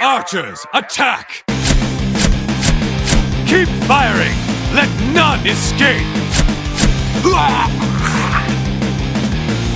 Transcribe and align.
Archers, 0.00 0.66
attack! 0.74 1.44
Keep 3.46 3.68
firing! 3.86 4.36
Let 4.74 4.90
none 5.14 5.46
escape! 5.46 6.06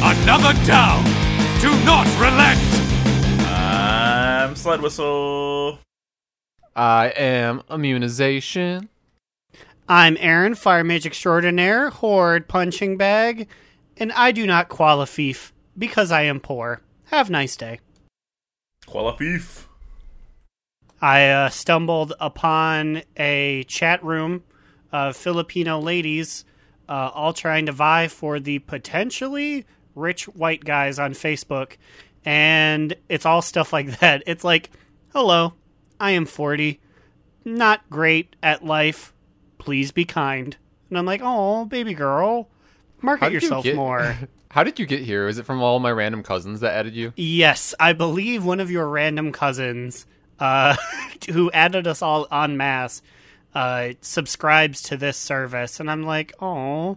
Another 0.02 0.52
down! 0.66 1.04
Do 1.60 1.70
not 1.84 2.06
relent! 2.20 2.60
I'm 3.48 4.56
Slide 4.56 4.80
Whistle. 4.80 5.78
I 6.74 7.08
am 7.16 7.62
immunization. 7.70 8.88
I'm 9.88 10.16
Aaron, 10.20 10.54
Fire 10.54 10.84
Mage 10.84 11.06
Extraordinaire, 11.06 11.90
Horde 11.90 12.48
Punching 12.48 12.96
Bag, 12.96 13.48
and 13.96 14.12
I 14.12 14.32
do 14.32 14.46
not 14.46 14.68
qualify 14.68 15.32
because 15.78 16.12
I 16.12 16.22
am 16.22 16.40
poor. 16.40 16.82
Have 17.06 17.28
a 17.28 17.32
nice 17.32 17.56
day. 17.56 17.80
Qualifif. 18.88 19.64
I 21.00 21.28
uh, 21.28 21.48
stumbled 21.50 22.14
upon 22.20 23.02
a 23.16 23.64
chat 23.64 24.02
room 24.02 24.44
of 24.92 25.16
Filipino 25.16 25.78
ladies 25.78 26.44
uh, 26.88 27.10
all 27.14 27.32
trying 27.32 27.66
to 27.66 27.72
vie 27.72 28.08
for 28.08 28.40
the 28.40 28.60
potentially 28.60 29.66
rich 29.94 30.24
white 30.28 30.64
guys 30.64 30.98
on 30.98 31.12
Facebook. 31.12 31.76
And 32.24 32.94
it's 33.08 33.26
all 33.26 33.42
stuff 33.42 33.72
like 33.72 34.00
that. 34.00 34.22
It's 34.26 34.44
like, 34.44 34.70
hello, 35.12 35.54
I 36.00 36.12
am 36.12 36.26
40, 36.26 36.80
not 37.44 37.88
great 37.90 38.36
at 38.42 38.64
life. 38.64 39.12
Please 39.58 39.92
be 39.92 40.04
kind. 40.04 40.56
And 40.88 40.98
I'm 40.98 41.06
like, 41.06 41.20
oh, 41.22 41.64
baby 41.64 41.94
girl, 41.94 42.48
market 43.02 43.26
did 43.30 43.42
you 43.42 43.46
yourself 43.46 43.64
get- 43.64 43.76
more. 43.76 44.16
How 44.56 44.64
did 44.64 44.78
you 44.78 44.86
get 44.86 45.02
here? 45.02 45.28
Is 45.28 45.36
it 45.36 45.44
from 45.44 45.62
all 45.62 45.78
my 45.80 45.92
random 45.92 46.22
cousins 46.22 46.60
that 46.60 46.72
added 46.72 46.96
you? 46.96 47.12
Yes, 47.14 47.74
I 47.78 47.92
believe 47.92 48.42
one 48.42 48.58
of 48.58 48.70
your 48.70 48.88
random 48.88 49.30
cousins, 49.30 50.06
uh, 50.40 50.76
who 51.30 51.50
added 51.50 51.86
us 51.86 52.00
all 52.00 52.26
en 52.32 52.56
masse, 52.56 53.02
uh, 53.54 53.90
subscribes 54.00 54.80
to 54.84 54.96
this 54.96 55.18
service, 55.18 55.78
and 55.78 55.90
I'm 55.90 56.04
like, 56.04 56.32
oh, 56.40 56.96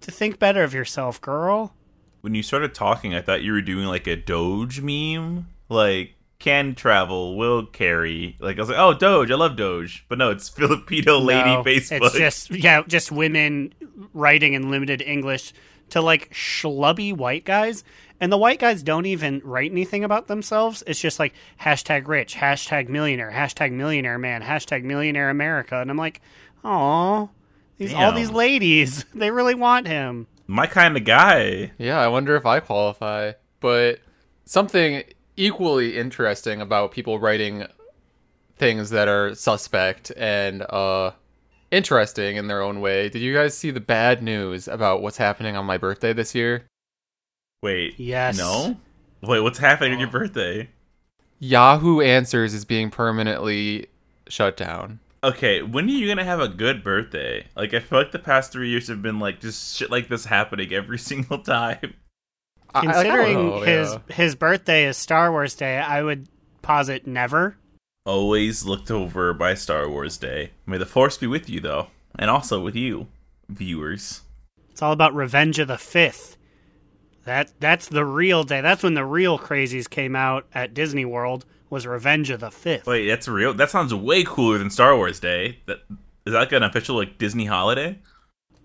to 0.00 0.10
think 0.10 0.40
better 0.40 0.64
of 0.64 0.74
yourself, 0.74 1.20
girl. 1.20 1.72
When 2.20 2.34
you 2.34 2.42
started 2.42 2.74
talking, 2.74 3.14
I 3.14 3.22
thought 3.22 3.44
you 3.44 3.52
were 3.52 3.62
doing 3.62 3.86
like 3.86 4.08
a 4.08 4.16
Doge 4.16 4.80
meme. 4.80 5.46
Like, 5.68 6.16
can 6.40 6.74
travel, 6.74 7.36
will 7.36 7.64
carry. 7.64 8.36
Like, 8.40 8.56
I 8.56 8.60
was 8.60 8.70
like, 8.70 8.78
oh, 8.80 8.94
Doge, 8.94 9.30
I 9.30 9.36
love 9.36 9.54
Doge. 9.54 10.04
But 10.08 10.18
no, 10.18 10.30
it's 10.30 10.48
Filipino 10.48 11.20
lady 11.20 11.48
No, 11.48 11.62
Facebook. 11.62 12.06
It's 12.06 12.18
just 12.18 12.50
yeah, 12.50 12.82
just 12.88 13.12
women 13.12 13.72
writing 14.12 14.54
in 14.54 14.68
limited 14.68 15.00
English 15.00 15.52
to 15.92 16.00
like 16.00 16.32
schlubby 16.32 17.14
white 17.16 17.44
guys. 17.44 17.84
And 18.20 18.30
the 18.30 18.38
white 18.38 18.58
guys 18.58 18.82
don't 18.82 19.06
even 19.06 19.40
write 19.44 19.72
anything 19.72 20.04
about 20.04 20.26
themselves. 20.26 20.82
It's 20.86 21.00
just 21.00 21.18
like 21.18 21.34
hashtag 21.60 22.06
rich, 22.06 22.36
hashtag 22.36 22.88
millionaire, 22.88 23.32
hashtag 23.32 23.72
millionaire 23.72 24.18
man, 24.18 24.42
hashtag 24.42 24.84
millionaire 24.84 25.28
America. 25.28 25.80
And 25.80 25.90
I'm 25.90 25.96
like, 25.96 26.20
oh, 26.64 27.30
these 27.78 27.92
all 27.94 28.12
these 28.12 28.30
ladies, 28.30 29.04
they 29.14 29.30
really 29.30 29.54
want 29.54 29.86
him. 29.86 30.28
My 30.46 30.66
kind 30.66 30.96
of 30.96 31.04
guy. 31.04 31.72
Yeah, 31.78 31.98
I 31.98 32.08
wonder 32.08 32.36
if 32.36 32.46
I 32.46 32.60
qualify. 32.60 33.32
But 33.60 34.00
something 34.44 35.02
equally 35.36 35.96
interesting 35.96 36.60
about 36.60 36.92
people 36.92 37.18
writing 37.18 37.66
things 38.56 38.90
that 38.90 39.08
are 39.08 39.34
suspect 39.34 40.12
and 40.16 40.62
uh 40.62 41.10
interesting 41.72 42.36
in 42.36 42.46
their 42.46 42.62
own 42.62 42.80
way. 42.80 43.08
Did 43.08 43.22
you 43.22 43.34
guys 43.34 43.56
see 43.56 43.72
the 43.72 43.80
bad 43.80 44.22
news 44.22 44.68
about 44.68 45.02
what's 45.02 45.16
happening 45.16 45.56
on 45.56 45.64
my 45.64 45.78
birthday 45.78 46.12
this 46.12 46.34
year? 46.34 46.66
Wait. 47.62 47.98
Yes. 47.98 48.38
No? 48.38 48.76
Wait, 49.22 49.40
what's 49.40 49.58
happening 49.58 49.94
on 49.94 49.98
your 49.98 50.08
oh. 50.08 50.12
birthday? 50.12 50.68
Yahoo 51.40 52.00
Answers 52.00 52.54
is 52.54 52.64
being 52.64 52.90
permanently 52.90 53.88
shut 54.28 54.56
down. 54.56 55.00
Okay, 55.24 55.62
when 55.62 55.86
are 55.86 55.92
you 55.92 56.08
gonna 56.08 56.24
have 56.24 56.40
a 56.40 56.48
good 56.48 56.82
birthday? 56.82 57.46
Like, 57.56 57.74
I 57.74 57.80
feel 57.80 57.98
like 57.98 58.10
the 58.10 58.18
past 58.18 58.50
three 58.50 58.70
years 58.70 58.88
have 58.88 59.02
been 59.02 59.20
like 59.20 59.40
just 59.40 59.76
shit 59.76 59.90
like 59.90 60.08
this 60.08 60.24
happening 60.24 60.72
every 60.72 60.98
single 61.00 61.38
time. 61.38 61.94
I- 62.74 62.78
I- 62.78 62.80
I 62.80 62.80
Considering 62.80 63.34
know, 63.34 63.60
his 63.60 63.92
yeah. 63.92 64.14
his 64.14 64.34
birthday 64.34 64.86
is 64.86 64.96
Star 64.96 65.30
Wars 65.30 65.54
Day, 65.54 65.78
I 65.78 66.02
would 66.02 66.26
posit 66.62 67.06
never. 67.06 67.56
Always 68.04 68.64
looked 68.64 68.90
over 68.90 69.32
by 69.32 69.54
Star 69.54 69.88
Wars 69.88 70.16
Day. 70.16 70.50
May 70.66 70.76
the 70.76 70.84
Force 70.86 71.16
be 71.16 71.28
with 71.28 71.48
you, 71.48 71.60
though, 71.60 71.86
and 72.18 72.28
also 72.28 72.60
with 72.60 72.74
you, 72.74 73.06
viewers. 73.48 74.22
It's 74.70 74.82
all 74.82 74.90
about 74.90 75.14
Revenge 75.14 75.60
of 75.60 75.68
the 75.68 75.78
Fifth. 75.78 76.36
That 77.24 77.52
that's 77.60 77.86
the 77.86 78.04
real 78.04 78.42
day. 78.42 78.60
That's 78.60 78.82
when 78.82 78.94
the 78.94 79.04
real 79.04 79.38
crazies 79.38 79.88
came 79.88 80.16
out 80.16 80.46
at 80.52 80.74
Disney 80.74 81.04
World. 81.04 81.44
Was 81.70 81.86
Revenge 81.86 82.30
of 82.30 82.40
the 82.40 82.50
Fifth? 82.50 82.88
Wait, 82.88 83.06
that's 83.06 83.28
real. 83.28 83.54
That 83.54 83.70
sounds 83.70 83.94
way 83.94 84.24
cooler 84.24 84.58
than 84.58 84.70
Star 84.70 84.96
Wars 84.96 85.20
Day. 85.20 85.60
That 85.66 85.78
is 86.26 86.32
that 86.32 86.40
like 86.40 86.52
an 86.52 86.64
official 86.64 86.96
like 86.96 87.18
Disney 87.18 87.46
holiday? 87.46 88.00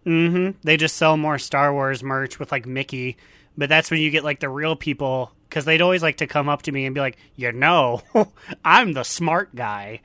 Mm-hmm. 0.03 0.57
They 0.63 0.77
just 0.77 0.97
sell 0.97 1.15
more 1.15 1.37
Star 1.37 1.71
Wars 1.71 2.01
merch 2.01 2.39
with 2.39 2.51
like 2.51 2.65
Mickey, 2.65 3.17
but 3.55 3.69
that's 3.69 3.91
when 3.91 4.01
you 4.01 4.09
get 4.09 4.23
like 4.23 4.39
the 4.39 4.49
real 4.49 4.75
people 4.75 5.31
because 5.49 5.65
they'd 5.65 5.81
always 5.81 6.03
like 6.03 6.17
to 6.17 6.27
come 6.27 6.49
up 6.49 6.63
to 6.63 6.71
me 6.71 6.85
and 6.85 6.93
be 6.95 7.01
like, 7.01 7.17
"You 7.35 7.51
know, 7.51 8.01
I'm 8.65 8.93
the 8.93 9.03
smart 9.03 9.55
guy. 9.55 10.01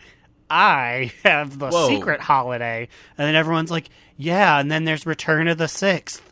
I 0.50 1.12
have 1.25 1.58
the 1.58 1.70
Whoa. 1.70 1.88
secret 1.88 2.20
holiday," 2.20 2.88
and 3.19 3.26
then 3.26 3.34
everyone's 3.34 3.70
like, 3.70 3.88
"Yeah." 4.16 4.58
And 4.58 4.70
then 4.70 4.84
there's 4.84 5.06
Return 5.06 5.48
of 5.48 5.58
the 5.58 5.69
Sixth. 5.69 6.22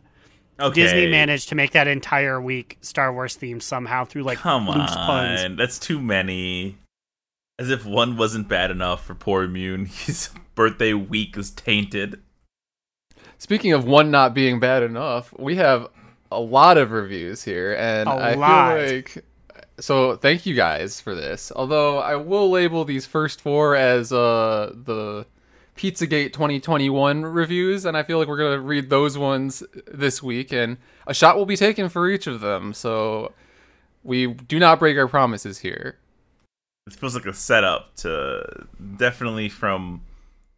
Okay, 0.61 0.83
Disney 0.83 1.07
managed 1.11 1.49
to 1.49 1.55
make 1.55 1.71
that 1.73 1.89
entire 1.89 2.41
week 2.41 2.77
Star 2.83 3.13
Wars 3.13 3.37
themed 3.37 3.63
somehow 3.63 4.05
through 4.05 4.25
like 4.25 4.39
Come 4.39 4.67
loose 4.67 4.95
puns. 4.95 5.43
on, 5.45 5.57
that's 5.57 5.79
too 5.79 6.01
many. 6.01 6.77
As 7.59 7.71
if 7.71 7.85
one 7.85 8.17
wasn't 8.17 8.49
bad 8.49 8.71
enough 8.71 9.05
for 9.05 9.15
poor 9.15 9.43
Immune. 9.43 9.87
His 10.07 10.31
birthday 10.55 10.93
week 10.93 11.37
is 11.37 11.51
tainted. 11.51 12.21
Speaking 13.39 13.73
of 13.73 13.87
one 13.87 14.11
not 14.11 14.35
being 14.35 14.61
bad 14.61 14.83
enough, 14.83 15.33
we 15.39 15.57
have 15.57 15.89
a 16.31 16.41
lot 16.41 16.79
of 16.79 16.91
reviews 16.91 17.43
here, 17.43 17.75
and 17.75 18.09
A 18.09 18.13
I 18.13 18.35
lot. 18.35 18.77
feel 18.77 18.97
like 18.97 19.25
so. 19.79 20.17
Thank 20.17 20.47
you 20.47 20.55
guys 20.55 21.01
for 21.01 21.15
this. 21.15 21.51
Although 21.55 21.99
I 21.99 22.17
will 22.17 22.51
label 22.51 22.85
these 22.85 23.07
first 23.07 23.41
four 23.41 23.75
as 23.77 24.13
uh 24.13 24.73
the 24.75 25.27
Pizzagate 25.77 26.33
2021 26.33 27.23
reviews, 27.23 27.85
and 27.85 27.97
I 27.97 28.03
feel 28.03 28.19
like 28.19 28.29
we're 28.29 28.37
gonna 28.39 28.61
read 28.61 28.91
those 28.91 29.17
ones 29.17 29.63
this 29.87 30.23
week, 30.23 30.53
and 30.53 30.77
a 31.07 31.15
shot 31.15 31.37
will 31.37 31.47
be 31.47 31.57
taken 31.57 31.89
for 31.89 32.09
each 32.09 32.27
of 32.27 32.41
them. 32.41 32.73
So 32.75 33.33
we 34.03 34.29
do 34.29 34.59
not 34.59 34.79
break 34.79 34.97
our 34.99 35.09
promises 35.09 35.59
here. 35.59 35.99
It 36.87 36.95
feels 36.95 37.15
like 37.15 37.27
a 37.27 37.35
setup 37.35 37.95
to 37.97 38.67
definitely 38.97 39.49
from. 39.49 40.03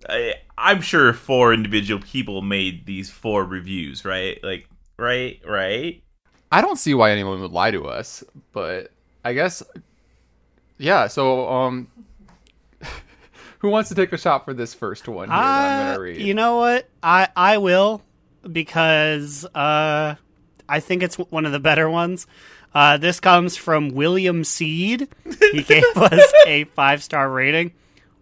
I, 0.09 0.35
I'm 0.59 0.81
sure 0.81 1.13
four 1.13 1.55
individual 1.55 2.03
people 2.03 2.43
made 2.43 2.87
these 2.87 3.11
four 3.11 3.45
reviews, 3.45 4.05
right? 4.05 4.43
Like, 4.43 4.67
right, 5.03 5.41
right. 5.47 6.03
I 6.51 6.61
don't 6.61 6.77
see 6.77 6.95
why 6.95 7.11
anyone 7.11 7.41
would 7.41 7.51
lie 7.53 7.71
to 7.71 7.87
us, 7.87 8.23
but 8.53 8.91
I 9.25 9.33
guess 9.33 9.63
yeah, 10.79 11.07
so 11.07 11.49
um 11.49 11.89
who 13.61 13.69
wants 13.69 13.89
to 13.91 13.95
take 13.95 14.13
a 14.13 14.19
shot 14.19 14.45
for 14.45 14.53
this 14.55 14.75
first 14.75 15.09
one 15.09 15.29
here 15.29 15.37
that 15.37 15.43
I'm 15.43 15.81
Uh, 15.81 15.93
gonna 15.93 16.01
read? 16.01 16.21
you 16.21 16.35
know 16.35 16.57
what? 16.57 16.89
I 17.03 17.29
I 17.37 17.59
will 17.59 18.03
because 18.51 19.45
uh, 19.55 20.15
I 20.69 20.81
think 20.81 21.03
it's 21.03 21.17
one 21.17 21.47
of 21.47 21.53
the 21.53 21.61
better 21.61 21.89
ones. 21.89 22.27
Uh, 22.75 22.97
this 22.97 23.21
comes 23.21 23.57
from 23.57 23.91
William 23.91 24.45
Seed. 24.45 25.09
He 25.53 25.63
gave 25.67 25.85
us 25.97 26.33
a 26.47 26.65
five 26.65 27.03
star 27.03 27.31
rating. 27.31 27.73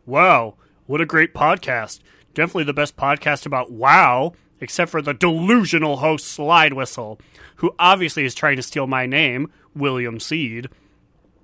Wow, 0.07 0.55
what 0.87 1.01
a 1.01 1.07
great 1.07 1.33
podcast! 1.35 2.01
Definitely 2.35 2.65
the 2.65 2.73
best 2.75 2.97
podcast 2.97 3.47
about 3.47 3.71
WoW, 3.71 4.35
except 4.61 4.91
for 4.91 5.03
the 5.03 5.15
delusional 5.15 5.99
host 5.99 6.27
Slide 6.27 6.73
Whistle, 6.73 7.21
who 7.57 7.75
obviously 7.79 8.25
is 8.25 8.35
trying 8.35 8.57
to 8.57 8.63
steal 8.63 8.87
my 8.87 9.07
name, 9.07 9.51
William 9.75 10.21
Seed 10.21 10.69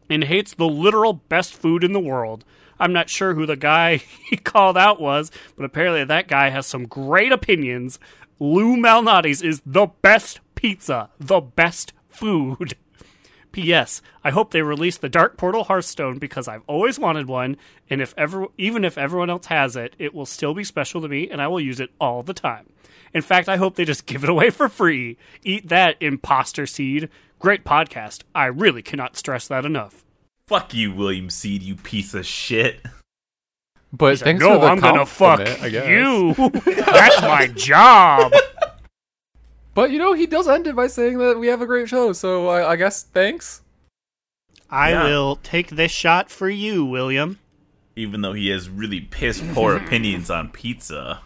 and 0.08 0.24
hates 0.24 0.54
the 0.54 0.68
literal 0.68 1.14
best 1.14 1.54
food 1.54 1.84
in 1.84 1.92
the 1.92 2.00
world. 2.00 2.44
I'm 2.78 2.92
not 2.92 3.10
sure 3.10 3.34
who 3.34 3.46
the 3.46 3.56
guy 3.56 3.96
he 4.30 4.36
called 4.36 4.76
out 4.76 5.00
was, 5.00 5.30
but 5.56 5.64
apparently 5.64 6.04
that 6.04 6.28
guy 6.28 6.50
has 6.50 6.66
some 6.66 6.86
great 6.86 7.32
opinions. 7.32 7.98
Lou 8.38 8.76
Malnati's 8.76 9.42
is 9.42 9.62
the 9.64 9.86
best 10.02 10.40
pizza, 10.54 11.10
the 11.18 11.40
best 11.40 11.92
food. 12.08 12.76
P.S. 13.52 14.02
I 14.22 14.30
hope 14.32 14.50
they 14.50 14.60
release 14.60 14.98
the 14.98 15.08
Dark 15.08 15.38
Portal 15.38 15.64
Hearthstone 15.64 16.18
because 16.18 16.46
I've 16.46 16.64
always 16.66 16.98
wanted 16.98 17.26
one, 17.26 17.56
and 17.88 18.02
if 18.02 18.12
ever, 18.18 18.48
even 18.58 18.84
if 18.84 18.98
everyone 18.98 19.30
else 19.30 19.46
has 19.46 19.76
it, 19.76 19.96
it 19.98 20.12
will 20.12 20.26
still 20.26 20.52
be 20.52 20.62
special 20.62 21.00
to 21.00 21.08
me, 21.08 21.30
and 21.30 21.40
I 21.40 21.48
will 21.48 21.60
use 21.60 21.80
it 21.80 21.88
all 21.98 22.22
the 22.22 22.34
time. 22.34 22.66
In 23.16 23.22
fact, 23.22 23.48
I 23.48 23.56
hope 23.56 23.76
they 23.76 23.86
just 23.86 24.04
give 24.12 24.22
it 24.24 24.28
away 24.28 24.50
for 24.50 24.68
free. 24.68 25.16
Eat 25.42 25.68
that, 25.70 25.96
imposter 26.00 26.66
seed. 26.66 27.08
Great 27.38 27.64
podcast. 27.64 28.24
I 28.34 28.44
really 28.46 28.82
cannot 28.82 29.16
stress 29.16 29.48
that 29.48 29.64
enough. 29.64 30.04
Fuck 30.48 30.74
you, 30.74 30.92
William 30.92 31.30
Seed, 31.30 31.62
you 31.62 31.76
piece 31.76 32.12
of 32.12 32.26
shit. 32.26 32.80
but 33.90 34.18
thanks 34.18 34.40
no, 34.44 34.54
for 34.54 34.58
the 34.60 34.66
I'm 34.66 34.80
gonna 34.80 35.06
fuck 35.06 35.38
compliment, 35.38 35.62
I 35.62 35.68
guess. 35.70 35.88
you. 35.88 36.50
That's 36.84 37.22
my 37.22 37.46
job. 37.48 38.32
But 39.74 39.90
you 39.90 39.98
know, 39.98 40.12
he 40.12 40.26
does 40.26 40.46
end 40.46 40.66
it 40.66 40.76
by 40.76 40.86
saying 40.86 41.16
that 41.18 41.38
we 41.38 41.46
have 41.48 41.62
a 41.62 41.66
great 41.66 41.88
show, 41.88 42.12
so 42.12 42.48
I, 42.48 42.72
I 42.72 42.76
guess 42.76 43.02
thanks. 43.02 43.62
I 44.70 44.90
Yeah. 44.90 45.04
will 45.04 45.36
take 45.36 45.70
this 45.70 45.90
shot 45.90 46.30
for 46.30 46.48
you, 46.50 46.84
William. 46.84 47.38
Even 47.96 48.20
though 48.20 48.34
he 48.34 48.48
has 48.50 48.68
really 48.68 49.00
piss 49.00 49.42
poor 49.54 49.74
opinions 49.82 50.30
on 50.30 50.50
pizza. 50.50 51.22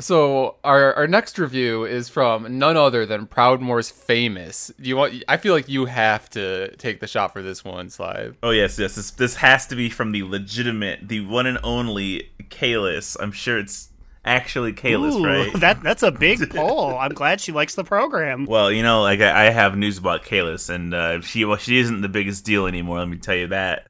So 0.00 0.56
our 0.62 0.94
our 0.94 1.06
next 1.06 1.38
review 1.38 1.84
is 1.84 2.08
from 2.08 2.58
none 2.58 2.76
other 2.76 3.04
than 3.04 3.26
Proudmoore's 3.26 3.90
famous. 3.90 4.70
Do 4.80 4.88
you 4.88 4.96
want? 4.96 5.24
I 5.26 5.36
feel 5.36 5.54
like 5.54 5.68
you 5.68 5.86
have 5.86 6.30
to 6.30 6.74
take 6.76 7.00
the 7.00 7.06
shot 7.06 7.32
for 7.32 7.42
this 7.42 7.64
one, 7.64 7.90
Slide. 7.90 8.36
Oh 8.42 8.50
yes, 8.50 8.78
yes. 8.78 8.94
This 8.94 9.10
this 9.10 9.36
has 9.36 9.66
to 9.68 9.76
be 9.76 9.90
from 9.90 10.12
the 10.12 10.22
legitimate, 10.22 11.08
the 11.08 11.20
one 11.26 11.46
and 11.46 11.58
only 11.64 12.30
Kalis. 12.44 13.16
I'm 13.18 13.32
sure 13.32 13.58
it's 13.58 13.88
actually 14.24 14.72
Kalis, 14.72 15.14
Ooh, 15.14 15.24
right? 15.26 15.52
that 15.60 15.82
that's 15.82 16.02
a 16.04 16.12
big 16.12 16.48
poll. 16.54 16.96
I'm 16.96 17.12
glad 17.12 17.40
she 17.40 17.50
likes 17.50 17.74
the 17.74 17.84
program. 17.84 18.46
Well, 18.46 18.70
you 18.70 18.82
know, 18.82 19.02
like 19.02 19.20
I, 19.20 19.46
I 19.46 19.50
have 19.50 19.76
news 19.76 19.98
about 19.98 20.22
Kalis, 20.24 20.70
and 20.70 20.94
uh, 20.94 21.20
she 21.22 21.44
well, 21.44 21.56
she 21.56 21.78
isn't 21.78 22.02
the 22.02 22.08
biggest 22.08 22.44
deal 22.44 22.66
anymore. 22.66 22.98
Let 22.98 23.08
me 23.08 23.16
tell 23.16 23.36
you 23.36 23.48
that. 23.48 23.86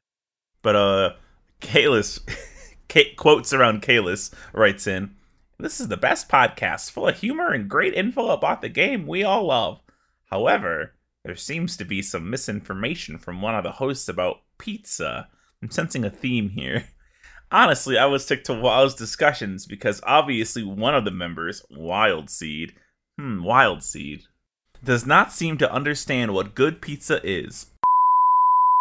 But 0.61 0.75
uh, 0.75 1.13
Kalis, 1.61 2.19
K- 2.87 3.13
quotes 3.13 3.53
around 3.53 3.81
Kalis 3.81 4.33
writes 4.53 4.87
in, 4.87 5.15
"This 5.59 5.81
is 5.81 5.89
the 5.89 5.97
best 5.97 6.29
podcast, 6.29 6.89
full 6.89 7.09
of 7.09 7.17
humor 7.17 7.51
and 7.51 7.69
great 7.69 7.93
info 7.93 8.29
about 8.29 8.61
the 8.61 8.69
game 8.69 9.05
we 9.05 9.23
all 9.23 9.43
love. 9.47 9.81
However, 10.29 10.93
there 11.25 11.35
seems 11.35 11.75
to 11.77 11.85
be 11.85 12.01
some 12.01 12.29
misinformation 12.29 13.17
from 13.17 13.41
one 13.41 13.55
of 13.55 13.63
the 13.63 13.73
hosts 13.73 14.07
about 14.07 14.41
pizza. 14.57 15.27
I'm 15.61 15.69
sensing 15.69 16.05
a 16.05 16.09
theme 16.09 16.49
here." 16.51 16.85
Honestly, 17.51 17.97
I 17.97 18.05
was 18.05 18.23
stick 18.23 18.43
to 18.45 18.53
Wild's 18.53 18.95
discussions 18.95 19.65
because 19.65 20.01
obviously 20.05 20.63
one 20.63 20.95
of 20.95 21.03
the 21.03 21.11
members, 21.11 21.65
Wild 21.71 22.29
Seed, 22.29 22.73
hmm, 23.17 23.43
Wild 23.43 23.83
Seed, 23.83 24.23
does 24.83 25.05
not 25.05 25.33
seem 25.33 25.57
to 25.57 25.73
understand 25.73 26.33
what 26.33 26.55
good 26.55 26.79
pizza 26.79 27.19
is. 27.27 27.71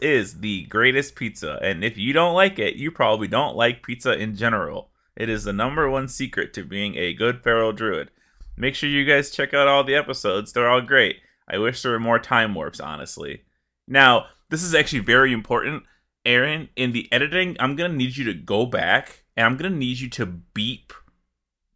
Is 0.03 0.41
the 0.41 0.65
greatest 0.67 1.17
pizza, 1.17 1.59
and 1.61 1.83
if 1.83 1.97
you 1.97 2.13
don't 2.13 2.35
like 2.35 2.59
it, 2.59 2.77
you 2.77 2.93
probably 2.93 3.27
don't 3.27 3.57
like 3.57 3.83
pizza 3.83 4.17
in 4.17 4.37
general. 4.37 4.91
It 5.19 5.29
is 5.29 5.43
the 5.43 5.53
number 5.53 5.91
one 5.91 6.07
secret 6.07 6.55
to 6.55 6.65
being 6.65 6.95
a 6.95 7.13
good 7.13 7.43
feral 7.43 7.73
druid. 7.73 8.13
Make 8.57 8.77
sure 8.77 8.89
you 8.89 9.05
guys 9.05 9.33
check 9.33 9.53
out 9.53 9.67
all 9.67 9.83
the 9.83 9.97
episodes, 9.97 10.53
they're 10.53 10.71
all 10.71 10.81
great. 10.81 11.17
I 11.49 11.59
wish 11.59 11.83
there 11.83 11.91
were 11.91 11.99
more 11.99 12.21
time 12.21 12.55
warps, 12.55 12.79
honestly. 12.79 13.43
Now, 13.89 14.27
this 14.49 14.63
is 14.63 14.77
actually 14.77 15.01
very 15.01 15.33
important. 15.33 15.83
Aaron, 16.25 16.69
in 16.77 16.93
the 16.93 17.09
editing, 17.11 17.57
I'm 17.59 17.75
gonna 17.75 17.95
need 17.95 18.17
you 18.17 18.25
to 18.27 18.35
go 18.35 18.65
back 18.65 19.25
and 19.37 19.45
I'm 19.45 19.57
gonna 19.57 19.75
need 19.75 19.99
you 19.99 20.09
to 20.11 20.27
beep 20.27 20.93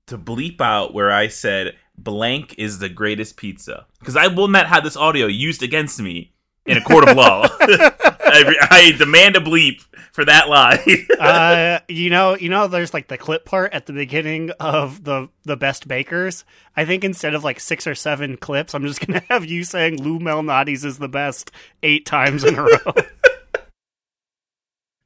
to 0.06 0.16
bleep 0.16 0.60
out 0.60 0.94
where 0.94 1.10
I 1.10 1.26
said 1.26 1.74
blank 1.98 2.54
is 2.58 2.78
the 2.78 2.88
greatest 2.88 3.36
pizza. 3.36 3.86
Because 3.98 4.16
I 4.16 4.28
will 4.28 4.48
not 4.48 4.66
have 4.66 4.84
this 4.84 4.96
audio 4.96 5.26
used 5.26 5.64
against 5.64 6.00
me 6.00 6.32
in 6.64 6.76
a 6.76 6.82
court 6.82 7.08
of 7.08 7.16
law. 7.16 7.48
I, 7.60 8.54
I 8.70 8.94
demand 8.98 9.36
a 9.36 9.40
bleep 9.40 9.84
for 10.12 10.24
that 10.24 10.48
line. 10.48 10.78
uh, 11.18 11.80
you 11.88 12.10
know, 12.10 12.36
you 12.36 12.48
know, 12.48 12.68
there's 12.68 12.94
like 12.94 13.08
the 13.08 13.18
clip 13.18 13.44
part 13.44 13.72
at 13.72 13.86
the 13.86 13.92
beginning 13.92 14.50
of 14.60 15.04
the 15.04 15.28
the 15.44 15.56
best 15.56 15.88
bakers. 15.88 16.44
I 16.76 16.84
think 16.84 17.02
instead 17.02 17.34
of 17.34 17.42
like 17.42 17.58
six 17.58 17.86
or 17.86 17.94
seven 17.94 18.36
clips, 18.36 18.74
I'm 18.74 18.86
just 18.86 19.04
gonna 19.04 19.22
have 19.30 19.44
you 19.44 19.64
saying 19.64 20.02
Lou 20.02 20.18
Malnati's 20.18 20.84
is 20.84 20.98
the 20.98 21.08
best 21.08 21.50
eight 21.82 22.06
times 22.06 22.44
in 22.44 22.58
a 22.58 22.62
row. 22.62 22.92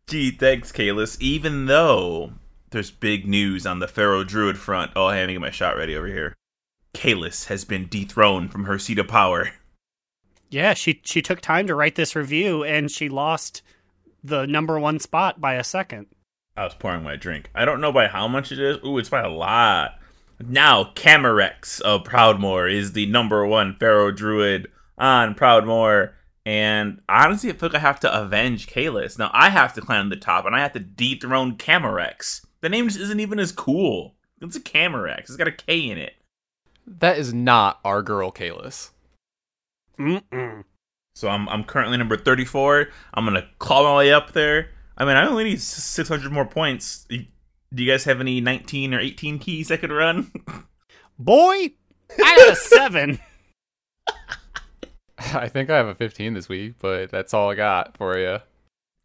Gee, 0.08 0.30
thanks, 0.30 0.70
Kalis. 0.70 1.16
Even 1.20 1.66
though 1.66 2.32
there's 2.70 2.92
big 2.92 3.26
news 3.26 3.66
on 3.66 3.80
the 3.80 3.88
Feral 3.88 4.22
Druid 4.22 4.58
front. 4.58 4.92
Oh, 4.94 5.06
I 5.06 5.16
had 5.16 5.26
to 5.26 5.32
get 5.32 5.40
my 5.40 5.50
shot 5.50 5.76
ready 5.76 5.96
over 5.96 6.06
here. 6.06 6.34
Kalis 6.94 7.46
has 7.46 7.64
been 7.64 7.88
dethroned 7.88 8.52
from 8.52 8.64
her 8.64 8.78
seat 8.78 8.98
of 8.98 9.08
power. 9.08 9.50
yeah, 10.48 10.74
she 10.74 11.00
she 11.04 11.22
took 11.22 11.40
time 11.40 11.66
to 11.66 11.74
write 11.74 11.96
this 11.96 12.14
review, 12.14 12.62
and 12.64 12.90
she 12.90 13.08
lost 13.08 13.62
the 14.26 14.46
number 14.46 14.78
one 14.78 14.98
spot 14.98 15.40
by 15.40 15.54
a 15.54 15.64
second. 15.64 16.06
I 16.56 16.64
was 16.64 16.74
pouring 16.74 17.02
my 17.02 17.16
drink. 17.16 17.50
I 17.54 17.64
don't 17.64 17.80
know 17.80 17.92
by 17.92 18.06
how 18.08 18.28
much 18.28 18.50
it 18.50 18.58
is. 18.58 18.78
Ooh, 18.84 18.98
it's 18.98 19.08
by 19.08 19.22
a 19.22 19.28
lot. 19.28 19.98
Now, 20.40 20.84
Camerex 20.94 21.80
of 21.80 22.04
Proudmoore 22.04 22.72
is 22.72 22.92
the 22.92 23.06
number 23.06 23.46
one 23.46 23.76
Feral 23.76 24.12
Druid 24.12 24.68
on 24.98 25.34
Proudmoore. 25.34 26.12
And 26.44 27.00
honestly, 27.08 27.50
I 27.50 27.54
feel 27.54 27.70
like 27.70 27.76
I 27.76 27.80
have 27.80 28.00
to 28.00 28.22
avenge 28.22 28.68
Kalis. 28.68 29.18
Now, 29.18 29.30
I 29.34 29.50
have 29.50 29.74
to 29.74 29.80
climb 29.80 30.08
the 30.08 30.16
top, 30.16 30.46
and 30.46 30.54
I 30.54 30.60
have 30.60 30.72
to 30.74 30.78
dethrone 30.78 31.56
Camerex. 31.56 32.44
The 32.60 32.68
name 32.68 32.86
just 32.86 33.00
isn't 33.00 33.20
even 33.20 33.38
as 33.38 33.52
cool. 33.52 34.14
It's 34.40 34.56
a 34.56 34.60
Camerex. 34.60 35.20
It's 35.20 35.36
got 35.36 35.48
a 35.48 35.52
K 35.52 35.90
in 35.90 35.98
it. 35.98 36.14
That 36.86 37.18
is 37.18 37.34
not 37.34 37.80
our 37.84 38.02
girl 38.02 38.30
Kalis. 38.30 38.90
Mm-mm. 39.98 40.64
So 41.16 41.30
I'm, 41.30 41.48
I'm 41.48 41.64
currently 41.64 41.96
number 41.96 42.18
34. 42.18 42.88
I'm 43.14 43.24
going 43.24 43.40
to 43.40 43.48
claw 43.58 43.82
my 43.82 43.96
way 43.96 44.12
up 44.12 44.32
there. 44.32 44.68
I 44.98 45.06
mean, 45.06 45.16
I 45.16 45.26
only 45.26 45.44
need 45.44 45.62
600 45.62 46.30
more 46.30 46.44
points. 46.44 47.06
Do 47.08 47.24
you 47.82 47.90
guys 47.90 48.04
have 48.04 48.20
any 48.20 48.42
19 48.42 48.92
or 48.92 49.00
18 49.00 49.38
keys 49.38 49.70
I 49.70 49.78
could 49.78 49.90
run? 49.90 50.30
Boy, 51.18 51.70
I 52.22 52.36
got 52.36 52.52
a 52.52 52.56
seven. 52.56 53.18
I 55.18 55.48
think 55.48 55.70
I 55.70 55.78
have 55.78 55.86
a 55.86 55.94
15 55.94 56.34
this 56.34 56.50
week, 56.50 56.74
but 56.80 57.10
that's 57.10 57.32
all 57.32 57.50
I 57.50 57.54
got 57.54 57.96
for 57.96 58.18
you. 58.18 58.40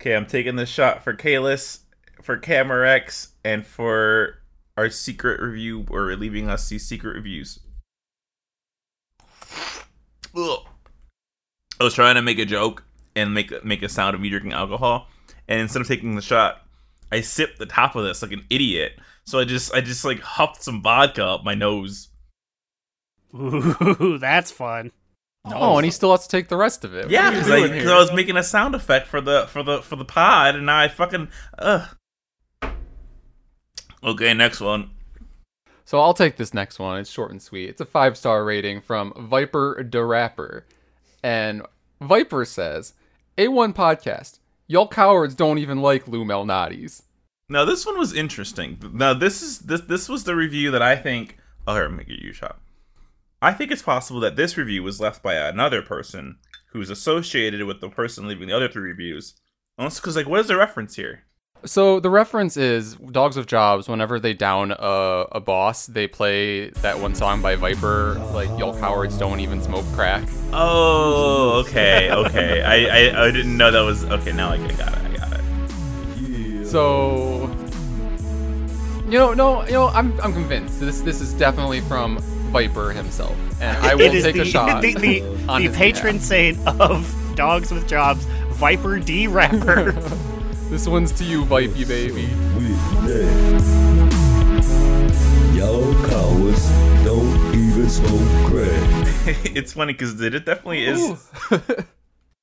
Okay, 0.02 0.14
I'm 0.14 0.26
taking 0.26 0.58
this 0.58 0.68
shot 0.68 1.06
for 1.06 1.14
Kalis, 1.14 1.80
for 2.22 2.38
Camerex, 2.38 3.30
and 3.46 3.66
for 3.66 4.40
our 4.76 4.90
secret 4.90 5.40
review, 5.40 5.86
or 5.90 6.14
leaving 6.18 6.50
us 6.50 6.68
these 6.68 6.86
secret 6.86 7.16
reviews. 7.16 7.60
Ugh. 10.36 10.68
I 11.82 11.84
was 11.84 11.96
trying 11.96 12.14
to 12.14 12.22
make 12.22 12.38
a 12.38 12.46
joke 12.46 12.84
and 13.16 13.34
make 13.34 13.66
make 13.66 13.82
a 13.82 13.90
sound 13.90 14.14
of 14.14 14.22
me 14.22 14.30
drinking 14.30 14.54
alcohol, 14.54 15.08
and 15.48 15.60
instead 15.60 15.82
of 15.82 15.88
taking 15.88 16.16
the 16.16 16.22
shot, 16.22 16.62
I 17.12 17.22
sipped 17.22 17.58
the 17.58 17.66
top 17.66 17.96
of 17.96 18.04
this 18.04 18.22
like 18.22 18.32
an 18.32 18.46
idiot. 18.52 19.00
So 19.26 19.40
I 19.40 19.46
just 19.46 19.74
I 19.74 19.82
just 19.82 20.06
like 20.06 20.20
huffed 20.20 20.62
some 20.62 20.84
vodka 20.84 21.26
up 21.26 21.44
my 21.44 21.56
nose. 21.56 22.10
Ooh, 23.34 24.18
that's 24.22 24.52
fun. 24.52 24.92
Oh, 25.46 25.78
and 25.78 25.86
he 25.86 25.90
still 25.90 26.12
has 26.12 26.28
to 26.28 26.30
take 26.30 26.50
the 26.50 26.56
rest 26.56 26.86
of 26.86 26.94
it. 26.94 27.10
Yeah, 27.10 27.32
because 27.32 27.50
I, 27.50 27.58
doing 27.58 27.72
'cause 27.72 27.82
here? 27.82 27.92
I 27.92 27.98
was 27.98 28.14
making 28.14 28.38
a 28.38 28.44
sound 28.44 28.76
effect 28.76 29.08
for 29.08 29.20
the 29.20 29.48
for 29.48 29.64
the 29.64 29.82
for 29.82 29.96
the 29.96 30.06
pod, 30.06 30.54
and 30.56 30.68
now 30.68 30.78
I 30.78 30.88
fucking 30.88 31.30
ugh. 31.58 31.90
Okay, 34.04 34.36
next 34.36 34.62
one. 34.62 34.92
So 35.86 36.00
I'll 36.00 36.14
take 36.14 36.38
this 36.38 36.54
next 36.54 36.78
one. 36.78 37.00
It's 37.00 37.10
short 37.10 37.32
and 37.32 37.42
sweet. 37.42 37.70
It's 37.70 37.82
a 37.82 37.86
five 37.86 38.18
star 38.18 38.46
rating 38.46 38.82
from 38.82 39.14
Viper 39.18 39.84
the 39.84 40.04
Rapper. 40.06 40.64
And 41.24 41.64
Viper 42.02 42.46
says, 42.46 42.94
A1 43.38 43.74
podcast. 43.74 44.40
Y'all 44.68 44.88
cowards 44.88 45.36
don't 45.36 45.58
even 45.58 45.82
like 45.82 46.08
Lou 46.08 46.24
Malnati's. 46.24 47.04
Now 47.50 47.66
this 47.66 47.86
one 47.86 47.98
was 47.98 48.14
interesting. 48.14 48.78
Now 48.94 49.14
this 49.14 49.42
is 49.42 49.60
this 49.60 49.82
this 49.82 50.08
was 50.08 50.24
the 50.24 50.36
review 50.36 50.72
that 50.72 50.82
I 50.82 50.96
think. 50.96 51.38
Oh, 51.68 51.74
here, 51.74 51.90
me 51.90 52.06
get 52.06 52.20
you 52.20 52.32
shot. 52.32 52.60
I 53.42 53.54
think 53.54 53.72
it's 53.72 53.82
possible 53.82 54.20
that 54.22 54.36
this 54.36 54.56
review 54.56 54.84
was 54.84 55.02
left 55.02 55.22
by 55.22 55.34
another 55.34 55.82
person 55.82 56.38
who's 56.72 56.90
associated 56.90 57.64
with 57.64 57.82
the 57.82 57.90
person 57.90 58.28
leaving 58.28 58.48
the 58.48 58.56
other 58.56 58.70
three 58.70 58.84
reviews. 58.84 59.34
Because, 59.78 60.16
like, 60.16 60.28
what 60.28 60.40
is 60.40 60.48
the 60.48 60.56
reference 60.56 60.96
here? 60.96 61.24
So 61.66 62.00
the 62.00 62.10
reference 62.10 62.58
is 62.58 62.96
Dogs 62.96 63.38
with 63.38 63.46
Jobs. 63.46 63.88
Whenever 63.88 64.20
they 64.20 64.34
down 64.34 64.72
a, 64.72 65.26
a 65.32 65.40
boss, 65.40 65.86
they 65.86 66.08
play 66.08 66.70
that 66.82 67.00
one 67.00 67.14
song 67.14 67.42
by 67.42 67.56
Viper, 67.56 68.16
like 68.34 68.50
"Y'all 68.58 68.78
cowards 68.80 69.18
don't 69.18 69.40
even 69.40 69.62
smoke 69.62 69.86
crack." 69.94 70.28
Oh, 70.54 71.64
okay, 71.66 72.12
okay. 72.12 72.64
I, 72.64 73.10
I 73.12 73.28
I 73.28 73.32
didn't 73.32 73.56
know 73.56 73.70
that 73.70 73.82
was 73.82 74.06
okay. 74.06 74.32
Now 74.32 74.52
I 74.52 74.58
got 74.58 74.72
it. 74.72 74.82
I 74.82 75.16
got 75.16 75.40
it. 75.40 76.66
So, 76.66 77.46
you 79.06 79.20
know, 79.20 79.34
no, 79.36 79.64
you 79.68 79.74
know, 79.74 79.90
I'm 79.90 80.20
I'm 80.22 80.34
convinced 80.34 80.80
this 80.80 81.02
this 81.02 81.22
is 81.22 81.32
definitely 81.34 81.82
from 81.82 82.18
Viper 82.52 82.92
himself, 82.92 83.38
and 83.62 83.78
I 83.86 83.94
will 83.96 84.12
take 84.12 84.34
the, 84.34 84.42
a 84.42 84.46
shot. 84.46 84.82
the, 84.82 84.96
the, 84.96 85.22
on 85.48 85.64
the 85.64 85.70
patron 85.70 86.20
saint 86.20 86.58
of 86.68 87.34
dogs 87.36 87.72
with 87.72 87.88
jobs, 87.88 88.26
Viper 88.54 89.00
the 89.00 89.28
Rapper. 89.28 89.94
This 90.72 90.88
one's 90.88 91.12
to 91.12 91.26
you, 91.26 91.44
Vipey 91.44 91.86
baby. 91.86 92.22
Y'all 95.54 95.94
cowards 96.08 96.70
don't 97.04 97.54
even 97.54 97.90
smoke 97.90 98.50
crack. 98.50 99.38
it's 99.54 99.74
funny 99.74 99.92
because 99.92 100.22
it 100.22 100.46
definitely 100.46 100.86
is. 100.86 101.30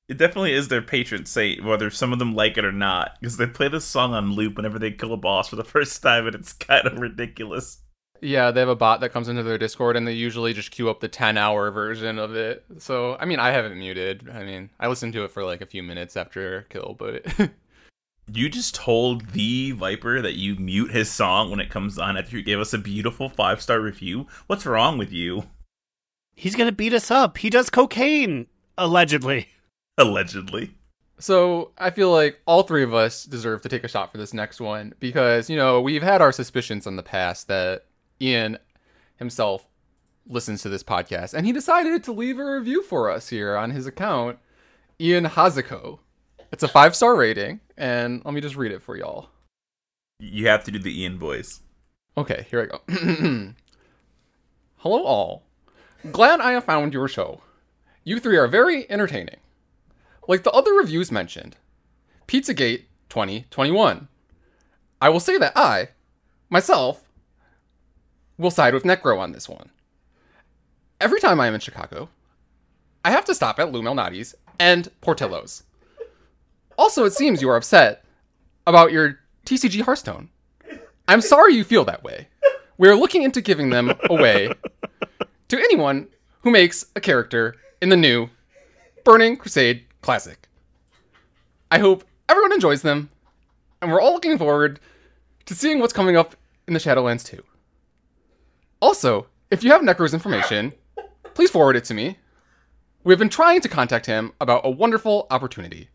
It 0.07 0.17
definitely 0.17 0.53
is 0.53 0.69
their 0.69 0.81
patron 0.81 1.27
saint, 1.27 1.63
whether 1.63 1.91
some 1.91 2.13
of 2.13 2.17
them 2.17 2.33
like 2.33 2.57
it 2.57 2.65
or 2.65 2.71
not, 2.71 3.15
because 3.19 3.37
they 3.37 3.45
play 3.45 3.67
this 3.67 3.85
song 3.85 4.15
on 4.15 4.33
loop 4.33 4.57
whenever 4.57 4.79
they 4.79 4.89
kill 4.89 5.13
a 5.13 5.17
boss 5.17 5.49
for 5.49 5.55
the 5.55 5.63
first 5.75 6.01
time, 6.01 6.25
and 6.25 6.33
it's 6.33 6.51
kind 6.51 6.87
of 6.87 6.97
ridiculous. 6.97 7.81
Yeah, 8.19 8.49
they 8.49 8.59
have 8.59 8.69
a 8.69 8.75
bot 8.75 9.01
that 9.01 9.11
comes 9.11 9.27
into 9.27 9.43
their 9.43 9.59
Discord, 9.59 9.95
and 9.95 10.07
they 10.07 10.13
usually 10.13 10.53
just 10.53 10.71
queue 10.71 10.89
up 10.89 10.99
the 10.99 11.07
10 11.07 11.37
hour 11.37 11.69
version 11.69 12.17
of 12.17 12.35
it. 12.35 12.65
So, 12.79 13.17
I 13.19 13.25
mean, 13.25 13.37
I 13.37 13.51
haven't 13.51 13.77
muted. 13.77 14.27
I 14.33 14.43
mean, 14.43 14.71
I 14.79 14.87
listened 14.87 15.13
to 15.13 15.25
it 15.25 15.31
for 15.31 15.43
like 15.43 15.61
a 15.61 15.67
few 15.67 15.83
minutes 15.83 16.17
after 16.17 16.65
kill, 16.71 16.95
but 16.97 17.23
You 18.31 18.49
just 18.49 18.75
told 18.75 19.31
the 19.31 19.71
Viper 19.71 20.21
that 20.21 20.35
you 20.35 20.55
mute 20.55 20.91
his 20.91 21.09
song 21.09 21.49
when 21.49 21.59
it 21.59 21.69
comes 21.69 21.97
on 21.97 22.17
after 22.17 22.37
you 22.37 22.43
gave 22.43 22.59
us 22.59 22.73
a 22.73 22.77
beautiful 22.77 23.29
five 23.29 23.61
star 23.61 23.79
review. 23.79 24.27
What's 24.47 24.65
wrong 24.65 24.97
with 24.97 25.11
you? 25.11 25.45
He's 26.35 26.55
gonna 26.55 26.71
beat 26.71 26.93
us 26.93 27.09
up. 27.09 27.37
He 27.37 27.49
does 27.49 27.69
cocaine, 27.69 28.47
allegedly. 28.77 29.47
Allegedly. 29.97 30.75
So 31.19 31.71
I 31.77 31.89
feel 31.89 32.11
like 32.11 32.39
all 32.45 32.63
three 32.63 32.83
of 32.83 32.93
us 32.93 33.25
deserve 33.25 33.61
to 33.63 33.69
take 33.69 33.83
a 33.83 33.89
shot 33.89 34.11
for 34.11 34.17
this 34.17 34.33
next 34.33 34.61
one 34.61 34.93
because, 34.99 35.49
you 35.49 35.57
know, 35.57 35.81
we've 35.81 36.03
had 36.03 36.21
our 36.21 36.31
suspicions 36.31 36.87
in 36.87 36.95
the 36.95 37.03
past 37.03 37.49
that 37.49 37.85
Ian 38.21 38.57
himself 39.17 39.67
listens 40.25 40.61
to 40.61 40.69
this 40.69 40.83
podcast 40.83 41.33
and 41.33 41.45
he 41.45 41.51
decided 41.51 42.03
to 42.03 42.13
leave 42.13 42.39
a 42.39 42.45
review 42.45 42.83
for 42.83 43.11
us 43.11 43.29
here 43.29 43.57
on 43.57 43.71
his 43.71 43.85
account, 43.85 44.37
Ian 45.01 45.25
Hazuko. 45.25 45.99
It's 46.51 46.63
a 46.63 46.67
five 46.67 46.95
star 46.95 47.15
rating, 47.15 47.59
and 47.77 48.23
let 48.25 48.33
me 48.33 48.41
just 48.41 48.55
read 48.55 48.71
it 48.71 48.81
for 48.81 48.97
y'all. 48.97 49.29
You 50.19 50.47
have 50.47 50.63
to 50.65 50.71
do 50.71 50.79
the 50.79 51.01
Ian 51.01 51.17
voice. 51.17 51.61
Okay, 52.17 52.45
here 52.49 52.61
I 52.61 52.65
go. 52.65 52.81
Hello, 54.77 55.03
all. 55.03 55.43
Glad 56.11 56.41
I 56.41 56.51
have 56.53 56.63
found 56.63 56.93
your 56.93 57.07
show. 57.07 57.41
You 58.03 58.19
three 58.19 58.37
are 58.37 58.47
very 58.47 58.89
entertaining. 58.89 59.37
Like 60.27 60.43
the 60.43 60.51
other 60.51 60.73
reviews 60.73 61.11
mentioned, 61.11 61.57
Pizzagate 62.27 62.83
2021. 63.09 64.07
I 65.01 65.09
will 65.09 65.19
say 65.19 65.37
that 65.37 65.53
I, 65.55 65.89
myself, 66.49 67.03
will 68.37 68.51
side 68.51 68.73
with 68.73 68.83
Necro 68.83 69.19
on 69.19 69.31
this 69.31 69.47
one. 69.47 69.69
Every 70.99 71.19
time 71.19 71.39
I 71.39 71.47
am 71.47 71.53
in 71.53 71.59
Chicago, 71.59 72.09
I 73.05 73.11
have 73.11 73.25
to 73.25 73.35
stop 73.35 73.59
at 73.59 73.71
Lou 73.71 73.81
Malnati's 73.81 74.35
and 74.59 74.89
Portillo's. 75.01 75.63
Also, 76.79 77.03
it 77.03 77.11
seems 77.11 77.41
you 77.41 77.49
are 77.49 77.57
upset 77.57 78.05
about 78.65 78.93
your 78.93 79.19
TCG 79.45 79.81
Hearthstone. 79.81 80.29
I'm 81.09 81.19
sorry 81.19 81.53
you 81.53 81.65
feel 81.65 81.83
that 81.83 82.05
way. 82.05 82.29
We 82.77 82.87
are 82.87 82.95
looking 82.95 83.23
into 83.23 83.41
giving 83.41 83.69
them 83.69 83.91
away 84.09 84.53
to 85.49 85.57
anyone 85.57 86.07
who 86.43 86.51
makes 86.51 86.85
a 86.95 87.01
character 87.01 87.57
in 87.81 87.89
the 87.89 87.97
new 87.97 88.29
Burning 89.03 89.35
Crusade 89.35 89.87
Classic. 89.99 90.47
I 91.69 91.79
hope 91.79 92.05
everyone 92.29 92.53
enjoys 92.53 92.81
them, 92.81 93.09
and 93.81 93.91
we're 93.91 93.99
all 93.99 94.13
looking 94.13 94.37
forward 94.37 94.79
to 95.47 95.53
seeing 95.53 95.79
what's 95.79 95.91
coming 95.91 96.15
up 96.15 96.33
in 96.65 96.73
the 96.73 96.79
Shadowlands 96.79 97.25
2. 97.25 97.43
Also, 98.81 99.27
if 99.51 99.65
you 99.65 99.71
have 99.71 99.81
Necro's 99.81 100.13
information, 100.13 100.71
please 101.33 101.51
forward 101.51 101.75
it 101.75 101.83
to 101.83 101.93
me. 101.93 102.19
We 103.03 103.11
have 103.11 103.19
been 103.19 103.27
trying 103.27 103.59
to 103.59 103.67
contact 103.67 104.05
him 104.05 104.31
about 104.39 104.61
a 104.63 104.71
wonderful 104.71 105.27
opportunity. 105.29 105.89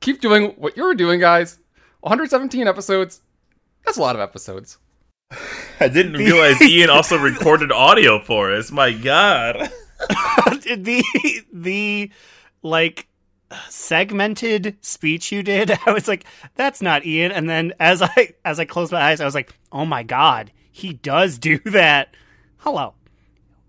Keep 0.00 0.20
doing 0.20 0.50
what 0.56 0.76
you're 0.76 0.94
doing, 0.94 1.20
guys. 1.20 1.58
117 2.00 2.66
episodes. 2.66 3.20
That's 3.84 3.98
a 3.98 4.00
lot 4.00 4.14
of 4.14 4.20
episodes. 4.20 4.78
I 5.80 5.88
didn't 5.88 6.14
realize 6.14 6.60
Ian 6.62 6.90
also 6.90 7.18
recorded 7.22 7.72
audio 7.72 8.20
for 8.20 8.52
us. 8.52 8.70
My 8.70 8.92
God. 8.92 9.70
the 10.62 11.02
the 11.52 12.10
like 12.62 13.08
segmented 13.68 14.76
speech 14.82 15.32
you 15.32 15.42
did 15.42 15.70
i 15.86 15.90
was 15.90 16.06
like 16.06 16.24
that's 16.54 16.82
not 16.82 17.06
ian 17.06 17.32
and 17.32 17.48
then 17.48 17.72
as 17.80 18.02
i 18.02 18.34
as 18.44 18.60
i 18.60 18.64
closed 18.66 18.92
my 18.92 19.00
eyes 19.00 19.22
i 19.22 19.24
was 19.24 19.34
like 19.34 19.54
oh 19.72 19.86
my 19.86 20.02
god 20.02 20.52
he 20.70 20.92
does 20.92 21.38
do 21.38 21.58
that 21.60 22.14
hello 22.58 22.92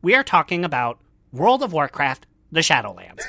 we 0.01 0.15
are 0.15 0.23
talking 0.23 0.65
about 0.65 0.99
world 1.31 1.63
of 1.63 1.71
warcraft 1.71 2.27
the 2.51 2.59
shadowlands 2.59 3.23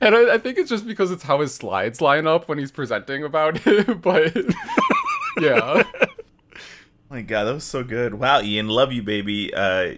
And 0.00 0.14
I, 0.14 0.34
I 0.34 0.38
think 0.38 0.58
it's 0.58 0.68
just 0.70 0.86
because 0.86 1.10
it's 1.10 1.22
how 1.22 1.40
his 1.40 1.54
slides 1.54 2.00
line 2.00 2.26
up 2.26 2.48
when 2.48 2.58
he's 2.58 2.70
presenting 2.72 3.24
about 3.24 3.60
it. 3.66 4.02
But 4.02 4.36
yeah, 5.40 5.82
My 7.10 7.22
God, 7.22 7.44
that 7.44 7.54
was 7.54 7.64
so 7.64 7.84
good. 7.84 8.14
Wow, 8.14 8.40
Ian, 8.42 8.68
love 8.68 8.92
you, 8.92 9.02
baby. 9.02 9.54
Uh, 9.54 9.94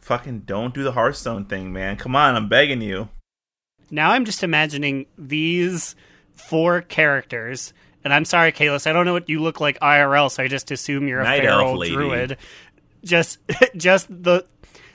fucking 0.00 0.40
don't 0.40 0.74
do 0.74 0.82
the 0.82 0.92
Hearthstone 0.92 1.44
thing, 1.46 1.72
man. 1.72 1.96
Come 1.96 2.16
on, 2.16 2.34
I'm 2.34 2.48
begging 2.48 2.82
you. 2.82 3.08
now 3.90 4.10
i'm 4.10 4.24
just 4.24 4.42
imagining 4.42 5.06
these 5.18 5.94
four 6.34 6.80
characters 6.82 7.72
and 8.02 8.12
i'm 8.14 8.24
sorry 8.24 8.50
kalis 8.50 8.86
i 8.88 8.92
don't 8.92 9.04
know 9.06 9.12
what 9.12 9.28
you 9.28 9.40
look 9.40 9.60
like 9.60 9.78
irl 9.80 10.30
so 10.30 10.42
i 10.42 10.48
just 10.48 10.70
assume 10.70 11.06
you're 11.06 11.20
a 11.20 11.24
Night 11.24 11.44
elf 11.44 11.60
feral 11.60 11.78
lady. 11.78 11.94
druid 11.94 12.36
just 13.04 13.38
just 13.76 14.08
the 14.08 14.44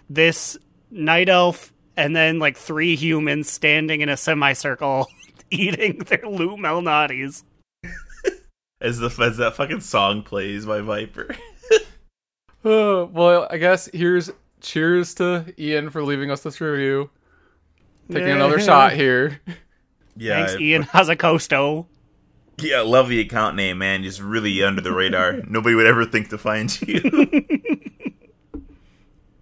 this 0.10 0.58
night 0.92 1.30
elf 1.30 1.72
and 2.00 2.16
then 2.16 2.40
like 2.40 2.58
three 2.58 2.96
humans 2.96 3.52
standing 3.52 4.00
in 4.00 4.08
a 4.08 4.16
semicircle 4.16 5.08
eating 5.52 5.98
their 6.00 6.24
Lou 6.24 6.56
Malnati's. 6.56 7.44
As 8.82 8.98
the 9.00 9.08
as 9.22 9.36
that 9.36 9.58
fucking 9.58 9.82
song 9.82 10.24
plays 10.24 10.66
by 10.66 10.80
Viper. 10.80 11.36
oh, 12.64 13.06
well, 13.14 13.46
I 13.52 13.58
guess 13.58 13.90
here's 13.94 14.32
cheers 14.62 15.14
to 15.16 15.54
Ian 15.60 15.90
for 15.90 16.02
leaving 16.02 16.32
us 16.32 16.44
this 16.44 16.62
review. 16.62 17.10
Taking 18.10 18.30
another 18.30 18.58
shot 18.58 18.94
here. 18.94 19.42
Yeah, 20.16 20.46
Thanks, 20.46 20.62
Ian 20.62 20.84
Hazacosto. 20.84 21.88
Yeah, 22.58 22.80
love 22.80 23.10
the 23.10 23.20
account 23.20 23.58
name, 23.58 23.80
man. 23.80 24.02
Just 24.04 24.22
really 24.22 24.64
under 24.64 24.80
the 24.80 24.94
radar. 24.94 25.42
Nobody 25.46 25.76
would 25.76 25.86
ever 25.86 26.06
think 26.06 26.30
to 26.30 26.38
find 26.38 26.82
you. 26.82 27.82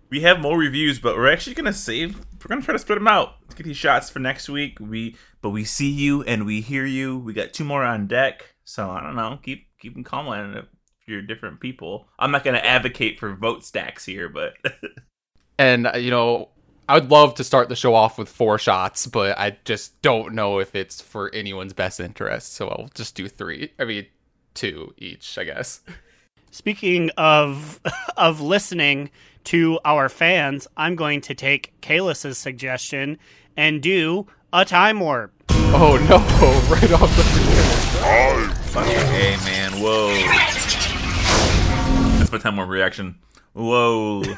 We 0.10 0.22
have 0.22 0.40
more 0.40 0.58
reviews, 0.58 1.00
but 1.00 1.16
we're 1.16 1.32
actually 1.32 1.56
gonna 1.56 1.74
save. 1.74 2.18
We're 2.18 2.50
gonna 2.50 2.62
try 2.62 2.74
to 2.74 2.80
split 2.80 3.00
them 3.00 3.08
out. 3.08 3.36
Let's 3.44 3.56
get 3.56 3.66
these 3.66 3.78
shots 3.78 4.10
for 4.10 4.20
next 4.20 4.50
week. 4.50 4.80
We, 4.80 5.16
but 5.42 5.50
we 5.50 5.64
see 5.64 5.90
you 5.90 6.24
and 6.24 6.46
we 6.46 6.62
hear 6.62 6.86
you. 6.86 7.18
We 7.18 7.34
got 7.34 7.54
two 7.54 7.64
more 7.64 7.84
on 7.84 8.08
deck, 8.08 8.56
so 8.64 8.90
I 8.90 9.02
don't 9.02 9.16
know. 9.16 9.40
Keep 9.44 9.68
keep 9.80 9.94
them 9.94 10.04
calling 10.04 10.54
if 10.54 10.66
you're 11.08 11.22
different 11.22 11.60
people. 11.60 12.08
I'm 12.18 12.32
not 12.32 12.44
gonna 12.44 12.58
advocate 12.58 13.20
for 13.20 13.34
vote 13.36 13.64
stacks 13.66 14.06
here, 14.06 14.30
but 14.30 14.54
And, 15.58 15.88
uh, 15.88 15.98
you 15.98 16.12
know, 16.12 16.50
I 16.88 16.96
would 16.96 17.10
love 17.10 17.36
to 17.36 17.44
start 17.44 17.70
the 17.70 17.76
show 17.76 17.94
off 17.94 18.18
with 18.18 18.30
four 18.30 18.58
shots, 18.58 19.08
but 19.08 19.38
I 19.38 19.58
just 19.66 20.02
don't 20.02 20.34
know 20.34 20.60
if 20.60 20.76
it's 20.76 21.02
for 21.02 21.34
anyone's 21.34 21.74
best 21.74 22.00
interest. 22.00 22.54
So 22.54 22.70
I'll 22.70 22.90
just 22.94 23.16
do 23.16 23.28
three. 23.28 23.74
I 23.80 23.86
mean, 23.86 24.06
two 24.54 24.94
each, 24.98 25.38
I 25.38 25.44
guess. 25.44 25.82
Speaking 26.52 27.10
of 27.18 27.82
of 28.18 28.40
listening 28.40 29.10
to 29.48 29.80
our 29.86 30.10
fans, 30.10 30.68
I'm 30.76 30.96
going 30.96 31.22
to 31.22 31.34
take 31.34 31.72
Kalis's 31.82 32.38
suggestion 32.38 33.18
and 33.56 33.82
do 33.82 34.28
a 34.52 34.66
time 34.66 35.00
warp. 35.00 35.32
Oh 35.50 35.98
no, 36.10 36.18
right 36.76 36.92
off 36.92 37.16
the 37.16 37.24
beginning. 37.34 38.56
fucking 38.68 39.08
hey, 39.14 39.38
man. 39.46 39.72
Whoa. 39.82 40.14
That's 42.20 42.32
my 42.32 42.38
time 42.38 42.58
warp 42.58 42.70
reaction. 42.70 43.16
Whoa. 43.54 44.24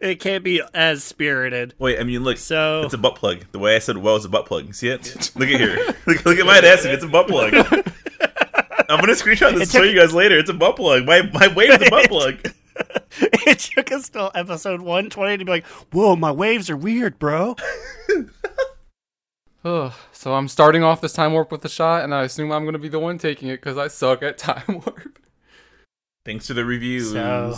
It 0.00 0.20
can't 0.20 0.44
be 0.44 0.62
as 0.72 1.02
spirited. 1.02 1.74
Wait, 1.78 1.98
I 1.98 2.04
mean, 2.04 2.24
look. 2.24 2.38
So- 2.38 2.82
it's 2.84 2.94
a 2.94 2.98
butt 2.98 3.16
plug. 3.16 3.44
The 3.52 3.58
way 3.58 3.74
I 3.76 3.78
said 3.80 3.98
"well" 3.98 4.16
is 4.16 4.24
a 4.24 4.28
butt 4.28 4.46
plug. 4.46 4.72
See 4.74 4.88
it? 4.88 5.30
Look 5.34 5.48
at 5.48 5.60
here. 5.60 5.76
look, 6.06 6.24
look 6.24 6.38
at 6.38 6.46
my 6.46 6.58
ass. 6.58 6.84
It's 6.84 7.04
a 7.04 7.08
butt 7.08 7.26
plug. 7.28 7.54
I'm 7.54 9.00
gonna 9.00 9.12
screenshot 9.12 9.52
this 9.52 9.62
and 9.62 9.70
show 9.70 9.82
you 9.82 9.98
guys 9.98 10.14
later. 10.14 10.38
It's 10.38 10.48
a 10.50 10.54
butt 10.54 10.76
plug. 10.76 11.04
My 11.04 11.22
my 11.32 11.48
wave's 11.48 11.82
a 11.86 11.90
butt 11.90 12.08
plug. 12.08 12.36
It 13.46 13.58
took 13.58 13.92
us 13.92 14.08
till 14.08 14.32
episode 14.34 14.80
120 14.80 15.38
to 15.38 15.44
be 15.44 15.50
like, 15.50 15.66
whoa, 15.92 16.16
my 16.16 16.32
waves 16.32 16.68
are 16.68 16.76
weird, 16.76 17.18
bro. 17.18 17.56
Ugh, 19.64 19.92
so 20.12 20.34
I'm 20.34 20.48
starting 20.48 20.82
off 20.82 21.00
this 21.00 21.12
time 21.12 21.32
warp 21.32 21.52
with 21.52 21.64
a 21.64 21.68
shot, 21.68 22.04
and 22.04 22.14
I 22.14 22.24
assume 22.24 22.50
I'm 22.50 22.64
gonna 22.64 22.78
be 22.78 22.88
the 22.88 22.98
one 22.98 23.18
taking 23.18 23.48
it 23.48 23.60
because 23.60 23.78
I 23.78 23.88
suck 23.88 24.22
at 24.22 24.38
time 24.38 24.62
warp. 24.68 25.18
Thanks 26.24 26.46
to 26.48 26.54
the 26.54 26.64
reviews. 26.64 27.12
So, 27.12 27.54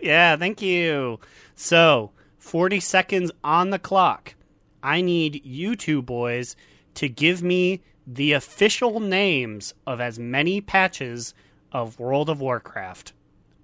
yeah, 0.00 0.36
thank 0.36 0.62
you. 0.62 1.20
So, 1.54 2.12
40 2.38 2.80
seconds 2.80 3.30
on 3.44 3.70
the 3.70 3.78
clock. 3.78 4.34
I 4.82 5.00
need 5.00 5.44
you 5.44 5.76
two 5.76 6.00
boys 6.00 6.56
to 6.94 7.08
give 7.08 7.42
me 7.42 7.82
the 8.06 8.32
official 8.32 9.00
names 9.00 9.74
of 9.86 10.00
as 10.00 10.18
many 10.18 10.60
patches 10.60 11.34
of 11.72 11.98
World 11.98 12.30
of 12.30 12.40
Warcraft. 12.40 13.12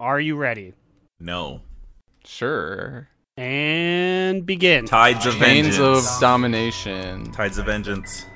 Are 0.00 0.20
you 0.20 0.36
ready? 0.36 0.74
No. 1.20 1.60
Sure. 2.24 3.08
And 3.36 4.44
begin. 4.46 4.86
Tides 4.86 5.26
of 5.26 5.34
Chains 5.34 5.76
Vengeance. 5.76 6.14
of 6.14 6.20
Domination. 6.20 7.30
Tides 7.32 7.58
of 7.58 7.66
Vengeance. 7.66 8.26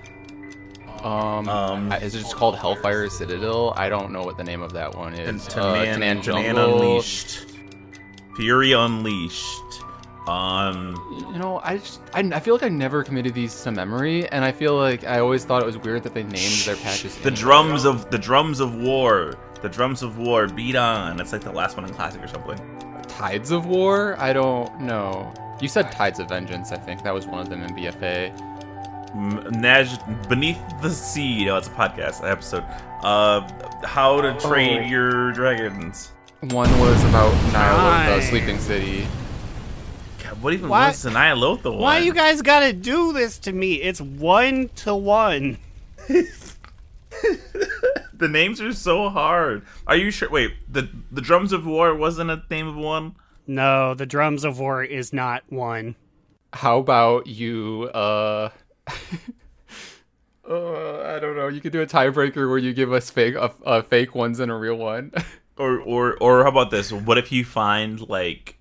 Um, 1.02 1.48
Um, 1.48 1.92
is 1.92 2.14
it 2.14 2.20
just 2.20 2.34
called 2.34 2.56
Hellfire 2.56 3.08
Citadel? 3.08 3.72
I 3.76 3.88
don't 3.88 4.10
know 4.10 4.22
what 4.22 4.36
the 4.36 4.44
name 4.44 4.62
of 4.62 4.72
that 4.72 4.94
one 4.96 5.14
And 5.14 5.36
is. 5.36 5.46
Tanaan, 5.46 5.58
uh, 5.58 5.74
Tanaan 5.96 6.18
Tanaan 6.18 6.22
Jungle. 6.22 6.82
Unleashed. 6.82 7.46
Fury 8.36 8.72
Unleashed. 8.72 9.62
Um, 10.26 10.94
You 11.32 11.38
know, 11.38 11.60
I 11.64 11.78
just 11.78 12.00
I, 12.12 12.20
I 12.20 12.40
feel 12.40 12.54
like 12.54 12.62
I 12.64 12.68
never 12.68 13.02
committed 13.02 13.32
these 13.32 13.62
to 13.62 13.70
memory, 13.72 14.28
and 14.28 14.44
I 14.44 14.52
feel 14.52 14.76
like 14.76 15.04
I 15.04 15.20
always 15.20 15.44
thought 15.44 15.62
it 15.62 15.66
was 15.66 15.78
weird 15.78 16.02
that 16.02 16.12
they 16.12 16.22
named 16.22 16.62
their 16.66 16.76
patches. 16.76 17.14
the 17.16 17.28
anyway. 17.28 17.36
drums 17.40 17.84
of 17.86 18.10
the 18.10 18.18
drums 18.18 18.60
of 18.60 18.74
war. 18.74 19.34
The 19.62 19.68
drums 19.68 20.02
of 20.02 20.18
war. 20.18 20.46
Beat 20.46 20.76
on. 20.76 21.20
It's 21.20 21.32
like 21.32 21.42
the 21.42 21.52
last 21.52 21.76
one 21.76 21.86
in 21.86 21.92
classic 21.94 22.22
or 22.22 22.28
something. 22.28 22.58
Tides 23.08 23.50
of 23.50 23.66
War. 23.66 24.14
I 24.18 24.32
don't 24.32 24.80
know. 24.80 25.32
You 25.60 25.66
said 25.68 25.90
Tides 25.90 26.20
of 26.20 26.28
Vengeance. 26.28 26.70
I 26.70 26.76
think 26.76 27.02
that 27.02 27.12
was 27.12 27.26
one 27.26 27.40
of 27.40 27.48
them 27.48 27.62
in 27.64 27.74
BFA. 27.74 28.30
M- 29.14 29.42
Naj 29.54 30.28
beneath 30.28 30.60
the 30.82 30.90
sea. 30.90 31.44
No, 31.46 31.56
it's 31.56 31.66
a 31.66 31.70
podcast 31.72 32.22
episode. 32.30 32.62
Uh, 33.02 33.40
how 33.84 34.20
to 34.20 34.38
train 34.38 34.84
Oh. 34.84 34.86
your 34.88 35.32
dragons. 35.32 36.12
One 36.40 36.70
was 36.78 37.02
about 37.04 37.32
Nile 37.52 38.16
the 38.16 38.22
Sleeping 38.24 38.60
City. 38.60 39.08
God, 40.22 40.40
What 40.40 40.52
even 40.52 40.68
Why- 40.68 40.88
was 40.88 41.02
the 41.02 41.10
Nyalotha 41.10 41.64
one? 41.72 41.78
Why 41.78 41.98
you 41.98 42.12
guys 42.14 42.42
gotta 42.42 42.72
do 42.72 43.12
this 43.12 43.38
to 43.40 43.52
me? 43.52 43.74
It's 43.76 44.00
one 44.00 44.68
to 44.76 44.94
one. 44.94 45.58
The 48.18 48.28
names 48.28 48.60
are 48.60 48.72
so 48.72 49.08
hard. 49.08 49.64
Are 49.86 49.96
you 49.96 50.10
sure? 50.10 50.28
Wait, 50.30 50.52
the 50.70 50.88
the 51.10 51.20
Drums 51.20 51.52
of 51.52 51.66
War 51.66 51.94
wasn't 51.94 52.30
a 52.30 52.42
name 52.50 52.68
of 52.68 52.76
one. 52.76 53.16
No, 53.46 53.94
the 53.94 54.06
drums 54.06 54.44
of 54.44 54.58
war 54.58 54.84
is 54.84 55.12
not 55.12 55.42
one. 55.48 55.96
How 56.52 56.78
about 56.80 57.26
you? 57.26 57.90
Uh, 57.94 58.50
uh, 60.48 61.00
I 61.00 61.18
don't 61.18 61.34
know. 61.34 61.48
You 61.48 61.62
could 61.62 61.72
do 61.72 61.80
a 61.80 61.86
tiebreaker 61.86 62.48
where 62.48 62.58
you 62.58 62.74
give 62.74 62.92
us 62.92 63.08
fake, 63.08 63.36
a, 63.36 63.50
a 63.64 63.82
fake 63.82 64.14
ones 64.14 64.38
and 64.38 64.50
a 64.50 64.54
real 64.54 64.76
one. 64.76 65.12
Or 65.60 65.80
or 65.80 66.16
or 66.20 66.44
how 66.44 66.50
about 66.50 66.70
this? 66.70 66.92
What 66.92 67.18
if 67.18 67.32
you 67.32 67.44
find 67.44 68.08
like 68.08 68.60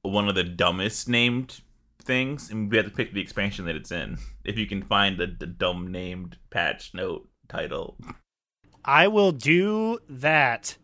one 0.00 0.30
of 0.30 0.34
the 0.34 0.44
dumbest 0.44 1.10
named 1.10 1.60
things, 2.02 2.50
and 2.50 2.70
we 2.70 2.76
have 2.76 2.86
to 2.86 2.92
pick 2.92 3.12
the 3.12 3.20
expansion 3.20 3.66
that 3.66 3.76
it's 3.76 3.92
in. 3.92 4.18
If 4.44 4.58
you 4.58 4.66
can 4.66 4.82
find 4.82 5.18
the, 5.18 5.26
the 5.26 5.46
dumb 5.46 5.92
named 5.92 6.38
patch 6.50 6.94
note 6.94 7.28
title. 7.48 7.96
I 8.84 9.08
will 9.08 9.32
do 9.32 9.98
that. 10.08 10.76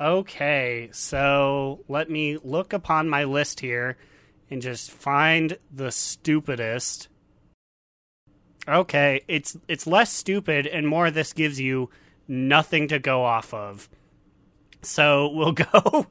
Okay, 0.00 0.88
so 0.92 1.84
let 1.88 2.10
me 2.10 2.38
look 2.42 2.72
upon 2.72 3.08
my 3.08 3.24
list 3.24 3.60
here 3.60 3.96
and 4.50 4.60
just 4.60 4.90
find 4.90 5.56
the 5.72 5.92
stupidest. 5.92 7.08
Okay, 8.66 9.20
it's 9.28 9.56
it's 9.68 9.86
less 9.86 10.12
stupid 10.12 10.66
and 10.66 10.88
more 10.88 11.10
this 11.10 11.32
gives 11.32 11.60
you 11.60 11.90
nothing 12.26 12.88
to 12.88 12.98
go 12.98 13.22
off 13.22 13.52
of. 13.52 13.88
So 14.82 15.28
we'll 15.34 15.52
go 15.52 16.06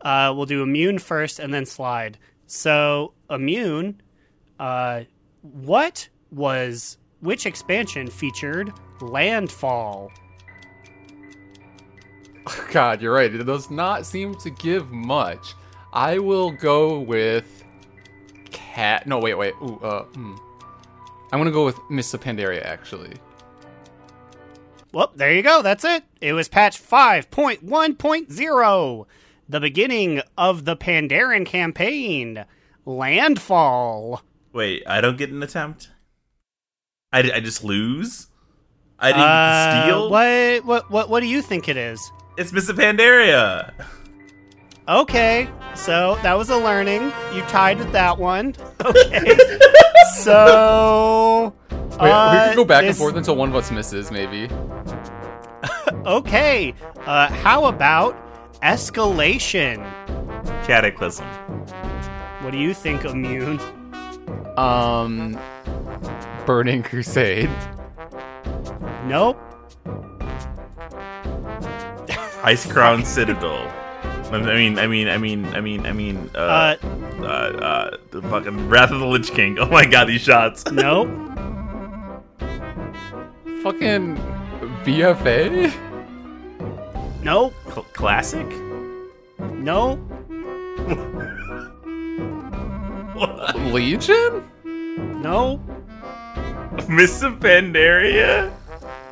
uh 0.00 0.32
we'll 0.36 0.46
do 0.46 0.62
immune 0.62 0.98
first 0.98 1.38
and 1.38 1.54
then 1.54 1.66
slide. 1.66 2.18
So 2.46 3.14
immune 3.30 4.02
uh 4.58 5.04
what 5.40 6.08
was 6.30 6.98
which 7.20 7.46
expansion 7.46 8.10
featured 8.10 8.72
landfall? 9.00 10.10
God, 12.72 13.00
you're 13.02 13.14
right. 13.14 13.34
It 13.34 13.44
does 13.44 13.70
not 13.70 14.04
seem 14.06 14.34
to 14.36 14.48
give 14.50 14.90
much. 14.92 15.54
I 15.92 16.18
will 16.18 16.50
go 16.50 17.00
with 17.00 17.64
cat. 18.50 19.06
No, 19.06 19.18
wait, 19.18 19.34
wait. 19.34 19.54
Ooh, 19.62 19.78
uh, 19.82 20.04
hmm. 20.04 20.34
I'm 21.32 21.40
gonna 21.40 21.50
go 21.50 21.64
with 21.64 21.78
Miss 21.90 22.12
Pandaria 22.12 22.62
actually. 22.64 23.14
Well, 24.92 25.10
there 25.16 25.32
you 25.34 25.42
go. 25.42 25.62
That's 25.62 25.82
it. 25.84 26.04
It 26.20 26.34
was 26.34 26.46
patch 26.48 26.80
5.1.0, 26.80 29.06
the 29.48 29.60
beginning 29.60 30.20
of 30.38 30.64
the 30.64 30.76
Pandaren 30.76 31.44
campaign. 31.44 32.44
Landfall. 32.86 34.22
Wait, 34.52 34.84
I 34.86 35.00
don't 35.00 35.18
get 35.18 35.30
an 35.30 35.42
attempt. 35.42 35.90
I, 37.12 37.28
I 37.32 37.40
just 37.40 37.64
lose. 37.64 38.28
I 38.98 39.08
didn't 39.08 39.22
Uh, 39.22 39.82
steal. 39.84 40.10
What, 40.10 40.64
what 40.64 40.90
what 40.90 41.08
what 41.10 41.20
do 41.20 41.26
you 41.26 41.42
think 41.42 41.68
it 41.68 41.76
is? 41.76 42.00
It's 42.36 42.50
Mr. 42.50 42.74
Pandaria. 42.74 43.72
Okay, 44.88 45.48
so 45.74 46.18
that 46.22 46.36
was 46.36 46.50
a 46.50 46.56
learning. 46.56 47.12
You 47.32 47.42
tied 47.42 47.78
with 47.78 47.92
that 47.92 48.18
one. 48.18 48.54
Okay. 48.84 49.38
so 50.16 51.54
Wait, 51.70 52.00
we 52.02 52.10
uh, 52.10 52.46
can 52.48 52.56
go 52.56 52.64
back 52.66 52.84
and 52.84 52.94
forth 52.94 53.16
until 53.16 53.34
one 53.34 53.48
of 53.48 53.56
us 53.56 53.70
misses, 53.70 54.10
maybe. 54.10 54.48
Okay. 56.04 56.74
Uh, 57.06 57.28
how 57.32 57.64
about 57.64 58.14
escalation? 58.60 59.78
Cataclysm. 60.66 61.26
What 62.42 62.50
do 62.50 62.58
you 62.58 62.74
think, 62.74 63.06
Immune? 63.06 63.58
Um, 64.58 65.38
Burning 66.44 66.82
Crusade. 66.82 67.48
Nope. 69.06 69.40
Icecrown 72.44 73.04
Citadel. 73.04 73.70
I 74.32 74.38
mean, 74.40 74.78
I 74.78 74.86
mean, 74.86 75.08
I 75.08 75.16
mean, 75.18 75.46
I 75.54 75.60
mean, 75.60 75.86
I 75.86 75.92
mean, 75.92 76.30
uh, 76.34 76.76
Uh, 76.80 77.22
uh, 77.22 77.26
uh, 77.26 77.96
the 78.10 78.20
fucking 78.22 78.68
Wrath 78.68 78.90
of 78.90 79.00
the 79.00 79.06
Lich 79.06 79.30
King. 79.32 79.58
Oh 79.60 79.66
my 79.68 79.84
god, 79.84 80.06
these 80.08 80.20
shots. 80.22 80.64
nope. 80.70 81.08
Fucking 83.62 84.16
BFA. 84.84 85.72
Nope. 87.22 87.54
Cl- 87.68 87.86
classic? 87.94 88.46
Nope. 89.38 90.00
Legion. 93.72 94.44
Nope. 95.22 95.60
Mr. 96.90 97.38
Pandaria? 97.38 98.52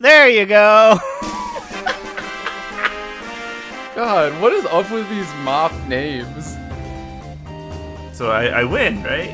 There 0.00 0.28
you 0.28 0.44
go. 0.46 0.98
God, 4.02 4.42
what 4.42 4.52
is 4.52 4.64
up 4.64 4.90
with 4.90 5.08
these 5.10 5.32
mop 5.44 5.70
names? 5.86 6.56
So 8.12 8.32
I, 8.32 8.46
I 8.46 8.64
win, 8.64 9.00
right? 9.04 9.30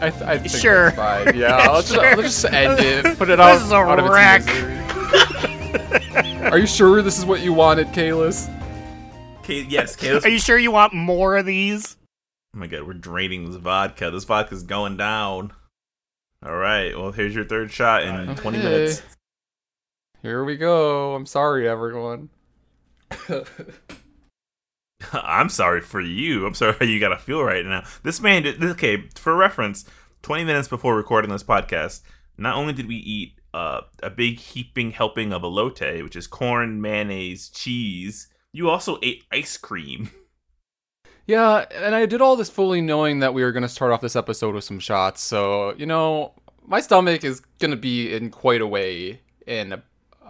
I, 0.00 0.08
th- 0.08 0.22
I 0.22 0.38
think 0.38 0.50
Sure. 0.62 0.92
that's 0.92 1.24
fine. 1.26 1.36
Yeah, 1.36 1.68
let's, 1.68 1.88
Sure. 1.92 2.02
just, 2.02 2.16
let's 2.16 2.42
just 2.42 2.54
end 2.54 2.80
it. 2.80 3.18
Put 3.18 3.28
it 3.28 3.38
out, 3.38 3.52
This 3.52 3.64
is 3.64 3.70
a 3.70 3.74
out 3.74 3.98
of 3.98 4.06
its 4.06 4.14
wreck. 4.14 4.48
Are 6.50 6.56
you 6.58 6.66
sure 6.66 7.02
this 7.02 7.18
is 7.18 7.26
what 7.26 7.42
you 7.42 7.52
wanted, 7.52 7.88
Kalis? 7.88 8.48
K- 9.42 9.66
yes, 9.68 9.94
Chaos. 10.00 10.24
Are 10.24 10.30
you 10.30 10.38
sure 10.38 10.56
you 10.56 10.70
want 10.70 10.94
more 10.94 11.36
of 11.36 11.44
these? 11.44 11.98
Oh 12.54 12.58
my 12.60 12.68
god, 12.68 12.84
we're 12.84 12.94
draining 12.94 13.44
this 13.44 13.56
vodka. 13.56 14.10
This 14.10 14.24
vodka's 14.24 14.62
going 14.62 14.96
down. 14.96 15.52
All 16.42 16.56
right, 16.56 16.96
well, 16.96 17.12
here's 17.12 17.34
your 17.34 17.44
third 17.44 17.70
shot 17.70 18.04
in 18.04 18.36
20 18.36 18.56
minutes. 18.56 19.02
Here 20.22 20.42
we 20.44 20.56
go. 20.56 21.14
I'm 21.14 21.26
sorry, 21.26 21.68
everyone. 21.68 22.30
I'm 25.12 25.48
sorry 25.48 25.80
for 25.80 26.00
you. 26.00 26.46
I'm 26.46 26.54
sorry 26.54 26.74
how 26.78 26.84
you 26.86 27.00
gotta 27.00 27.18
feel 27.18 27.42
right 27.42 27.64
now. 27.64 27.84
This 28.02 28.20
man 28.20 28.42
did, 28.42 28.62
okay, 28.62 29.08
for 29.14 29.36
reference, 29.36 29.84
20 30.22 30.44
minutes 30.44 30.68
before 30.68 30.96
recording 30.96 31.30
this 31.30 31.42
podcast, 31.42 32.02
not 32.38 32.56
only 32.56 32.72
did 32.72 32.88
we 32.88 32.96
eat 32.96 33.40
uh, 33.52 33.82
a 34.02 34.10
big 34.10 34.38
heaping 34.38 34.92
helping 34.92 35.32
of 35.32 35.42
elote, 35.42 36.02
which 36.02 36.16
is 36.16 36.26
corn, 36.26 36.80
mayonnaise, 36.80 37.48
cheese, 37.48 38.28
you 38.52 38.70
also 38.70 38.98
ate 39.02 39.24
ice 39.30 39.56
cream. 39.56 40.10
Yeah, 41.24 41.66
and 41.72 41.94
I 41.94 42.06
did 42.06 42.20
all 42.20 42.34
this 42.34 42.50
fully 42.50 42.80
knowing 42.80 43.20
that 43.20 43.32
we 43.32 43.44
were 43.44 43.52
going 43.52 43.62
to 43.62 43.68
start 43.68 43.92
off 43.92 44.00
this 44.00 44.16
episode 44.16 44.56
with 44.56 44.64
some 44.64 44.80
shots. 44.80 45.20
So, 45.20 45.72
you 45.74 45.86
know, 45.86 46.32
my 46.66 46.80
stomach 46.80 47.22
is 47.22 47.40
going 47.60 47.70
to 47.70 47.76
be 47.76 48.12
in 48.12 48.30
quite 48.30 48.60
a 48.60 48.66
way 48.66 49.20
in 49.46 49.82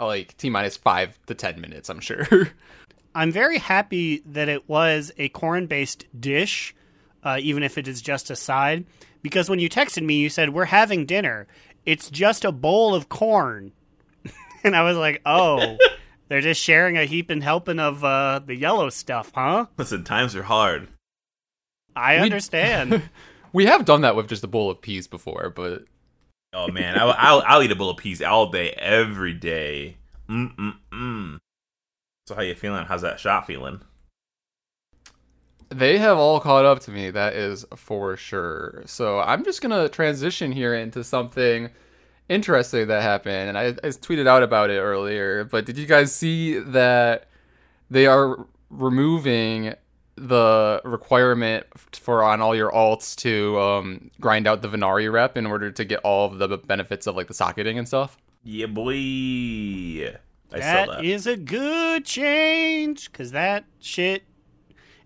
like 0.06 0.36
T 0.36 0.50
minus 0.50 0.76
five 0.76 1.18
to 1.26 1.34
10 1.34 1.60
minutes, 1.60 1.88
I'm 1.88 2.00
sure. 2.00 2.26
I'm 3.14 3.30
very 3.30 3.58
happy 3.58 4.22
that 4.26 4.48
it 4.48 4.68
was 4.68 5.12
a 5.18 5.28
corn 5.30 5.66
based 5.66 6.06
dish, 6.18 6.74
uh, 7.22 7.38
even 7.40 7.62
if 7.62 7.76
it 7.76 7.86
is 7.86 8.00
just 8.00 8.30
a 8.30 8.36
side. 8.36 8.86
Because 9.22 9.50
when 9.50 9.58
you 9.58 9.68
texted 9.68 10.02
me, 10.02 10.14
you 10.16 10.28
said, 10.28 10.50
We're 10.50 10.66
having 10.66 11.06
dinner. 11.06 11.46
It's 11.84 12.10
just 12.10 12.44
a 12.44 12.52
bowl 12.52 12.94
of 12.94 13.08
corn. 13.08 13.72
and 14.64 14.74
I 14.74 14.82
was 14.82 14.96
like, 14.96 15.20
Oh, 15.26 15.76
they're 16.28 16.40
just 16.40 16.60
sharing 16.60 16.96
a 16.96 17.04
heap 17.04 17.30
and 17.30 17.42
helping 17.42 17.78
of 17.78 18.02
uh, 18.02 18.40
the 18.44 18.56
yellow 18.56 18.88
stuff, 18.88 19.32
huh? 19.34 19.66
Listen, 19.76 20.04
times 20.04 20.34
are 20.34 20.44
hard. 20.44 20.88
I 21.94 22.16
understand. 22.16 23.02
we 23.52 23.66
have 23.66 23.84
done 23.84 24.00
that 24.00 24.16
with 24.16 24.28
just 24.28 24.44
a 24.44 24.48
bowl 24.48 24.70
of 24.70 24.80
peas 24.80 25.06
before, 25.06 25.52
but 25.54 25.84
Oh 26.52 26.68
man, 26.68 26.98
I'll, 26.98 27.14
I'll, 27.16 27.42
I'll 27.46 27.62
eat 27.62 27.70
a 27.70 27.76
bowl 27.76 27.90
of 27.90 27.96
peas 27.96 28.20
all 28.20 28.50
day, 28.50 28.70
every 28.72 29.32
day. 29.32 29.96
Mm 30.28 30.54
mm 30.56 30.74
mm. 30.92 31.38
So 32.26 32.34
how 32.34 32.42
you 32.42 32.54
feeling? 32.54 32.86
How's 32.86 33.02
that 33.02 33.20
shot 33.20 33.46
feeling? 33.46 33.80
they 35.74 35.98
have 35.98 36.18
all 36.18 36.40
caught 36.40 36.64
up 36.64 36.80
to 36.80 36.90
me, 36.90 37.10
that 37.10 37.34
is 37.34 37.64
for 37.76 38.16
sure. 38.16 38.82
So 38.86 39.20
I'm 39.20 39.44
just 39.44 39.62
to 39.62 39.88
transition 39.88 40.52
here 40.52 40.74
into 40.74 41.02
something 41.02 41.70
interesting 42.28 42.88
that 42.88 43.02
happened. 43.02 43.48
And 43.50 43.58
I, 43.58 43.66
I 43.68 43.90
tweeted 43.90 44.26
out 44.26 44.42
about 44.42 44.70
it 44.70 44.78
earlier, 44.78 45.44
but 45.44 45.64
did 45.64 45.78
you 45.78 45.86
guys 45.86 46.14
see 46.14 46.58
that 46.58 47.28
they 47.90 48.06
are 48.06 48.46
removing 48.70 49.74
the 50.16 50.80
requirement 50.84 51.66
for 51.92 52.22
on 52.22 52.40
all 52.40 52.54
your 52.54 52.70
alts 52.70 53.16
to 53.16 53.58
um, 53.60 54.10
grind 54.20 54.46
out 54.46 54.62
the 54.62 54.68
Venari 54.68 55.10
rep 55.10 55.36
in 55.36 55.46
order 55.46 55.70
to 55.70 55.84
get 55.84 56.00
all 56.04 56.26
of 56.26 56.38
the 56.38 56.58
benefits 56.58 57.06
of 57.06 57.16
like 57.16 57.26
the 57.28 57.34
socketing 57.34 57.78
and 57.78 57.86
stuff? 57.88 58.18
Yeah, 58.44 58.66
boy. 58.66 58.92
I 60.54 60.60
saw 60.60 60.60
That 60.60 60.88
that. 60.90 61.04
is 61.04 61.26
a 61.26 61.36
good 61.36 62.04
change 62.04 63.10
because 63.10 63.30
that 63.32 63.64
shit. 63.80 64.24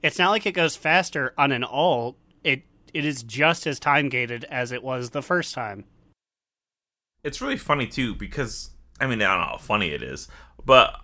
It's 0.03 0.19
not 0.19 0.31
like 0.31 0.47
it 0.47 0.53
goes 0.53 0.77
faster 0.77 1.33
on 1.39 1.53
an 1.53 1.65
alt. 1.65 2.17
It 2.43 2.63
it 2.93 3.05
is 3.05 3.23
just 3.23 3.67
as 3.67 3.79
time 3.79 4.09
gated 4.09 4.45
as 4.45 4.73
it 4.73 4.83
was 4.83 5.11
the 5.11 5.23
first 5.23 5.55
time. 5.55 5.85
it's 7.23 7.41
really 7.41 7.57
funny 7.57 7.87
too 7.87 8.15
because 8.15 8.71
I 9.01 9.07
mean 9.07 9.21
I 9.23 9.27
don't 9.27 9.41
know 9.41 9.47
how 9.53 9.57
funny 9.59 9.91
it 9.91 10.03
is, 10.03 10.29
but 10.65 11.01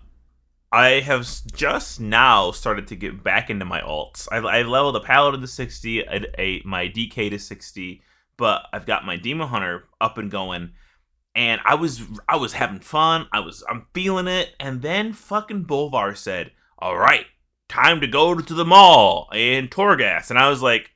I 0.73 1.01
have 1.01 1.29
just 1.53 1.99
now 1.99 2.49
started 2.49 2.87
to 2.87 2.95
get 2.95 3.23
back 3.23 3.51
into 3.51 3.63
my 3.63 3.81
alts. 3.81 4.27
I, 4.31 4.37
I 4.37 4.61
leveled 4.63 4.95
a 4.95 5.01
paladin 5.01 5.41
to 5.41 5.47
sixty, 5.47 5.99
a, 5.99 6.25
a 6.41 6.63
my 6.65 6.89
DK 6.89 7.29
to 7.29 7.37
sixty, 7.37 8.01
but 8.37 8.65
I've 8.73 8.87
got 8.87 9.05
my 9.05 9.15
demon 9.15 9.49
hunter 9.49 9.83
up 10.01 10.17
and 10.17 10.31
going, 10.31 10.71
and 11.35 11.61
I 11.63 11.75
was 11.75 12.01
I 12.27 12.37
was 12.37 12.53
having 12.53 12.79
fun. 12.79 13.27
I 13.31 13.41
was 13.41 13.63
I'm 13.69 13.85
feeling 13.93 14.27
it, 14.27 14.55
and 14.59 14.81
then 14.81 15.13
fucking 15.13 15.65
Bolvar 15.65 16.17
said, 16.17 16.51
"All 16.79 16.97
right, 16.97 17.27
time 17.69 18.01
to 18.01 18.07
go 18.07 18.33
to 18.33 18.53
the 18.55 18.65
mall 18.65 19.29
in 19.31 19.67
Torghast," 19.67 20.31
and 20.31 20.39
I 20.39 20.49
was 20.49 20.63
like, 20.63 20.89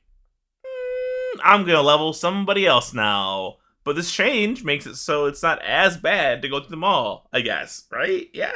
"Mm, 0.66 1.40
"I'm 1.44 1.64
gonna 1.64 1.82
level 1.82 2.12
somebody 2.12 2.66
else 2.66 2.92
now." 2.92 3.58
But 3.84 3.94
this 3.94 4.12
change 4.12 4.64
makes 4.64 4.86
it 4.86 4.96
so 4.96 5.26
it's 5.26 5.42
not 5.42 5.62
as 5.62 5.96
bad 5.96 6.42
to 6.42 6.48
go 6.48 6.58
to 6.58 6.68
the 6.68 6.76
mall, 6.76 7.28
I 7.32 7.42
guess, 7.42 7.84
right? 7.92 8.28
Yeah. 8.34 8.50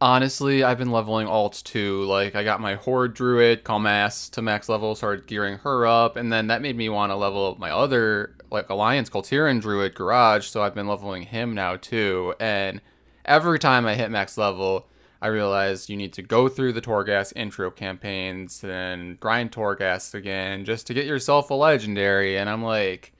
Honestly, 0.00 0.62
I've 0.62 0.78
been 0.78 0.92
leveling 0.92 1.26
alts 1.26 1.60
too. 1.60 2.04
Like, 2.04 2.36
I 2.36 2.44
got 2.44 2.60
my 2.60 2.76
Horde 2.76 3.14
Druid, 3.14 3.64
Calmass, 3.64 4.30
to 4.30 4.42
max 4.42 4.68
level, 4.68 4.94
started 4.94 5.26
gearing 5.26 5.58
her 5.58 5.86
up, 5.86 6.14
and 6.14 6.32
then 6.32 6.46
that 6.46 6.62
made 6.62 6.76
me 6.76 6.88
want 6.88 7.10
to 7.10 7.16
level 7.16 7.50
up 7.50 7.58
my 7.58 7.70
other, 7.70 8.36
like, 8.48 8.70
Alliance 8.70 9.08
Kul 9.08 9.22
Tiran 9.22 9.60
Druid, 9.60 9.96
Garage, 9.96 10.46
so 10.46 10.62
I've 10.62 10.74
been 10.74 10.86
leveling 10.86 11.22
him 11.22 11.52
now 11.52 11.74
too. 11.74 12.34
And 12.38 12.80
every 13.24 13.58
time 13.58 13.86
I 13.86 13.96
hit 13.96 14.12
max 14.12 14.38
level, 14.38 14.86
I 15.20 15.26
realized 15.26 15.90
you 15.90 15.96
need 15.96 16.12
to 16.12 16.22
go 16.22 16.48
through 16.48 16.74
the 16.74 16.80
Torghast 16.80 17.32
intro 17.34 17.68
campaigns, 17.72 18.60
then 18.60 19.16
grind 19.18 19.50
Torghast 19.50 20.14
again, 20.14 20.64
just 20.64 20.86
to 20.86 20.94
get 20.94 21.06
yourself 21.06 21.50
a 21.50 21.54
legendary, 21.54 22.38
and 22.38 22.48
I'm 22.48 22.62
like, 22.62 23.12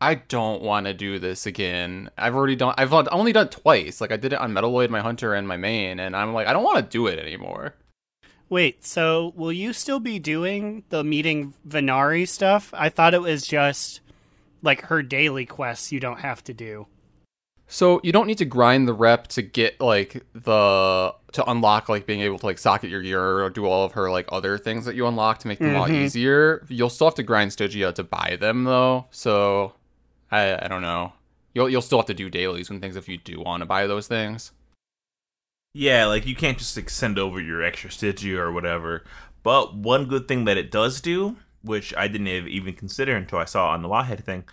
I 0.00 0.16
don't 0.16 0.62
want 0.62 0.86
to 0.86 0.94
do 0.94 1.18
this 1.18 1.46
again. 1.46 2.10
I've 2.18 2.34
already 2.34 2.56
done. 2.56 2.74
I've 2.76 2.92
only 2.92 3.32
done 3.32 3.46
it 3.46 3.52
twice. 3.52 4.00
Like 4.00 4.12
I 4.12 4.16
did 4.16 4.32
it 4.32 4.38
on 4.38 4.52
Metaloid, 4.52 4.90
my 4.90 5.00
hunter, 5.00 5.34
and 5.34 5.48
my 5.48 5.56
main, 5.56 6.00
and 6.00 6.14
I'm 6.14 6.34
like, 6.34 6.46
I 6.46 6.52
don't 6.52 6.64
want 6.64 6.78
to 6.78 6.82
do 6.82 7.06
it 7.06 7.18
anymore. 7.18 7.74
Wait, 8.48 8.84
so 8.84 9.32
will 9.34 9.52
you 9.52 9.72
still 9.72 9.98
be 9.98 10.18
doing 10.18 10.84
the 10.90 11.02
meeting 11.02 11.54
Venari 11.66 12.28
stuff? 12.28 12.72
I 12.76 12.90
thought 12.90 13.14
it 13.14 13.22
was 13.22 13.44
just 13.44 14.00
like 14.62 14.82
her 14.82 15.02
daily 15.02 15.46
quests 15.46 15.90
you 15.90 15.98
don't 15.98 16.20
have 16.20 16.44
to 16.44 16.54
do. 16.54 16.86
So 17.68 18.00
you 18.04 18.12
don't 18.12 18.28
need 18.28 18.38
to 18.38 18.44
grind 18.44 18.86
the 18.86 18.92
rep 18.92 19.26
to 19.28 19.42
get 19.42 19.80
like 19.80 20.24
the 20.32 21.14
to 21.32 21.50
unlock 21.50 21.88
like 21.88 22.06
being 22.06 22.20
able 22.20 22.38
to 22.38 22.46
like 22.46 22.58
socket 22.58 22.90
your 22.90 23.02
gear 23.02 23.42
or 23.42 23.50
do 23.50 23.66
all 23.66 23.84
of 23.84 23.92
her 23.92 24.10
like 24.10 24.28
other 24.30 24.56
things 24.56 24.84
that 24.84 24.94
you 24.94 25.06
unlock 25.06 25.38
to 25.40 25.48
make 25.48 25.58
them 25.58 25.74
a 25.74 25.78
lot 25.80 25.88
mm-hmm. 25.90 26.04
easier. 26.04 26.64
You'll 26.68 26.90
still 26.90 27.08
have 27.08 27.16
to 27.16 27.24
grind 27.24 27.52
Stygia 27.52 27.92
to 27.94 28.04
buy 28.04 28.36
them 28.40 28.64
though. 28.64 29.06
So 29.10 29.72
I 30.30 30.64
I 30.64 30.68
don't 30.68 30.82
know. 30.82 31.12
You'll 31.54 31.68
you'll 31.68 31.82
still 31.82 31.98
have 31.98 32.06
to 32.06 32.14
do 32.14 32.30
dailies 32.30 32.70
and 32.70 32.80
things 32.80 32.96
if 32.96 33.08
you 33.08 33.18
do 33.18 33.40
want 33.40 33.62
to 33.62 33.66
buy 33.66 33.86
those 33.86 34.08
things. 34.08 34.52
Yeah, 35.74 36.06
like 36.06 36.26
you 36.26 36.34
can't 36.34 36.58
just 36.58 36.76
like, 36.76 36.88
send 36.88 37.18
over 37.18 37.40
your 37.40 37.62
extra 37.62 37.90
Stygia 37.90 38.38
or 38.38 38.52
whatever. 38.52 39.04
But 39.42 39.76
one 39.76 40.06
good 40.06 40.26
thing 40.26 40.46
that 40.46 40.56
it 40.56 40.70
does 40.70 41.00
do, 41.00 41.36
which 41.62 41.94
I 41.96 42.08
didn't 42.08 42.28
even 42.28 42.74
consider 42.74 43.14
until 43.14 43.38
I 43.38 43.44
saw 43.44 43.68
on 43.68 43.82
the 43.82 43.88
Wowhead 43.88 44.24
thing, 44.24 44.44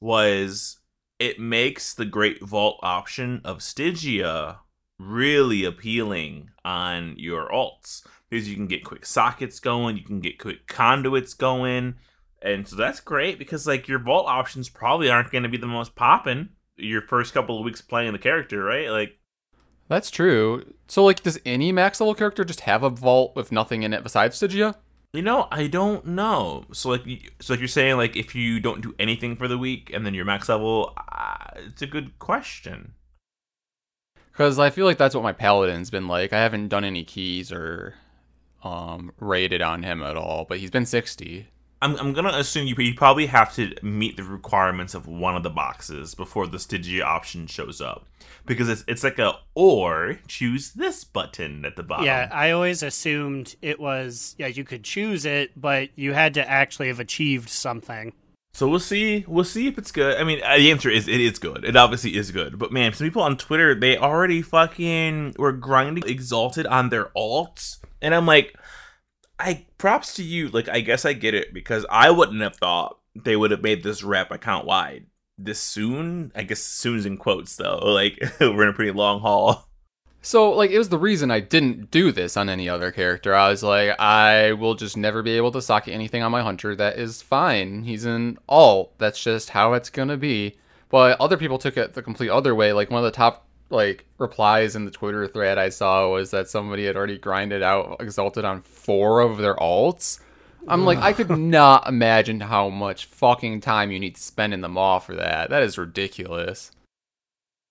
was 0.00 0.78
it 1.20 1.38
makes 1.38 1.94
the 1.94 2.04
Great 2.04 2.42
Vault 2.42 2.80
option 2.82 3.40
of 3.44 3.62
Stygia 3.62 4.58
really 4.98 5.64
appealing 5.64 6.50
on 6.64 7.14
your 7.16 7.48
alts. 7.48 8.04
Because 8.28 8.48
you 8.48 8.56
can 8.56 8.66
get 8.66 8.84
quick 8.84 9.06
sockets 9.06 9.60
going, 9.60 9.96
you 9.96 10.04
can 10.04 10.20
get 10.20 10.38
quick 10.38 10.66
conduits 10.66 11.34
going. 11.34 11.94
And 12.42 12.66
so 12.66 12.76
that's 12.76 13.00
great 13.00 13.38
because 13.38 13.66
like 13.66 13.88
your 13.88 14.00
vault 14.00 14.26
options 14.26 14.68
probably 14.68 15.08
aren't 15.08 15.30
going 15.30 15.44
to 15.44 15.48
be 15.48 15.56
the 15.56 15.66
most 15.66 15.94
popping 15.94 16.50
your 16.76 17.02
first 17.02 17.32
couple 17.32 17.58
of 17.58 17.64
weeks 17.64 17.80
playing 17.80 18.12
the 18.12 18.18
character, 18.18 18.62
right? 18.62 18.90
Like 18.90 19.18
That's 19.88 20.10
true. 20.10 20.74
So 20.88 21.04
like, 21.04 21.22
does 21.22 21.38
any 21.46 21.72
max 21.72 22.00
level 22.00 22.14
character 22.14 22.44
just 22.44 22.60
have 22.60 22.82
a 22.82 22.90
vault 22.90 23.36
with 23.36 23.52
nothing 23.52 23.82
in 23.82 23.92
it 23.92 24.02
besides 24.02 24.36
Stygia? 24.36 24.74
You 25.12 25.22
know, 25.22 25.46
I 25.50 25.66
don't 25.66 26.06
know. 26.06 26.64
So 26.72 26.90
like, 26.90 27.34
so 27.40 27.52
like 27.52 27.60
you're 27.60 27.68
saying, 27.68 27.96
like 27.96 28.16
if 28.16 28.34
you 28.34 28.60
don't 28.60 28.80
do 28.80 28.94
anything 28.98 29.36
for 29.36 29.46
the 29.46 29.58
week 29.58 29.90
and 29.92 30.04
then 30.04 30.14
you're 30.14 30.24
max 30.24 30.48
level, 30.48 30.94
uh, 30.96 31.36
it's 31.56 31.82
a 31.82 31.86
good 31.86 32.18
question. 32.18 32.94
Because 34.32 34.58
I 34.58 34.70
feel 34.70 34.86
like 34.86 34.96
that's 34.96 35.14
what 35.14 35.22
my 35.22 35.32
paladin's 35.32 35.90
been 35.90 36.08
like. 36.08 36.32
I 36.32 36.40
haven't 36.40 36.68
done 36.68 36.84
any 36.84 37.04
keys 37.04 37.52
or 37.52 37.94
um 38.64 39.12
rated 39.20 39.60
on 39.60 39.82
him 39.82 40.02
at 40.02 40.16
all, 40.16 40.46
but 40.48 40.58
he's 40.58 40.70
been 40.70 40.86
60. 40.86 41.48
I'm 41.82 41.96
I'm 41.96 42.12
gonna 42.12 42.28
assume 42.28 42.66
you 42.66 42.76
you 42.78 42.94
probably 42.94 43.26
have 43.26 43.54
to 43.56 43.74
meet 43.82 44.16
the 44.16 44.22
requirements 44.22 44.94
of 44.94 45.08
one 45.08 45.36
of 45.36 45.42
the 45.42 45.50
boxes 45.50 46.14
before 46.14 46.46
the 46.46 46.58
Stygia 46.58 47.02
option 47.02 47.48
shows 47.48 47.80
up, 47.80 48.06
because 48.46 48.68
it's 48.68 48.84
it's 48.86 49.02
like 49.02 49.18
a 49.18 49.34
or 49.54 50.18
choose 50.28 50.70
this 50.72 51.02
button 51.02 51.64
at 51.64 51.74
the 51.74 51.82
bottom. 51.82 52.06
Yeah, 52.06 52.28
I 52.32 52.52
always 52.52 52.84
assumed 52.84 53.56
it 53.60 53.80
was 53.80 54.36
yeah, 54.38 54.46
you 54.46 54.62
could 54.62 54.84
choose 54.84 55.26
it, 55.26 55.60
but 55.60 55.90
you 55.96 56.12
had 56.12 56.34
to 56.34 56.48
actually 56.48 56.86
have 56.86 57.00
achieved 57.00 57.48
something. 57.48 58.12
So 58.54 58.68
we'll 58.68 58.80
see. 58.80 59.24
We'll 59.26 59.44
see 59.44 59.66
if 59.66 59.78
it's 59.78 59.90
good. 59.90 60.18
I 60.18 60.24
mean, 60.24 60.40
uh, 60.44 60.58
the 60.58 60.70
answer 60.70 60.90
is 60.90 61.08
it 61.08 61.20
is 61.20 61.38
good. 61.38 61.64
It 61.64 61.74
obviously 61.74 62.14
is 62.16 62.30
good. 62.30 62.58
But 62.58 62.70
man, 62.70 62.92
some 62.92 63.06
people 63.06 63.22
on 63.22 63.36
Twitter 63.36 63.74
they 63.74 63.96
already 63.96 64.40
fucking 64.40 65.34
were 65.38 65.52
grinding 65.52 66.04
exalted 66.06 66.66
on 66.66 66.90
their 66.90 67.06
alts, 67.16 67.78
and 68.00 68.14
I'm 68.14 68.26
like, 68.26 68.56
I 69.42 69.66
props 69.78 70.14
to 70.14 70.22
you. 70.22 70.48
Like, 70.48 70.68
I 70.68 70.80
guess 70.80 71.04
I 71.04 71.12
get 71.12 71.34
it 71.34 71.52
because 71.52 71.84
I 71.90 72.10
wouldn't 72.10 72.40
have 72.40 72.56
thought 72.56 72.98
they 73.14 73.36
would 73.36 73.50
have 73.50 73.62
made 73.62 73.82
this 73.82 74.02
rep 74.02 74.30
account 74.30 74.66
wide 74.66 75.06
this 75.38 75.60
soon. 75.60 76.32
I 76.34 76.42
guess 76.42 76.60
soon's 76.60 77.06
in 77.06 77.16
quotes 77.16 77.56
though. 77.56 77.80
Like 77.92 78.18
we're 78.40 78.62
in 78.62 78.68
a 78.68 78.72
pretty 78.72 78.92
long 78.92 79.20
haul. 79.20 79.68
So 80.20 80.50
like 80.52 80.70
it 80.70 80.78
was 80.78 80.88
the 80.88 80.98
reason 80.98 81.30
I 81.30 81.40
didn't 81.40 81.90
do 81.90 82.12
this 82.12 82.36
on 82.36 82.48
any 82.48 82.68
other 82.68 82.92
character. 82.92 83.34
I 83.34 83.50
was 83.50 83.62
like, 83.62 83.98
I 83.98 84.52
will 84.52 84.74
just 84.74 84.96
never 84.96 85.22
be 85.22 85.36
able 85.36 85.52
to 85.52 85.62
socket 85.62 85.94
anything 85.94 86.22
on 86.22 86.32
my 86.32 86.42
hunter. 86.42 86.74
That 86.76 86.98
is 86.98 87.22
fine. 87.22 87.82
He's 87.82 88.04
an 88.04 88.38
alt. 88.48 88.96
That's 88.98 89.22
just 89.22 89.50
how 89.50 89.72
it's 89.74 89.90
gonna 89.90 90.16
be. 90.16 90.56
But 90.88 91.20
other 91.20 91.36
people 91.36 91.58
took 91.58 91.76
it 91.76 91.94
the 91.94 92.02
complete 92.02 92.30
other 92.30 92.54
way. 92.54 92.72
Like 92.72 92.90
one 92.90 92.98
of 92.98 93.04
the 93.04 93.16
top 93.16 93.46
like 93.72 94.04
replies 94.18 94.76
in 94.76 94.84
the 94.84 94.90
Twitter 94.90 95.26
thread 95.26 95.58
I 95.58 95.70
saw 95.70 96.10
was 96.10 96.30
that 96.30 96.48
somebody 96.48 96.84
had 96.84 96.96
already 96.96 97.18
grinded 97.18 97.62
out 97.62 97.96
exalted 98.00 98.44
on 98.44 98.60
four 98.60 99.20
of 99.20 99.38
their 99.38 99.56
alts. 99.56 100.20
I'm 100.68 100.84
like, 100.84 100.98
I 100.98 101.12
could 101.12 101.30
not 101.30 101.88
imagine 101.88 102.38
how 102.38 102.68
much 102.68 103.06
fucking 103.06 103.62
time 103.62 103.90
you 103.90 103.98
need 103.98 104.14
to 104.14 104.22
spend 104.22 104.54
in 104.54 104.60
the 104.60 104.68
mall 104.68 105.00
for 105.00 105.16
that. 105.16 105.50
That 105.50 105.64
is 105.64 105.76
ridiculous. 105.76 106.70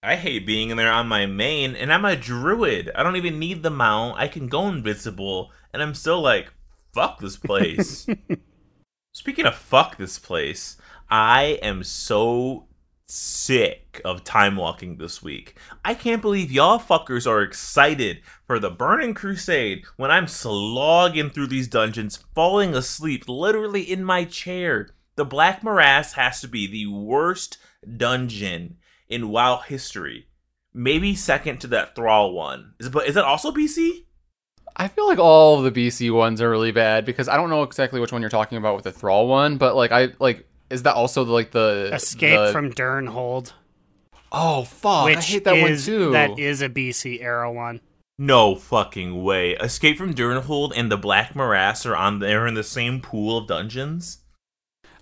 I 0.03 0.15
hate 0.15 0.45
being 0.45 0.71
in 0.71 0.77
there 0.77 0.91
on 0.91 1.07
my 1.07 1.25
main, 1.25 1.75
and 1.75 1.93
I'm 1.93 2.05
a 2.05 2.15
druid. 2.15 2.91
I 2.95 3.03
don't 3.03 3.15
even 3.15 3.39
need 3.39 3.63
the 3.63 3.69
mount. 3.69 4.17
I 4.17 4.27
can 4.27 4.47
go 4.47 4.67
invisible, 4.67 5.51
and 5.71 5.81
I'm 5.81 5.93
still 5.93 6.19
like, 6.19 6.51
fuck 6.91 7.19
this 7.19 7.37
place. 7.37 8.07
Speaking 9.13 9.45
of 9.45 9.55
fuck 9.55 9.97
this 9.97 10.17
place, 10.17 10.77
I 11.09 11.59
am 11.61 11.83
so 11.83 12.65
sick 13.11 13.99
of 14.05 14.23
time 14.23 14.55
walking 14.55 14.95
this 14.95 15.21
week. 15.21 15.55
I 15.83 15.93
can't 15.93 16.21
believe 16.21 16.51
y'all 16.51 16.79
fuckers 16.79 17.27
are 17.27 17.41
excited 17.41 18.21
for 18.45 18.57
the 18.57 18.71
Burning 18.71 19.13
Crusade 19.13 19.83
when 19.97 20.09
I'm 20.09 20.27
slogging 20.27 21.29
through 21.29 21.47
these 21.47 21.67
dungeons, 21.67 22.23
falling 22.33 22.73
asleep 22.73 23.27
literally 23.27 23.81
in 23.81 24.03
my 24.03 24.23
chair. 24.23 24.91
The 25.17 25.25
Black 25.25 25.61
Morass 25.61 26.13
has 26.13 26.39
to 26.41 26.47
be 26.47 26.67
the 26.67 26.87
worst 26.87 27.57
dungeon 27.97 28.77
in 29.09 29.29
WoW 29.29 29.57
history. 29.57 30.27
Maybe 30.73 31.13
second 31.13 31.59
to 31.59 31.67
that 31.67 31.95
Thrall 31.95 32.31
one. 32.31 32.75
Is 32.79 32.87
it, 32.87 32.93
but 32.93 33.07
is 33.07 33.15
that 33.15 33.25
also 33.25 33.51
BC? 33.51 34.05
I 34.77 34.87
feel 34.87 35.05
like 35.05 35.19
all 35.19 35.61
the 35.61 35.71
BC 35.71 36.13
ones 36.15 36.41
are 36.41 36.49
really 36.49 36.71
bad 36.71 37.03
because 37.03 37.27
I 37.27 37.35
don't 37.35 37.49
know 37.49 37.63
exactly 37.63 37.99
which 37.99 38.13
one 38.13 38.21
you're 38.21 38.29
talking 38.29 38.57
about 38.57 38.75
with 38.75 38.85
the 38.85 38.91
Thrall 38.93 39.27
one, 39.27 39.57
but 39.57 39.75
like 39.75 39.91
I 39.91 40.13
like 40.19 40.47
is 40.71 40.83
that 40.83 40.95
also 40.95 41.23
like 41.23 41.51
the 41.51 41.89
Escape 41.93 42.39
the- 42.39 42.51
from 42.51 42.71
Durnholde, 42.73 43.51
Oh 44.31 44.63
fuck! 44.63 45.05
which 45.05 45.17
I 45.17 45.21
hate 45.21 45.43
that 45.43 45.55
is 45.57 45.87
one 45.87 45.97
too. 45.97 46.11
that 46.11 46.39
is 46.39 46.61
a 46.61 46.69
BC 46.69 47.21
era 47.21 47.51
one. 47.51 47.81
No 48.17 48.55
fucking 48.55 49.23
way. 49.23 49.53
Escape 49.55 49.97
from 49.97 50.13
Durnholde 50.13 50.73
and 50.75 50.91
the 50.91 50.97
Black 50.97 51.33
Morass 51.35 51.85
are 51.85 51.95
on 51.95 52.19
there 52.19 52.45
in 52.47 52.53
the 52.53 52.63
same 52.63 53.01
pool 53.01 53.37
of 53.39 53.47
dungeons. 53.47 54.19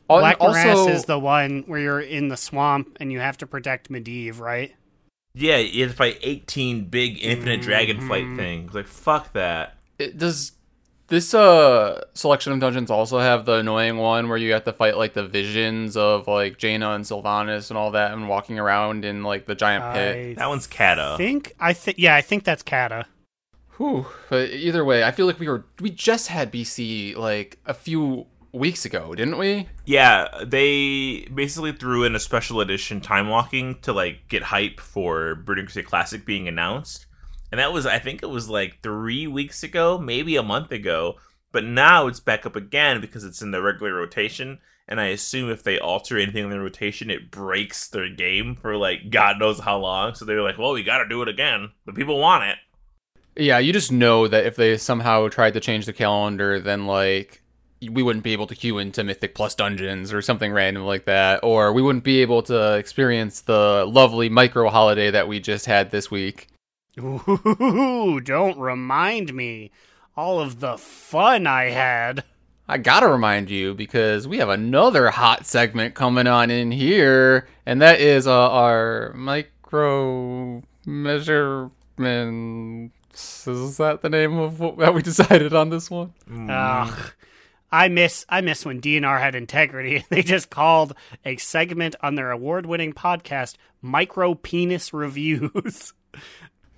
Oh, 0.09 0.15
and 0.15 0.21
Black 0.21 0.39
Morass 0.39 0.65
also, 0.77 0.91
is 0.91 1.05
the 1.05 1.19
one 1.19 1.63
where 1.67 1.79
you're 1.79 1.99
in 1.99 2.29
the 2.29 2.37
swamp 2.37 2.97
and 2.99 3.11
you 3.11 3.19
have 3.19 3.37
to 3.39 3.45
protect 3.47 3.89
Medivh, 3.91 4.39
right? 4.39 4.73
Yeah, 5.35 5.57
you 5.57 5.83
have 5.83 5.91
to 5.91 5.97
fight 5.97 6.17
18 6.23 6.85
big 6.85 7.21
infinite 7.21 7.61
dragonflight 7.61 8.25
Mhm. 8.33 8.37
things. 8.37 8.73
Like, 8.73 8.87
fuck 8.87 9.33
that. 9.33 9.75
it- 9.99 10.17
does 10.17 10.53
this 11.09 11.33
uh 11.33 12.01
selection 12.13 12.53
of 12.53 12.59
dungeons 12.59 12.89
also 12.89 13.19
have 13.19 13.45
the 13.45 13.55
annoying 13.55 13.97
one 13.97 14.29
where 14.29 14.37
you 14.37 14.53
have 14.53 14.63
to 14.63 14.73
fight 14.73 14.97
like 14.97 15.13
the 15.13 15.27
visions 15.27 15.97
of 15.97 16.27
like 16.27 16.57
Jaina 16.57 16.91
and 16.91 17.03
Sylvanas 17.03 17.69
and 17.69 17.77
all 17.77 17.91
that 17.91 18.13
and 18.13 18.29
walking 18.29 18.57
around 18.59 19.03
in 19.05 19.23
like 19.23 19.45
the 19.45 19.55
giant 19.55 19.93
pit? 19.93 20.15
I 20.15 20.33
That 20.35 20.49
one's 20.49 20.67
Kata. 20.67 21.15
think 21.17 21.55
I 21.59 21.73
think 21.73 21.97
yeah, 21.97 22.15
I 22.15 22.21
think 22.21 22.43
that's 22.43 22.63
Kata. 22.63 23.05
Whew. 23.77 24.05
But 24.29 24.49
either 24.49 24.83
way, 24.83 25.03
I 25.03 25.11
feel 25.11 25.25
like 25.25 25.39
we 25.39 25.47
were 25.47 25.65
we 25.79 25.89
just 25.89 26.27
had 26.27 26.51
BC 26.51 27.15
like 27.15 27.59
a 27.65 27.73
few 27.73 28.27
weeks 28.51 28.85
ago, 28.85 29.15
didn't 29.15 29.37
we? 29.37 29.67
Yeah, 29.85 30.27
they 30.45 31.27
basically 31.33 31.71
threw 31.71 32.03
in 32.03 32.15
a 32.15 32.19
special 32.19 32.61
edition 32.61 33.01
time 33.01 33.27
walking 33.29 33.79
to 33.81 33.93
like 33.93 34.27
get 34.27 34.43
hype 34.43 34.79
for 34.79 35.35
Burning 35.35 35.65
Crusade 35.65 35.85
Classic 35.85 36.25
being 36.25 36.47
announced. 36.47 37.05
And 37.51 37.59
that 37.59 37.73
was 37.73 37.85
I 37.85 37.99
think 37.99 38.23
it 38.23 38.29
was 38.29 38.49
like 38.49 38.81
three 38.81 39.27
weeks 39.27 39.63
ago, 39.63 39.97
maybe 39.97 40.35
a 40.35 40.43
month 40.43 40.71
ago. 40.71 41.15
But 41.51 41.65
now 41.65 42.07
it's 42.07 42.19
back 42.19 42.45
up 42.45 42.55
again 42.55 43.01
because 43.01 43.23
it's 43.23 43.41
in 43.41 43.51
the 43.51 43.61
regular 43.61 43.93
rotation. 43.93 44.59
And 44.87 44.99
I 44.99 45.07
assume 45.07 45.51
if 45.51 45.63
they 45.63 45.79
alter 45.79 46.17
anything 46.17 46.45
in 46.45 46.49
the 46.49 46.59
rotation, 46.59 47.09
it 47.09 47.31
breaks 47.31 47.87
their 47.87 48.09
game 48.09 48.55
for 48.55 48.75
like 48.75 49.09
God 49.09 49.39
knows 49.39 49.59
how 49.59 49.77
long. 49.77 50.15
So 50.15 50.25
they're 50.25 50.41
like, 50.41 50.57
well, 50.57 50.73
we 50.73 50.83
got 50.83 50.99
to 50.99 51.07
do 51.07 51.21
it 51.21 51.27
again. 51.27 51.71
But 51.85 51.95
people 51.95 52.19
want 52.19 52.43
it. 52.43 52.57
Yeah, 53.35 53.59
you 53.59 53.71
just 53.71 53.91
know 53.91 54.27
that 54.27 54.45
if 54.45 54.55
they 54.55 54.77
somehow 54.77 55.27
tried 55.29 55.53
to 55.53 55.59
change 55.59 55.85
the 55.85 55.93
calendar, 55.93 56.59
then 56.59 56.87
like 56.87 57.41
we 57.81 58.03
wouldn't 58.03 58.23
be 58.23 58.33
able 58.33 58.47
to 58.47 58.55
queue 58.55 58.77
into 58.77 59.03
Mythic 59.03 59.35
Plus 59.35 59.55
dungeons 59.55 60.11
or 60.11 60.21
something 60.21 60.51
random 60.51 60.83
like 60.83 61.05
that, 61.05 61.39
or 61.43 61.71
we 61.71 61.81
wouldn't 61.81 62.03
be 62.03 62.21
able 62.21 62.41
to 62.43 62.75
experience 62.75 63.41
the 63.41 63.85
lovely 63.87 64.27
micro 64.27 64.69
holiday 64.69 65.11
that 65.11 65.27
we 65.27 65.39
just 65.39 65.65
had 65.65 65.91
this 65.91 66.11
week. 66.11 66.47
Ooh, 66.99 68.19
don't 68.19 68.59
remind 68.59 69.33
me. 69.33 69.71
All 70.17 70.39
of 70.39 70.59
the 70.59 70.77
fun 70.77 71.47
I 71.47 71.69
had. 71.69 72.23
I 72.67 72.77
gotta 72.77 73.07
remind 73.07 73.49
you 73.49 73.73
because 73.73 74.27
we 74.27 74.37
have 74.37 74.49
another 74.49 75.09
hot 75.09 75.45
segment 75.45 75.95
coming 75.95 76.27
on 76.27 76.51
in 76.51 76.71
here, 76.71 77.47
and 77.65 77.81
that 77.81 77.99
is 77.99 78.27
uh, 78.27 78.49
our 78.51 79.13
micro 79.15 80.61
measurements. 80.85 83.47
Is 83.47 83.77
that 83.77 84.01
the 84.01 84.09
name 84.09 84.37
of 84.37 84.59
what 84.59 84.77
that 84.77 84.93
we 84.93 85.01
decided 85.01 85.53
on 85.53 85.69
this 85.69 85.89
one? 85.89 86.13
Ugh. 86.31 87.11
I 87.71 87.87
miss 87.87 88.25
I 88.29 88.41
miss 88.41 88.65
when 88.65 88.81
DNR 88.81 89.19
had 89.19 89.35
integrity. 89.35 90.05
They 90.09 90.23
just 90.23 90.49
called 90.49 90.95
a 91.25 91.37
segment 91.37 91.95
on 92.01 92.15
their 92.15 92.31
award-winning 92.31 92.93
podcast 92.93 93.55
"Micro 93.81 94.35
Penis 94.35 94.93
Reviews." 94.93 95.93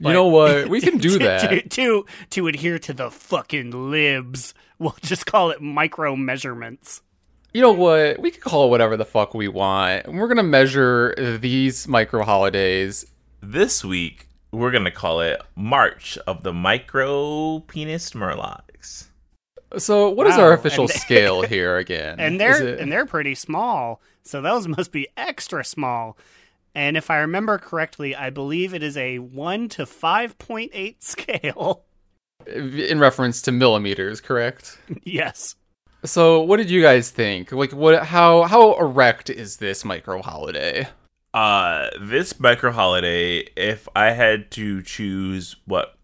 You 0.01 0.13
know 0.13 0.27
what? 0.27 0.67
We 0.69 0.81
can 0.81 0.97
do 0.97 1.17
to, 1.17 1.25
that. 1.25 1.49
to, 1.49 1.61
to 1.69 2.05
to 2.31 2.47
adhere 2.47 2.79
to 2.79 2.93
the 2.93 3.09
fucking 3.11 3.91
libs. 3.91 4.53
We'll 4.79 4.95
just 5.01 5.25
call 5.25 5.51
it 5.51 5.61
micro 5.61 6.15
measurements. 6.15 7.01
You 7.53 7.61
know 7.61 7.71
what? 7.71 8.19
We 8.19 8.31
can 8.31 8.41
call 8.41 8.65
it 8.67 8.69
whatever 8.69 8.95
the 8.97 9.05
fuck 9.05 9.33
we 9.33 9.47
want. 9.47 10.07
We're 10.11 10.27
gonna 10.27 10.43
measure 10.43 11.37
these 11.39 11.87
micro 11.87 12.23
holidays. 12.23 13.05
This 13.41 13.83
week, 13.83 14.27
we're 14.51 14.71
going 14.71 14.83
to 14.83 14.91
call 14.91 15.21
it 15.21 15.41
March 15.55 16.17
of 16.27 16.43
the 16.43 16.53
Micro 16.53 17.59
Penis 17.61 18.11
Murlocs. 18.11 19.07
So, 19.77 20.09
what 20.09 20.27
is 20.27 20.35
Wow, 20.37 20.43
our 20.43 20.53
official 20.53 20.83
and- 20.83 20.93
scale 20.93 21.41
here 21.47 21.77
again? 21.77 22.19
and 22.19 22.39
they're 22.39 22.61
it- 22.61 22.79
and 22.79 22.91
they're 22.91 23.05
pretty 23.05 23.33
small, 23.33 24.01
so 24.23 24.41
those 24.41 24.67
must 24.67 24.91
be 24.91 25.07
extra 25.17 25.63
small. 25.63 26.17
And 26.73 26.95
if 26.95 27.09
I 27.09 27.17
remember 27.19 27.57
correctly, 27.57 28.15
I 28.15 28.29
believe 28.29 28.73
it 28.73 28.81
is 28.83 28.95
a 28.97 29.19
one 29.19 29.67
to 29.69 29.85
five 29.85 30.37
point 30.37 30.71
eight 30.73 31.03
scale. 31.03 31.83
in 32.47 32.99
reference 32.99 33.41
to 33.43 33.51
millimeters, 33.51 34.21
correct? 34.21 34.77
yes. 35.03 35.55
So, 36.03 36.41
what 36.41 36.57
did 36.57 36.69
you 36.71 36.81
guys 36.81 37.11
think? 37.11 37.51
Like, 37.51 37.73
what? 37.73 38.05
How 38.05 38.43
how 38.43 38.75
erect 38.79 39.29
is 39.29 39.57
this 39.57 39.85
micro 39.85 40.21
holiday? 40.21 40.87
Uh, 41.33 41.89
this 42.01 42.39
micro 42.39 42.71
holiday, 42.71 43.37
if 43.55 43.87
I 43.95 44.11
had 44.11 44.49
to 44.51 44.81
choose 44.81 45.55
what 45.65 45.95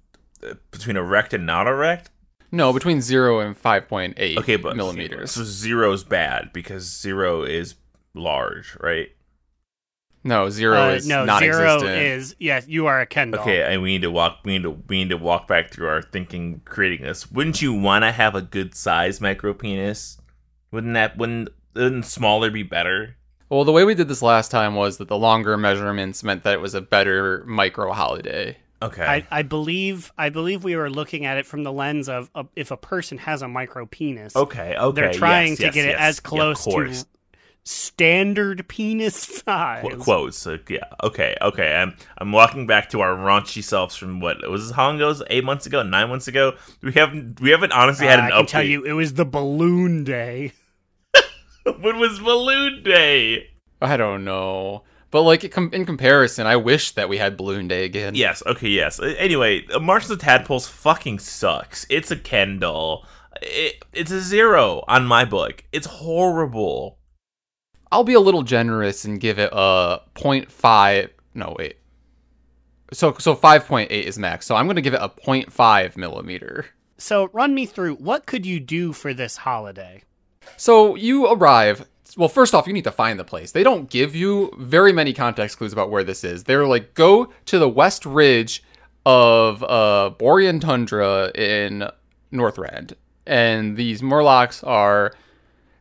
uh, 0.47 0.53
between 0.71 0.95
erect 0.97 1.33
and 1.33 1.45
not 1.45 1.65
erect, 1.67 2.11
No, 2.51 2.71
between 2.71 3.01
zero 3.01 3.39
and 3.39 3.57
five 3.57 3.87
point 3.89 4.13
eight. 4.17 4.37
okay, 4.37 4.55
but 4.55 4.75
millimeters. 4.77 5.31
So 5.31 5.43
zero 5.43 5.91
is 5.93 6.03
bad 6.03 6.51
because 6.53 6.83
zero 6.83 7.43
is 7.43 7.73
large, 8.13 8.77
right? 8.79 9.09
No, 10.27 10.49
zero 10.49 10.89
Uh, 10.89 10.89
is 10.89 11.07
no, 11.07 11.23
non-existent. 11.25 11.79
zero 11.79 11.91
is 11.91 12.35
yes. 12.37 12.67
You 12.67 12.87
are 12.87 12.99
a 12.99 13.05
Ken 13.05 13.31
doll. 13.31 13.41
Okay, 13.41 13.61
and 13.63 13.81
we 13.81 13.93
need 13.93 14.01
to 14.01 14.11
walk. 14.11 14.39
We 14.43 14.53
need 14.53 14.63
to. 14.63 14.71
We 14.71 14.97
need 14.99 15.09
to 15.09 15.17
walk 15.17 15.47
back 15.47 15.71
through 15.71 15.87
our 15.87 16.01
thinking, 16.01 16.61
creating 16.65 17.05
this. 17.05 17.31
Wouldn't 17.31 17.61
you 17.61 17.73
want 17.73 18.03
to 18.03 18.11
have 18.11 18.35
a 18.35 18.41
good 18.41 18.75
size 18.75 19.21
micro 19.21 19.53
penis? 19.53 20.17
Wouldn't 20.71 20.93
that? 20.95 21.17
Wouldn't, 21.17 21.49
wouldn't 21.75 22.05
smaller 22.05 22.51
be 22.51 22.63
better? 22.63 23.15
Well, 23.49 23.63
the 23.63 23.71
way 23.71 23.85
we 23.85 23.95
did 23.95 24.09
this 24.09 24.21
last 24.21 24.51
time 24.51 24.75
was 24.75 24.97
that 24.97 25.07
the 25.07 25.17
longer 25.17 25.55
measurements 25.57 26.21
meant 26.23 26.43
that 26.43 26.53
it 26.53 26.59
was 26.61 26.73
a 26.75 26.81
better 26.81 27.45
micro 27.47 27.93
holiday. 27.93 28.57
Okay. 28.81 29.03
I, 29.05 29.25
I 29.31 29.41
believe 29.43 30.11
I 30.17 30.29
believe 30.29 30.63
we 30.65 30.75
were 30.75 30.89
looking 30.89 31.25
at 31.25 31.37
it 31.37 31.45
from 31.45 31.63
the 31.63 31.71
lens 31.71 32.09
of 32.09 32.29
uh, 32.35 32.43
if 32.55 32.69
a 32.71 32.77
person 32.77 33.17
has 33.19 33.41
a 33.41 33.47
micro 33.47 33.85
penis. 33.85 34.35
okay. 34.35 34.75
Okay. 34.77 35.01
They're 35.01 35.13
trying 35.13 35.49
yes, 35.51 35.57
to 35.59 35.63
yes, 35.63 35.73
get 35.73 35.85
it 35.85 35.89
yes. 35.91 35.99
as 35.99 36.17
Yeah, 36.17 36.29
close 36.29 36.63
to 36.65 36.69
course. 36.71 37.05
Standard 37.67 38.67
penis 38.67 39.15
size. 39.45 39.83
Qu- 39.87 39.97
quotes. 39.97 40.45
uh, 40.47 40.57
yeah. 40.69 40.85
Okay. 41.03 41.35
Okay. 41.41 41.75
I'm 41.75 41.95
I'm 42.17 42.31
walking 42.31 42.65
back 42.67 42.89
to 42.91 43.01
our 43.01 43.15
raunchy 43.15 43.63
selves 43.63 43.95
from 43.95 44.19
what 44.19 44.43
it 44.43 44.49
was. 44.49 44.71
How 44.71 44.87
long 44.87 44.95
ago? 44.97 45.13
Eight 45.29 45.43
months 45.43 45.65
ago? 45.65 45.83
Nine 45.83 46.09
months 46.09 46.27
ago? 46.27 46.53
We 46.81 46.93
haven't. 46.93 47.39
We 47.41 47.49
haven't 47.51 47.71
honestly 47.73 48.07
had 48.07 48.19
Uh, 48.19 48.23
an 48.23 48.31
I 48.31 48.35
can 48.35 48.45
update. 48.45 48.49
tell 48.49 48.63
you, 48.63 48.83
it 48.85 48.93
was 48.93 49.13
the 49.15 49.25
balloon 49.25 50.03
day. 50.03 50.53
when 51.79 51.99
was 51.99 52.19
Balloon 52.19 52.81
Day? 52.83 53.49
I 53.81 53.97
don't 53.97 54.23
know, 54.25 54.83
but 55.11 55.23
like 55.23 55.43
in 55.43 55.85
comparison, 55.85 56.47
I 56.47 56.55
wish 56.55 56.91
that 56.93 57.09
we 57.09 57.17
had 57.17 57.37
Balloon 57.37 57.67
Day 57.67 57.83
again. 57.85 58.15
Yes. 58.15 58.41
Okay. 58.45 58.69
Yes. 58.69 58.99
Anyway, 58.99 59.65
uh, 59.73 59.79
March 59.79 60.03
of 60.03 60.09
the 60.09 60.17
Tadpoles 60.17 60.67
fucking 60.67 61.19
sucks. 61.19 61.85
It's 61.89 62.09
a 62.09 62.15
Ken 62.15 62.59
doll. 62.59 63.05
It, 63.41 63.83
it's 63.93 64.09
a 64.11 64.19
zero 64.21 64.83
on 64.87 65.05
my 65.05 65.25
book. 65.25 65.63
It's 65.71 65.85
horrible. 65.85 66.97
I'll 67.91 68.03
be 68.03 68.13
a 68.13 68.19
little 68.19 68.43
generous 68.43 69.05
and 69.05 69.19
give 69.19 69.39
it 69.39 69.49
a 69.51 70.01
0.5. 70.15 71.09
No, 71.33 71.55
wait. 71.57 71.77
So 72.93 73.15
so 73.19 73.35
5.8 73.35 73.89
is 73.89 74.17
max. 74.17 74.45
So 74.45 74.55
I'm 74.55 74.65
going 74.65 74.75
to 74.75 74.81
give 74.81 74.93
it 74.93 75.01
a 75.01 75.09
0.5 75.09 75.97
millimeter. 75.97 76.67
So 76.97 77.29
run 77.33 77.53
me 77.53 77.65
through 77.65 77.95
what 77.95 78.25
could 78.25 78.45
you 78.45 78.59
do 78.59 78.93
for 78.93 79.13
this 79.13 79.37
holiday? 79.37 80.03
So 80.55 80.95
you 80.95 81.27
arrive. 81.27 81.87
Well, 82.15 82.29
first 82.29 82.55
off, 82.55 82.65
you 82.65 82.73
need 82.73 82.85
to 82.85 82.91
find 82.91 83.19
the 83.19 83.25
place. 83.25 83.51
They 83.51 83.63
don't 83.63 83.89
give 83.89 84.15
you 84.15 84.51
very 84.57 84.93
many 84.93 85.13
context 85.13 85.57
clues 85.57 85.73
about 85.73 85.91
where 85.91 86.03
this 86.03 86.23
is. 86.23 86.45
They're 86.45 86.65
like, 86.65 86.93
go 86.93 87.31
to 87.45 87.59
the 87.59 87.69
west 87.69 88.05
ridge 88.05 88.63
of 89.05 89.61
uh, 89.63 90.11
Borean 90.17 90.59
Tundra 90.59 91.31
in 91.35 91.89
Northrend. 92.31 92.93
And 93.25 93.75
these 93.75 94.01
Murlocs 94.01 94.65
are, 94.65 95.13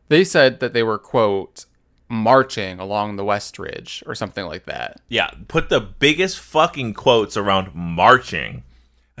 they 0.09 0.23
said 0.23 0.59
that 0.59 0.73
they 0.73 0.83
were, 0.83 0.97
quote, 0.97 1.65
marching 2.09 2.79
along 2.79 3.15
the 3.15 3.25
west 3.25 3.59
ridge 3.59 4.03
or 4.05 4.15
something 4.15 4.45
like 4.45 4.65
that. 4.65 4.99
Yeah, 5.09 5.31
put 5.47 5.69
the 5.69 5.81
biggest 5.81 6.39
fucking 6.39 6.93
quotes 6.93 7.37
around 7.37 7.73
marching. 7.73 8.63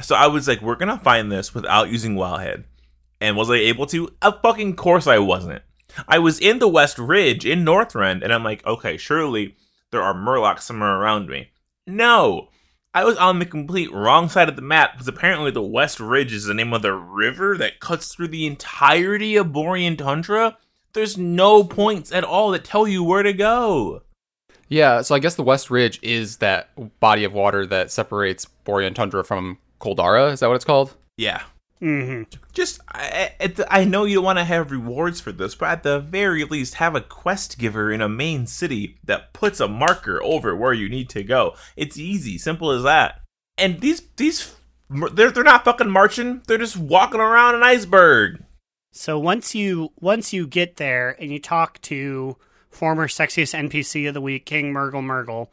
So 0.01 0.15
I 0.15 0.27
was 0.27 0.47
like, 0.47 0.61
we're 0.61 0.75
gonna 0.75 0.99
find 0.99 1.31
this 1.31 1.53
without 1.53 1.89
using 1.89 2.15
Wowhead. 2.15 2.63
And 3.19 3.35
was 3.35 3.49
I 3.49 3.55
able 3.55 3.87
to? 3.87 4.09
Of 4.21 4.41
fucking 4.41 4.75
course 4.75 5.07
I 5.07 5.17
wasn't. 5.17 5.63
I 6.07 6.19
was 6.19 6.39
in 6.39 6.59
the 6.59 6.67
West 6.67 6.99
Ridge 6.99 7.45
in 7.45 7.65
Northrend, 7.65 8.23
and 8.23 8.31
I'm 8.31 8.43
like, 8.43 8.65
okay, 8.65 8.97
surely 8.97 9.55
there 9.91 10.01
are 10.01 10.13
Murlocs 10.13 10.61
somewhere 10.61 10.95
around 10.95 11.27
me. 11.27 11.49
No. 11.85 12.49
I 12.93 13.03
was 13.03 13.17
on 13.17 13.39
the 13.39 13.45
complete 13.45 13.91
wrong 13.91 14.27
side 14.27 14.49
of 14.49 14.55
the 14.55 14.61
map 14.61 14.93
because 14.93 15.07
apparently 15.07 15.51
the 15.51 15.61
West 15.61 15.99
Ridge 15.99 16.33
is 16.33 16.45
the 16.45 16.53
name 16.53 16.73
of 16.73 16.81
the 16.81 16.93
river 16.93 17.57
that 17.57 17.79
cuts 17.79 18.13
through 18.13 18.29
the 18.29 18.47
entirety 18.47 19.35
of 19.35 19.47
Borean 19.47 19.97
Tundra. 19.97 20.57
There's 20.93 21.17
no 21.17 21.63
points 21.63 22.11
at 22.11 22.23
all 22.23 22.51
that 22.51 22.63
tell 22.63 22.87
you 22.87 23.03
where 23.03 23.23
to 23.23 23.33
go. 23.33 24.01
Yeah, 24.69 25.01
so 25.01 25.15
I 25.15 25.19
guess 25.19 25.35
the 25.35 25.43
west 25.43 25.69
ridge 25.69 25.99
is 26.01 26.37
that 26.37 26.69
body 26.99 27.23
of 27.23 27.33
water 27.33 27.65
that 27.67 27.91
separates 27.91 28.47
Borean 28.65 28.93
Tundra 28.95 29.23
from 29.23 29.59
Coldarra. 29.79 30.31
Is 30.31 30.39
that 30.41 30.47
what 30.47 30.55
it's 30.55 30.65
called? 30.65 30.95
Yeah. 31.17 31.43
hmm 31.79 32.23
just 32.53 32.79
I, 32.89 33.31
at 33.39 33.55
the- 33.55 33.71
I 33.73 33.83
know 33.85 34.03
you 34.05 34.15
don't 34.15 34.25
want 34.25 34.39
to 34.39 34.43
have 34.43 34.71
rewards 34.71 35.21
for 35.21 35.31
this, 35.31 35.53
but 35.55 35.69
at 35.69 35.83
the 35.83 35.99
very 35.99 36.43
least, 36.43 36.75
have 36.75 36.95
a 36.95 37.01
quest 37.01 37.59
giver 37.59 37.91
in 37.91 38.01
a 38.01 38.09
main 38.09 38.47
city 38.47 38.97
that 39.03 39.31
puts 39.31 39.59
a 39.59 39.67
marker 39.67 40.21
over 40.23 40.55
where 40.55 40.73
you 40.73 40.89
need 40.89 41.07
to 41.09 41.23
go. 41.23 41.53
It's 41.75 41.97
easy, 41.97 42.37
simple 42.39 42.71
as 42.71 42.81
that. 42.83 43.21
And 43.59 43.79
these 43.79 44.01
these 44.17 44.55
they're 44.89 45.29
they're 45.31 45.43
not 45.43 45.65
fucking 45.65 45.89
marching; 45.89 46.41
they're 46.47 46.57
just 46.57 46.77
walking 46.77 47.19
around 47.19 47.55
an 47.55 47.63
iceberg. 47.63 48.43
So 48.97 49.19
once 49.19 49.53
you 49.53 49.91
once 49.99 50.33
you 50.33 50.47
get 50.47 50.77
there 50.77 51.15
and 51.19 51.31
you 51.31 51.39
talk 51.39 51.79
to 51.83 52.35
former 52.71 53.07
sexiest 53.07 53.53
NPC 53.53 54.07
of 54.07 54.15
the 54.15 54.21
week, 54.21 54.47
King 54.47 54.73
Murgle 54.73 55.03
Murgle, 55.03 55.49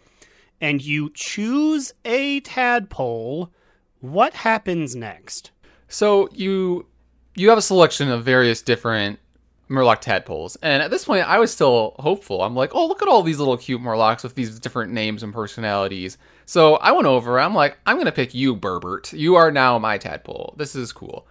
and 0.63 0.83
you 0.83 1.11
choose 1.11 1.93
a 2.07 2.41
tadpole, 2.41 3.53
what 4.01 4.33
happens 4.33 4.97
next? 4.97 5.51
So 5.89 6.31
you 6.33 6.87
you 7.35 7.51
have 7.51 7.59
a 7.59 7.63
selection 7.63 8.09
of 8.09 8.25
various 8.25 8.63
different 8.63 9.19
Murloc 9.69 10.01
tadpoles, 10.01 10.57
and 10.63 10.83
at 10.83 10.91
this 10.91 11.05
point, 11.05 11.29
I 11.29 11.39
was 11.39 11.53
still 11.53 11.97
hopeful. 11.99 12.41
I'm 12.41 12.57
like, 12.57 12.75
oh, 12.75 12.87
look 12.87 13.03
at 13.03 13.09
all 13.09 13.23
these 13.23 13.39
little 13.39 13.59
cute 13.59 13.83
Murlocs 13.83 14.23
with 14.23 14.37
these 14.37 14.59
different 14.59 14.95
names 14.95 15.23
and 15.23 15.35
personalities. 15.35 16.17
So 16.47 16.77
I 16.77 16.93
went 16.93 17.09
over. 17.09 17.39
I'm 17.39 17.55
like, 17.55 17.77
I'm 17.85 17.99
gonna 17.99 18.11
pick 18.11 18.33
you, 18.33 18.57
Burbert. 18.57 19.13
You 19.13 19.35
are 19.35 19.51
now 19.51 19.79
my 19.79 19.99
tadpole. 19.99 20.55
This 20.57 20.75
is 20.75 20.91
cool. 20.91 21.27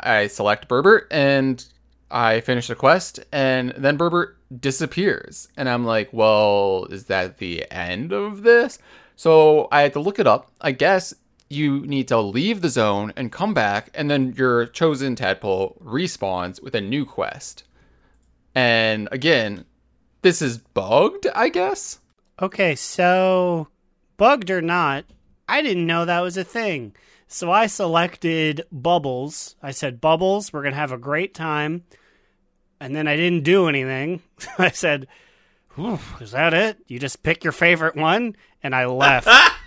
I 0.00 0.26
select 0.28 0.68
Burbert, 0.68 1.06
and 1.10 1.64
I 2.10 2.40
finish 2.40 2.68
the 2.68 2.74
quest, 2.74 3.20
and 3.32 3.70
then 3.76 3.96
Burbert 3.96 4.36
disappears, 4.60 5.48
and 5.56 5.68
I'm 5.68 5.84
like, 5.84 6.08
well, 6.12 6.86
is 6.90 7.04
that 7.04 7.38
the 7.38 7.70
end 7.70 8.12
of 8.12 8.42
this? 8.42 8.78
So 9.16 9.68
I 9.70 9.82
had 9.82 9.92
to 9.94 10.00
look 10.00 10.18
it 10.18 10.26
up. 10.26 10.50
I 10.60 10.72
guess 10.72 11.12
you 11.50 11.80
need 11.86 12.08
to 12.08 12.20
leave 12.20 12.60
the 12.60 12.68
zone 12.68 13.12
and 13.16 13.32
come 13.32 13.52
back, 13.54 13.90
and 13.94 14.10
then 14.10 14.34
your 14.36 14.66
chosen 14.66 15.16
tadpole 15.16 15.76
respawns 15.84 16.62
with 16.62 16.74
a 16.74 16.80
new 16.80 17.04
quest. 17.04 17.64
And 18.54 19.08
again, 19.12 19.64
this 20.22 20.40
is 20.40 20.58
bugged, 20.58 21.26
I 21.34 21.48
guess. 21.48 22.00
Okay, 22.40 22.74
so 22.74 23.68
bugged 24.16 24.50
or 24.50 24.62
not, 24.62 25.04
I 25.48 25.62
didn't 25.62 25.86
know 25.86 26.04
that 26.04 26.20
was 26.20 26.36
a 26.36 26.44
thing. 26.44 26.94
So 27.28 27.52
I 27.52 27.66
selected 27.66 28.62
Bubbles. 28.72 29.54
I 29.62 29.70
said, 29.70 30.00
Bubbles, 30.00 30.52
we're 30.52 30.62
going 30.62 30.72
to 30.72 30.80
have 30.80 30.92
a 30.92 30.98
great 30.98 31.34
time. 31.34 31.84
And 32.80 32.96
then 32.96 33.06
I 33.06 33.16
didn't 33.16 33.44
do 33.44 33.68
anything. 33.68 34.22
I 34.58 34.70
said, 34.70 35.06
Is 36.20 36.30
that 36.30 36.54
it? 36.54 36.78
You 36.86 36.98
just 36.98 37.22
pick 37.22 37.44
your 37.44 37.52
favorite 37.52 37.96
one? 37.96 38.34
And 38.62 38.74
I 38.74 38.86
left. 38.86 39.28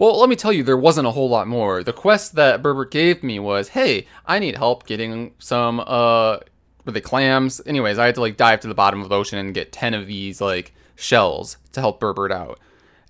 Well, 0.00 0.18
let 0.18 0.30
me 0.30 0.36
tell 0.36 0.50
you, 0.50 0.64
there 0.64 0.78
wasn't 0.78 1.06
a 1.06 1.10
whole 1.10 1.28
lot 1.28 1.46
more. 1.46 1.84
The 1.84 1.92
quest 1.92 2.34
that 2.36 2.62
Berbert 2.62 2.90
gave 2.90 3.22
me 3.22 3.38
was, 3.38 3.68
hey, 3.68 4.06
I 4.24 4.38
need 4.38 4.56
help 4.56 4.86
getting 4.86 5.34
some, 5.38 5.78
uh, 5.78 6.38
were 6.86 6.92
they 6.92 7.02
clams? 7.02 7.60
Anyways, 7.66 7.98
I 7.98 8.06
had 8.06 8.14
to, 8.14 8.22
like, 8.22 8.38
dive 8.38 8.60
to 8.60 8.68
the 8.68 8.74
bottom 8.74 9.02
of 9.02 9.10
the 9.10 9.14
ocean 9.14 9.38
and 9.38 9.52
get 9.52 9.72
10 9.72 9.92
of 9.92 10.06
these, 10.06 10.40
like, 10.40 10.72
shells 10.96 11.58
to 11.72 11.80
help 11.80 12.00
Berbert 12.00 12.32
out. 12.32 12.58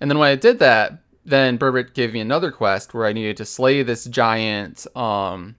And 0.01 0.11
then 0.11 0.19
when 0.19 0.27
I 0.27 0.35
did 0.35 0.59
that, 0.59 1.01
then 1.25 1.57
Berbert 1.57 1.93
gave 1.93 2.13
me 2.13 2.19
another 2.19 2.51
quest 2.51 2.93
where 2.93 3.05
I 3.05 3.13
needed 3.13 3.37
to 3.37 3.45
slay 3.45 3.83
this 3.83 4.05
giant, 4.05 4.87
um, 4.95 5.55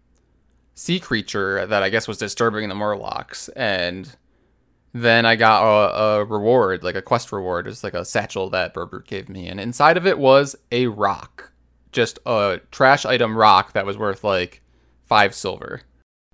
sea 0.75 0.99
creature 0.99 1.67
that 1.67 1.83
I 1.83 1.89
guess 1.89 2.09
was 2.09 2.19
disturbing 2.19 2.69
the 2.69 2.75
Murlocs. 2.75 3.49
And 3.55 4.15
then 4.93 5.25
I 5.25 5.37
got 5.37 5.63
a, 5.63 6.21
a 6.21 6.25
reward, 6.25 6.83
like 6.83 6.97
a 6.97 7.03
quest 7.03 7.33
reward. 7.33 7.67
It's 7.67 7.85
like 7.85 7.95
a 7.95 8.05
satchel 8.05 8.51
that 8.51 8.75
Berbert 8.75 9.07
gave 9.07 9.29
me, 9.29 9.49
and 9.49 9.59
inside 9.61 9.97
of 9.97 10.07
it 10.07 10.19
was 10.19 10.55
a 10.71 10.87
rock, 10.87 11.53
just 11.93 12.19
a 12.27 12.61
trash 12.71 13.05
item 13.05 13.37
rock 13.37 13.73
that 13.73 13.87
was 13.87 13.97
worth 13.97 14.23
like 14.23 14.63
five 15.03 15.35
silver. 15.35 15.83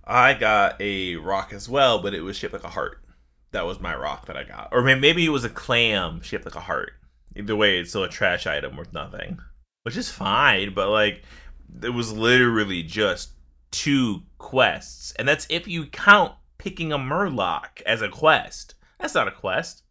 I 0.04 0.34
got 0.34 0.80
a 0.80 1.16
rock 1.16 1.52
as 1.52 1.68
well, 1.68 2.00
but 2.00 2.14
it 2.14 2.22
was 2.22 2.36
shaped 2.36 2.54
like 2.54 2.64
a 2.64 2.70
heart. 2.70 3.00
That 3.52 3.66
was 3.66 3.80
my 3.80 3.94
rock 3.94 4.26
that 4.26 4.36
I 4.36 4.44
got. 4.44 4.68
Or 4.72 4.82
maybe 4.82 5.24
it 5.24 5.30
was 5.30 5.44
a 5.44 5.50
clam 5.50 6.20
shaped 6.20 6.44
like 6.44 6.54
a 6.54 6.60
heart. 6.60 6.92
Either 7.38 7.56
way, 7.56 7.78
it's 7.78 7.90
still 7.90 8.04
a 8.04 8.08
trash 8.08 8.46
item 8.46 8.76
worth 8.76 8.92
nothing. 8.92 9.38
Which 9.84 9.96
is 9.96 10.10
fine, 10.10 10.74
but 10.74 10.88
like, 10.90 11.22
it 11.82 11.90
was 11.90 12.12
literally 12.12 12.82
just 12.82 13.30
two 13.70 14.22
quests. 14.38 15.12
And 15.12 15.28
that's 15.28 15.46
if 15.48 15.68
you 15.68 15.86
count 15.86 16.34
picking 16.58 16.92
a 16.92 16.98
Murloc 16.98 17.80
as 17.86 18.02
a 18.02 18.08
quest. 18.08 18.74
That's 18.98 19.14
not 19.14 19.28
a 19.28 19.32
quest. 19.32 19.84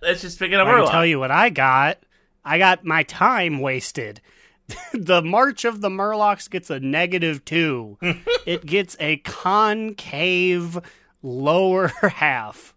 That's 0.00 0.22
just 0.22 0.38
picking 0.38 0.54
a 0.58 0.62
I 0.62 0.64
can 0.64 0.74
Murloc. 0.74 0.90
tell 0.90 1.06
you 1.06 1.18
what 1.18 1.30
I 1.30 1.50
got. 1.50 1.98
I 2.44 2.58
got 2.58 2.84
my 2.84 3.02
time 3.04 3.60
wasted. 3.60 4.20
the 4.92 5.22
March 5.22 5.64
of 5.64 5.80
the 5.80 5.88
Murlocs 5.90 6.50
gets 6.50 6.70
a 6.70 6.80
negative 6.80 7.44
two. 7.44 7.98
it 8.46 8.66
gets 8.66 8.96
a 8.98 9.18
concave 9.18 10.78
lower 11.22 11.88
half. 12.02 12.74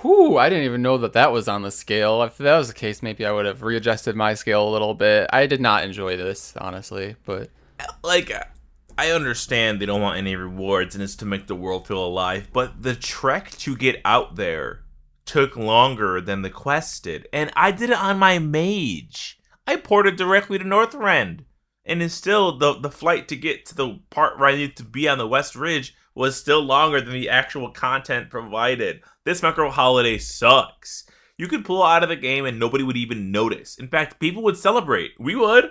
Whew, 0.00 0.38
I 0.38 0.48
didn't 0.48 0.64
even 0.64 0.82
know 0.82 0.98
that 0.98 1.12
that 1.14 1.32
was 1.32 1.48
on 1.48 1.62
the 1.62 1.70
scale. 1.70 2.22
If 2.22 2.38
that 2.38 2.56
was 2.56 2.68
the 2.68 2.74
case, 2.74 3.02
maybe 3.02 3.26
I 3.26 3.32
would 3.32 3.46
have 3.46 3.62
readjusted 3.62 4.14
my 4.14 4.34
scale 4.34 4.68
a 4.68 4.70
little 4.70 4.94
bit. 4.94 5.28
I 5.32 5.46
did 5.46 5.60
not 5.60 5.84
enjoy 5.84 6.16
this, 6.16 6.54
honestly, 6.56 7.16
but 7.24 7.50
like 8.02 8.32
I 8.96 9.10
understand 9.10 9.80
they 9.80 9.86
don't 9.86 10.00
want 10.00 10.18
any 10.18 10.34
rewards 10.36 10.94
and 10.94 11.04
it's 11.04 11.16
to 11.16 11.24
make 11.24 11.46
the 11.46 11.54
world 11.54 11.86
feel 11.86 12.04
alive, 12.04 12.48
but 12.52 12.82
the 12.82 12.94
trek 12.94 13.50
to 13.58 13.76
get 13.76 14.00
out 14.04 14.36
there 14.36 14.84
took 15.24 15.56
longer 15.56 16.20
than 16.20 16.42
the 16.42 16.50
quest 16.50 17.04
did, 17.04 17.28
and 17.32 17.52
I 17.54 17.70
did 17.70 17.90
it 17.90 17.98
on 17.98 18.18
my 18.18 18.38
mage. 18.38 19.38
I 19.66 19.76
ported 19.76 20.16
directly 20.16 20.58
to 20.58 20.64
Northrend, 20.64 21.44
and 21.88 22.02
it's 22.02 22.14
still 22.14 22.56
the 22.56 22.74
the 22.74 22.90
flight 22.90 23.26
to 23.28 23.36
get 23.36 23.66
to 23.66 23.74
the 23.74 24.00
part 24.10 24.38
where 24.38 24.48
I 24.48 24.56
need 24.56 24.76
to 24.76 24.84
be 24.84 25.08
on 25.08 25.18
the 25.18 25.26
West 25.26 25.56
Ridge 25.56 25.94
was 26.14 26.36
still 26.36 26.60
longer 26.60 27.00
than 27.00 27.12
the 27.12 27.28
actual 27.28 27.70
content 27.70 28.30
provided. 28.30 29.00
This 29.24 29.42
macro 29.42 29.70
holiday 29.70 30.18
sucks. 30.18 31.06
You 31.36 31.46
could 31.46 31.64
pull 31.64 31.82
out 31.82 32.02
of 32.02 32.08
the 32.08 32.16
game 32.16 32.44
and 32.44 32.58
nobody 32.58 32.82
would 32.84 32.96
even 32.96 33.30
notice. 33.30 33.76
In 33.78 33.88
fact, 33.88 34.18
people 34.18 34.42
would 34.42 34.56
celebrate. 34.56 35.12
We 35.18 35.36
would. 35.36 35.70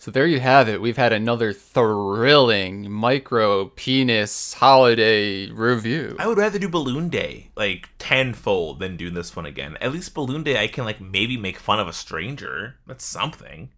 So 0.00 0.12
there 0.12 0.26
you 0.26 0.38
have 0.38 0.68
it. 0.68 0.80
We've 0.80 0.96
had 0.96 1.12
another 1.12 1.52
thrilling 1.52 2.88
micro 2.88 3.66
penis 3.66 4.54
holiday 4.54 5.50
review. 5.50 6.14
I 6.20 6.28
would 6.28 6.38
rather 6.38 6.58
do 6.58 6.68
Balloon 6.68 7.08
Day 7.08 7.50
like 7.56 7.88
tenfold 7.98 8.78
than 8.78 8.96
do 8.96 9.10
this 9.10 9.34
one 9.34 9.46
again. 9.46 9.76
At 9.80 9.92
least 9.92 10.14
Balloon 10.14 10.44
Day, 10.44 10.62
I 10.62 10.68
can 10.68 10.84
like 10.84 11.00
maybe 11.00 11.36
make 11.36 11.58
fun 11.58 11.80
of 11.80 11.88
a 11.88 11.92
stranger. 11.92 12.76
That's 12.86 13.04
something. 13.04 13.70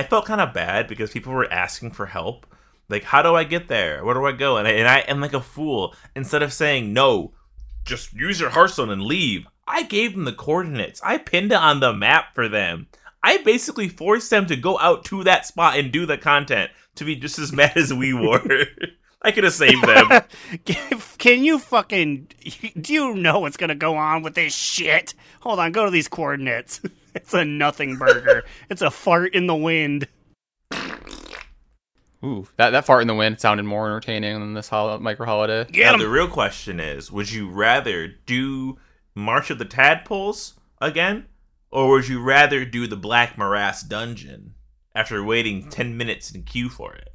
I 0.00 0.02
felt 0.02 0.24
kind 0.24 0.40
of 0.40 0.54
bad 0.54 0.88
because 0.88 1.10
people 1.10 1.34
were 1.34 1.52
asking 1.52 1.90
for 1.90 2.06
help. 2.06 2.46
Like, 2.88 3.04
how 3.04 3.20
do 3.20 3.34
I 3.34 3.44
get 3.44 3.68
there? 3.68 4.02
Where 4.02 4.14
do 4.14 4.24
I 4.24 4.32
go? 4.32 4.56
And 4.56 4.66
I, 4.66 4.70
and 4.70 4.88
I 4.88 5.00
am 5.00 5.20
like 5.20 5.34
a 5.34 5.42
fool. 5.42 5.94
Instead 6.16 6.42
of 6.42 6.54
saying 6.54 6.94
no, 6.94 7.34
just 7.84 8.14
use 8.14 8.40
your 8.40 8.48
Hearthstone 8.48 8.88
and 8.88 9.02
leave. 9.02 9.46
I 9.68 9.82
gave 9.82 10.14
them 10.14 10.24
the 10.24 10.32
coordinates. 10.32 11.02
I 11.04 11.18
pinned 11.18 11.52
it 11.52 11.56
on 11.56 11.80
the 11.80 11.92
map 11.92 12.34
for 12.34 12.48
them. 12.48 12.86
I 13.22 13.42
basically 13.42 13.90
forced 13.90 14.30
them 14.30 14.46
to 14.46 14.56
go 14.56 14.78
out 14.78 15.04
to 15.06 15.22
that 15.24 15.44
spot 15.44 15.78
and 15.78 15.92
do 15.92 16.06
the 16.06 16.16
content 16.16 16.70
to 16.94 17.04
be 17.04 17.14
just 17.14 17.38
as 17.38 17.52
mad 17.52 17.76
as 17.76 17.92
we 17.92 18.14
were. 18.14 18.64
I 19.22 19.32
could 19.32 19.44
have 19.44 19.52
saved 19.52 19.86
them. 19.86 20.22
Can 21.18 21.44
you 21.44 21.58
fucking. 21.58 22.28
Do 22.80 22.94
you 22.94 23.14
know 23.16 23.40
what's 23.40 23.58
gonna 23.58 23.74
go 23.74 23.96
on 23.96 24.22
with 24.22 24.34
this 24.34 24.54
shit? 24.54 25.12
Hold 25.40 25.58
on, 25.58 25.72
go 25.72 25.84
to 25.84 25.90
these 25.90 26.08
coordinates. 26.08 26.80
It's 27.14 27.34
a 27.34 27.44
nothing 27.44 27.96
burger. 27.96 28.44
it's 28.68 28.82
a 28.82 28.90
fart 28.90 29.34
in 29.34 29.46
the 29.46 29.54
wind. 29.56 30.06
Ooh, 32.22 32.46
that, 32.56 32.70
that 32.70 32.84
fart 32.84 33.00
in 33.02 33.08
the 33.08 33.14
wind 33.14 33.40
sounded 33.40 33.62
more 33.62 33.86
entertaining 33.86 34.38
than 34.40 34.54
this 34.54 34.68
hol- 34.68 34.98
micro 34.98 35.24
holiday. 35.24 35.66
Yeah. 35.72 35.96
the 35.96 36.08
real 36.08 36.28
question 36.28 36.78
is 36.78 37.10
would 37.10 37.32
you 37.32 37.48
rather 37.48 38.06
do 38.08 38.78
March 39.14 39.50
of 39.50 39.58
the 39.58 39.64
Tadpoles 39.64 40.54
again? 40.80 41.26
Or 41.72 41.88
would 41.90 42.08
you 42.08 42.20
rather 42.20 42.64
do 42.64 42.86
the 42.86 42.96
Black 42.96 43.36
Morass 43.38 43.82
dungeon 43.82 44.54
after 44.94 45.22
waiting 45.22 45.68
10 45.70 45.96
minutes 45.96 46.30
in 46.32 46.42
queue 46.42 46.68
for 46.68 46.94
it? 46.94 47.10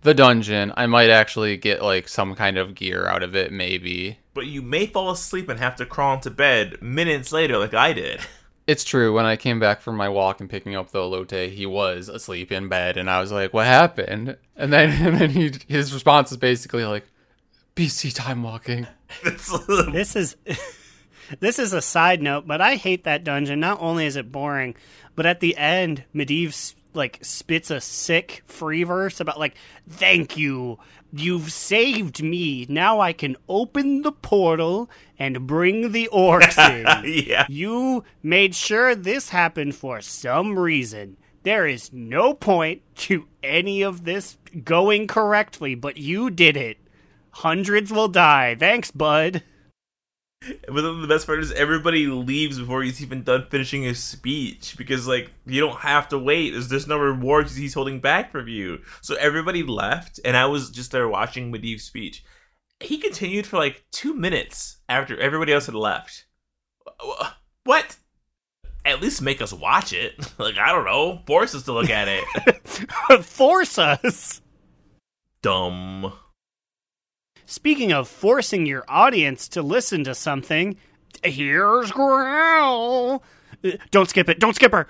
The 0.00 0.14
dungeon, 0.14 0.72
I 0.76 0.86
might 0.86 1.10
actually 1.10 1.56
get 1.56 1.82
like 1.82 2.08
some 2.08 2.34
kind 2.34 2.56
of 2.58 2.74
gear 2.74 3.06
out 3.06 3.22
of 3.22 3.36
it, 3.36 3.52
maybe. 3.52 4.18
But 4.32 4.46
you 4.46 4.60
may 4.60 4.86
fall 4.86 5.10
asleep 5.10 5.48
and 5.48 5.60
have 5.60 5.76
to 5.76 5.86
crawl 5.86 6.14
into 6.14 6.30
bed 6.30 6.82
minutes 6.82 7.32
later, 7.32 7.58
like 7.58 7.74
I 7.74 7.92
did. 7.92 8.20
It's 8.66 8.84
true. 8.84 9.12
When 9.12 9.26
I 9.26 9.36
came 9.36 9.60
back 9.60 9.82
from 9.82 9.96
my 9.96 10.08
walk 10.08 10.40
and 10.40 10.48
picking 10.48 10.74
up 10.74 10.90
the 10.90 11.00
elote, 11.00 11.50
he 11.50 11.66
was 11.66 12.08
asleep 12.08 12.50
in 12.50 12.68
bed, 12.68 12.96
and 12.96 13.10
I 13.10 13.20
was 13.20 13.30
like, 13.30 13.52
"What 13.52 13.66
happened?" 13.66 14.36
And 14.56 14.72
then, 14.72 14.90
and 15.06 15.20
then 15.20 15.30
he, 15.30 15.52
his 15.68 15.92
response 15.92 16.30
is 16.32 16.38
basically 16.38 16.84
like, 16.84 17.04
"BC 17.76 18.14
time 18.14 18.42
walking." 18.42 18.86
This 19.92 20.16
is. 20.16 20.36
this 21.40 21.58
is 21.58 21.72
a 21.72 21.80
side 21.80 22.20
note, 22.20 22.46
but 22.46 22.60
I 22.60 22.76
hate 22.76 23.04
that 23.04 23.22
dungeon. 23.24 23.60
Not 23.60 23.80
only 23.80 24.06
is 24.06 24.16
it 24.16 24.32
boring, 24.32 24.74
but 25.14 25.26
at 25.26 25.40
the 25.40 25.56
end, 25.56 26.04
Medivh 26.14 26.74
like 26.94 27.18
spits 27.22 27.70
a 27.70 27.80
sick 27.80 28.42
free 28.46 28.82
verse 28.82 29.20
about 29.20 29.38
like, 29.38 29.54
"Thank 29.88 30.36
you, 30.36 30.78
you've 31.12 31.52
saved 31.52 32.22
me. 32.22 32.66
Now 32.68 33.00
I 33.00 33.12
can 33.12 33.36
open 33.48 34.02
the 34.02 34.12
portal 34.12 34.90
and 35.18 35.46
bring 35.46 35.92
the 35.92 36.08
orcs 36.12 36.58
in." 37.04 37.26
yeah. 37.26 37.46
You 37.48 38.04
made 38.22 38.54
sure 38.54 38.94
this 38.94 39.30
happened 39.30 39.74
for 39.74 40.00
some 40.00 40.58
reason. 40.58 41.16
There 41.42 41.66
is 41.66 41.92
no 41.92 42.32
point 42.32 42.82
to 42.96 43.26
any 43.42 43.82
of 43.82 44.04
this 44.04 44.38
going 44.64 45.06
correctly, 45.06 45.74
but 45.74 45.98
you 45.98 46.30
did 46.30 46.56
it. 46.56 46.78
Hundreds 47.32 47.92
will 47.92 48.08
die. 48.08 48.56
Thanks, 48.58 48.90
bud. 48.90 49.42
But 50.68 50.82
then 50.82 51.00
the 51.00 51.08
best 51.08 51.26
part 51.26 51.40
is 51.40 51.52
everybody 51.52 52.06
leaves 52.06 52.58
before 52.58 52.82
he's 52.82 53.02
even 53.02 53.22
done 53.22 53.46
finishing 53.50 53.82
his 53.82 54.02
speech 54.02 54.74
because, 54.76 55.06
like, 55.06 55.32
you 55.46 55.60
don't 55.60 55.80
have 55.80 56.08
to 56.08 56.18
wait. 56.18 56.50
There's, 56.50 56.68
there's 56.68 56.86
no 56.86 56.98
rewards 56.98 57.56
he's 57.56 57.74
holding 57.74 58.00
back 58.00 58.30
from 58.30 58.48
you. 58.48 58.80
So 59.00 59.14
everybody 59.16 59.62
left, 59.62 60.20
and 60.24 60.36
I 60.36 60.46
was 60.46 60.70
just 60.70 60.92
there 60.92 61.08
watching 61.08 61.52
Medivh's 61.52 61.84
speech. 61.84 62.24
He 62.84 62.98
continued 62.98 63.46
for 63.46 63.56
like 63.56 63.84
two 63.90 64.14
minutes 64.14 64.78
after 64.88 65.18
everybody 65.18 65.52
else 65.52 65.66
had 65.66 65.74
left. 65.74 66.26
What? 67.64 67.96
At 68.84 69.00
least 69.00 69.22
make 69.22 69.40
us 69.40 69.52
watch 69.52 69.92
it. 69.92 70.14
Like, 70.38 70.58
I 70.58 70.72
don't 70.72 70.84
know. 70.84 71.22
Force 71.26 71.54
us 71.54 71.62
to 71.64 71.72
look 71.72 71.90
at 71.90 72.08
it. 72.08 72.24
Force 73.24 73.78
us. 73.78 74.42
Dumb. 75.42 76.12
Speaking 77.46 77.92
of 77.92 78.08
forcing 78.08 78.66
your 78.66 78.84
audience 78.88 79.48
to 79.48 79.62
listen 79.62 80.04
to 80.04 80.14
something, 80.14 80.76
here's 81.22 81.90
Growl. 81.92 83.22
Don't 83.90 84.08
skip 84.08 84.28
it. 84.28 84.40
Don't 84.40 84.54
skip 84.54 84.72
her. 84.72 84.88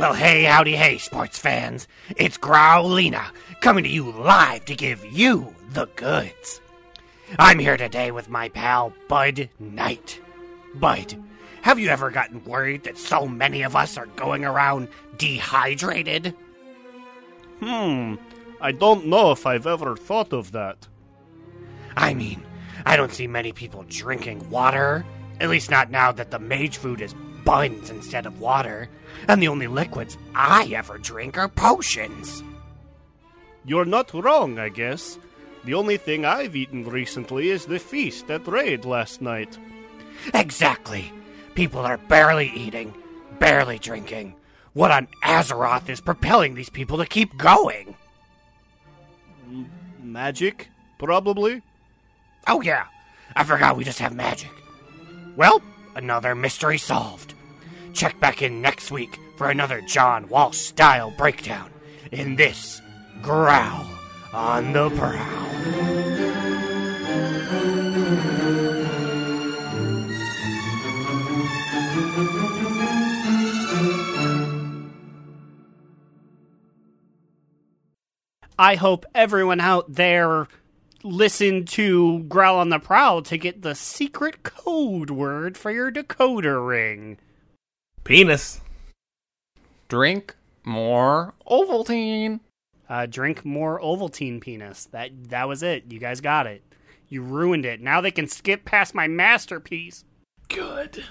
Well, 0.00 0.14
hey, 0.14 0.44
howdy, 0.44 0.76
hey, 0.76 0.96
sports 0.96 1.38
fans. 1.38 1.86
It's 2.16 2.38
Growlina 2.38 3.22
coming 3.60 3.84
to 3.84 3.90
you 3.90 4.10
live 4.12 4.64
to 4.64 4.74
give 4.74 5.04
you 5.04 5.54
the 5.72 5.88
goods. 5.94 6.62
I'm 7.38 7.58
here 7.58 7.76
today 7.76 8.10
with 8.10 8.30
my 8.30 8.48
pal 8.48 8.94
Bud 9.08 9.50
Knight. 9.58 10.18
Bud, 10.74 11.22
have 11.60 11.78
you 11.78 11.90
ever 11.90 12.10
gotten 12.10 12.42
worried 12.44 12.84
that 12.84 12.96
so 12.96 13.28
many 13.28 13.60
of 13.60 13.76
us 13.76 13.98
are 13.98 14.06
going 14.06 14.42
around 14.42 14.88
dehydrated? 15.18 16.34
Hmm, 17.58 18.14
I 18.58 18.72
don't 18.72 19.04
know 19.04 19.32
if 19.32 19.44
I've 19.44 19.66
ever 19.66 19.98
thought 19.98 20.32
of 20.32 20.52
that. 20.52 20.88
I 21.94 22.14
mean, 22.14 22.42
I 22.86 22.96
don't 22.96 23.12
see 23.12 23.26
many 23.26 23.52
people 23.52 23.84
drinking 23.86 24.48
water. 24.48 25.04
At 25.40 25.50
least 25.50 25.70
not 25.70 25.90
now 25.90 26.10
that 26.10 26.30
the 26.30 26.38
mage 26.38 26.78
food 26.78 27.02
is 27.02 27.14
buns 27.50 27.90
instead 27.90 28.26
of 28.26 28.40
water. 28.40 28.88
And 29.26 29.42
the 29.42 29.48
only 29.48 29.66
liquids 29.66 30.16
I 30.36 30.70
ever 30.72 30.98
drink 30.98 31.36
are 31.36 31.48
potions. 31.48 32.44
You're 33.64 33.84
not 33.84 34.14
wrong, 34.14 34.60
I 34.60 34.68
guess. 34.68 35.18
The 35.64 35.74
only 35.74 35.96
thing 35.96 36.24
I've 36.24 36.54
eaten 36.54 36.84
recently 36.84 37.50
is 37.50 37.66
the 37.66 37.80
feast 37.80 38.30
at 38.30 38.46
Raid 38.46 38.84
last 38.84 39.20
night. 39.20 39.58
Exactly. 40.32 41.12
People 41.56 41.80
are 41.80 41.98
barely 41.98 42.52
eating, 42.54 42.94
barely 43.40 43.80
drinking. 43.80 44.36
What 44.72 44.92
on 44.92 45.08
Azeroth 45.24 45.88
is 45.88 46.00
propelling 46.00 46.54
these 46.54 46.70
people 46.70 46.98
to 46.98 47.04
keep 47.04 47.36
going? 47.36 47.96
Magic, 50.00 50.68
probably. 51.00 51.62
Oh, 52.46 52.60
yeah. 52.60 52.84
I 53.34 53.42
forgot 53.42 53.76
we 53.76 53.82
just 53.82 53.98
have 53.98 54.14
magic. 54.14 54.52
Well, 55.34 55.60
another 55.96 56.36
mystery 56.36 56.78
solved. 56.78 57.34
Check 57.92 58.18
back 58.20 58.42
in 58.42 58.60
next 58.60 58.90
week 58.90 59.18
for 59.36 59.50
another 59.50 59.80
John 59.82 60.28
Walsh 60.28 60.56
style 60.56 61.12
breakdown 61.16 61.70
in 62.12 62.36
this 62.36 62.80
Growl 63.22 63.86
on 64.32 64.72
the 64.72 64.90
Prowl. 64.90 65.40
I 78.58 78.74
hope 78.74 79.06
everyone 79.14 79.58
out 79.60 79.94
there 79.94 80.46
listened 81.02 81.66
to 81.68 82.20
Growl 82.24 82.58
on 82.58 82.68
the 82.68 82.78
Prowl 82.78 83.22
to 83.22 83.38
get 83.38 83.62
the 83.62 83.74
secret 83.74 84.42
code 84.42 85.08
word 85.08 85.56
for 85.56 85.70
your 85.70 85.90
decoder 85.90 86.66
ring. 86.66 87.16
Penis. 88.04 88.60
Drink 89.88 90.36
more 90.64 91.34
Ovaltine. 91.46 92.40
Uh, 92.88 93.06
drink 93.06 93.44
more 93.44 93.80
Ovaltine 93.80 94.40
penis. 94.40 94.86
That 94.86 95.10
that 95.30 95.48
was 95.48 95.62
it. 95.62 95.84
You 95.90 95.98
guys 95.98 96.20
got 96.20 96.46
it. 96.46 96.62
You 97.08 97.22
ruined 97.22 97.64
it. 97.64 97.80
Now 97.80 98.00
they 98.00 98.10
can 98.10 98.26
skip 98.26 98.64
past 98.64 98.94
my 98.94 99.08
masterpiece. 99.08 100.04
Good. 100.48 101.04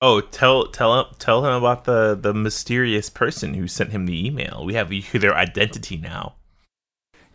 Oh, 0.00 0.20
tell 0.20 0.66
tell 0.66 0.98
him 0.98 1.06
tell 1.18 1.44
him 1.44 1.52
about 1.52 1.84
the 1.84 2.14
the 2.14 2.34
mysterious 2.34 3.10
person 3.10 3.54
who 3.54 3.66
sent 3.66 3.90
him 3.90 4.06
the 4.06 4.26
email. 4.26 4.64
We 4.64 4.74
have 4.74 4.92
their 5.12 5.34
identity 5.34 5.96
now. 5.96 6.34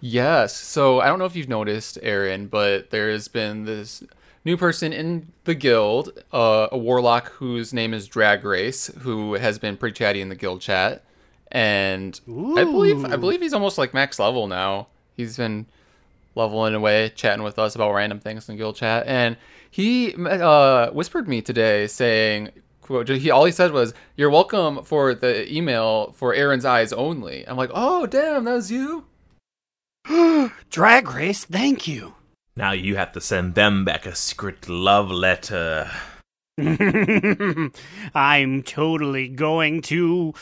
Yes. 0.02 0.56
So 0.56 1.02
I 1.02 1.08
don't 1.08 1.20
know 1.20 1.26
if 1.26 1.36
you've 1.36 1.50
noticed, 1.50 1.98
Aaron, 2.02 2.48
but 2.48 2.90
there's 2.92 3.28
been 3.28 3.66
this 3.66 4.04
new 4.50 4.58
person 4.58 4.92
in 4.92 5.32
the 5.44 5.54
guild, 5.54 6.12
uh, 6.34 6.68
a 6.72 6.78
warlock 6.78 7.30
whose 7.34 7.72
name 7.72 7.94
is 7.94 8.08
Drag 8.08 8.44
Race, 8.44 8.88
who 9.02 9.36
has 9.36 9.60
been 9.60 9.78
pretty 9.78 9.94
chatty 9.94 10.22
in 10.22 10.30
the 10.30 10.36
guild 10.36 10.60
chat, 10.60 11.04
and 11.52 12.20
I 12.28 12.64
believe 12.64 13.06
I 13.06 13.16
believe 13.16 13.42
he's 13.42 13.54
almost 13.54 13.78
like 13.78 13.94
max 13.94 14.18
level 14.18 14.48
now. 14.48 14.88
He's 15.16 15.38
been 15.38 15.68
leveling 16.34 16.74
away, 16.74 17.12
chatting 17.16 17.44
with 17.44 17.60
us 17.60 17.76
about 17.76 17.94
random 17.94 18.20
things 18.20 18.50
in 18.50 18.58
guild 18.58 18.76
chat, 18.76 19.06
and 19.06 19.38
he 19.70 20.16
uh, 20.18 20.90
whispered 20.92 21.28
me 21.28 21.42
today 21.42 21.86
saying. 21.86 22.50
quote, 22.82 23.08
He 23.08 23.30
all 23.30 23.46
he 23.46 23.52
said 23.52 23.72
was, 23.72 23.94
"You're 24.16 24.32
welcome 24.32 24.84
for 24.84 25.14
the 25.14 25.52
email 25.54 26.12
for 26.14 26.34
Aaron's 26.34 26.66
eyes 26.66 26.92
only." 26.92 27.48
I'm 27.48 27.56
like, 27.56 27.72
"Oh, 27.72 28.08
damn, 28.08 28.46
that 28.46 28.54
was 28.54 28.72
you." 28.72 29.06
Drag 30.72 31.12
Race, 31.12 31.46
thank 31.46 31.88
you. 31.88 32.16
Now 32.56 32.72
you 32.72 32.96
have 32.98 33.14
to 33.14 33.22
send 33.22 33.56
them 33.56 33.86
back 33.86 34.06
a 34.06 34.16
secret 34.16 34.68
love 34.68 35.10
letter. 35.12 35.90
I'm 38.16 38.64
totally 38.64 39.28
going 39.30 39.82
to 39.84 40.34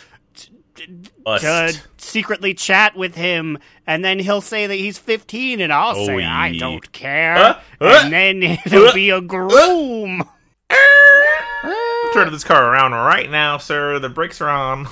to 0.76 1.74
secretly 1.98 2.54
chat 2.54 2.96
with 2.96 3.16
him, 3.16 3.58
and 3.88 4.06
then 4.06 4.20
he'll 4.20 4.42
say 4.42 4.68
that 4.68 4.76
he's 4.76 4.98
15, 5.00 5.60
and 5.60 5.74
I'll 5.74 5.96
Oh, 5.98 6.06
say 6.06 6.24
I 6.24 6.56
don't 6.58 6.92
care, 6.92 7.36
Uh, 7.36 7.60
uh, 7.82 8.02
and 8.04 8.14
then 8.14 8.44
it'll 8.66 8.94
be 8.94 9.10
a 9.10 9.22
groom. 9.22 10.24
Turn 12.14 12.32
this 12.32 12.44
car 12.44 12.72
around 12.74 12.92
right 12.94 13.30
now, 13.30 13.58
sir. 13.58 14.00
The 14.00 14.10
brakes 14.10 14.40
are 14.42 14.50
on. 14.50 14.88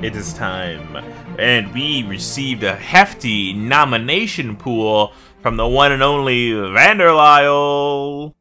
It 0.03 0.15
is 0.15 0.33
time. 0.35 1.05
And 1.39 1.73
we 1.73 2.03
received 2.03 2.63
a 2.65 2.75
hefty 2.75 3.53
nomination 3.53 4.57
pool 4.57 5.13
from 5.41 5.57
the 5.57 5.67
one 5.67 5.93
and 5.93 6.03
only 6.03 6.51
Vanderlyle. 6.51 8.35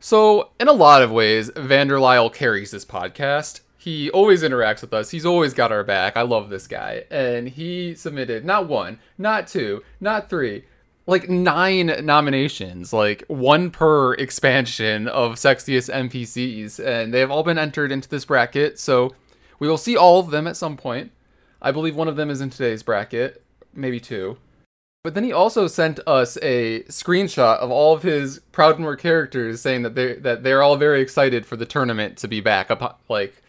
So, 0.00 0.50
in 0.58 0.68
a 0.68 0.72
lot 0.72 1.02
of 1.02 1.10
ways, 1.10 1.50
Vanderlyle 1.50 2.32
carries 2.32 2.70
this 2.70 2.84
podcast. 2.84 3.60
He 3.76 4.10
always 4.10 4.42
interacts 4.42 4.80
with 4.80 4.92
us. 4.92 5.10
He's 5.10 5.26
always 5.26 5.54
got 5.54 5.72
our 5.72 5.84
back. 5.84 6.16
I 6.16 6.22
love 6.22 6.50
this 6.50 6.66
guy. 6.66 7.04
And 7.10 7.48
he 7.48 7.94
submitted 7.94 8.44
not 8.44 8.68
one, 8.68 8.98
not 9.16 9.46
two, 9.46 9.82
not 10.00 10.28
three, 10.28 10.64
like 11.06 11.28
nine 11.28 12.04
nominations, 12.04 12.92
like 12.92 13.24
one 13.28 13.70
per 13.70 14.14
expansion 14.14 15.08
of 15.08 15.34
sexiest 15.34 15.92
NPCs. 15.92 16.84
And 16.84 17.14
they 17.14 17.20
have 17.20 17.30
all 17.30 17.42
been 17.44 17.58
entered 17.58 17.92
into 17.92 18.08
this 18.08 18.24
bracket. 18.24 18.78
So, 18.78 19.14
we 19.58 19.68
will 19.68 19.78
see 19.78 19.96
all 19.96 20.20
of 20.20 20.30
them 20.30 20.46
at 20.46 20.56
some 20.56 20.76
point. 20.76 21.12
I 21.60 21.72
believe 21.72 21.96
one 21.96 22.08
of 22.08 22.16
them 22.16 22.30
is 22.30 22.40
in 22.40 22.50
today's 22.50 22.82
bracket, 22.82 23.42
maybe 23.74 24.00
two. 24.00 24.38
But 25.04 25.14
then 25.14 25.24
he 25.24 25.32
also 25.32 25.66
sent 25.68 26.00
us 26.06 26.36
a 26.42 26.82
screenshot 26.84 27.58
of 27.58 27.70
all 27.70 27.94
of 27.94 28.02
his 28.02 28.40
Proudmoore 28.52 28.98
characters, 28.98 29.60
saying 29.60 29.82
that 29.82 29.94
they 29.94 30.14
that 30.14 30.42
they're 30.42 30.62
all 30.62 30.76
very 30.76 31.00
excited 31.00 31.46
for 31.46 31.56
the 31.56 31.66
tournament 31.66 32.18
to 32.18 32.28
be 32.28 32.40
back 32.40 32.70
up, 32.70 33.00
like 33.08 33.42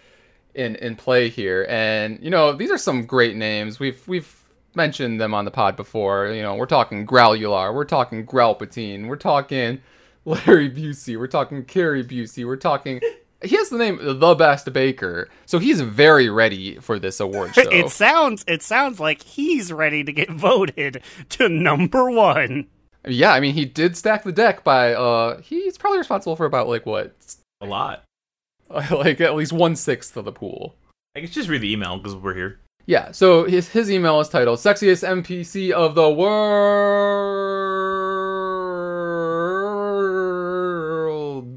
in 0.54 0.76
in 0.78 0.96
play 0.96 1.30
here. 1.30 1.66
And 1.68 2.20
you 2.22 2.30
know, 2.30 2.54
these 2.54 2.72
are 2.72 2.78
some 2.78 3.06
great 3.06 3.36
names. 3.36 3.80
We've 3.80 4.08
we've 4.08 4.34
mentioned 4.76 5.20
them 5.20 5.34
on 5.34 5.46
the 5.46 5.52
pod 5.52 5.76
before. 5.76 6.28
You 6.28 6.44
know, 6.44 6.56
we're 6.56 6.68
talking 6.68 7.06
Growlular, 7.06 7.74
we're 7.74 7.84
talking 7.86 8.26
Growlpatine, 8.26 9.08
we're 9.08 9.16
talking 9.16 9.82
Larry 10.26 10.70
Busey, 10.70 11.18
we're 11.18 11.28
talking 11.28 11.66
Carrie 11.66 12.04
Busey, 12.04 12.46
we're 12.46 12.58
talking. 12.58 13.02
He 13.44 13.56
has 13.56 13.70
the 13.70 13.78
name 13.78 14.00
the 14.02 14.36
best 14.36 14.72
baker, 14.74 15.30
so 15.46 15.60
he's 15.60 15.80
very 15.80 16.30
ready 16.30 16.76
for 16.80 17.00
this 17.00 17.20
award 17.20 17.56
show. 17.56 17.70
It 17.70 17.90
sounds 17.90 18.44
it 18.48 18.62
sounds 18.62 19.00
like 19.00 19.24
he's 19.24 19.72
ready 19.72 20.04
to 20.04 20.12
get 20.12 20.30
voted 20.30 21.02
to 21.30 21.48
number 21.48 22.12
one. 22.12 22.68
Yeah, 23.08 23.32
I 23.32 23.40
mean, 23.40 23.54
he 23.54 23.64
did 23.64 23.96
stack 23.96 24.24
the 24.24 24.34
deck 24.34 24.64
by 24.64 24.94
uh 24.94 25.40
he's 25.42 25.78
probably 25.78 26.00
responsible 26.00 26.36
for 26.36 26.46
about 26.46 26.68
like 26.68 26.86
what 26.86 27.16
A 27.62 27.66
lot. 27.66 28.04
like 28.70 29.22
at 29.22 29.36
least 29.36 29.54
one 29.54 29.76
sixth 29.76 30.18
of 30.18 30.26
the 30.26 30.32
pool. 30.32 30.76
I 31.16 31.22
can 31.22 31.30
just 31.30 31.50
read 31.50 31.62
the 31.62 31.72
email 31.72 31.98
because 31.98 32.16
we're 32.16 32.36
here. 32.36 32.60
Yeah, 32.86 33.12
so 33.12 33.46
his 33.46 33.70
his 33.70 33.90
email 33.90 34.20
is 34.20 34.30
titled 34.30 34.60
"Sexiest 34.60 35.08
NPC 35.08 35.72
of 35.72 35.96
the 35.96 36.10
World" 36.10 37.50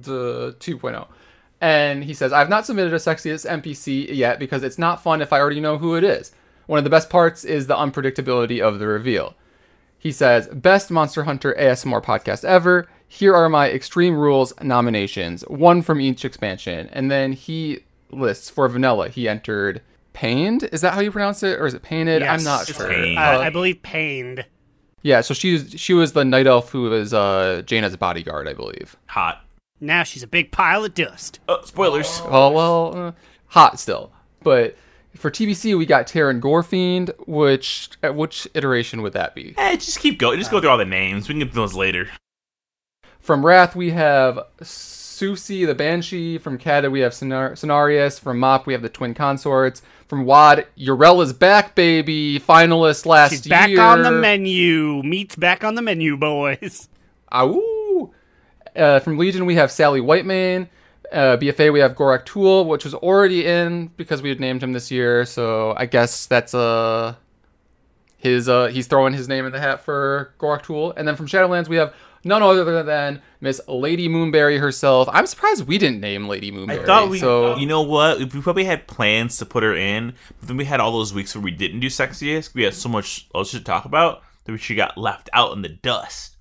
uh, 0.08 0.52
2.0, 0.58 1.06
and 1.62 2.04
he 2.04 2.12
says, 2.12 2.32
"I've 2.32 2.50
not 2.50 2.66
submitted 2.66 2.92
a 2.92 2.96
sexiest 2.96 3.46
NPC 3.48 4.14
yet 4.14 4.38
because 4.38 4.62
it's 4.62 4.76
not 4.78 5.02
fun 5.02 5.22
if 5.22 5.32
I 5.32 5.40
already 5.40 5.60
know 5.60 5.78
who 5.78 5.94
it 5.94 6.04
is. 6.04 6.32
One 6.66 6.76
of 6.78 6.84
the 6.84 6.90
best 6.90 7.08
parts 7.08 7.44
is 7.44 7.66
the 7.68 7.76
unpredictability 7.76 8.60
of 8.60 8.78
the 8.78 8.86
reveal." 8.86 9.34
He 9.98 10.12
says, 10.12 10.48
"Best 10.48 10.90
Monster 10.90 11.22
Hunter 11.24 11.54
ASMR 11.58 12.02
podcast 12.02 12.44
ever. 12.44 12.88
Here 13.06 13.34
are 13.34 13.48
my 13.48 13.70
Extreme 13.70 14.16
Rules 14.16 14.52
nominations, 14.60 15.42
one 15.48 15.80
from 15.82 16.00
each 16.00 16.24
expansion." 16.24 16.88
And 16.92 17.10
then 17.10 17.32
he 17.32 17.80
lists 18.10 18.50
for 18.50 18.68
vanilla. 18.68 19.08
He 19.08 19.28
entered 19.28 19.80
pained. 20.12 20.68
Is 20.72 20.80
that 20.82 20.92
how 20.94 21.00
you 21.00 21.10
pronounce 21.12 21.42
it, 21.42 21.58
or 21.58 21.66
is 21.66 21.72
it 21.74 21.82
painted? 21.82 22.22
I'm 22.22 22.42
not 22.44 22.68
It's 22.68 22.76
sure. 22.76 22.88
pained. 22.88 23.18
Uh, 23.18 23.38
I 23.40 23.48
believe 23.50 23.82
pained. 23.82 24.44
yeah, 25.02 25.20
so 25.20 25.32
she's 25.34 25.74
she 25.78 25.94
was 25.94 26.12
the 26.12 26.24
night 26.24 26.46
elf 26.46 26.70
who 26.70 26.82
was 26.90 27.14
uh, 27.14 27.62
Jaina's 27.64 27.96
bodyguard, 27.96 28.48
I 28.48 28.52
believe. 28.54 28.96
Hot. 29.06 29.44
Now 29.82 30.04
she's 30.04 30.22
a 30.22 30.26
big 30.28 30.52
pile 30.52 30.84
of 30.84 30.94
dust. 30.94 31.40
Oh, 31.48 31.60
spoilers. 31.64 32.20
Oh 32.24 32.50
well, 32.52 32.96
uh, 32.96 33.12
hot 33.48 33.80
still. 33.80 34.12
But 34.42 34.76
for 35.16 35.30
TBC, 35.30 35.76
we 35.76 35.86
got 35.86 36.06
Teron 36.06 36.40
Gorefiend. 36.40 37.10
Which 37.26 37.90
at 38.02 38.14
which 38.14 38.46
iteration 38.54 39.02
would 39.02 39.12
that 39.14 39.34
be? 39.34 39.54
Eh, 39.58 39.76
just 39.76 39.98
keep 39.98 40.18
going. 40.18 40.38
Just 40.38 40.50
go 40.52 40.60
through 40.60 40.70
all 40.70 40.78
the 40.78 40.84
names. 40.84 41.28
We 41.28 41.34
can 41.34 41.40
get 41.40 41.52
those 41.52 41.74
later. 41.74 42.08
From 43.18 43.44
Wrath, 43.44 43.74
we 43.76 43.90
have 43.90 44.38
Susi 44.62 45.64
the 45.64 45.74
Banshee. 45.74 46.38
From 46.38 46.58
Kata, 46.58 46.88
we 46.90 47.00
have 47.00 47.12
Sonar- 47.12 47.52
Sonarius. 47.52 48.18
From 48.20 48.38
Mop, 48.38 48.66
we 48.66 48.72
have 48.72 48.82
the 48.82 48.88
twin 48.88 49.14
consorts. 49.14 49.82
From 50.08 50.24
Wad, 50.24 50.66
Urella's 50.78 51.32
back, 51.32 51.74
baby. 51.74 52.38
Finalist 52.40 53.06
last 53.06 53.30
She's 53.30 53.46
back 53.46 53.68
year. 53.70 53.80
on 53.80 54.02
the 54.02 54.10
menu. 54.12 55.02
Meat's 55.04 55.36
back 55.36 55.64
on 55.64 55.74
the 55.74 55.82
menu, 55.82 56.16
boys. 56.16 56.88
Ow! 57.34 57.60
Uh, 58.74 59.00
from 59.00 59.18
Legion, 59.18 59.46
we 59.46 59.54
have 59.56 59.70
Sally 59.70 60.00
Whitemane. 60.00 60.68
Uh, 61.10 61.36
BFA, 61.36 61.72
we 61.72 61.80
have 61.80 61.94
Gorak 61.94 62.24
Tul, 62.24 62.64
which 62.64 62.84
was 62.84 62.94
already 62.94 63.44
in 63.46 63.88
because 63.96 64.22
we 64.22 64.30
had 64.30 64.40
named 64.40 64.62
him 64.62 64.72
this 64.72 64.90
year. 64.90 65.26
So 65.26 65.74
I 65.76 65.84
guess 65.84 66.24
that's 66.26 66.54
uh 66.54 67.16
his 68.16 68.48
uh 68.48 68.68
he's 68.68 68.86
throwing 68.86 69.12
his 69.12 69.28
name 69.28 69.44
in 69.44 69.52
the 69.52 69.60
hat 69.60 69.84
for 69.84 70.32
Gorak 70.38 70.62
Tul. 70.62 70.92
And 70.96 71.06
then 71.06 71.16
from 71.16 71.26
Shadowlands, 71.26 71.68
we 71.68 71.76
have 71.76 71.94
none 72.24 72.42
other 72.42 72.82
than 72.82 73.20
Miss 73.40 73.60
Lady 73.68 74.08
Moonberry 74.08 74.58
herself. 74.58 75.08
I'm 75.12 75.26
surprised 75.26 75.66
we 75.66 75.76
didn't 75.76 76.00
name 76.00 76.28
Lady 76.28 76.50
Moonberry. 76.50 76.80
I 76.82 76.84
thought 76.86 77.10
we, 77.10 77.18
so 77.18 77.56
you 77.56 77.66
know 77.66 77.82
what? 77.82 78.18
We 78.18 78.40
probably 78.40 78.64
had 78.64 78.86
plans 78.86 79.36
to 79.38 79.46
put 79.46 79.62
her 79.62 79.74
in, 79.74 80.14
but 80.38 80.48
then 80.48 80.56
we 80.56 80.64
had 80.64 80.80
all 80.80 80.92
those 80.92 81.12
weeks 81.12 81.34
where 81.34 81.42
we 81.42 81.50
didn't 81.50 81.80
do 81.80 81.88
sexiest. 81.88 82.54
We 82.54 82.62
had 82.62 82.74
so 82.74 82.88
much 82.88 83.28
else 83.34 83.50
to 83.50 83.60
talk 83.60 83.84
about 83.84 84.22
that 84.44 84.52
we 84.52 84.58
she 84.58 84.74
got 84.74 84.96
left 84.96 85.28
out 85.32 85.52
in 85.52 85.62
the 85.62 85.68
dust. 85.68 86.31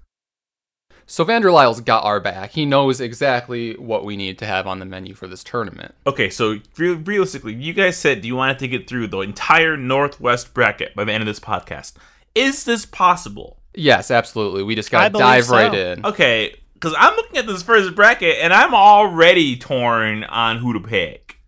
So 1.11 1.25
Vanderlyle's 1.25 1.81
got 1.81 2.05
our 2.05 2.21
back. 2.21 2.51
He 2.51 2.65
knows 2.65 3.01
exactly 3.01 3.73
what 3.73 4.05
we 4.05 4.15
need 4.15 4.39
to 4.39 4.45
have 4.45 4.65
on 4.65 4.79
the 4.79 4.85
menu 4.85 5.13
for 5.13 5.27
this 5.27 5.43
tournament. 5.43 5.93
Okay, 6.07 6.29
so 6.29 6.59
re- 6.77 6.93
realistically, 6.93 7.53
you 7.53 7.73
guys 7.73 7.97
said 7.97 8.21
do 8.21 8.29
you 8.29 8.37
wanted 8.37 8.59
to 8.59 8.69
get 8.69 8.87
through 8.87 9.07
the 9.07 9.19
entire 9.19 9.75
Northwest 9.75 10.53
bracket 10.53 10.95
by 10.95 11.03
the 11.03 11.11
end 11.11 11.21
of 11.21 11.27
this 11.27 11.37
podcast. 11.37 11.95
Is 12.33 12.63
this 12.63 12.85
possible? 12.85 13.57
Yes, 13.73 14.09
absolutely. 14.09 14.63
We 14.63 14.73
just 14.73 14.89
gotta 14.89 15.09
dive 15.09 15.43
so. 15.43 15.53
right 15.53 15.73
in. 15.73 16.05
Okay, 16.05 16.55
because 16.75 16.95
I'm 16.97 17.13
looking 17.17 17.39
at 17.39 17.45
this 17.45 17.61
first 17.61 17.93
bracket 17.93 18.37
and 18.39 18.53
I'm 18.53 18.73
already 18.73 19.57
torn 19.57 20.23
on 20.23 20.59
who 20.59 20.71
to 20.71 20.79
pick. 20.79 21.39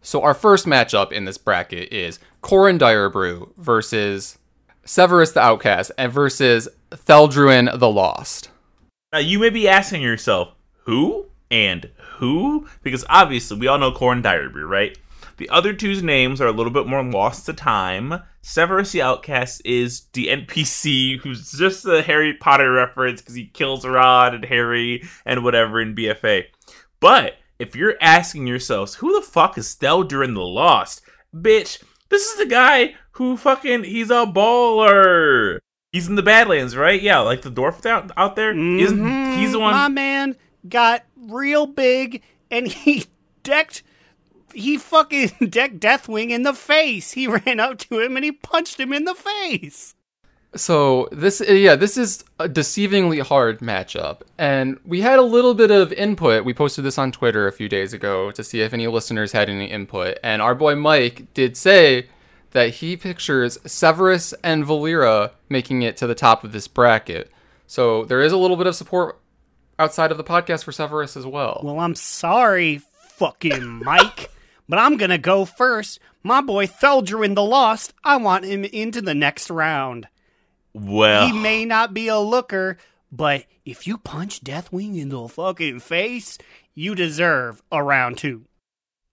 So 0.00 0.22
our 0.22 0.32
first 0.32 0.64
matchup 0.64 1.12
in 1.12 1.26
this 1.26 1.36
bracket 1.36 1.92
is 1.92 2.18
Corin 2.40 2.78
Direbrew 2.78 3.52
versus 3.58 4.38
Severus 4.86 5.32
the 5.32 5.40
Outcast 5.40 5.92
and 5.98 6.10
versus 6.10 6.66
Theldurin 6.90 7.78
the 7.78 7.90
Lost. 7.90 8.48
Now, 9.12 9.20
you 9.20 9.38
may 9.38 9.50
be 9.50 9.68
asking 9.68 10.02
yourself, 10.02 10.54
who 10.84 11.26
and 11.50 11.90
who? 12.16 12.66
Because 12.82 13.04
obviously, 13.08 13.56
we 13.56 13.68
all 13.68 13.78
know 13.78 13.92
Corin 13.92 14.20
Diary, 14.20 14.64
right? 14.64 14.98
The 15.36 15.48
other 15.48 15.72
two's 15.72 16.02
names 16.02 16.40
are 16.40 16.48
a 16.48 16.52
little 16.52 16.72
bit 16.72 16.86
more 16.86 17.04
lost 17.04 17.46
to 17.46 17.52
time. 17.52 18.22
Severus 18.42 18.92
the 18.92 19.02
Outcast 19.02 19.62
is 19.64 20.06
the 20.12 20.28
NPC 20.28 21.20
who's 21.20 21.52
just 21.52 21.86
a 21.86 22.02
Harry 22.02 22.34
Potter 22.34 22.72
reference 22.72 23.20
because 23.20 23.34
he 23.34 23.46
kills 23.46 23.86
Rod 23.86 24.34
and 24.34 24.44
Harry 24.46 25.04
and 25.24 25.44
whatever 25.44 25.80
in 25.80 25.94
BFA. 25.94 26.44
But 26.98 27.34
if 27.58 27.76
you're 27.76 27.96
asking 28.00 28.46
yourselves, 28.46 28.94
who 28.96 29.14
the 29.14 29.26
fuck 29.26 29.56
is 29.56 29.76
Theldurin 29.76 30.34
the 30.34 30.40
Lost? 30.40 31.02
Bitch, 31.34 31.82
this 32.08 32.28
is 32.30 32.38
the 32.38 32.46
guy 32.46 32.94
who 33.12 33.36
fucking, 33.36 33.84
he's 33.84 34.10
a 34.10 34.26
baller. 34.26 35.58
He's 35.96 36.08
in 36.08 36.14
the 36.14 36.22
Badlands, 36.22 36.76
right? 36.76 37.00
Yeah, 37.00 37.20
like 37.20 37.40
the 37.40 37.50
dwarf 37.50 37.86
out, 37.86 38.10
out 38.18 38.36
there. 38.36 38.50
Isn't 38.50 38.98
Mhm. 38.98 39.38
he's 39.38 39.52
the 39.52 39.58
one? 39.60 39.72
My 39.72 39.88
man 39.88 40.36
got 40.68 41.04
real 41.16 41.66
big 41.66 42.22
and 42.50 42.66
he 42.68 43.06
decked. 43.42 43.82
He 44.52 44.76
fucking 44.76 45.32
decked 45.48 45.80
Deathwing 45.80 46.28
in 46.30 46.42
the 46.42 46.52
face. 46.52 47.12
He 47.12 47.26
ran 47.46 47.60
up 47.60 47.78
to 47.78 47.98
him 48.00 48.14
and 48.16 48.24
he 48.26 48.32
punched 48.32 48.78
him 48.78 48.92
in 48.92 49.04
the 49.06 49.14
face. 49.14 49.94
So 50.54 51.08
this, 51.12 51.42
yeah, 51.46 51.76
this 51.76 51.96
is 51.96 52.24
a 52.38 52.46
deceivingly 52.48 53.20
hard 53.22 53.60
matchup, 53.60 54.20
and 54.38 54.78
we 54.86 55.00
had 55.02 55.18
a 55.18 55.22
little 55.22 55.52
bit 55.54 55.70
of 55.70 55.92
input. 55.92 56.44
We 56.46 56.54
posted 56.54 56.84
this 56.84 56.96
on 56.98 57.12
Twitter 57.12 57.46
a 57.46 57.52
few 57.52 57.68
days 57.68 57.92
ago 57.92 58.30
to 58.30 58.42
see 58.44 58.60
if 58.62 58.72
any 58.72 58.86
listeners 58.86 59.32
had 59.32 59.50
any 59.50 59.66
input, 59.66 60.18
and 60.22 60.40
our 60.40 60.54
boy 60.54 60.74
Mike 60.74 61.32
did 61.34 61.56
say 61.58 62.06
that 62.56 62.70
he 62.76 62.96
pictures 62.96 63.58
Severus 63.66 64.32
and 64.42 64.64
Valeera 64.64 65.32
making 65.50 65.82
it 65.82 65.94
to 65.98 66.06
the 66.06 66.14
top 66.14 66.42
of 66.42 66.52
this 66.52 66.66
bracket. 66.66 67.30
So 67.66 68.06
there 68.06 68.22
is 68.22 68.32
a 68.32 68.38
little 68.38 68.56
bit 68.56 68.66
of 68.66 68.74
support 68.74 69.20
outside 69.78 70.10
of 70.10 70.16
the 70.16 70.24
podcast 70.24 70.64
for 70.64 70.72
Severus 70.72 71.18
as 71.18 71.26
well. 71.26 71.60
Well, 71.62 71.78
I'm 71.78 71.94
sorry, 71.94 72.80
fucking 73.18 73.62
Mike, 73.84 74.30
but 74.70 74.78
I'm 74.78 74.96
gonna 74.96 75.18
go 75.18 75.44
first. 75.44 75.98
My 76.22 76.40
boy 76.40 76.66
Theldurin 76.66 77.34
the 77.34 77.42
Lost, 77.44 77.92
I 78.02 78.16
want 78.16 78.46
him 78.46 78.64
into 78.64 79.02
the 79.02 79.14
next 79.14 79.50
round. 79.50 80.08
Well, 80.72 81.26
He 81.26 81.32
may 81.38 81.66
not 81.66 81.92
be 81.92 82.08
a 82.08 82.18
looker, 82.18 82.78
but 83.12 83.44
if 83.66 83.86
you 83.86 83.98
punch 83.98 84.40
Deathwing 84.40 84.98
in 84.98 85.10
the 85.10 85.28
fucking 85.28 85.80
face, 85.80 86.38
you 86.74 86.94
deserve 86.94 87.60
a 87.70 87.82
round 87.82 88.16
two. 88.16 88.46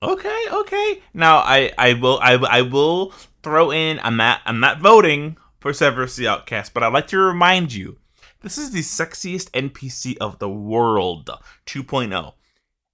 okay, 0.01 0.45
okay. 0.49 1.01
Now 1.13 1.39
I, 1.39 1.71
I 1.77 1.93
will, 1.93 2.19
I, 2.21 2.33
I 2.35 2.61
will 2.61 3.13
throw 3.43 3.71
in. 3.71 3.99
I'm 4.01 4.17
not, 4.17 4.41
I'm 4.45 4.59
not 4.59 4.79
voting 4.79 5.37
for 5.59 5.73
Severus 5.73 6.15
the 6.15 6.27
Outcast, 6.27 6.73
but 6.73 6.83
I'd 6.83 6.93
like 6.93 7.07
to 7.07 7.17
remind 7.19 7.73
you, 7.73 7.97
this 8.41 8.57
is 8.57 8.71
the 8.71 8.81
sexiest 8.81 9.51
NPC 9.51 10.17
of 10.17 10.39
the 10.39 10.49
world, 10.49 11.29
2.0. 11.65 12.33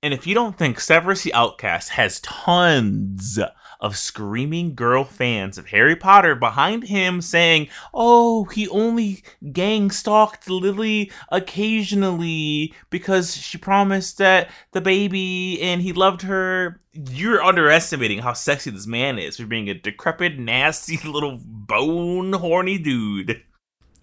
And 0.01 0.13
if 0.13 0.27
you 0.27 0.35
don't 0.35 0.57
think 0.57 0.79
Severus 0.79 1.23
the 1.23 1.33
Outcast 1.33 1.89
has 1.89 2.19
tons 2.21 3.39
of 3.79 3.97
screaming 3.97 4.75
girl 4.75 5.03
fans 5.03 5.57
of 5.57 5.67
Harry 5.67 5.95
Potter 5.95 6.35
behind 6.35 6.83
him 6.83 7.21
saying, 7.21 7.69
oh, 7.93 8.43
he 8.45 8.67
only 8.69 9.23
gang 9.51 9.89
stalked 9.89 10.49
Lily 10.49 11.11
occasionally 11.31 12.73
because 12.89 13.35
she 13.35 13.57
promised 13.57 14.17
that 14.17 14.49
the 14.71 14.81
baby 14.81 15.61
and 15.61 15.81
he 15.81 15.93
loved 15.93 16.23
her, 16.23 16.79
you're 16.93 17.43
underestimating 17.43 18.19
how 18.19 18.33
sexy 18.33 18.71
this 18.71 18.87
man 18.87 19.17
is 19.17 19.37
for 19.37 19.45
being 19.45 19.69
a 19.69 19.73
decrepit, 19.73 20.37
nasty 20.37 20.97
little 21.05 21.39
bone 21.43 22.33
horny 22.33 22.77
dude. 22.77 23.41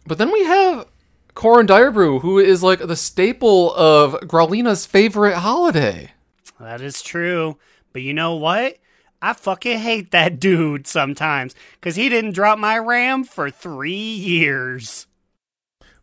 But 0.06 0.18
then 0.18 0.32
we 0.32 0.44
have 0.44 0.86
Corin 1.34 1.66
Direbrew, 1.66 2.20
who 2.20 2.38
is 2.38 2.62
like 2.62 2.78
the 2.78 2.96
staple 2.96 3.74
of 3.74 4.14
Growlina's 4.22 4.86
favorite 4.86 5.36
holiday. 5.36 6.12
That 6.58 6.80
is 6.80 7.02
true. 7.02 7.58
But 7.92 8.02
you 8.02 8.14
know 8.14 8.36
what? 8.36 8.78
I 9.26 9.32
fucking 9.32 9.80
hate 9.80 10.12
that 10.12 10.38
dude 10.40 10.86
sometimes 10.86 11.56
because 11.74 11.96
he 11.96 12.08
didn't 12.08 12.34
drop 12.34 12.60
my 12.60 12.78
RAM 12.78 13.24
for 13.24 13.50
three 13.50 14.14
years. 14.14 15.08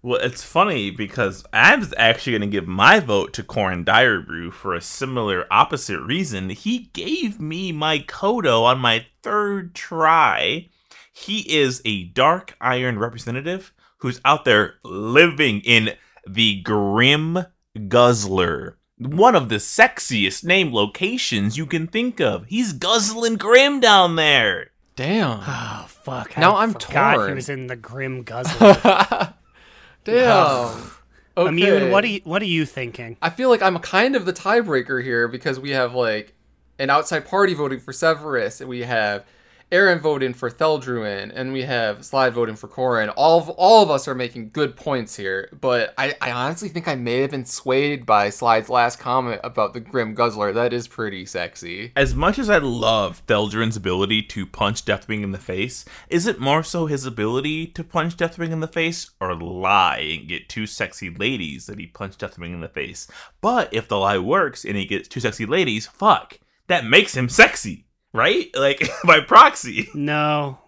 Well, 0.01 0.19
it's 0.19 0.43
funny 0.43 0.91
because 0.91 1.45
I'm 1.53 1.85
actually 1.95 2.33
going 2.33 2.41
to 2.51 2.53
give 2.53 2.67
my 2.67 2.99
vote 2.99 3.31
to 3.33 3.43
Corin 3.43 3.85
Direbrew 3.85 4.51
for 4.51 4.75
a 4.75 4.81
similar 4.81 5.45
opposite 5.49 6.01
reason. 6.01 6.49
He 6.49 6.89
gave 6.91 7.39
me 7.39 7.71
my 7.71 7.99
Kodo 7.99 8.63
on 8.63 8.79
my 8.79 9.05
third 9.21 9.73
try. 9.73 10.67
He 11.13 11.49
is 11.49 11.81
a 11.85 12.03
Dark 12.03 12.57
Iron 12.59 12.99
representative 12.99 13.71
who's 13.99 14.19
out 14.25 14.43
there 14.43 14.73
living 14.83 15.61
in 15.61 15.91
the 16.27 16.61
Grim 16.61 17.45
Guzzler. 17.87 18.75
One 18.97 19.35
of 19.35 19.49
the 19.49 19.55
sexiest 19.55 20.43
name 20.43 20.73
locations 20.73 21.57
you 21.57 21.65
can 21.65 21.87
think 21.87 22.21
of. 22.21 22.45
He's 22.45 22.73
guzzling 22.73 23.35
Grim 23.35 23.79
down 23.79 24.15
there. 24.15 24.69
Damn. 24.95 25.39
Oh 25.45 25.85
fuck! 25.87 26.37
Now 26.37 26.55
I 26.55 26.63
I'm 26.63 26.73
forgot 26.73 27.15
torn. 27.15 27.29
He 27.29 27.35
was 27.35 27.49
in 27.49 27.67
the 27.67 27.75
Grim 27.75 28.23
Guzzler. 28.23 29.33
Damn. 30.03 30.91
Okay. 31.35 31.49
Immune, 31.49 31.89
what 31.89 32.03
are 32.03 32.07
you, 32.07 32.21
what 32.25 32.43
are 32.43 32.45
you 32.45 32.63
thinking? 32.65 33.17
I 33.19 33.31
feel 33.31 33.49
like 33.49 33.63
I'm 33.63 33.79
kind 33.79 34.15
of 34.15 34.25
the 34.25 34.33
tiebreaker 34.33 35.03
here 35.03 35.27
because 35.27 35.59
we 35.59 35.71
have 35.71 35.95
like 35.95 36.35
an 36.77 36.91
outside 36.91 37.25
party 37.25 37.55
voting 37.55 37.79
for 37.79 37.91
Severus, 37.91 38.61
and 38.61 38.69
we 38.69 38.81
have 38.81 39.25
Aaron 39.73 39.97
voting 39.97 40.35
for 40.35 40.51
Theldurin, 40.51 41.31
and 41.33 41.51
we 41.51 41.63
have 41.63 42.05
Slide 42.05 42.31
voting 42.31 42.55
for 42.55 42.67
Corin. 42.67 43.09
All 43.09 43.39
of, 43.39 43.49
all 43.49 43.81
of 43.81 43.89
us 43.89 44.07
are 44.07 44.13
making 44.13 44.51
good 44.51 44.75
points 44.75 45.15
here, 45.15 45.49
but 45.59 45.95
I, 45.97 46.13
I 46.21 46.31
honestly 46.31 46.69
think 46.69 46.87
I 46.87 46.93
may 46.93 47.21
have 47.21 47.31
been 47.31 47.45
swayed 47.45 48.05
by 48.05 48.29
Slide's 48.29 48.69
last 48.69 48.99
comment 48.99 49.41
about 49.43 49.73
the 49.73 49.79
Grim 49.79 50.13
Guzzler. 50.13 50.53
That 50.53 50.73
is 50.73 50.87
pretty 50.87 51.25
sexy. 51.25 51.91
As 51.95 52.13
much 52.13 52.37
as 52.37 52.51
I 52.51 52.59
love 52.59 53.25
Theldurin's 53.25 53.75
ability 53.75 54.21
to 54.21 54.45
punch 54.45 54.85
Deathwing 54.85 55.23
in 55.23 55.31
the 55.31 55.39
face, 55.39 55.85
is 56.07 56.27
it 56.27 56.39
more 56.39 56.61
so 56.61 56.85
his 56.85 57.07
ability 57.07 57.65
to 57.65 57.83
punch 57.83 58.15
Deathwing 58.15 58.51
in 58.51 58.59
the 58.59 58.67
face 58.67 59.09
or 59.19 59.33
lie 59.33 60.17
and 60.19 60.29
get 60.29 60.49
two 60.49 60.67
sexy 60.67 61.09
ladies 61.09 61.65
that 61.65 61.79
he 61.79 61.87
punched 61.87 62.19
Deathwing 62.19 62.53
in 62.53 62.61
the 62.61 62.69
face? 62.69 63.07
But 63.41 63.73
if 63.73 63.87
the 63.87 63.97
lie 63.97 64.19
works 64.19 64.65
and 64.65 64.77
he 64.77 64.85
gets 64.85 65.07
two 65.07 65.19
sexy 65.19 65.47
ladies, 65.47 65.87
fuck, 65.87 66.39
that 66.67 66.85
makes 66.85 67.17
him 67.17 67.27
sexy, 67.27 67.87
right? 68.13 68.49
Like 68.55 68.89
by 69.05 69.19
proxy. 69.19 69.89
No, 69.93 70.59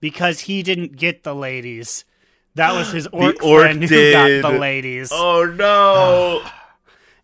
because 0.00 0.40
he 0.40 0.62
didn't 0.62 0.96
get 0.96 1.22
the 1.22 1.34
ladies. 1.34 2.04
That 2.54 2.72
was 2.72 2.90
his 2.90 3.06
orc, 3.12 3.42
orc 3.42 3.62
friend 3.62 3.82
who 3.82 4.12
got 4.12 4.52
the 4.52 4.58
ladies. 4.58 5.10
Oh 5.12 5.44
no! 5.44 6.42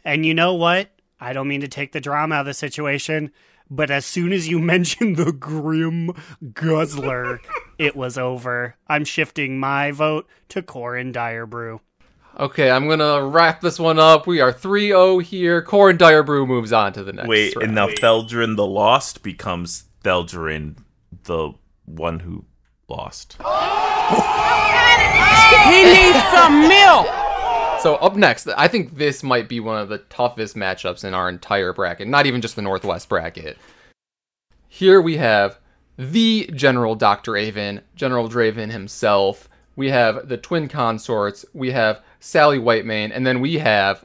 And 0.06 0.26
you 0.26 0.34
know 0.34 0.52
what? 0.52 0.90
I 1.18 1.32
don't 1.32 1.48
mean 1.48 1.62
to 1.62 1.68
take 1.68 1.92
the 1.92 2.00
drama 2.00 2.34
out 2.34 2.40
of 2.40 2.46
the 2.46 2.52
situation, 2.52 3.32
but 3.70 3.90
as 3.90 4.04
soon 4.04 4.32
as 4.34 4.48
you 4.48 4.58
mentioned 4.74 5.16
the 5.16 5.32
Grim 5.32 6.10
Guzzler, 6.52 7.40
it 7.78 7.96
was 7.96 8.18
over. 8.18 8.76
I'm 8.86 9.04
shifting 9.04 9.58
my 9.58 9.90
vote 9.90 10.28
to 10.50 10.60
Corin 10.60 11.10
Direbrew. 11.12 11.80
Okay, 12.38 12.68
I'm 12.70 12.88
gonna 12.88 13.24
wrap 13.24 13.60
this 13.60 13.78
one 13.78 13.98
up. 13.98 14.26
We 14.26 14.40
are 14.40 14.52
3-0 14.52 15.22
here. 15.22 15.62
Corin 15.62 15.96
Direbrew 15.96 16.46
moves 16.46 16.72
on 16.72 16.92
to 16.94 17.04
the 17.04 17.12
next 17.12 17.28
Wait, 17.28 17.54
round. 17.54 17.66
and 17.66 17.74
now 17.74 17.86
Feldrin 17.86 18.56
the 18.56 18.66
Lost 18.66 19.22
becomes 19.22 19.84
Feldrin 20.02 20.76
the 21.24 21.52
one 21.84 22.20
who 22.20 22.44
lost. 22.88 23.36
He 25.64 25.82
needs 25.82 26.18
some 26.30 26.68
milk. 26.68 27.06
So 27.80 27.96
up 28.00 28.16
next, 28.16 28.48
I 28.48 28.68
think 28.68 28.96
this 28.96 29.22
might 29.22 29.48
be 29.48 29.60
one 29.60 29.80
of 29.80 29.88
the 29.88 29.98
toughest 29.98 30.56
matchups 30.56 31.04
in 31.04 31.14
our 31.14 31.28
entire 31.28 31.72
bracket, 31.72 32.08
not 32.08 32.26
even 32.26 32.40
just 32.40 32.56
the 32.56 32.62
Northwest 32.62 33.08
bracket. 33.08 33.56
Here 34.68 35.00
we 35.00 35.16
have 35.18 35.58
the 35.96 36.50
General 36.54 36.94
Dr. 36.96 37.36
Avon, 37.36 37.80
General 37.94 38.28
Draven 38.28 38.70
himself. 38.70 39.48
We 39.76 39.90
have 39.90 40.28
the 40.28 40.36
twin 40.36 40.68
consorts. 40.68 41.44
We 41.52 41.72
have 41.72 42.00
Sally 42.20 42.58
Whitemane, 42.58 43.10
and 43.12 43.26
then 43.26 43.40
we 43.40 43.58
have, 43.58 44.04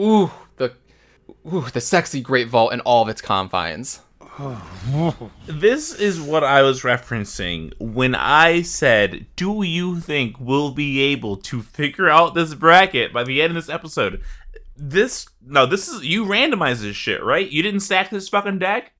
ooh, 0.00 0.30
the, 0.56 0.72
ooh, 1.52 1.66
the 1.72 1.80
sexy 1.80 2.20
Great 2.20 2.48
Vault 2.48 2.72
and 2.72 2.82
all 2.82 3.02
of 3.02 3.08
its 3.08 3.20
confines. 3.20 4.00
This 5.46 5.94
is 5.94 6.20
what 6.20 6.42
I 6.44 6.62
was 6.62 6.82
referencing 6.82 7.72
when 7.78 8.14
I 8.14 8.62
said, 8.62 9.26
Do 9.36 9.62
you 9.62 10.00
think 10.00 10.36
we'll 10.40 10.72
be 10.72 11.00
able 11.00 11.36
to 11.36 11.62
figure 11.62 12.08
out 12.08 12.34
this 12.34 12.54
bracket 12.54 13.12
by 13.12 13.24
the 13.24 13.40
end 13.40 13.56
of 13.56 13.64
this 13.64 13.72
episode? 13.72 14.22
This, 14.76 15.26
no, 15.40 15.66
this 15.66 15.88
is, 15.88 16.04
you 16.04 16.24
randomized 16.24 16.80
this 16.80 16.96
shit, 16.96 17.22
right? 17.22 17.48
You 17.48 17.62
didn't 17.62 17.80
stack 17.80 18.10
this 18.10 18.28
fucking 18.28 18.58
deck? 18.58 18.92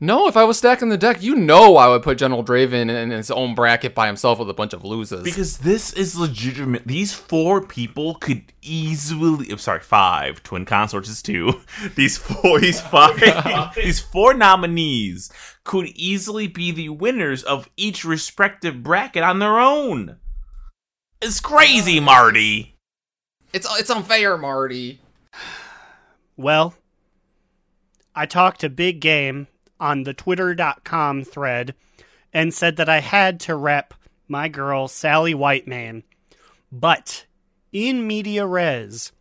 No, 0.00 0.26
if 0.26 0.36
I 0.36 0.42
was 0.42 0.58
stacking 0.58 0.88
the 0.88 0.98
deck, 0.98 1.22
you 1.22 1.36
know 1.36 1.76
I 1.76 1.88
would 1.88 2.02
put 2.02 2.18
General 2.18 2.44
Draven 2.44 2.90
in 2.90 3.10
his 3.10 3.30
own 3.30 3.54
bracket 3.54 3.94
by 3.94 4.08
himself 4.08 4.40
with 4.40 4.50
a 4.50 4.54
bunch 4.54 4.72
of 4.72 4.84
losers. 4.84 5.22
Because 5.22 5.58
this 5.58 5.92
is 5.92 6.18
legitimate. 6.18 6.86
These 6.86 7.14
four 7.14 7.64
people 7.64 8.16
could 8.16 8.52
easily. 8.60 9.48
I'm 9.50 9.58
sorry, 9.58 9.80
five. 9.80 10.42
Twin 10.42 10.64
consorts 10.64 11.08
is 11.08 11.22
two. 11.22 11.60
These 11.94 12.18
four, 12.18 12.58
these 12.60 12.80
five, 12.80 13.18
these 13.76 14.00
four 14.00 14.34
nominees 14.34 15.30
could 15.62 15.86
easily 15.94 16.48
be 16.48 16.72
the 16.72 16.88
winners 16.88 17.44
of 17.44 17.70
each 17.76 18.04
respective 18.04 18.82
bracket 18.82 19.22
on 19.22 19.38
their 19.38 19.58
own. 19.58 20.16
It's 21.22 21.40
crazy, 21.40 22.00
Marty. 22.00 22.76
it's 23.52 23.66
it's 23.78 23.90
unfair, 23.90 24.36
Marty. 24.36 25.00
Well, 26.36 26.74
I 28.14 28.26
talked 28.26 28.60
to 28.60 28.68
Big 28.68 29.00
Game 29.00 29.46
on 29.80 30.04
the 30.04 30.14
twitter.com 30.14 31.24
thread 31.24 31.74
and 32.32 32.52
said 32.52 32.76
that 32.76 32.88
I 32.88 33.00
had 33.00 33.40
to 33.40 33.54
rep 33.54 33.94
my 34.28 34.48
girl 34.48 34.88
Sally 34.88 35.34
Whitemane. 35.34 36.02
But 36.72 37.26
in 37.72 38.06
media 38.06 38.46
res, 38.46 39.12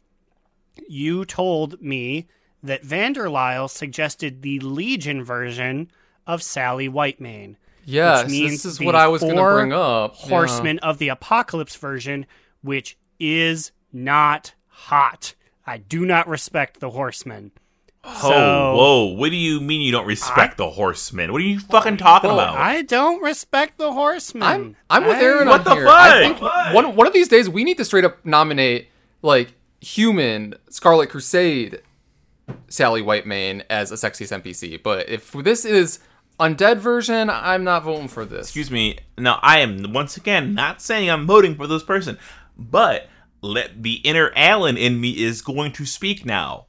you 0.87 1.25
told 1.25 1.81
me 1.81 2.27
that 2.63 2.83
Vanderlyle 2.83 3.69
suggested 3.69 4.41
the 4.41 4.59
Legion 4.59 5.23
version 5.23 5.91
of 6.25 6.41
Sally 6.41 6.89
Whitemane. 6.89 7.57
Yes, 7.85 8.23
which 8.23 8.31
means 8.31 8.63
this 8.63 8.73
is 8.73 8.79
what 8.79 8.95
I 8.95 9.07
was 9.07 9.21
going 9.21 9.35
to 9.35 9.43
bring 9.43 9.73
up. 9.73 10.15
Yeah. 10.21 10.29
Horsemen 10.29 10.79
of 10.79 10.99
the 10.99 11.09
Apocalypse 11.09 11.75
version, 11.75 12.25
which 12.61 12.97
is 13.19 13.71
not 13.91 14.53
hot. 14.67 15.35
I 15.67 15.77
do 15.77 16.05
not 16.05 16.27
respect 16.27 16.79
the 16.79 16.89
Horsemen. 16.91 17.51
Oh, 18.05 18.21
So- 18.21 18.75
whoa. 18.75 19.03
What 19.15 19.29
do 19.29 19.35
you 19.37 19.61
mean 19.61 19.81
you 19.81 19.91
don't 19.91 20.05
respect 20.05 20.57
the 20.57 20.69
horsemen? 20.69 21.31
What 21.31 21.41
are 21.41 21.45
you 21.45 21.59
fucking 21.59 21.97
talking 21.97 22.29
Well, 22.29 22.39
about? 22.39 22.57
I 22.57 22.81
don't 22.81 23.21
respect 23.23 23.77
the 23.77 23.91
Horsemen. 23.93 24.43
I'm 24.43 24.75
I'm 24.89 25.05
with 25.05 25.17
I- 25.17 25.21
Aaron 25.23 25.47
What 25.47 25.63
the 25.63 25.73
here. 25.75 25.87
I 25.87 26.09
fuck? 26.09 26.39
think 26.39 26.73
one 26.75 26.95
one 26.95 27.07
of 27.07 27.13
these 27.13 27.29
days 27.29 27.49
we 27.49 27.63
need 27.63 27.77
to 27.77 27.85
straight 27.85 28.03
up 28.03 28.17
nominate 28.25 28.89
like 29.21 29.53
human 29.79 30.55
Scarlet 30.69 31.09
Crusade 31.09 31.81
Sally 32.67 33.01
Whitemane 33.01 33.63
as 33.69 33.91
a 33.91 33.95
sexiest 33.95 34.33
NPC. 34.41 34.81
But 34.83 35.07
if 35.07 35.31
this 35.31 35.63
is 35.63 35.99
undead 36.39 36.77
version, 36.79 37.29
I'm 37.29 37.63
not 37.63 37.83
voting 37.83 38.09
for 38.09 38.25
this. 38.25 38.47
Excuse 38.47 38.69
me. 38.69 38.97
Now, 39.17 39.39
I 39.41 39.59
am 39.59 39.93
once 39.93 40.17
again 40.17 40.53
not 40.53 40.81
saying 40.81 41.09
I'm 41.09 41.25
voting 41.25 41.55
for 41.55 41.67
this 41.67 41.83
person, 41.83 42.17
but 42.57 43.07
let 43.41 43.81
the 43.81 43.93
inner 44.03 44.31
Alan 44.35 44.75
in 44.75 44.99
me 44.99 45.11
is 45.23 45.41
going 45.41 45.71
to 45.73 45.85
speak 45.85 46.25
now. 46.25 46.65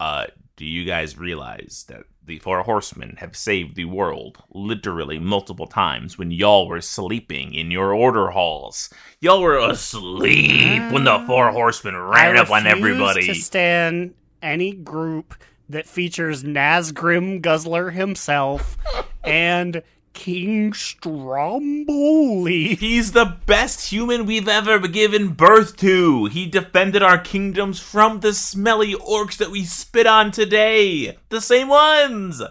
Uh, 0.00 0.26
do 0.56 0.64
you 0.64 0.84
guys 0.84 1.18
realize 1.18 1.84
that 1.88 2.04
the 2.24 2.38
four 2.38 2.62
horsemen 2.62 3.16
have 3.18 3.36
saved 3.36 3.76
the 3.76 3.84
world 3.84 4.42
literally 4.50 5.18
multiple 5.18 5.66
times 5.66 6.16
when 6.16 6.30
y'all 6.30 6.66
were 6.66 6.80
sleeping 6.80 7.52
in 7.52 7.70
your 7.70 7.92
order 7.92 8.30
halls? 8.30 8.88
Y'all 9.20 9.42
were 9.42 9.58
asleep 9.58 10.90
when 10.92 11.04
the 11.04 11.22
four 11.26 11.50
ah. 11.50 11.52
horsemen 11.52 11.94
I 11.94 11.98
ran 11.98 12.36
up 12.38 12.50
on 12.50 12.66
everybody. 12.66 13.26
to 13.26 13.34
stand 13.34 14.14
any 14.42 14.72
group 14.72 15.34
that 15.68 15.86
features 15.86 16.42
Nazgrim 16.42 17.42
Guzzler 17.42 17.92
himself 17.92 18.78
and 19.24 19.82
King 20.16 20.72
Stromboli. 20.72 22.74
He's 22.74 23.12
the 23.12 23.36
best 23.44 23.92
human 23.92 24.24
we've 24.24 24.48
ever 24.48 24.78
given 24.88 25.28
birth 25.28 25.76
to. 25.76 26.24
He 26.24 26.46
defended 26.46 27.02
our 27.02 27.18
kingdoms 27.18 27.78
from 27.78 28.20
the 28.20 28.32
smelly 28.32 28.94
orcs 28.94 29.36
that 29.36 29.50
we 29.50 29.64
spit 29.64 30.06
on 30.06 30.32
today. 30.32 31.18
The 31.28 31.42
same 31.42 31.68
ones. 31.68 32.42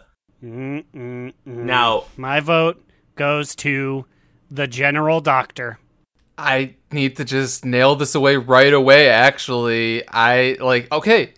Mm-mm-mm. 0.44 1.34
Now, 1.44 2.06
My 2.16 2.40
vote 2.40 2.86
goes 3.16 3.56
to 3.56 4.06
the 4.52 4.68
General 4.68 5.20
Doctor. 5.20 5.80
I 6.38 6.76
need 6.92 7.18
to 7.18 7.26
just 7.26 7.66
nail 7.66 7.96
this 7.96 8.14
away 8.14 8.38
right 8.38 8.74
away, 8.74 9.10
actually. 9.10 10.08
I, 10.08 10.56
like, 10.62 10.92
okay. 10.92 11.34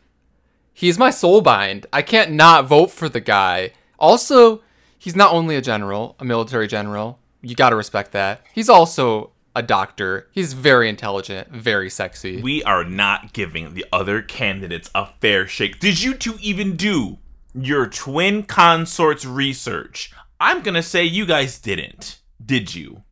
He's 0.73 0.99
my 0.99 1.09
soulbind. 1.09 1.85
I 1.93 2.01
can't 2.01 2.33
not 2.33 2.67
vote 2.67 2.91
for 2.91 3.07
the 3.07 3.21
guy. 3.21 3.71
Also, 3.97 4.61
he's 5.07 5.15
not 5.15 5.31
only 5.31 5.55
a 5.55 5.61
general, 5.61 6.17
a 6.19 6.25
military 6.25 6.67
general. 6.67 7.17
You 7.41 7.55
gotta 7.55 7.77
respect 7.77 8.11
that. 8.11 8.41
He's 8.53 8.67
also 8.67 9.31
a 9.55 9.63
doctor. 9.63 10.27
He's 10.33 10.51
very 10.51 10.89
intelligent, 10.89 11.47
very 11.49 11.89
sexy. 11.89 12.41
we 12.41 12.61
are 12.63 12.83
not 12.83 13.31
giving 13.31 13.73
the 13.73 13.85
other 13.93 14.21
candidates 14.21 14.89
a 14.93 15.07
fair 15.21 15.47
shake. 15.47 15.79
Did 15.79 16.03
you 16.03 16.13
two 16.13 16.37
even 16.41 16.75
do 16.75 17.19
your 17.53 17.87
twin 17.87 18.43
consorts 18.43 19.23
research? 19.23 20.11
I'm 20.41 20.61
gonna 20.61 20.83
say 20.83 21.05
you 21.05 21.25
guys 21.25 21.57
didn't. 21.57 22.19
Did 22.45 22.75
you? 22.75 23.03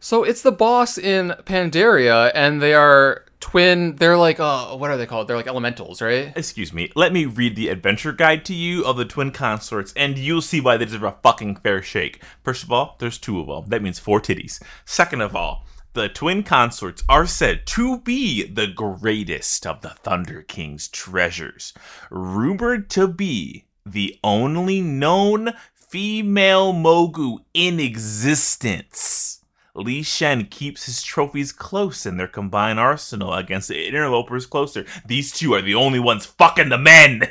So 0.00 0.24
it's 0.24 0.42
the 0.42 0.50
boss 0.50 0.98
in 0.98 1.36
Pandaria, 1.44 2.32
and 2.34 2.60
they 2.60 2.74
are 2.74 3.24
twin. 3.40 3.96
They're 3.96 4.16
like, 4.16 4.40
uh, 4.40 4.76
what 4.76 4.90
are 4.90 4.96
they 4.96 5.06
called? 5.06 5.28
They're 5.28 5.36
like 5.36 5.46
elementals, 5.46 6.00
right? 6.02 6.32
Excuse 6.36 6.72
me. 6.72 6.90
Let 6.94 7.12
me 7.12 7.24
read 7.26 7.56
the 7.56 7.68
adventure 7.68 8.12
guide 8.12 8.44
to 8.46 8.54
you 8.54 8.84
of 8.84 8.96
the 8.96 9.04
twin 9.04 9.30
consorts, 9.30 9.92
and 9.96 10.18
you'll 10.18 10.42
see 10.42 10.60
why 10.60 10.76
they 10.76 10.84
deserve 10.84 11.04
a 11.04 11.16
fucking 11.22 11.56
fair 11.56 11.82
shake. 11.82 12.22
First 12.42 12.62
of 12.62 12.72
all, 12.72 12.96
there's 12.98 13.18
two 13.18 13.40
of 13.40 13.46
them. 13.46 13.70
That 13.70 13.82
means 13.82 13.98
four 13.98 14.20
titties. 14.20 14.62
Second 14.84 15.20
of 15.20 15.36
all, 15.36 15.64
the 15.94 16.08
twin 16.08 16.42
consorts 16.42 17.02
are 17.08 17.26
said 17.26 17.66
to 17.66 17.98
be 17.98 18.46
the 18.46 18.66
greatest 18.66 19.66
of 19.66 19.80
the 19.80 19.90
Thunder 19.90 20.42
King's 20.42 20.88
treasures, 20.88 21.72
rumored 22.10 22.88
to 22.90 23.08
be 23.08 23.64
the 23.84 24.18
only 24.22 24.80
known 24.80 25.52
female 25.74 26.74
Mogu 26.74 27.38
in 27.54 27.80
existence. 27.80 29.37
Lei 29.78 30.02
Shen 30.02 30.46
keeps 30.46 30.86
his 30.86 31.02
trophies 31.02 31.52
close 31.52 32.04
in 32.04 32.16
their 32.16 32.28
combined 32.28 32.80
arsenal 32.80 33.32
against 33.32 33.68
the 33.68 33.86
interlopers 33.86 34.46
closer. 34.46 34.84
These 35.06 35.32
two 35.32 35.54
are 35.54 35.62
the 35.62 35.74
only 35.74 36.00
ones 36.00 36.26
fucking 36.26 36.68
the 36.68 36.78
men. 36.78 37.30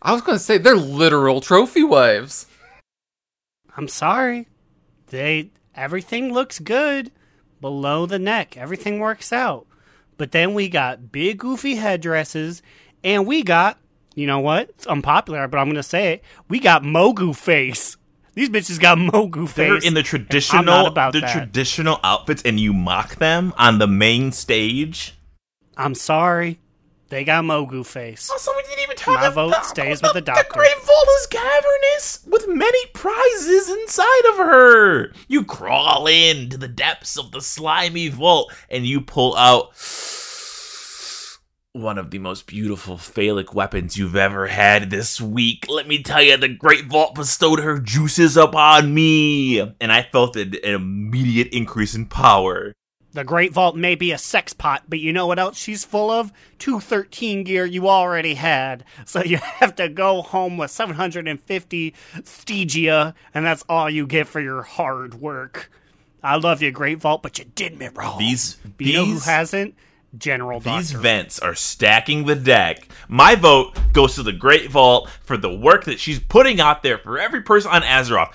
I 0.00 0.12
was 0.12 0.22
gonna 0.22 0.38
say 0.38 0.58
they're 0.58 0.76
literal 0.76 1.40
trophy 1.40 1.82
wives. 1.82 2.46
I'm 3.76 3.88
sorry. 3.88 4.48
They 5.08 5.50
everything 5.74 6.32
looks 6.32 6.58
good 6.58 7.10
below 7.60 8.06
the 8.06 8.18
neck. 8.18 8.56
Everything 8.56 9.00
works 9.00 9.32
out. 9.32 9.66
But 10.16 10.32
then 10.32 10.54
we 10.54 10.68
got 10.68 11.12
big 11.12 11.38
goofy 11.38 11.76
headdresses 11.76 12.62
and 13.02 13.26
we 13.26 13.42
got 13.42 13.78
you 14.14 14.26
know 14.26 14.40
what? 14.40 14.70
It's 14.70 14.86
unpopular, 14.86 15.46
but 15.46 15.58
I'm 15.58 15.68
gonna 15.68 15.82
say 15.82 16.14
it. 16.14 16.24
We 16.48 16.58
got 16.58 16.82
Mogu 16.82 17.34
face. 17.34 17.96
These 18.38 18.50
bitches 18.50 18.78
got 18.78 18.98
Mogu 18.98 19.48
face. 19.48 19.56
They're 19.56 19.78
in 19.78 19.94
the 19.94 20.02
traditional, 20.04 20.86
about 20.86 21.12
the 21.12 21.22
that. 21.22 21.32
traditional 21.32 21.98
outfits, 22.04 22.40
and 22.44 22.60
you 22.60 22.72
mock 22.72 23.16
them 23.16 23.52
on 23.58 23.80
the 23.80 23.88
main 23.88 24.30
stage. 24.30 25.14
I'm 25.76 25.96
sorry. 25.96 26.60
They 27.08 27.24
got 27.24 27.42
Mogu 27.42 27.84
face. 27.84 28.30
Also, 28.30 28.52
we 28.56 28.62
didn't 28.62 28.84
even 28.84 28.96
talk 28.96 29.16
My 29.16 29.26
about 29.26 29.50
vote 29.50 29.64
stays 29.64 30.00
with 30.00 30.12
the 30.12 30.20
doctor. 30.20 30.44
The 30.44 30.54
Great 30.54 30.80
Vault 30.84 31.08
is 31.18 31.26
cavernous 31.26 32.24
with 32.28 32.46
many 32.46 32.86
prizes 32.94 33.70
inside 33.70 34.26
of 34.30 34.36
her. 34.36 35.10
You 35.26 35.44
crawl 35.44 36.06
into 36.06 36.56
the 36.56 36.68
depths 36.68 37.18
of 37.18 37.32
the 37.32 37.40
slimy 37.40 38.06
vault 38.06 38.52
and 38.70 38.86
you 38.86 39.00
pull 39.00 39.34
out 39.34 39.74
one 41.72 41.98
of 41.98 42.10
the 42.10 42.18
most 42.18 42.46
beautiful 42.46 42.96
phallic 42.96 43.54
weapons 43.54 43.96
you've 43.96 44.16
ever 44.16 44.46
had 44.46 44.90
this 44.90 45.20
week. 45.20 45.66
Let 45.68 45.86
me 45.86 46.02
tell 46.02 46.22
you, 46.22 46.36
the 46.36 46.48
Great 46.48 46.86
Vault 46.86 47.14
bestowed 47.14 47.60
her 47.60 47.78
juices 47.78 48.36
upon 48.36 48.94
me, 48.94 49.60
and 49.60 49.92
I 49.92 50.02
felt 50.02 50.36
an, 50.36 50.54
an 50.64 50.74
immediate 50.74 51.48
increase 51.48 51.94
in 51.94 52.06
power. 52.06 52.72
The 53.12 53.24
Great 53.24 53.52
Vault 53.52 53.76
may 53.76 53.94
be 53.94 54.12
a 54.12 54.18
sex 54.18 54.52
pot, 54.52 54.84
but 54.88 54.98
you 54.98 55.12
know 55.12 55.26
what 55.26 55.38
else 55.38 55.58
she's 55.58 55.84
full 55.84 56.10
of? 56.10 56.32
213 56.58 57.44
gear 57.44 57.64
you 57.64 57.88
already 57.88 58.34
had. 58.34 58.84
So 59.04 59.22
you 59.22 59.36
have 59.42 59.76
to 59.76 59.88
go 59.88 60.22
home 60.22 60.56
with 60.56 60.70
750 60.70 61.94
Stygia, 62.24 63.14
and 63.34 63.44
that's 63.44 63.64
all 63.68 63.90
you 63.90 64.06
get 64.06 64.26
for 64.26 64.40
your 64.40 64.62
hard 64.62 65.14
work. 65.14 65.70
I 66.22 66.36
love 66.36 66.62
you, 66.62 66.70
Great 66.70 66.98
Vault, 66.98 67.22
but 67.22 67.38
you 67.38 67.44
did 67.44 67.78
me 67.78 67.88
wrong. 67.94 68.18
These, 68.18 68.58
you 68.78 68.94
know 68.94 69.04
who 69.04 69.18
hasn't? 69.20 69.74
General 70.16 70.60
These 70.60 70.92
vents 70.92 71.38
are 71.38 71.54
stacking 71.54 72.24
the 72.24 72.34
deck. 72.34 72.88
My 73.08 73.34
vote 73.34 73.76
goes 73.92 74.14
to 74.14 74.22
the 74.22 74.32
Great 74.32 74.70
Vault 74.70 75.10
for 75.22 75.36
the 75.36 75.54
work 75.54 75.84
that 75.84 76.00
she's 76.00 76.18
putting 76.18 76.60
out 76.60 76.82
there 76.82 76.98
for 76.98 77.18
every 77.18 77.42
person 77.42 77.70
on 77.70 77.82
Azeroth. 77.82 78.32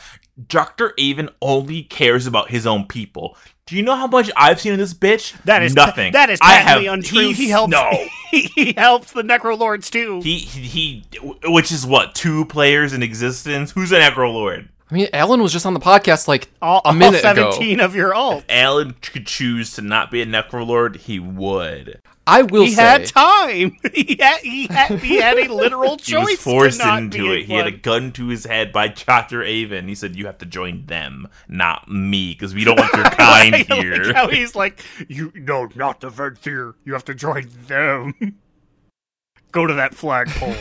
Dr. 0.48 0.94
Avon 0.98 1.30
only 1.42 1.84
cares 1.84 2.26
about 2.28 2.50
his 2.50 2.66
own 2.66 2.86
people. 2.86 3.38
Do 3.66 3.76
you 3.76 3.84
know 3.84 3.96
how 3.96 4.08
much 4.08 4.30
I've 4.36 4.60
seen 4.60 4.74
of 4.74 4.80
this 4.80 4.94
bitch? 4.94 5.40
That 5.44 5.64
is 5.64 5.74
nothing. 5.74 6.12
That 6.14 6.30
is 6.30 6.40
I 6.42 6.54
have- 6.56 6.84
untrue. 6.84 7.28
he's- 7.28 7.38
He 7.38 7.50
helps. 7.50 7.72
No. 7.72 7.90
he 8.32 8.74
helps 8.76 9.12
the 9.12 9.22
Necrolords 9.22 9.90
too. 9.90 10.22
He, 10.22 10.40
he 10.40 10.62
he 10.62 11.04
which 11.46 11.72
is 11.72 11.86
what 11.86 12.14
two 12.16 12.46
players 12.46 12.92
in 12.94 13.02
existence. 13.04 13.72
Who's 13.72 13.92
an 13.92 14.02
Necrolord? 14.02 14.68
I 14.94 14.96
mean, 14.96 15.08
Alan 15.12 15.42
was 15.42 15.52
just 15.52 15.66
on 15.66 15.74
the 15.74 15.80
podcast 15.80 16.28
like 16.28 16.50
all, 16.62 16.80
a 16.86 16.94
minute 16.94 17.26
all 17.26 17.32
ago. 17.32 17.50
17 17.52 17.80
of 17.80 17.96
your 17.96 18.14
ult. 18.14 18.44
Alan 18.48 18.94
could 19.02 19.26
choose 19.26 19.74
to 19.74 19.82
not 19.82 20.12
be 20.12 20.22
a 20.22 20.26
Necrolord. 20.28 20.98
He 20.98 21.18
would. 21.18 22.00
I 22.28 22.44
will 22.44 22.66
He 22.66 22.74
say, 22.74 22.82
had 22.84 23.06
time. 23.08 23.76
He 23.92 24.18
had, 24.20 24.42
he 24.42 24.68
had, 24.68 25.00
he 25.00 25.16
had 25.16 25.40
a 25.40 25.52
literal 25.52 25.98
He 26.04 26.12
choice. 26.12 26.26
was 26.26 26.40
forced 26.40 26.80
to 26.82 26.86
not 26.86 27.00
into 27.02 27.32
it. 27.32 27.46
He 27.46 27.54
had 27.56 27.66
a 27.66 27.72
gun 27.72 28.12
to 28.12 28.28
his 28.28 28.46
head 28.46 28.72
by 28.72 28.90
Dr. 28.90 29.42
Avon. 29.42 29.88
He 29.88 29.96
said, 29.96 30.16
You 30.16 30.28
have 30.28 30.38
to 30.38 30.46
join 30.46 30.86
them, 30.86 31.28
not 31.48 31.90
me, 31.90 32.34
because 32.34 32.54
we 32.54 32.64
don't 32.64 32.78
want 32.80 32.94
your 32.94 33.04
kind 33.10 33.52
like 33.52 33.74
here. 33.74 34.14
how 34.14 34.28
he's 34.28 34.54
like, 34.56 34.80
you 35.08 35.32
no, 35.34 35.70
not 35.74 36.02
the 36.02 36.10
Venthyr. 36.12 36.76
You 36.86 36.94
have 36.94 37.06
to 37.06 37.16
join 37.16 37.50
them. 37.66 38.14
Go 39.52 39.66
to 39.66 39.74
that 39.74 39.96
flagpole. 39.96 40.54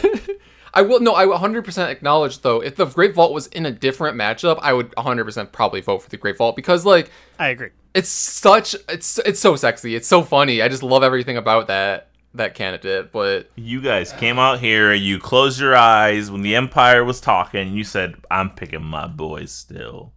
I 0.74 0.82
will 0.82 1.00
no, 1.00 1.14
I 1.14 1.26
100% 1.26 1.88
acknowledge 1.88 2.40
though. 2.40 2.62
If 2.62 2.76
the 2.76 2.86
Great 2.86 3.14
Vault 3.14 3.32
was 3.32 3.46
in 3.48 3.66
a 3.66 3.70
different 3.70 4.16
matchup, 4.16 4.58
I 4.62 4.72
would 4.72 4.90
100% 4.92 5.52
probably 5.52 5.80
vote 5.80 6.02
for 6.02 6.08
the 6.08 6.16
Great 6.16 6.38
Vault 6.38 6.56
because 6.56 6.86
like 6.86 7.10
I 7.38 7.48
agree. 7.48 7.70
it's 7.94 8.08
such 8.08 8.74
it's 8.88 9.18
it's 9.18 9.40
so 9.40 9.56
sexy. 9.56 9.94
It's 9.94 10.08
so 10.08 10.22
funny. 10.22 10.62
I 10.62 10.68
just 10.68 10.82
love 10.82 11.02
everything 11.02 11.36
about 11.36 11.66
that 11.68 12.08
that 12.34 12.54
candidate. 12.54 13.12
But 13.12 13.50
You 13.56 13.80
guys 13.82 14.12
came 14.12 14.38
out 14.38 14.60
here, 14.60 14.92
you 14.94 15.18
closed 15.18 15.60
your 15.60 15.76
eyes 15.76 16.30
when 16.30 16.42
the 16.42 16.56
Empire 16.56 17.04
was 17.04 17.20
talking, 17.20 17.74
you 17.74 17.84
said, 17.84 18.16
I'm 18.30 18.50
picking 18.50 18.82
my 18.82 19.06
boys 19.06 19.52
still. 19.52 20.12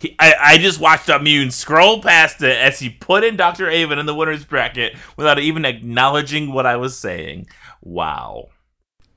He, 0.00 0.16
I, 0.18 0.34
I 0.40 0.58
just 0.58 0.80
watched 0.80 1.08
Immune 1.08 1.50
scroll 1.50 2.02
past 2.02 2.42
it 2.42 2.56
as 2.56 2.78
he 2.78 2.90
put 2.90 3.24
in 3.24 3.36
Dr. 3.36 3.68
Avon 3.68 3.98
in 3.98 4.06
the 4.06 4.14
winner's 4.14 4.44
bracket 4.44 4.96
without 5.16 5.38
even 5.38 5.64
acknowledging 5.64 6.52
what 6.52 6.66
I 6.66 6.76
was 6.76 6.98
saying. 6.98 7.46
Wow. 7.80 8.48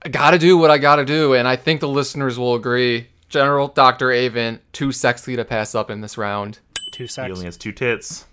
I 0.07 0.09
gotta 0.09 0.39
do 0.39 0.57
what 0.57 0.71
I 0.71 0.77
gotta 0.77 1.03
do, 1.03 1.33
and 1.33 1.45
I 1.49 1.57
think 1.57 1.81
the 1.81 1.89
listeners 1.89 2.39
will 2.39 2.55
agree. 2.55 3.07
General 3.27 3.67
Doctor 3.67 4.09
Avon, 4.09 4.61
too 4.71 4.93
sexy 4.93 5.35
to 5.35 5.43
pass 5.43 5.75
up 5.75 5.91
in 5.91 5.99
this 5.99 6.17
round. 6.17 6.59
Two 6.93 7.07
He 7.07 7.21
only 7.23 7.43
has 7.43 7.57
two 7.57 7.73
tits. 7.73 8.25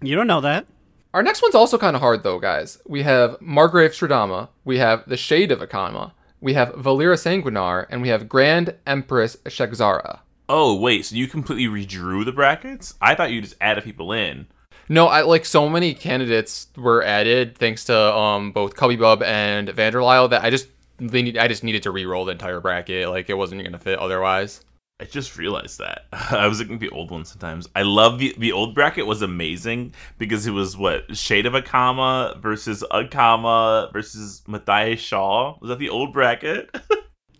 You 0.00 0.14
don't 0.14 0.28
know 0.28 0.40
that. 0.42 0.68
Our 1.12 1.24
next 1.24 1.42
one's 1.42 1.56
also 1.56 1.76
kind 1.76 1.96
of 1.96 2.02
hard, 2.02 2.22
though, 2.22 2.38
guys. 2.38 2.78
We 2.86 3.02
have 3.02 3.36
Margrave 3.40 3.90
Stradama, 3.90 4.50
we 4.64 4.78
have 4.78 5.08
the 5.08 5.16
Shade 5.16 5.50
of 5.50 5.58
Akama, 5.58 6.12
we 6.40 6.54
have 6.54 6.72
Valeera 6.74 7.16
Sanguinar, 7.16 7.86
and 7.90 8.00
we 8.00 8.10
have 8.10 8.28
Grand 8.28 8.76
Empress 8.86 9.34
Shekzara. 9.46 10.20
Oh, 10.48 10.78
wait, 10.78 11.04
so 11.04 11.16
you 11.16 11.26
completely 11.26 11.66
redrew 11.66 12.24
the 12.24 12.30
brackets? 12.30 12.94
I 13.00 13.16
thought 13.16 13.32
you 13.32 13.40
just 13.40 13.56
added 13.60 13.82
people 13.82 14.12
in. 14.12 14.46
No, 14.88 15.08
I 15.08 15.22
like 15.22 15.44
so 15.44 15.68
many 15.68 15.94
candidates 15.94 16.68
were 16.76 17.02
added 17.02 17.58
thanks 17.58 17.82
to 17.86 18.14
um 18.14 18.52
both 18.52 18.76
Cubby 18.76 18.94
Bub 18.94 19.20
and 19.24 19.68
Vanderlyle 19.68 20.30
that 20.30 20.44
I 20.44 20.50
just 20.50 20.68
they 20.98 21.22
need, 21.22 21.38
I 21.38 21.48
just 21.48 21.64
needed 21.64 21.82
to 21.84 21.90
re-roll 21.90 22.24
the 22.24 22.32
entire 22.32 22.60
bracket. 22.60 23.08
Like 23.08 23.30
it 23.30 23.34
wasn't 23.34 23.64
gonna 23.64 23.78
fit 23.78 23.98
otherwise. 23.98 24.62
I 25.00 25.04
just 25.04 25.38
realized 25.38 25.78
that. 25.78 26.06
I 26.12 26.48
was 26.48 26.58
looking 26.58 26.74
at 26.74 26.80
the 26.80 26.90
old 26.90 27.10
one 27.12 27.24
sometimes. 27.24 27.68
I 27.76 27.82
love 27.82 28.18
the 28.18 28.34
the 28.38 28.52
old 28.52 28.74
bracket 28.74 29.06
was 29.06 29.22
amazing 29.22 29.94
because 30.18 30.46
it 30.46 30.50
was 30.50 30.76
what 30.76 31.16
Shade 31.16 31.46
of 31.46 31.52
Akama 31.52 32.40
versus 32.40 32.82
Akama 32.90 33.92
versus 33.92 34.42
Matthias 34.48 35.00
Shaw. 35.00 35.56
Was 35.60 35.68
that 35.68 35.78
the 35.78 35.88
old 35.90 36.12
bracket? 36.12 36.74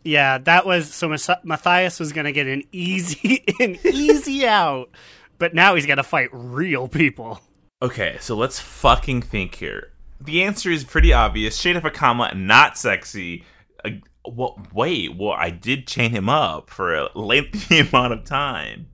Yeah, 0.05 0.39
that 0.39 0.65
was 0.65 0.95
so. 0.95 1.15
Matthias 1.43 2.01
was 2.01 2.13
gonna 2.13 2.33
get 2.33 2.47
an 2.47 2.63
easy, 2.73 3.45
an 3.61 3.77
easy 3.85 4.47
out, 4.47 4.91
but 5.39 5.55
now 5.55 5.75
he's 5.75 5.85
got 5.85 5.97
to 5.97 6.03
fight 6.03 6.31
real 6.33 6.89
people. 6.89 7.41
okay, 7.83 8.17
so 8.21 8.35
let's 8.35 8.59
fucking 8.59 9.21
think 9.21 9.57
here. 9.57 9.91
The 10.21 10.43
answer 10.43 10.71
is 10.71 10.85
pretty 10.85 11.13
obvious. 11.13 11.57
Shade 11.59 11.77
of 11.77 11.85
Akama 11.85 12.35
not 12.37 12.77
sexy. 12.77 13.45
Uh, 13.85 13.91
what? 14.25 14.75
Wait, 14.75 15.17
well, 15.17 15.33
I 15.33 15.51
did 15.51 15.87
chain 15.87 16.11
him 16.11 16.29
up 16.29 16.71
for 16.71 16.95
a 16.95 17.09
lengthy 17.15 17.79
amount 17.89 18.13
of 18.13 18.25
time. 18.25 18.87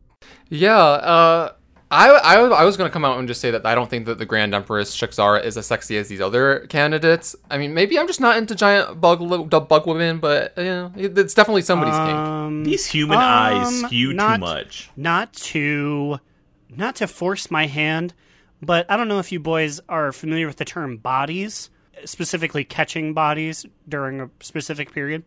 Yeah, 0.50 0.76
uh, 0.78 1.52
I, 1.90 2.10
I, 2.10 2.34
I 2.40 2.64
was 2.64 2.76
gonna 2.76 2.90
come 2.90 3.04
out 3.04 3.18
and 3.18 3.26
just 3.26 3.40
say 3.40 3.50
that 3.52 3.64
I 3.64 3.74
don't 3.74 3.88
think 3.88 4.06
that 4.06 4.18
the 4.18 4.26
Grand 4.26 4.54
Empress 4.54 4.94
Shekzara 4.96 5.44
is 5.44 5.56
as 5.56 5.66
sexy 5.66 5.96
as 5.96 6.08
these 6.08 6.20
other 6.20 6.66
candidates. 6.68 7.34
I 7.50 7.56
mean, 7.58 7.72
maybe 7.72 7.98
I'm 7.98 8.06
just 8.06 8.20
not 8.20 8.36
into 8.36 8.54
giant 8.54 9.00
bug 9.00 9.20
li- 9.20 9.44
bug 9.44 9.86
women, 9.86 10.18
but 10.18 10.52
you 10.56 10.64
know, 10.64 10.92
it's 10.96 11.34
definitely 11.34 11.62
somebody's 11.62 11.94
kink. 11.96 12.10
Um, 12.10 12.64
These 12.64 12.86
human 12.86 13.18
eyes 13.18 13.66
Um, 13.82 13.88
skew 13.88 14.10
too 14.12 14.38
much. 14.38 14.90
not 14.96 15.32
to, 15.34 16.18
not 16.68 16.96
to 16.96 17.06
force 17.06 17.50
my 17.50 17.66
hand, 17.66 18.12
but 18.64 18.90
I 18.90 18.96
don't 18.96 19.08
know 19.08 19.18
if 19.18 19.32
you 19.32 19.40
boys 19.40 19.80
are 19.88 20.12
familiar 20.12 20.46
with 20.46 20.56
the 20.56 20.64
term 20.64 20.96
bodies, 20.96 21.70
specifically 22.04 22.64
catching 22.64 23.14
bodies 23.14 23.66
during 23.88 24.20
a 24.20 24.30
specific 24.40 24.92
period. 24.92 25.24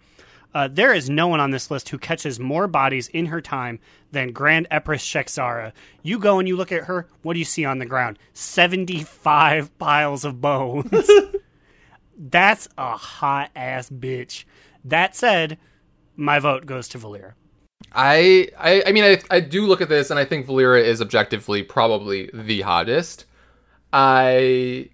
Uh, 0.53 0.67
there 0.71 0.93
is 0.93 1.09
no 1.09 1.27
one 1.27 1.39
on 1.39 1.51
this 1.51 1.69
list 1.69 1.89
who 1.89 1.97
catches 1.97 2.39
more 2.39 2.67
bodies 2.67 3.09
in 3.09 3.27
her 3.27 3.41
time 3.41 3.79
than 4.11 4.31
Grand 4.31 4.67
Empress 4.71 5.03
Shekzara. 5.05 5.73
You 6.03 6.19
go 6.19 6.39
and 6.39 6.47
you 6.47 6.55
look 6.55 6.71
at 6.71 6.85
her. 6.85 7.07
What 7.21 7.33
do 7.33 7.39
you 7.39 7.45
see 7.45 7.65
on 7.65 7.79
the 7.79 7.85
ground? 7.85 8.17
Seventy-five 8.33 9.77
piles 9.77 10.25
of 10.25 10.41
bones. 10.41 11.09
That's 12.17 12.67
a 12.77 12.97
hot 12.97 13.51
ass 13.55 13.89
bitch. 13.89 14.45
That 14.83 15.15
said, 15.15 15.59
my 16.15 16.39
vote 16.39 16.65
goes 16.65 16.87
to 16.89 16.97
Valeera. 16.97 17.33
I, 17.93 18.49
I, 18.57 18.83
I 18.87 18.91
mean, 18.91 19.03
I, 19.03 19.19
I 19.29 19.39
do 19.39 19.65
look 19.65 19.81
at 19.81 19.89
this 19.89 20.11
and 20.11 20.19
I 20.19 20.25
think 20.25 20.45
Valeera 20.45 20.83
is 20.83 21.01
objectively 21.01 21.63
probably 21.63 22.29
the 22.33 22.61
hottest. 22.61 23.25
I 23.91 24.89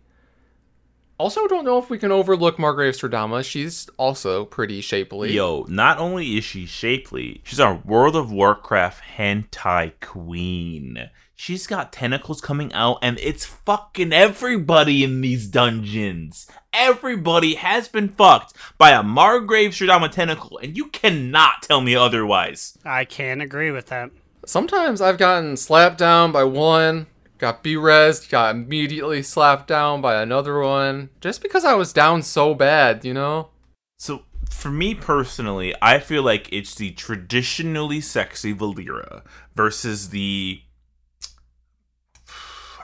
also 1.18 1.48
don't 1.48 1.66
know 1.66 1.78
if 1.78 1.90
we 1.90 1.98
can 1.98 2.12
overlook 2.12 2.60
Margrave 2.60 2.94
Stradama. 2.94 3.44
She's 3.44 3.90
also 3.98 4.46
pretty 4.46 4.82
shapely. 4.82 5.34
Yo, 5.34 5.66
not 5.68 5.98
only 5.98 6.38
is 6.38 6.44
she 6.44 6.66
shapely, 6.66 7.42
she's 7.44 7.60
our 7.60 7.76
World 7.76 8.16
of 8.16 8.32
Warcraft 8.32 9.04
hentai 9.18 9.94
queen. 10.00 11.10
She's 11.36 11.68
got 11.68 11.92
tentacles 11.92 12.42
coming 12.42 12.72
out, 12.74 13.00
and 13.02 13.18
it's 13.20 13.46
fucking 13.46 14.14
everybody 14.14 15.04
in 15.04 15.22
these 15.22 15.48
dungeons. 15.48 16.48
Everybody 16.72 17.56
has 17.56 17.88
been 17.88 18.10
fucked 18.10 18.54
by 18.78 18.92
a 18.92 19.04
Margrave 19.04 19.72
Stradama 19.72 20.12
tentacle, 20.12 20.60
and 20.60 20.78
you 20.78 20.88
cannot 20.90 21.64
tell 21.64 21.82
me 21.82 21.96
otherwise. 21.96 22.78
I 22.86 23.06
can 23.06 23.42
agree 23.42 23.72
with 23.72 23.88
that. 23.88 24.12
Sometimes 24.46 25.02
I've 25.02 25.18
gotten 25.18 25.58
slapped 25.58 25.98
down 25.98 26.32
by 26.32 26.44
one, 26.44 27.08
got 27.40 27.64
B-res, 27.64 28.28
got 28.28 28.56
immediately 28.56 29.24
slapped 29.24 29.68
down 29.68 30.02
by 30.02 30.22
another 30.22 30.60
one, 30.60 31.10
just 31.20 31.42
because 31.42 31.66
I 31.66 31.74
was 31.74 31.94
down 31.94 32.22
so 32.22 32.54
bad, 32.54 33.04
you 33.04 33.14
know? 33.14 33.50
So 33.98 34.24
for 34.50 34.70
me 34.70 34.94
personally, 34.96 35.74
I 35.82 36.00
feel 36.00 36.24
like 36.24 36.48
it's 36.52 36.76
the 36.76 36.92
traditionally 36.92 38.02
sexy 38.02 38.54
Valeera 38.54 39.24
versus 39.56 40.10
the 40.10 40.62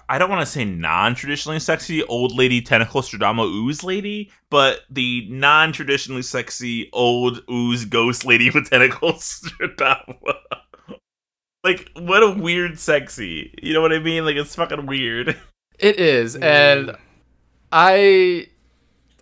I 0.09 0.17
don't 0.17 0.29
want 0.29 0.41
to 0.41 0.51
say 0.51 0.65
non-traditionally 0.65 1.59
sexy 1.59 2.03
old 2.05 2.35
lady 2.35 2.61
tentacle 2.61 3.01
Stradama 3.01 3.45
ooze 3.45 3.83
lady, 3.83 4.31
but 4.49 4.81
the 4.89 5.27
non-traditionally 5.29 6.23
sexy 6.23 6.89
old 6.91 7.43
ooze 7.49 7.85
ghost 7.85 8.25
lady 8.25 8.49
with 8.49 8.71
tentacles 8.71 9.41
Stradama. 9.45 10.17
like 11.63 11.91
what 11.95 12.23
a 12.23 12.31
weird 12.31 12.79
sexy. 12.79 13.53
You 13.61 13.73
know 13.73 13.81
what 13.81 13.93
I 13.93 13.99
mean? 13.99 14.25
Like 14.25 14.35
it's 14.35 14.55
fucking 14.55 14.87
weird. 14.87 15.37
It 15.77 15.97
is, 15.99 16.35
mm. 16.35 16.43
and 16.43 16.97
I, 17.71 18.47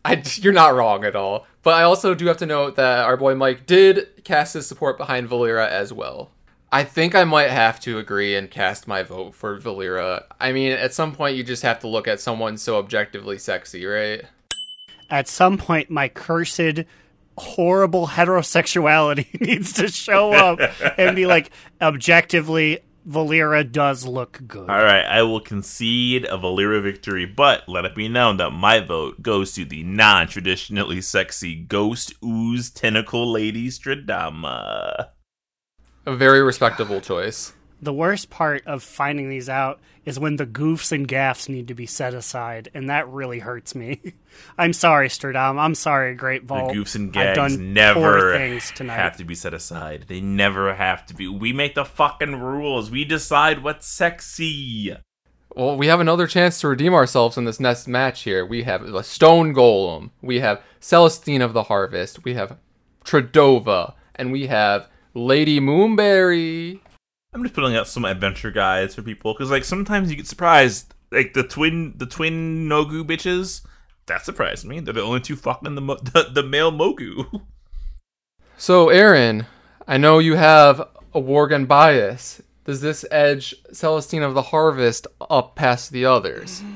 I, 0.04 0.24
you're 0.38 0.54
not 0.54 0.74
wrong 0.74 1.04
at 1.04 1.16
all. 1.16 1.46
But 1.64 1.74
I 1.74 1.84
also 1.84 2.16
do 2.16 2.28
have 2.28 2.38
to 2.38 2.46
note 2.46 2.78
that 2.78 3.04
our 3.04 3.18
boy 3.18 3.36
Mike 3.36 3.66
did 3.66 4.24
cast 4.24 4.54
his 4.54 4.66
support 4.66 4.98
behind 4.98 5.30
Valeera 5.30 5.68
as 5.68 5.92
well. 5.92 6.32
I 6.72 6.84
think 6.84 7.16
I 7.16 7.24
might 7.24 7.50
have 7.50 7.80
to 7.82 7.98
agree 7.98 8.36
and 8.36 8.52
cast 8.52 8.88
my 8.88 9.02
vote 9.02 9.36
for 9.36 9.58
Valeera. 9.58 10.26
I 10.40 10.52
mean, 10.52 10.74
at 10.74 10.94
some 10.94 11.16
point 11.16 11.38
you 11.38 11.44
just 11.44 11.64
have 11.64 11.80
to 11.80 11.88
look 11.88 12.08
at 12.08 12.20
someone 12.20 12.58
so 12.58 12.78
objectively 12.78 13.38
sexy, 13.38 13.86
right? 13.86 14.24
At 15.10 15.30
some 15.30 15.58
point, 15.58 15.90
my 15.90 16.10
cursed, 16.10 16.84
horrible 17.38 18.08
heterosexuality 18.08 19.40
needs 19.42 19.72
to 19.74 19.88
show 19.88 20.34
up 20.34 20.60
and 20.98 21.16
be 21.16 21.26
like, 21.26 21.52
objectively, 21.82 22.80
Valeera 23.08 23.70
does 23.72 24.06
look 24.06 24.42
good. 24.46 24.70
All 24.70 24.84
right, 24.84 25.06
I 25.06 25.22
will 25.22 25.40
concede 25.40 26.26
a 26.26 26.38
Valeera 26.38 26.84
victory, 26.84 27.26
but 27.26 27.70
let 27.70 27.86
it 27.86 27.96
be 27.96 28.10
known 28.10 28.36
that 28.38 28.50
my 28.50 28.82
vote 28.82 29.22
goes 29.22 29.54
to 29.54 29.64
the 29.64 29.84
non-traditionally 29.84 31.00
sexy 31.00 31.56
ghost 31.56 32.14
ooze 32.22 32.70
tentacle 32.70 33.32
lady 33.32 33.70
Stradama. 33.70 35.12
A 36.08 36.16
very 36.16 36.42
respectable 36.42 37.02
choice. 37.02 37.52
The 37.82 37.92
worst 37.92 38.30
part 38.30 38.66
of 38.66 38.82
finding 38.82 39.30
these 39.30 39.50
out 39.50 39.82
is 40.06 40.18
when 40.18 40.38
the 40.38 40.46
goofs 40.46 40.94
and 40.94 41.06
gaffs 41.06 41.50
need 41.50 41.68
to 41.68 41.74
be 41.74 41.86
set 41.86 42.14
aside, 42.14 42.70
and 42.74 42.90
that 42.90 43.10
really 43.10 43.40
hurts 43.40 43.76
me. 43.76 44.14
I'm 44.58 44.72
sorry, 44.72 45.10
Stradam. 45.10 45.60
I'm 45.60 45.76
sorry, 45.76 46.16
Great 46.16 46.46
Vault. 46.46 46.72
The 46.72 46.80
goofs 46.80 46.96
and 46.96 47.10
I've 47.10 47.36
gags 47.36 47.36
done 47.36 47.74
never 47.74 48.38
things 48.38 48.72
tonight. 48.72 48.96
have 48.96 49.18
to 49.18 49.26
be 49.26 49.36
set 49.36 49.54
aside. 49.54 50.06
They 50.08 50.22
never 50.22 50.74
have 50.74 51.06
to 51.08 51.14
be. 51.14 51.28
We 51.28 51.52
make 51.52 51.76
the 51.76 51.84
fucking 51.84 52.40
rules. 52.40 52.90
We 52.90 53.04
decide 53.04 53.62
what's 53.62 53.86
sexy. 53.86 54.96
Well, 55.54 55.76
we 55.76 55.88
have 55.88 56.00
another 56.00 56.26
chance 56.26 56.62
to 56.62 56.70
redeem 56.70 56.94
ourselves 56.94 57.38
in 57.38 57.44
this 57.44 57.60
next 57.60 57.86
match 57.86 58.22
here. 58.22 58.46
We 58.46 58.64
have 58.64 58.88
the 58.88 59.02
Stone 59.02 59.54
Golem, 59.54 60.12
we 60.22 60.40
have 60.40 60.62
Celestine 60.80 61.42
of 61.42 61.52
the 61.52 61.64
Harvest, 61.64 62.24
we 62.24 62.36
have 62.36 62.58
Tradova, 63.04 63.96
and 64.16 64.32
we 64.32 64.48
have 64.48 64.88
Lady 65.18 65.60
Moonberry. 65.60 66.80
I'm 67.34 67.44
just 67.44 67.56
putting 67.56 67.76
out 67.76 67.88
some 67.88 68.06
adventure 68.06 68.52
guides 68.52 68.96
for 68.96 69.02
people 69.02 69.34
because, 69.34 69.52
like, 69.52 69.64
sometimes 69.64 70.10
you 70.10 70.16
get 70.16 70.28
surprised. 70.28 70.94
Like 71.12 71.34
the 71.34 71.44
twin, 71.44 71.94
the 71.98 72.06
twin 72.06 72.68
Nogu 72.68 73.04
bitches. 73.04 73.66
That 74.06 74.24
surprised 74.24 74.66
me. 74.66 74.80
They're 74.80 74.94
the 74.94 75.02
only 75.02 75.22
two 75.22 75.36
fucking 75.36 75.76
the 75.76 75.82
mo- 75.82 75.98
the, 76.04 76.30
the 76.32 76.44
male 76.44 76.72
Mogu. 76.72 77.42
So, 78.58 78.90
Aaron, 78.90 79.46
I 79.88 79.98
know 79.98 80.20
you 80.20 80.36
have 80.36 80.80
a 81.14 81.22
Worgen 81.22 81.68
bias. 81.68 82.42
Does 82.66 82.82
this 82.82 83.06
edge 83.12 83.56
Celestine 83.72 84.24
of 84.24 84.34
the 84.34 84.42
Harvest 84.42 85.08
up 85.22 85.56
past 85.56 85.92
the 85.92 86.06
others? 86.06 86.62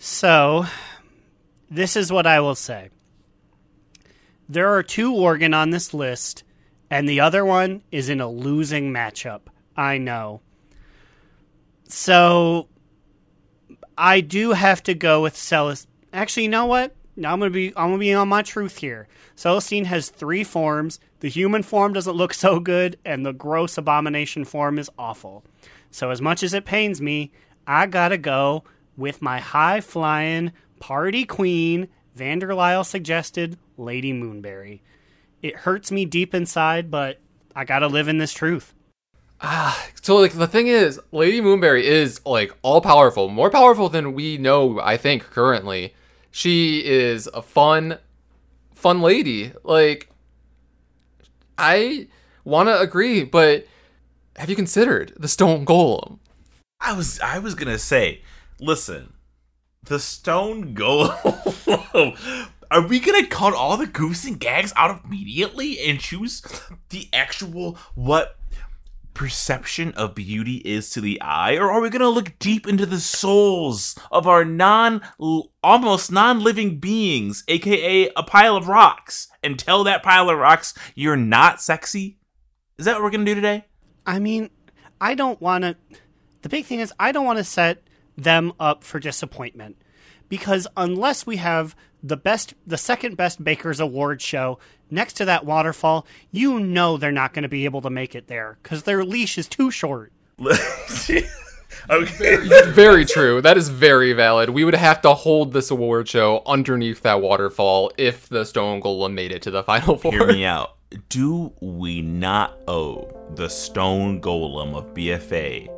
So, 0.00 0.64
this 1.68 1.96
is 1.96 2.12
what 2.12 2.26
I 2.26 2.38
will 2.38 2.54
say. 2.54 2.90
There 4.48 4.72
are 4.74 4.82
two 4.82 5.12
Worgen 5.12 5.54
on 5.54 5.70
this 5.70 5.92
list, 5.92 6.42
and 6.90 7.06
the 7.06 7.20
other 7.20 7.44
one 7.44 7.82
is 7.92 8.08
in 8.08 8.20
a 8.20 8.30
losing 8.30 8.92
matchup. 8.92 9.42
I 9.76 9.98
know. 9.98 10.40
So, 11.88 12.68
I 13.96 14.20
do 14.20 14.52
have 14.52 14.82
to 14.84 14.94
go 14.94 15.22
with 15.22 15.36
Celestine. 15.36 15.90
Actually, 16.12 16.44
you 16.44 16.48
know 16.48 16.66
what? 16.66 16.94
I'm 17.16 17.40
gonna 17.40 17.50
be 17.50 17.68
I'm 17.76 17.90
gonna 17.90 17.98
be 17.98 18.14
on 18.14 18.28
my 18.28 18.42
truth 18.42 18.78
here. 18.78 19.08
Celestine 19.36 19.84
has 19.84 20.08
three 20.08 20.44
forms. 20.44 21.00
The 21.20 21.28
human 21.28 21.62
form 21.62 21.92
doesn't 21.92 22.16
look 22.16 22.32
so 22.32 22.60
good, 22.60 22.98
and 23.04 23.26
the 23.26 23.32
gross 23.32 23.76
abomination 23.76 24.44
form 24.44 24.78
is 24.78 24.90
awful. 24.98 25.44
So 25.90 26.10
as 26.10 26.22
much 26.22 26.42
as 26.42 26.54
it 26.54 26.64
pains 26.64 27.02
me, 27.02 27.32
I 27.66 27.86
gotta 27.86 28.18
go 28.18 28.64
with 28.96 29.20
my 29.20 29.40
high 29.40 29.80
flying 29.80 30.52
party 30.80 31.24
queen, 31.24 31.88
Vanderlyle 32.16 32.86
suggested 32.86 33.58
Lady 33.78 34.12
Moonberry. 34.12 34.80
It 35.42 35.56
hurts 35.56 35.90
me 35.90 36.04
deep 36.04 36.34
inside, 36.34 36.90
but 36.90 37.20
I 37.54 37.64
gotta 37.64 37.86
live 37.86 38.08
in 38.08 38.18
this 38.18 38.32
truth. 38.32 38.74
Ah, 39.40 39.88
so, 40.02 40.16
like, 40.16 40.32
the 40.32 40.48
thing 40.48 40.66
is, 40.66 41.00
Lady 41.12 41.40
Moonberry 41.40 41.82
is, 41.82 42.20
like, 42.26 42.52
all 42.62 42.80
powerful. 42.80 43.28
More 43.28 43.50
powerful 43.50 43.88
than 43.88 44.12
we 44.12 44.36
know, 44.36 44.80
I 44.80 44.96
think, 44.96 45.22
currently. 45.30 45.94
She 46.30 46.84
is 46.84 47.28
a 47.32 47.40
fun, 47.40 47.98
fun 48.74 49.00
lady. 49.00 49.52
Like, 49.62 50.10
I 51.56 52.08
want 52.44 52.68
to 52.68 52.80
agree, 52.80 53.22
but 53.22 53.66
have 54.36 54.50
you 54.50 54.56
considered 54.56 55.12
the 55.16 55.28
Stone 55.28 55.64
Golem? 55.66 56.18
I 56.80 56.92
was 56.92 57.18
I 57.20 57.38
was 57.38 57.54
gonna 57.54 57.78
say, 57.78 58.22
listen, 58.60 59.12
the 59.82 59.98
stone 59.98 60.74
golem. 60.74 62.48
Are 62.70 62.86
we 62.86 63.00
gonna 63.00 63.26
cut 63.26 63.54
all 63.54 63.76
the 63.76 63.86
goofs 63.86 64.26
and 64.26 64.38
gags 64.38 64.72
out 64.76 65.02
immediately 65.04 65.78
and 65.80 65.98
choose 65.98 66.42
the 66.90 67.08
actual 67.12 67.78
what 67.94 68.36
perception 69.14 69.92
of 69.94 70.14
beauty 70.14 70.58
is 70.58 70.90
to 70.90 71.00
the 71.00 71.20
eye, 71.20 71.56
or 71.56 71.72
are 71.72 71.80
we 71.80 71.90
gonna 71.90 72.08
look 72.08 72.38
deep 72.38 72.68
into 72.68 72.86
the 72.86 73.00
souls 73.00 73.98
of 74.12 74.28
our 74.28 74.44
non, 74.44 75.02
almost 75.62 76.12
non-living 76.12 76.78
beings, 76.78 77.42
aka 77.48 78.10
a 78.14 78.22
pile 78.22 78.54
of 78.54 78.68
rocks, 78.68 79.28
and 79.42 79.58
tell 79.58 79.82
that 79.84 80.02
pile 80.02 80.28
of 80.28 80.38
rocks 80.38 80.74
you're 80.94 81.16
not 81.16 81.60
sexy? 81.62 82.18
Is 82.76 82.84
that 82.84 82.94
what 82.94 83.02
we're 83.02 83.10
gonna 83.10 83.24
do 83.24 83.34
today? 83.34 83.64
I 84.06 84.18
mean, 84.18 84.50
I 85.00 85.14
don't 85.14 85.40
want 85.40 85.64
to. 85.64 85.76
The 86.42 86.48
big 86.48 86.66
thing 86.66 86.80
is, 86.80 86.92
I 87.00 87.12
don't 87.12 87.26
want 87.26 87.38
to 87.38 87.44
set 87.44 87.82
them 88.16 88.52
up 88.60 88.84
for 88.84 89.00
disappointment 89.00 89.76
because 90.28 90.66
unless 90.76 91.26
we 91.26 91.36
have 91.36 91.74
the 92.02 92.16
best, 92.16 92.54
the 92.66 92.78
second 92.78 93.16
best 93.16 93.42
Baker's 93.42 93.80
Award 93.80 94.22
show 94.22 94.58
next 94.90 95.14
to 95.14 95.24
that 95.26 95.44
waterfall, 95.44 96.06
you 96.30 96.60
know 96.60 96.96
they're 96.96 97.12
not 97.12 97.34
going 97.34 97.42
to 97.42 97.48
be 97.48 97.64
able 97.64 97.82
to 97.82 97.90
make 97.90 98.14
it 98.14 98.28
there 98.28 98.58
because 98.62 98.84
their 98.84 99.04
leash 99.04 99.38
is 99.38 99.48
too 99.48 99.70
short. 99.70 100.12
okay. 101.90 102.62
Very 102.70 103.04
true. 103.04 103.40
That 103.40 103.56
is 103.56 103.68
very 103.68 104.12
valid. 104.12 104.50
We 104.50 104.64
would 104.64 104.74
have 104.74 105.00
to 105.02 105.14
hold 105.14 105.52
this 105.52 105.70
award 105.70 106.08
show 106.08 106.42
underneath 106.46 107.02
that 107.02 107.20
waterfall 107.20 107.92
if 107.98 108.28
the 108.28 108.44
Stone 108.44 108.82
Golem 108.82 109.14
made 109.14 109.32
it 109.32 109.42
to 109.42 109.50
the 109.50 109.62
final 109.62 109.96
four. 109.96 110.12
Hear 110.12 110.26
me 110.26 110.44
out. 110.46 110.76
Do 111.08 111.52
we 111.60 112.00
not 112.00 112.58
owe 112.66 113.14
the 113.34 113.48
Stone 113.48 114.22
Golem 114.22 114.74
of 114.74 114.94
BFA 114.94 115.77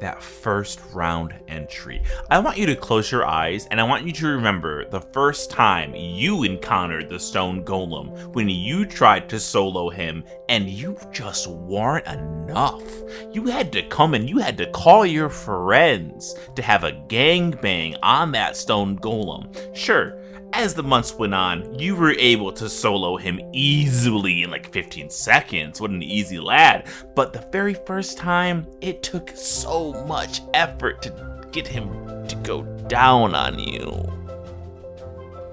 that 0.00 0.22
first 0.22 0.80
round 0.92 1.34
entry? 1.48 2.02
I 2.30 2.38
want 2.38 2.58
you 2.58 2.66
to 2.66 2.76
close 2.76 3.10
your 3.10 3.26
eyes 3.26 3.66
and 3.70 3.80
I 3.80 3.84
want 3.84 4.04
you 4.04 4.12
to 4.12 4.28
remember 4.28 4.88
the 4.88 5.00
first 5.00 5.50
time 5.50 5.94
you 5.94 6.44
encountered 6.44 7.08
the 7.08 7.18
Stone 7.18 7.64
Golem 7.64 8.34
when 8.34 8.48
you 8.48 8.84
tried 8.84 9.28
to 9.28 9.40
solo 9.40 9.90
him 9.90 10.24
and 10.48 10.68
you 10.68 10.98
just 11.12 11.46
weren't 11.46 12.06
enough. 12.06 12.82
You 13.32 13.46
had 13.46 13.72
to 13.72 13.82
come 13.88 14.14
and 14.14 14.28
you 14.28 14.38
had 14.38 14.56
to 14.58 14.70
call 14.70 15.04
your 15.04 15.28
friends 15.28 16.34
to 16.56 16.62
have 16.62 16.84
a 16.84 16.92
gangbang 16.92 17.96
on 18.02 18.32
that 18.32 18.56
Stone 18.56 18.98
Golem. 18.98 19.54
Sure, 19.76 20.18
as 20.58 20.74
the 20.74 20.82
months 20.82 21.14
went 21.14 21.34
on, 21.34 21.78
you 21.78 21.94
were 21.94 22.10
able 22.18 22.50
to 22.50 22.68
solo 22.68 23.16
him 23.16 23.40
easily 23.52 24.42
in 24.42 24.50
like 24.50 24.68
15 24.72 25.08
seconds. 25.08 25.80
What 25.80 25.92
an 25.92 26.02
easy 26.02 26.40
lad. 26.40 26.88
But 27.14 27.32
the 27.32 27.46
very 27.52 27.74
first 27.74 28.18
time, 28.18 28.66
it 28.80 29.04
took 29.04 29.30
so 29.36 29.92
much 30.06 30.40
effort 30.54 31.00
to 31.02 31.46
get 31.52 31.68
him 31.68 31.88
to 32.26 32.34
go 32.42 32.62
down 32.88 33.36
on 33.36 33.60
you. 33.60 34.12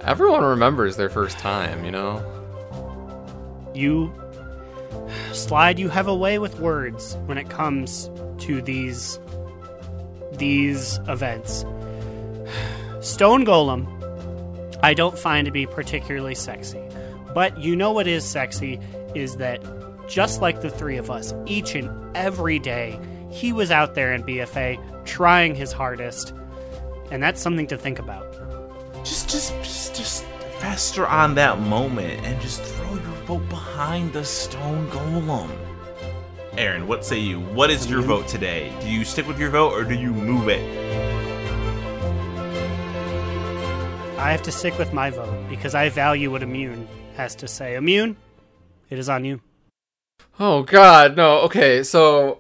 Everyone 0.02 0.44
remembers 0.44 0.98
their 0.98 1.10
first 1.10 1.38
time, 1.38 1.86
you 1.86 1.92
know? 1.92 2.24
You 3.76 4.12
slide. 5.34 5.78
You 5.78 5.90
have 5.90 6.08
a 6.08 6.16
way 6.16 6.40
with 6.40 6.60
words 6.60 7.16
when 7.28 7.38
it 7.38 7.50
comes 7.50 8.10
to 8.40 8.60
these 8.60 9.20
these 10.34 11.00
events. 11.08 11.64
Stone 13.02 13.46
Golem, 13.46 13.95
I 14.86 14.94
don't 14.94 15.18
find 15.18 15.46
to 15.46 15.52
be 15.52 15.66
particularly 15.66 16.36
sexy. 16.36 16.80
But 17.34 17.58
you 17.58 17.76
know 17.76 17.92
what 17.92 18.06
is 18.06 18.24
sexy 18.24 18.80
is 19.16 19.38
that 19.38 19.60
just 20.08 20.42
like 20.42 20.62
the 20.62 20.70
three 20.70 20.98
of 20.98 21.10
us, 21.10 21.34
each 21.48 21.74
and 21.74 21.90
every 22.16 22.60
day, 22.60 23.00
he 23.32 23.52
was 23.52 23.72
out 23.72 23.96
there 23.96 24.14
in 24.14 24.22
BFA 24.22 24.78
trying 25.04 25.56
his 25.56 25.72
hardest. 25.72 26.36
And 27.10 27.24
that's 27.24 27.42
something 27.42 27.66
to 27.66 27.80
think 27.80 27.98
about. 27.98 28.32
Just, 29.04 29.28
just, 29.28 29.56
just, 29.64 29.96
just 29.96 30.24
fester 30.60 31.08
on 31.08 31.34
that 31.34 31.60
moment 31.60 32.24
and 32.24 32.40
just 32.40 32.62
throw 32.62 32.92
your 32.92 33.24
vote 33.26 33.50
behind 33.50 34.14
the 34.14 34.24
stone 34.24 34.88
golem. 34.92 35.50
Aaron, 36.60 36.88
what 36.88 37.04
say 37.04 37.18
you? 37.18 37.40
What 37.40 37.72
is 37.72 37.90
your 37.90 38.04
vote 38.04 38.28
today? 38.28 38.72
Do 38.82 38.88
you 38.88 39.04
stick 39.04 39.28
with 39.28 39.40
your 39.40 39.50
vote 39.50 39.74
or 39.74 39.84
do 39.84 39.96
you 39.96 40.12
move 40.12 40.48
it? 40.48 40.85
I 44.26 44.32
have 44.32 44.42
to 44.42 44.52
stick 44.52 44.80
with 44.80 44.92
my 44.92 45.12
vote 45.12 45.48
because 45.52 45.76
I 45.76 45.88
value 45.90 46.32
what 46.32 46.42
Immune 46.42 46.88
has 47.16 47.36
to 47.36 47.48
say. 47.48 47.76
Immune, 47.76 48.18
it 48.90 48.98
is 48.98 49.08
on 49.08 49.24
you. 49.24 49.40
Oh 50.40 50.64
God, 50.64 51.16
no. 51.16 51.42
Okay, 51.42 51.84
so 51.84 52.40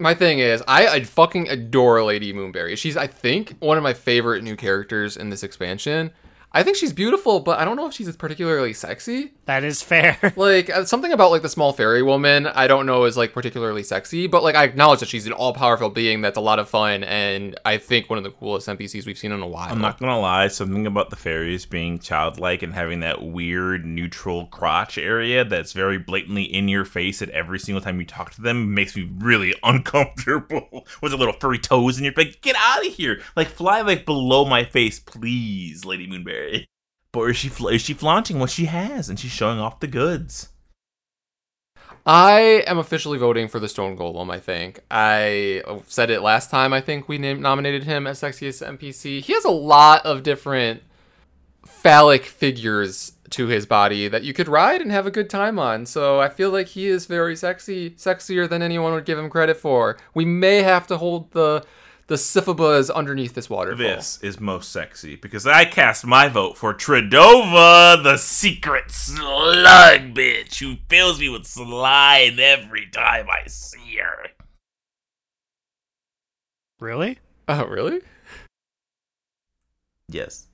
my 0.00 0.14
thing 0.14 0.40
is, 0.40 0.64
I, 0.66 0.88
I 0.88 1.04
fucking 1.04 1.48
adore 1.48 2.02
Lady 2.02 2.32
Moonberry. 2.32 2.76
She's, 2.76 2.96
I 2.96 3.06
think, 3.06 3.54
one 3.60 3.76
of 3.76 3.84
my 3.84 3.94
favorite 3.94 4.42
new 4.42 4.56
characters 4.56 5.16
in 5.16 5.30
this 5.30 5.44
expansion. 5.44 6.10
I 6.56 6.62
think 6.62 6.78
she's 6.78 6.94
beautiful, 6.94 7.40
but 7.40 7.58
I 7.58 7.66
don't 7.66 7.76
know 7.76 7.86
if 7.86 7.92
she's 7.92 8.16
particularly 8.16 8.72
sexy. 8.72 9.34
That 9.44 9.62
is 9.62 9.82
fair. 9.82 10.16
Like 10.36 10.70
uh, 10.70 10.84
something 10.84 11.12
about 11.12 11.30
like 11.30 11.42
the 11.42 11.48
small 11.48 11.72
fairy 11.72 12.02
woman, 12.02 12.46
I 12.46 12.66
don't 12.66 12.86
know 12.86 13.04
is 13.04 13.16
like 13.16 13.32
particularly 13.32 13.82
sexy, 13.82 14.26
but 14.26 14.42
like 14.42 14.54
I 14.54 14.64
acknowledge 14.64 15.00
that 15.00 15.08
she's 15.08 15.26
an 15.26 15.32
all 15.32 15.52
powerful 15.52 15.88
being 15.88 16.20
that's 16.20 16.36
a 16.36 16.40
lot 16.40 16.58
of 16.58 16.68
fun, 16.68 17.04
and 17.04 17.58
I 17.64 17.78
think 17.78 18.08
one 18.08 18.18
of 18.18 18.24
the 18.24 18.30
coolest 18.30 18.68
NPCs 18.68 19.06
we've 19.06 19.18
seen 19.18 19.32
in 19.32 19.40
a 19.40 19.46
while. 19.46 19.70
I'm 19.70 19.80
not 19.80 19.98
gonna 19.98 20.18
lie, 20.18 20.48
something 20.48 20.86
about 20.86 21.10
the 21.10 21.16
fairies 21.16 21.66
being 21.66 21.98
childlike 21.98 22.62
and 22.62 22.72
having 22.74 23.00
that 23.00 23.22
weird 23.22 23.84
neutral 23.84 24.46
crotch 24.46 24.98
area 24.98 25.44
that's 25.44 25.72
very 25.72 25.98
blatantly 25.98 26.44
in 26.44 26.68
your 26.68 26.84
face 26.84 27.22
at 27.22 27.30
every 27.30 27.58
single 27.58 27.80
time 27.80 27.98
you 27.98 28.06
talk 28.06 28.32
to 28.32 28.42
them 28.42 28.74
makes 28.74 28.94
me 28.96 29.10
really 29.18 29.54
uncomfortable. 29.62 30.86
With 31.02 31.12
the 31.12 31.18
little 31.18 31.34
furry 31.34 31.58
toes 31.58 31.98
in 31.98 32.04
your 32.04 32.12
face, 32.12 32.36
get 32.40 32.56
out 32.58 32.86
of 32.86 32.92
here! 32.92 33.20
Like 33.36 33.48
fly 33.48 33.80
like 33.82 34.06
below 34.06 34.44
my 34.44 34.64
face, 34.64 34.98
please, 34.98 35.84
Lady 35.84 36.06
Moonberry. 36.06 36.45
But 37.12 37.30
is 37.30 37.36
she 37.36 37.48
is 37.48 37.82
she 37.82 37.94
flaunting 37.94 38.38
what 38.38 38.50
she 38.50 38.66
has 38.66 39.08
and 39.08 39.18
she's 39.18 39.30
showing 39.30 39.58
off 39.58 39.80
the 39.80 39.86
goods? 39.86 40.50
I 42.04 42.62
am 42.68 42.78
officially 42.78 43.18
voting 43.18 43.48
for 43.48 43.58
the 43.58 43.68
Stone 43.68 43.96
Golem. 43.96 44.30
I 44.30 44.38
think 44.38 44.80
I 44.90 45.62
said 45.88 46.10
it 46.10 46.20
last 46.22 46.50
time. 46.50 46.72
I 46.72 46.80
think 46.80 47.08
we 47.08 47.18
named, 47.18 47.40
nominated 47.40 47.82
him 47.82 48.06
as 48.06 48.20
sexiest 48.20 48.64
NPC. 48.64 49.22
He 49.22 49.32
has 49.32 49.44
a 49.44 49.50
lot 49.50 50.06
of 50.06 50.22
different 50.22 50.82
phallic 51.64 52.24
figures 52.24 53.12
to 53.30 53.46
his 53.48 53.66
body 53.66 54.06
that 54.06 54.22
you 54.22 54.32
could 54.32 54.46
ride 54.46 54.80
and 54.80 54.92
have 54.92 55.06
a 55.06 55.10
good 55.10 55.28
time 55.28 55.58
on. 55.58 55.84
So 55.84 56.20
I 56.20 56.28
feel 56.28 56.50
like 56.50 56.68
he 56.68 56.86
is 56.86 57.06
very 57.06 57.34
sexy, 57.34 57.90
sexier 57.90 58.48
than 58.48 58.62
anyone 58.62 58.92
would 58.92 59.04
give 59.04 59.18
him 59.18 59.28
credit 59.28 59.56
for. 59.56 59.96
We 60.14 60.24
may 60.24 60.62
have 60.62 60.86
to 60.88 60.98
hold 60.98 61.32
the 61.32 61.64
the 62.08 62.14
Sifabas 62.14 62.88
underneath 62.94 63.34
this 63.34 63.50
waterfall. 63.50 63.78
This 63.84 64.18
is 64.22 64.38
most 64.40 64.70
sexy 64.70 65.16
because 65.16 65.46
I 65.46 65.64
cast 65.64 66.06
my 66.06 66.28
vote 66.28 66.56
for 66.56 66.72
Tred'ova, 66.72 68.02
the 68.02 68.16
secret 68.16 68.90
slug 68.90 70.14
bitch 70.14 70.58
who 70.60 70.76
fills 70.88 71.18
me 71.18 71.28
with 71.28 71.46
slime 71.46 72.38
every 72.38 72.88
time 72.92 73.26
I 73.28 73.48
see 73.48 73.96
her. 74.00 74.28
Really? 76.78 77.18
Oh, 77.48 77.64
really? 77.64 78.00
Yes. 80.08 80.46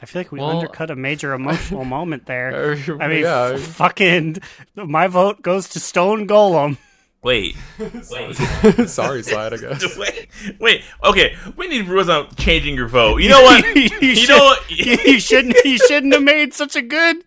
I 0.00 0.06
feel 0.06 0.20
like 0.20 0.32
we 0.32 0.38
Well- 0.40 0.50
undercut 0.50 0.90
a 0.90 0.96
major 0.96 1.32
emotional 1.32 1.84
moment 1.96 2.26
there. 2.26 2.72
Uh, 2.72 2.98
I 3.00 3.08
mean, 3.08 3.22
yeah. 3.22 3.56
fucking, 3.56 4.38
my 4.74 5.06
vote 5.08 5.42
goes 5.42 5.68
to 5.70 5.80
Stone 5.80 6.28
Golem. 6.28 6.76
Wait. 7.26 7.56
Wait. 8.08 8.36
Sorry, 8.86 9.20
slide. 9.24 9.52
I 9.52 9.56
guess. 9.56 9.96
wait. 9.98 10.28
Wait. 10.60 10.84
Okay. 11.02 11.34
We 11.56 11.66
need 11.66 11.88
rules 11.88 12.08
on 12.08 12.32
changing 12.36 12.76
your 12.76 12.86
vote. 12.86 13.20
You 13.20 13.30
know 13.30 13.42
what? 13.42 13.64
you, 13.74 13.88
you 14.00 14.14
should- 14.14 14.28
know 14.28 14.44
what? 14.44 14.70
you 14.70 15.18
shouldn't. 15.18 15.56
You 15.64 15.76
shouldn't 15.76 16.14
have 16.14 16.22
made 16.22 16.54
such 16.54 16.76
a 16.76 16.82
good, 16.82 17.24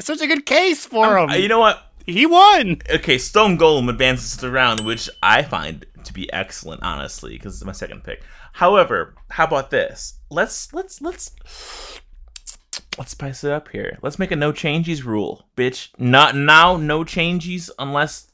such 0.00 0.22
a 0.22 0.26
good 0.26 0.46
case 0.46 0.86
for 0.86 1.18
him. 1.18 1.28
Uh, 1.28 1.34
you 1.34 1.48
know 1.48 1.58
what? 1.58 1.82
he 2.06 2.24
won. 2.24 2.78
Okay, 2.94 3.18
Stone 3.18 3.58
Golem 3.58 3.90
advances 3.90 4.36
to 4.36 4.46
the 4.46 4.50
round, 4.50 4.86
which 4.86 5.10
I 5.22 5.42
find 5.42 5.84
to 6.02 6.14
be 6.14 6.32
excellent, 6.32 6.82
honestly, 6.82 7.34
because 7.34 7.56
it's 7.56 7.64
my 7.66 7.72
second 7.72 8.04
pick. 8.04 8.22
However, 8.54 9.14
how 9.28 9.44
about 9.44 9.68
this? 9.68 10.14
Let's 10.30 10.72
let's 10.72 11.02
let's 11.02 11.30
let's 12.96 13.10
spice 13.10 13.44
it 13.44 13.52
up 13.52 13.68
here. 13.68 13.98
Let's 14.00 14.18
make 14.18 14.30
a 14.30 14.36
no 14.36 14.50
changes 14.50 15.04
rule, 15.04 15.44
bitch. 15.58 15.90
Not 15.98 16.34
now, 16.34 16.78
no 16.78 17.04
changes 17.04 17.70
unless 17.78 18.31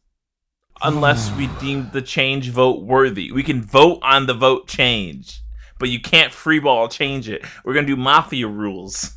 unless 0.82 1.30
we 1.36 1.46
ah. 1.46 1.58
deem 1.60 1.90
the 1.92 2.02
change 2.02 2.50
vote 2.50 2.82
worthy. 2.82 3.32
We 3.32 3.42
can 3.42 3.62
vote 3.62 3.98
on 4.02 4.26
the 4.26 4.34
vote 4.34 4.68
change, 4.68 5.42
but 5.78 5.88
you 5.88 6.00
can't 6.00 6.32
freeball 6.32 6.90
change 6.90 7.28
it. 7.28 7.44
We're 7.64 7.74
gonna 7.74 7.86
do 7.86 7.96
mafia 7.96 8.46
rules. 8.48 9.14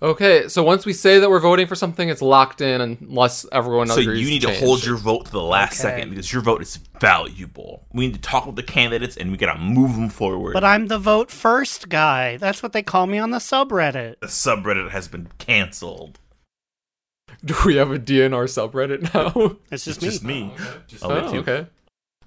Okay, 0.00 0.48
so 0.48 0.64
once 0.64 0.84
we 0.84 0.92
say 0.92 1.20
that 1.20 1.30
we're 1.30 1.38
voting 1.38 1.68
for 1.68 1.76
something, 1.76 2.08
it's 2.08 2.20
locked 2.20 2.60
in 2.60 2.80
unless 2.80 3.46
everyone 3.52 3.86
So 3.86 4.00
agrees. 4.00 4.20
you 4.20 4.26
need 4.26 4.40
to 4.40 4.48
change. 4.48 4.58
hold 4.58 4.84
your 4.84 4.96
vote 4.96 5.26
to 5.26 5.30
the 5.30 5.40
last 5.40 5.74
Okay. 5.78 5.90
second 5.94 6.10
because 6.10 6.32
your 6.32 6.42
vote 6.42 6.60
is 6.60 6.76
valuable. 7.00 7.86
We 7.92 8.06
need 8.08 8.14
to 8.14 8.20
talk 8.20 8.44
with 8.46 8.56
the 8.56 8.64
candidates 8.64 9.16
and 9.16 9.30
we 9.30 9.36
gotta 9.36 9.60
move 9.60 9.94
them 9.94 10.08
forward. 10.08 10.54
But 10.54 10.64
I'm 10.64 10.88
the 10.88 10.98
vote 10.98 11.30
first 11.30 11.88
guy. 11.88 12.36
That's 12.36 12.64
what 12.64 12.72
they 12.72 12.82
call 12.82 13.06
me 13.06 13.18
on 13.18 13.30
the 13.30 13.38
subreddit. 13.38 14.18
the 14.18 14.26
subreddit 14.26 14.90
has 14.90 15.06
been 15.06 15.28
canceled. 15.38 16.18
Do 17.44 17.56
we 17.66 17.76
have 17.76 17.90
a 17.90 17.98
DNR 17.98 18.46
subreddit 18.46 19.12
now? 19.12 19.56
It's 19.70 19.84
just 19.84 20.02
It's 20.02 20.22
me. 20.22 20.52
just 20.86 21.02
me. 21.02 21.08
Oh, 21.08 21.10
I'll 21.10 21.28
oh, 21.28 21.32
you. 21.32 21.40
okay. 21.40 21.66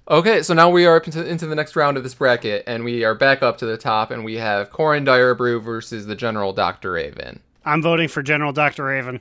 Okay, 0.08 0.42
so 0.42 0.54
now 0.54 0.68
we 0.68 0.84
are 0.84 0.96
up 0.96 1.06
into, 1.06 1.26
into 1.26 1.46
the 1.46 1.54
next 1.54 1.74
round 1.74 1.96
of 1.96 2.02
this 2.02 2.14
bracket, 2.14 2.62
and 2.66 2.84
we 2.84 3.02
are 3.02 3.14
back 3.14 3.42
up 3.42 3.58
to 3.58 3.66
the 3.66 3.78
top, 3.78 4.10
and 4.10 4.24
we 4.24 4.34
have 4.34 4.70
Coren 4.70 5.04
Direbrew 5.04 5.60
versus 5.62 6.06
the 6.06 6.14
General 6.14 6.52
Dr. 6.52 6.92
Raven. 6.92 7.40
I'm 7.64 7.82
voting 7.82 8.08
for 8.08 8.22
General 8.22 8.52
Dr. 8.52 8.84
Raven. 8.84 9.20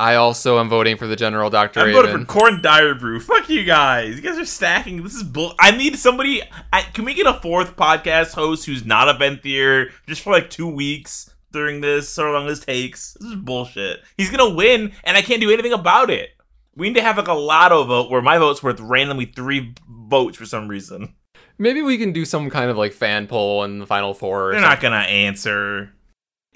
I 0.00 0.14
also 0.14 0.58
am 0.58 0.68
voting 0.68 0.96
for 0.96 1.06
the 1.06 1.14
General 1.14 1.50
Dr. 1.50 1.80
Raven. 1.80 1.94
I'm 1.94 1.96
Raven. 1.96 2.10
voting 2.12 2.26
for 2.26 2.32
Corn 2.32 2.62
Dire 2.62 2.94
Brew. 2.94 3.20
Fuck 3.20 3.48
you 3.48 3.64
guys. 3.64 4.16
You 4.16 4.22
guys 4.22 4.38
are 4.38 4.44
stacking. 4.44 5.02
This 5.02 5.14
is 5.14 5.24
bull. 5.24 5.54
I 5.58 5.76
need 5.76 5.96
somebody. 5.96 6.42
I, 6.72 6.82
can 6.82 7.04
we 7.04 7.14
get 7.14 7.26
a 7.26 7.34
fourth 7.34 7.76
podcast 7.76 8.34
host 8.34 8.64
who's 8.64 8.84
not 8.84 9.08
a 9.08 9.14
Venthyr 9.14 9.90
just 10.06 10.22
for 10.22 10.32
like 10.32 10.50
two 10.50 10.68
weeks 10.68 11.30
during 11.52 11.80
this, 11.80 12.08
so 12.08 12.30
long 12.32 12.48
as 12.48 12.60
takes? 12.60 13.14
This 13.20 13.30
is 13.30 13.36
bullshit. 13.36 14.00
He's 14.16 14.30
gonna 14.30 14.54
win, 14.54 14.92
and 15.04 15.16
I 15.16 15.22
can't 15.22 15.40
do 15.40 15.50
anything 15.50 15.72
about 15.72 16.10
it. 16.10 16.30
We 16.76 16.88
need 16.88 16.94
to 16.96 17.02
have 17.02 17.16
like 17.16 17.28
a 17.28 17.32
lotto 17.32 17.84
vote 17.84 18.10
where 18.10 18.22
my 18.22 18.38
vote's 18.38 18.62
worth 18.62 18.80
randomly 18.80 19.26
three 19.26 19.74
votes 19.88 20.36
for 20.36 20.46
some 20.46 20.68
reason. 20.68 21.14
Maybe 21.58 21.82
we 21.82 21.98
can 21.98 22.12
do 22.12 22.24
some 22.24 22.50
kind 22.50 22.70
of 22.70 22.76
like 22.76 22.92
fan 22.92 23.26
poll 23.26 23.64
in 23.64 23.80
the 23.80 23.86
final 23.86 24.14
four. 24.14 24.50
Or 24.50 24.52
They're 24.52 24.60
not 24.60 24.80
gonna 24.80 24.96
answer. 24.98 25.92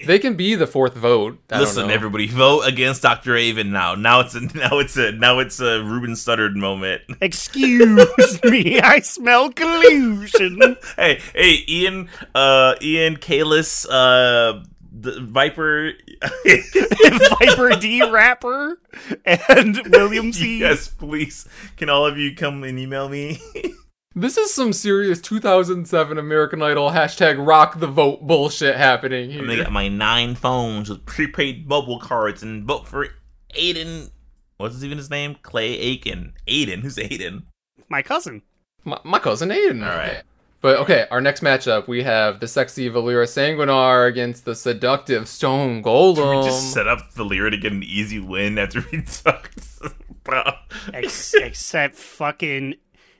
They 0.05 0.19
can 0.19 0.35
be 0.35 0.55
the 0.55 0.67
fourth 0.67 0.95
vote. 0.95 1.39
I 1.49 1.55
don't 1.55 1.61
Listen, 1.61 1.87
know. 1.87 1.93
everybody, 1.93 2.27
vote 2.27 2.61
against 2.61 3.03
Dr. 3.03 3.35
Avon 3.37 3.71
now. 3.71 3.95
Now 3.95 4.21
it's 4.21 4.33
a 4.35 4.41
now 4.41 4.79
it's 4.79 4.97
a 4.97 5.11
now 5.11 5.39
it's 5.39 5.59
a 5.59 5.83
Ruben 5.83 6.11
Studdard 6.13 6.55
moment. 6.55 7.03
Excuse 7.21 8.41
me, 8.43 8.79
I 8.81 8.99
smell 8.99 9.51
collusion. 9.51 10.77
hey, 10.97 11.19
hey, 11.35 11.63
Ian, 11.69 12.09
uh, 12.33 12.75
Ian 12.81 13.17
Kalis, 13.17 13.85
uh, 13.89 14.63
the 15.03 15.21
Viper. 15.21 15.91
Viper 17.39 17.79
D 17.79 18.01
rapper 18.09 18.79
and 19.25 19.81
William 19.87 20.33
C. 20.33 20.59
yes, 20.59 20.87
please. 20.87 21.47
Can 21.77 21.89
all 21.89 22.05
of 22.05 22.17
you 22.17 22.35
come 22.35 22.63
and 22.63 22.79
email 22.79 23.09
me? 23.09 23.39
This 24.15 24.37
is 24.37 24.53
some 24.53 24.73
serious 24.73 25.19
2007 25.19 26.19
American 26.19 26.61
Idol 26.61 26.91
hashtag 26.91 27.43
rock 27.43 27.79
the 27.79 27.87
vote 27.87 28.27
bullshit 28.27 28.75
happening 28.75 29.31
I'm 29.31 29.39
gonna 29.39 29.55
get 29.55 29.71
my 29.71 29.87
nine 29.87 30.35
phones 30.35 30.87
with 30.87 31.03
prepaid 31.07 31.67
bubble 31.67 31.97
cards 31.97 32.43
and 32.43 32.63
vote 32.63 32.87
for 32.87 33.07
Aiden. 33.57 34.11
What's 34.57 34.75
his 34.75 34.85
even 34.85 34.99
his 34.99 35.09
name? 35.09 35.37
Clay 35.41 35.79
Aiken. 35.79 36.33
Aiden. 36.47 36.81
Who's 36.81 36.97
Aiden? 36.97 37.45
My 37.89 38.03
cousin. 38.03 38.43
My, 38.83 38.99
my 39.03 39.17
cousin 39.17 39.49
Aiden. 39.49 39.81
All 39.83 39.97
right. 39.97 40.21
But 40.63 40.79
okay, 40.79 41.05
our 41.11 41.19
next 41.19 41.41
matchup 41.41 41.89
we 41.89 42.03
have 42.03 42.39
the 42.39 42.47
sexy 42.47 42.89
Valeera 42.89 43.25
Sanguinar 43.25 44.07
against 44.07 44.45
the 44.45 44.55
seductive 44.55 45.27
Stone 45.27 45.83
Golem. 45.83 46.39
we 46.39 46.47
just 46.47 46.71
set 46.71 46.87
up 46.87 47.11
Valeera 47.13 47.51
to 47.51 47.57
get 47.57 47.73
an 47.73 47.83
easy 47.83 48.17
win 48.17 48.57
after 48.57 48.81
we 48.89 49.03
sucked. 49.05 49.59
Bro. 50.23 50.43
Ex- 50.93 51.33
except 51.33 51.95
fucking, 51.95 52.75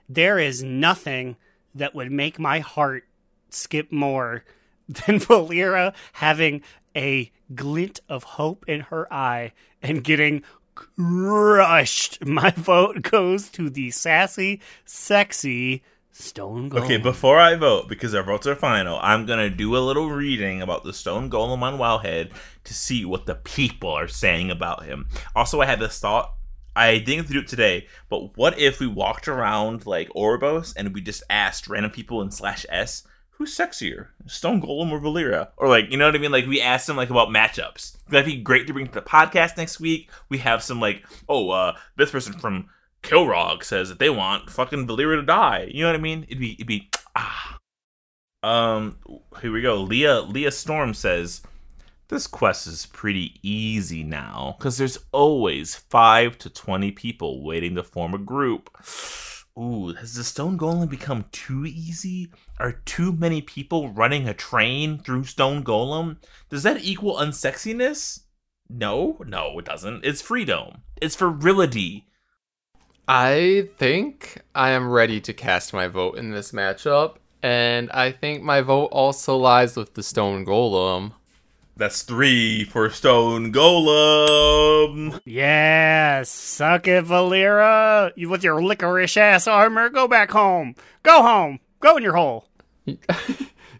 there 0.08 0.40
is 0.40 0.64
nothing 0.64 1.36
that 1.76 1.94
would 1.94 2.14
make 2.14 2.40
my 2.40 2.60
heart 2.60 3.04
skip 3.50 3.92
more 3.92 4.46
than 4.88 5.20
Valeera 5.20 5.94
having 6.14 6.62
a 6.96 7.30
glint 7.54 8.00
of 8.08 8.24
hope 8.24 8.64
in 8.70 8.80
her 8.80 9.14
eye 9.14 9.52
and 9.82 10.02
getting 10.02 10.44
crushed. 10.76 12.26
My 12.26 12.52
vote 12.52 13.02
goes 13.02 13.50
to 13.50 13.70
the 13.70 13.92
sassy, 13.92 14.62
sexy 14.86 15.84
Stone 16.14 16.70
Golem. 16.70 16.84
Okay, 16.84 16.98
before 16.98 17.40
I 17.40 17.56
vote, 17.56 17.90
because 17.90 18.14
our 18.14 18.24
votes 18.24 18.48
are 18.48 18.56
final, 18.56 19.00
I'm 19.02 19.26
gonna 19.26 19.50
do 19.50 19.76
a 19.76 19.80
little 19.80 20.10
reading 20.10 20.62
about 20.62 20.84
the 20.84 20.94
Stone 20.94 21.30
Golem 21.30 21.62
on 21.62 21.78
Wowhead 21.78 22.32
to 22.64 22.74
see 22.74 23.04
what 23.04 23.26
the 23.26 23.36
people 23.36 23.90
are 23.90 24.08
saying 24.08 24.52
about 24.52 24.86
him. 24.86 25.08
Also, 25.36 25.60
I 25.60 25.66
had 25.66 25.80
this 25.80 26.00
thought 26.00 26.34
I 26.76 26.98
didn't 26.98 27.30
do 27.30 27.40
it 27.40 27.48
today, 27.48 27.88
but 28.10 28.36
what 28.38 28.58
if 28.60 28.80
we 28.80 28.88
walked 28.88 29.28
around 29.28 29.86
like 29.86 30.10
Oribos 30.10 30.74
and 30.76 30.94
we 30.94 31.02
just 31.02 31.24
asked 31.30 31.68
random 31.68 31.92
people 31.92 32.22
in 32.22 32.32
slash 32.32 32.66
S 32.70 33.04
who's 33.32 33.56
sexier, 33.56 34.08
Stone 34.26 34.62
Golem 34.62 34.92
or 34.92 35.00
Valeera? 35.00 35.50
Or 35.58 35.68
like, 35.68 35.92
you 35.92 35.98
know 35.98 36.06
what 36.06 36.16
I 36.16 36.20
mean? 36.20 36.32
Like 36.32 36.48
we 36.48 36.62
asked 36.62 36.88
them 36.88 36.98
like 36.98 37.10
about 37.10 37.30
matchups. 37.30 37.98
That'd 38.10 38.26
be 38.26 38.38
great 38.38 38.68
to 38.68 38.74
bring 38.74 38.88
to 38.88 38.94
the 38.94 39.02
podcast 39.02 39.58
next 39.58 39.80
week. 39.80 40.10
We 40.30 40.40
have 40.40 40.64
some 40.64 40.80
like, 40.80 41.06
oh, 41.30 41.50
uh, 41.52 41.76
this 41.96 42.12
person 42.12 42.34
from 42.34 42.70
Kilrogg 43.04 43.64
says 43.64 43.90
that 43.90 44.00
they 44.00 44.10
want 44.10 44.50
fucking 44.50 44.88
Valeera 44.88 45.18
to 45.18 45.24
die. 45.24 45.70
You 45.72 45.84
know 45.84 45.90
what 45.90 45.96
I 45.96 46.02
mean? 46.02 46.24
It'd 46.24 46.40
be 46.40 46.54
it'd 46.54 46.68
be 46.68 46.90
ah. 47.16 47.60
Um, 48.42 48.98
here 49.42 49.52
we 49.52 49.62
go. 49.62 49.82
Leah 49.82 50.22
Leah 50.22 50.52
Storm 50.52 50.94
says 50.94 51.42
this 52.08 52.28
quest 52.28 52.68
is 52.68 52.86
pretty 52.88 53.40
easy 53.42 54.04
now 54.04 54.56
because 54.58 54.78
there's 54.78 55.00
always 55.12 55.76
five 55.76 56.38
to 56.40 56.50
twenty 56.50 56.92
people 56.92 57.44
waiting 57.44 57.76
to 57.76 57.84
form 57.84 58.14
a 58.14 58.18
group. 58.18 58.70
Ooh, 59.58 59.94
has 59.94 60.16
the 60.16 60.24
Stone 60.24 60.58
Golem 60.58 60.90
become 60.90 61.26
too 61.32 61.66
easy? 61.66 62.32
Are 62.60 62.72
too 62.86 63.12
many 63.12 63.42
people 63.42 63.90
running 63.90 64.28
a 64.28 64.34
train 64.34 64.98
through 64.98 65.26
Stone 65.26 65.64
Golem? 65.64 66.18
Does 66.50 66.64
that 66.64 66.84
equal 66.84 67.18
unsexiness? 67.18 68.22
No, 68.68 69.18
no, 69.28 69.60
it 69.60 69.66
doesn't. 69.66 70.04
It's 70.04 70.24
freedom. 70.24 70.82
It's 71.00 71.16
virility. 71.16 72.08
I 73.08 73.70
think 73.78 74.40
I 74.56 74.70
am 74.72 74.90
ready 74.90 75.20
to 75.22 75.34
cast 75.34 75.74
my 75.74 75.88
vote 75.88 76.18
in 76.18 76.32
this 76.32 76.52
matchup, 76.52 77.16
and 77.42 77.92
I 77.92 78.12
think 78.12 78.44
my 78.44 78.62
vote 78.62 78.86
also 78.88 79.36
lies 79.36 79.76
with 79.76 79.94
the 79.96 80.04
Stone 80.04 80.46
Golem. 80.46 81.12
That's 81.76 82.04
three 82.04 82.64
for 82.64 82.90
Stone 82.90 83.52
Golem. 83.52 85.20
Yes, 85.26 86.30
suck 86.30 86.88
it, 86.88 87.04
Valeera. 87.06 88.12
You 88.16 88.30
with 88.30 88.44
your 88.44 88.64
licorice 88.64 89.18
ass 89.18 89.48
armor, 89.48 89.90
go 89.90 90.08
back 90.08 90.32
home. 90.32 90.76
Go 91.02 91.22
home. 91.22 91.60
Go 91.80 91.98
in 91.98 92.04
your 92.04 92.16
hole. 92.16 92.48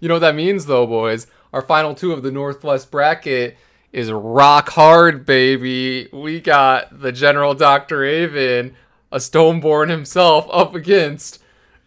You 0.04 0.10
know 0.10 0.16
what 0.16 0.20
that 0.20 0.36
means, 0.36 0.66
though, 0.66 0.86
boys? 0.86 1.28
Our 1.54 1.62
final 1.62 1.96
two 1.96 2.12
of 2.12 2.24
the 2.24 2.32
Northwest 2.32 2.92
bracket 2.92 3.56
is 3.94 4.12
rock 4.12 4.68
hard, 4.68 5.26
baby. 5.26 6.10
We 6.12 6.42
got 6.42 7.00
the 7.00 7.14
General 7.14 7.54
Dr. 7.54 8.04
Avon, 8.04 8.76
a 9.14 9.18
Stoneborn 9.18 9.90
himself, 9.90 10.48
up 10.52 10.74
against 10.74 11.40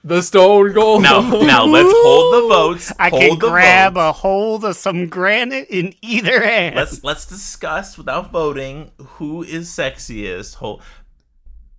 the 0.05 0.23
Stone 0.23 0.73
Golem. 0.73 1.03
Now, 1.03 1.21
now 1.21 1.65
let's 1.67 1.93
hold 1.93 2.35
the 2.35 2.49
votes. 2.49 2.93
I 3.01 3.09
hold 3.09 3.23
can 3.23 3.39
the 3.41 3.49
grab 3.49 3.95
votes. 3.95 4.03
a 4.05 4.13
hold 4.13 4.65
of 4.65 4.77
some 4.77 5.09
granite 5.09 5.67
in 5.69 5.93
either 6.01 6.41
hand. 6.41 6.77
Let's 6.77 7.03
let's 7.03 7.27
discuss 7.27 7.99
without 7.99 8.31
voting 8.31 8.93
who 8.99 9.43
is 9.43 9.69
sexiest. 9.69 10.55
Hold. 10.55 10.83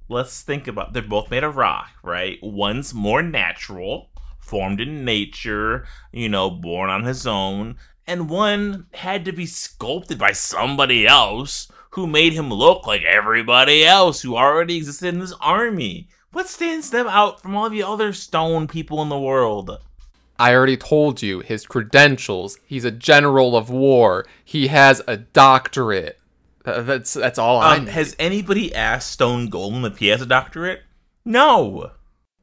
Let's 0.10 0.42
think 0.42 0.68
about. 0.68 0.92
They're 0.92 1.02
both 1.02 1.32
made 1.32 1.46
of 1.46 1.56
rock, 1.56 1.92
right? 2.04 2.38
One's 2.44 2.94
more 2.94 3.24
natural, 3.24 4.10
formed 4.40 4.82
in 4.82 5.06
nature, 5.06 5.88
you 6.12 6.28
know, 6.28 6.50
born 6.50 6.90
on 6.90 7.06
his 7.06 7.26
own, 7.26 7.78
and 8.06 8.30
one 8.30 8.88
had 8.94 9.24
to 9.24 9.32
be 9.32 9.46
sculpted 9.46 10.18
by 10.18 10.34
somebody 10.34 11.08
else 11.08 11.70
who 11.98 12.06
made 12.08 12.32
him 12.34 12.54
look 12.54 12.86
like 12.86 13.04
everybody 13.04 13.84
else 13.84 14.22
who 14.22 14.38
already 14.38 14.78
existed 14.78 15.08
in 15.16 15.20
this 15.20 15.34
army. 15.42 16.08
What 16.32 16.48
stands 16.48 16.92
them 16.92 17.08
out 17.08 17.42
from 17.42 17.56
all 17.56 17.72
the 17.72 17.82
other 17.82 18.14
stone 18.14 18.68
people 18.68 19.02
in 19.02 19.10
the 19.10 19.18
world? 19.20 19.72
I 20.38 20.54
already 20.54 20.78
told 20.78 21.24
you 21.24 21.40
his 21.40 21.66
credentials. 21.66 22.60
He's 22.68 22.86
a 22.86 22.92
general 22.92 23.58
of 23.58 23.72
war. 23.72 24.28
He 24.46 24.68
has 24.68 25.02
a 25.08 25.18
doctorate. 25.18 26.20
Th- 26.64 26.86
That's 26.86 27.14
that's 27.16 27.40
all 27.40 27.58
I 27.60 27.78
Um, 27.78 27.86
know. 27.86 27.92
has 27.92 28.16
anybody 28.20 28.76
asked 28.76 29.10
Stone 29.12 29.50
Golem 29.50 29.84
if 29.92 29.98
he 29.98 30.10
has 30.10 30.22
a 30.22 30.28
doctorate? 30.28 30.84
No. 31.26 31.92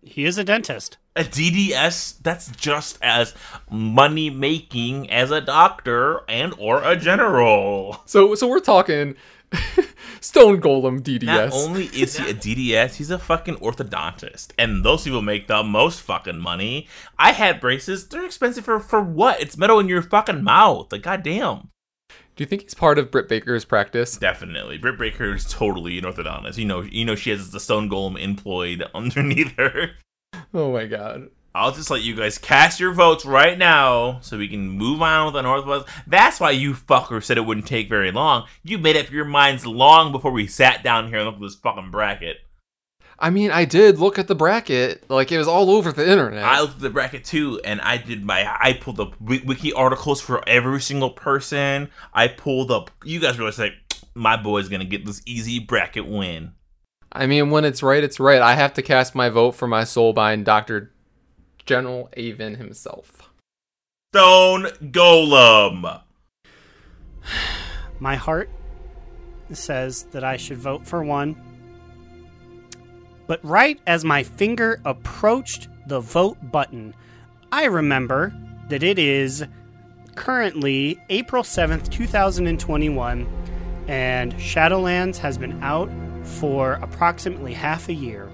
he 0.02 0.24
is 0.24 0.36
a 0.36 0.42
dentist. 0.44 0.98
A 1.16 1.22
DDS 1.22 2.20
that's 2.24 2.48
just 2.56 2.98
as 3.00 3.32
money 3.70 4.28
making 4.30 5.08
as 5.08 5.30
a 5.30 5.40
doctor 5.40 6.22
and 6.28 6.52
or 6.58 6.82
a 6.82 6.96
general. 6.96 8.02
So 8.06 8.34
so 8.34 8.48
we're 8.48 8.58
talking 8.58 9.14
Stone 10.20 10.60
Golem 10.60 11.00
DDS. 11.00 11.24
Not 11.24 11.52
only 11.52 11.86
is 11.86 12.16
he 12.16 12.30
a 12.30 12.34
DDS, 12.34 12.94
he's 12.94 13.10
a 13.10 13.18
fucking 13.18 13.56
orthodontist. 13.56 14.52
And 14.58 14.84
those 14.84 15.04
people 15.04 15.22
make 15.22 15.46
the 15.46 15.62
most 15.62 16.00
fucking 16.00 16.38
money. 16.38 16.88
I 17.18 17.32
had 17.32 17.60
braces, 17.60 18.08
they're 18.08 18.24
expensive 18.24 18.64
for 18.64 18.80
for 18.80 19.02
what? 19.02 19.40
It's 19.40 19.56
metal 19.56 19.78
in 19.80 19.88
your 19.88 20.02
fucking 20.02 20.42
mouth. 20.42 20.90
Like 20.90 21.02
goddamn. 21.02 21.68
Do 22.08 22.42
you 22.42 22.46
think 22.46 22.62
he's 22.62 22.74
part 22.74 22.98
of 22.98 23.10
Britt 23.10 23.28
Baker's 23.28 23.64
practice? 23.64 24.16
Definitely. 24.16 24.78
Britt 24.78 24.98
Baker 24.98 25.34
is 25.34 25.44
totally 25.44 25.98
an 25.98 26.04
orthodontist. 26.04 26.56
You 26.56 26.64
know 26.64 26.82
you 26.82 27.04
know 27.04 27.14
she 27.14 27.30
has 27.30 27.50
the 27.50 27.60
stone 27.60 27.88
golem 27.88 28.18
employed 28.18 28.82
underneath 28.94 29.56
her. 29.56 29.90
Oh 30.52 30.72
my 30.72 30.86
god. 30.86 31.28
I'll 31.56 31.70
just 31.70 31.88
let 31.88 32.02
you 32.02 32.16
guys 32.16 32.36
cast 32.36 32.80
your 32.80 32.92
votes 32.92 33.24
right 33.24 33.56
now 33.56 34.18
so 34.22 34.36
we 34.36 34.48
can 34.48 34.68
move 34.68 35.00
on 35.00 35.26
with 35.26 35.34
the 35.34 35.42
Northwest. 35.42 35.86
That's 36.04 36.40
why 36.40 36.50
you 36.50 36.74
fuckers 36.74 37.24
said 37.24 37.38
it 37.38 37.46
wouldn't 37.46 37.68
take 37.68 37.88
very 37.88 38.10
long. 38.10 38.48
You 38.64 38.76
made 38.76 38.96
up 38.96 39.12
your 39.12 39.24
minds 39.24 39.64
long 39.64 40.10
before 40.10 40.32
we 40.32 40.48
sat 40.48 40.82
down 40.82 41.08
here 41.08 41.18
and 41.18 41.26
looked 41.26 41.36
at 41.36 41.42
this 41.42 41.54
fucking 41.54 41.92
bracket. 41.92 42.38
I 43.20 43.30
mean, 43.30 43.52
I 43.52 43.66
did 43.66 44.00
look 44.00 44.18
at 44.18 44.26
the 44.26 44.34
bracket. 44.34 45.08
Like 45.08 45.30
it 45.30 45.38
was 45.38 45.46
all 45.46 45.70
over 45.70 45.92
the 45.92 46.10
internet. 46.10 46.42
I 46.42 46.60
looked 46.60 46.74
at 46.74 46.80
the 46.80 46.90
bracket 46.90 47.24
too, 47.24 47.60
and 47.64 47.80
I 47.82 47.98
did 47.98 48.24
my. 48.24 48.52
I 48.60 48.72
pulled 48.72 48.98
up 48.98 49.20
wiki 49.20 49.72
articles 49.72 50.20
for 50.20 50.46
every 50.48 50.80
single 50.80 51.10
person. 51.10 51.88
I 52.12 52.26
pulled 52.26 52.72
up. 52.72 52.90
You 53.04 53.20
guys 53.20 53.38
were 53.38 53.48
like, 53.52 53.74
my 54.16 54.36
boy's 54.36 54.68
gonna 54.68 54.84
get 54.84 55.06
this 55.06 55.22
easy 55.24 55.60
bracket 55.60 56.08
win. 56.08 56.54
I 57.12 57.26
mean, 57.26 57.50
when 57.50 57.64
it's 57.64 57.80
right, 57.80 58.02
it's 58.02 58.18
right. 58.18 58.42
I 58.42 58.54
have 58.56 58.74
to 58.74 58.82
cast 58.82 59.14
my 59.14 59.28
vote 59.28 59.52
for 59.52 59.68
my 59.68 59.82
soulbind, 59.82 60.42
Doctor 60.42 60.90
General 61.64 62.10
Avon 62.14 62.56
himself. 62.56 63.30
Stone 64.12 64.64
Golem. 64.92 66.02
My 67.98 68.16
heart 68.16 68.50
says 69.52 70.04
that 70.12 70.24
I 70.24 70.36
should 70.36 70.58
vote 70.58 70.86
for 70.86 71.02
one. 71.02 71.36
But 73.26 73.40
right 73.44 73.80
as 73.86 74.04
my 74.04 74.22
finger 74.22 74.80
approached 74.84 75.68
the 75.86 76.00
vote 76.00 76.38
button, 76.50 76.94
I 77.50 77.64
remember 77.64 78.34
that 78.68 78.82
it 78.82 78.98
is 78.98 79.44
currently 80.14 81.00
April 81.08 81.42
7th, 81.42 81.90
2021, 81.90 83.26
and 83.88 84.34
Shadowlands 84.34 85.16
has 85.18 85.38
been 85.38 85.62
out 85.62 85.90
for 86.22 86.74
approximately 86.74 87.52
half 87.52 87.88
a 87.88 87.94
year. 87.94 88.30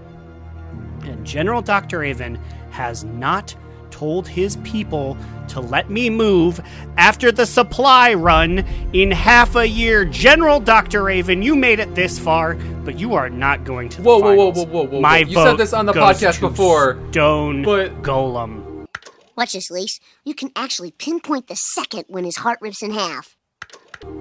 And 1.02 1.24
General 1.24 1.62
Dr. 1.62 2.02
Avon 2.02 2.38
has 2.70 3.04
not 3.04 3.54
told 3.90 4.26
his 4.28 4.56
people 4.58 5.16
to 5.49 5.61
let 5.61 5.90
me 5.90 6.08
move 6.08 6.61
after 6.96 7.32
the 7.32 7.45
supply 7.45 8.14
run 8.14 8.58
in 8.92 9.11
half 9.11 9.57
a 9.57 9.66
year. 9.66 10.04
General 10.04 10.61
Dr. 10.61 11.03
Raven, 11.03 11.42
you 11.42 11.57
made 11.57 11.80
it 11.80 11.95
this 11.96 12.18
far, 12.18 12.54
but 12.84 12.99
you 12.99 13.14
are 13.14 13.28
not 13.28 13.64
going 13.64 13.88
to 13.90 13.96
the 14.00 14.03
Whoa, 14.08 14.18
whoa, 14.20 14.34
whoa, 14.34 14.50
whoa, 14.53 14.64
whoa, 14.64 14.86
whoa, 14.86 15.00
My 15.00 15.22
whoa. 15.22 15.28
You 15.28 15.34
vote 15.34 15.45
said 15.50 15.58
this 15.58 15.72
on 15.72 15.86
the 15.86 15.92
podcast 15.92 16.36
to 16.36 16.49
before, 16.49 16.99
Stone 17.11 17.62
but- 17.64 18.03
Golem. 18.03 18.86
Watch 19.36 19.53
this, 19.54 19.70
Lise. 19.70 19.99
You 20.24 20.34
can 20.34 20.50
actually 20.54 20.90
pinpoint 20.92 21.49
the 21.49 21.54
second 21.57 22.04
when 22.08 22.24
his 22.24 22.36
heart 22.36 22.58
rips 22.61 22.82
in 22.82 22.90
half. 22.92 23.36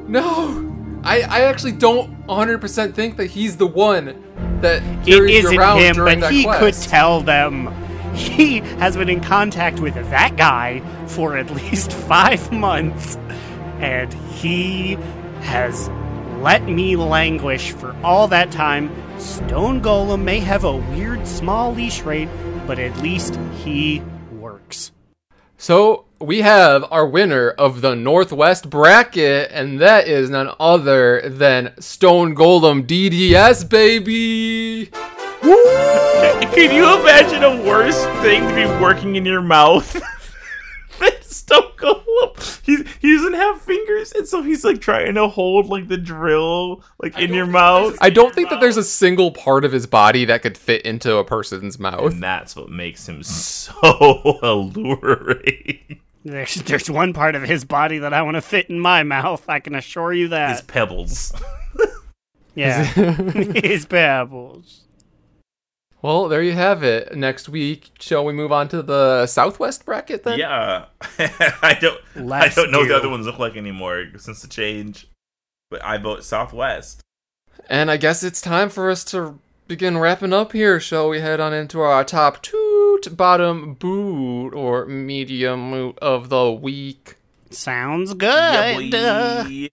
No, 0.07 0.73
I, 1.03 1.21
I 1.21 1.41
actually 1.41 1.73
don't 1.73 2.25
100% 2.27 2.93
think 2.93 3.17
that 3.17 3.27
he's 3.27 3.57
the 3.57 3.67
one 3.67 4.23
that 4.61 4.81
It 4.81 5.05
carries 5.05 5.31
you 5.31 5.39
isn't 5.39 5.57
around 5.57 5.79
him, 5.79 5.95
during 5.95 6.19
but 6.21 6.27
that 6.27 6.33
he 6.33 6.43
quest. 6.45 6.59
could 6.83 6.89
tell 6.89 7.21
them. 7.21 7.67
He 8.19 8.59
has 8.59 8.97
been 8.97 9.09
in 9.09 9.21
contact 9.21 9.79
with 9.79 9.95
that 9.95 10.35
guy 10.35 10.81
for 11.07 11.37
at 11.37 11.49
least 11.51 11.93
five 12.07 12.51
months, 12.51 13.15
and 13.79 14.13
he 14.13 14.95
has 15.41 15.89
let 16.41 16.63
me 16.63 16.95
languish 16.95 17.71
for 17.71 17.95
all 18.03 18.27
that 18.27 18.51
time. 18.51 18.89
Stone 19.19 19.81
Golem 19.81 20.23
may 20.23 20.39
have 20.39 20.63
a 20.63 20.75
weird 20.75 21.25
small 21.27 21.73
leash 21.73 22.01
rate, 22.01 22.29
but 22.67 22.79
at 22.79 22.97
least 23.01 23.37
he 23.63 24.01
works. 24.31 24.91
So 25.57 26.05
we 26.19 26.41
have 26.41 26.85
our 26.91 27.05
winner 27.05 27.49
of 27.49 27.81
the 27.81 27.95
Northwest 27.95 28.69
bracket, 28.69 29.51
and 29.51 29.79
that 29.81 30.07
is 30.07 30.29
none 30.29 30.53
other 30.59 31.21
than 31.29 31.73
Stone 31.81 32.35
Golem 32.35 32.85
DDS, 32.85 33.67
baby. 33.69 34.89
Can 35.41 36.71
you 36.71 36.99
imagine 36.99 37.43
a 37.43 37.63
worse 37.63 38.03
thing 38.21 38.47
to 38.47 38.55
be 38.55 38.65
working 38.81 39.15
in 39.15 39.25
your 39.25 39.41
mouth 39.41 39.93
than 40.99 41.11
He's, 42.63 42.87
he 43.01 43.15
doesn't 43.15 43.33
have 43.33 43.61
fingers, 43.61 44.11
and 44.11 44.27
so 44.27 44.43
he's 44.43 44.63
like 44.63 44.79
trying 44.79 45.15
to 45.15 45.27
hold 45.27 45.67
like 45.67 45.87
the 45.87 45.97
drill 45.97 46.83
like 47.01 47.17
in 47.17 47.33
your 47.33 47.47
mouth. 47.47 47.97
I 47.99 48.11
don't 48.11 48.33
think 48.35 48.49
that 48.49 48.59
there's 48.59 48.77
a 48.77 48.83
single 48.83 49.31
part 49.31 49.65
of 49.65 49.71
his 49.71 49.87
body 49.87 50.25
that 50.25 50.43
could 50.43 50.57
fit 50.57 50.83
into 50.83 51.15
a 51.17 51.23
person's 51.23 51.79
mouth. 51.79 52.11
And 52.11 52.21
that's 52.21 52.55
what 52.55 52.69
makes 52.69 53.09
him 53.09 53.23
so 53.23 53.73
alluring. 54.43 55.99
There's, 56.23 56.55
there's 56.55 56.91
one 56.91 57.13
part 57.13 57.33
of 57.33 57.41
his 57.41 57.65
body 57.65 57.99
that 57.99 58.13
I 58.13 58.21
want 58.21 58.35
to 58.35 58.41
fit 58.41 58.69
in 58.69 58.79
my 58.79 59.01
mouth. 59.03 59.49
I 59.49 59.59
can 59.59 59.73
assure 59.73 60.13
you 60.13 60.27
that. 60.27 60.51
His 60.51 60.61
pebbles. 60.61 61.33
Yeah, 62.55 62.83
his 62.83 63.85
pebbles. 63.85 64.81
Well, 66.01 66.29
there 66.29 66.41
you 66.41 66.53
have 66.53 66.81
it. 66.83 67.15
Next 67.15 67.49
week, 67.49 67.91
shall 67.99 68.23
we 68.23 68.31
move 68.31 68.51
on 68.51 68.69
to 68.69 68.81
the 68.81 69.25
Southwest 69.27 69.85
bracket 69.85 70.23
then? 70.23 70.39
Yeah, 70.39 70.85
I 71.19 71.77
don't. 71.79 71.99
Let's 72.15 72.57
I 72.57 72.61
don't 72.61 72.71
know 72.71 72.79
what 72.79 72.87
the 72.87 72.95
other 72.95 73.09
ones 73.09 73.25
look 73.25 73.39
like 73.39 73.57
anymore 73.57 74.05
since 74.17 74.41
the 74.41 74.47
change. 74.47 75.07
But 75.69 75.83
I 75.83 75.97
vote 75.97 76.23
Southwest. 76.23 77.01
And 77.69 77.91
I 77.91 77.97
guess 77.97 78.23
it's 78.23 78.41
time 78.41 78.69
for 78.69 78.89
us 78.89 79.03
to 79.05 79.39
begin 79.67 79.97
wrapping 79.97 80.33
up 80.33 80.53
here. 80.53 80.79
Shall 80.79 81.09
we 81.09 81.19
head 81.19 81.39
on 81.39 81.53
into 81.53 81.81
our 81.81 82.03
top 82.03 82.41
toot, 82.41 83.15
bottom 83.15 83.73
boot, 83.73 84.53
or 84.53 84.85
medium 84.85 85.69
moot 85.69 85.99
of 85.99 86.29
the 86.29 86.51
week? 86.51 87.17
Sounds 87.51 88.13
good. 88.13 88.91
boy. 88.91 89.69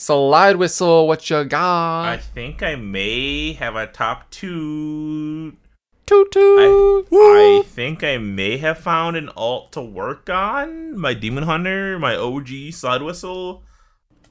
Slide 0.00 0.56
whistle, 0.56 1.06
what 1.06 1.28
you 1.28 1.44
got? 1.44 2.04
I 2.08 2.16
think 2.16 2.62
I 2.62 2.74
may 2.74 3.52
have 3.52 3.76
a 3.76 3.86
top 3.86 4.30
two. 4.30 5.58
toot 6.06 6.28
I, 6.34 7.04
toot. 7.04 7.06
I 7.12 7.62
think 7.66 8.02
I 8.02 8.16
may 8.16 8.56
have 8.56 8.78
found 8.78 9.18
an 9.18 9.28
alt 9.36 9.72
to 9.72 9.82
work 9.82 10.30
on. 10.30 10.98
My 10.98 11.12
Demon 11.12 11.44
Hunter, 11.44 11.98
my 11.98 12.16
OG 12.16 12.72
slide 12.72 13.02
whistle. 13.02 13.62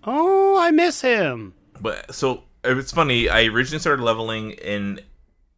oh, 0.03 0.57
I 0.59 0.71
miss 0.71 1.01
him. 1.01 1.53
But 1.79 2.15
so 2.15 2.45
it's 2.63 2.91
funny. 2.91 3.29
I 3.29 3.43
originally 3.43 3.79
started 3.79 4.01
leveling 4.01 4.53
in 4.53 5.01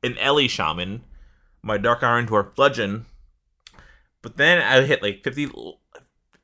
an 0.03 0.17
Ellie 0.17 0.49
Shaman, 0.49 1.05
my 1.63 1.77
Dark 1.77 2.03
Iron 2.03 2.27
Dwarf 2.27 2.57
Legend. 2.57 3.05
But 4.21 4.35
then 4.35 4.61
I 4.61 4.81
hit 4.81 5.01
like 5.01 5.23
fifty. 5.23 5.49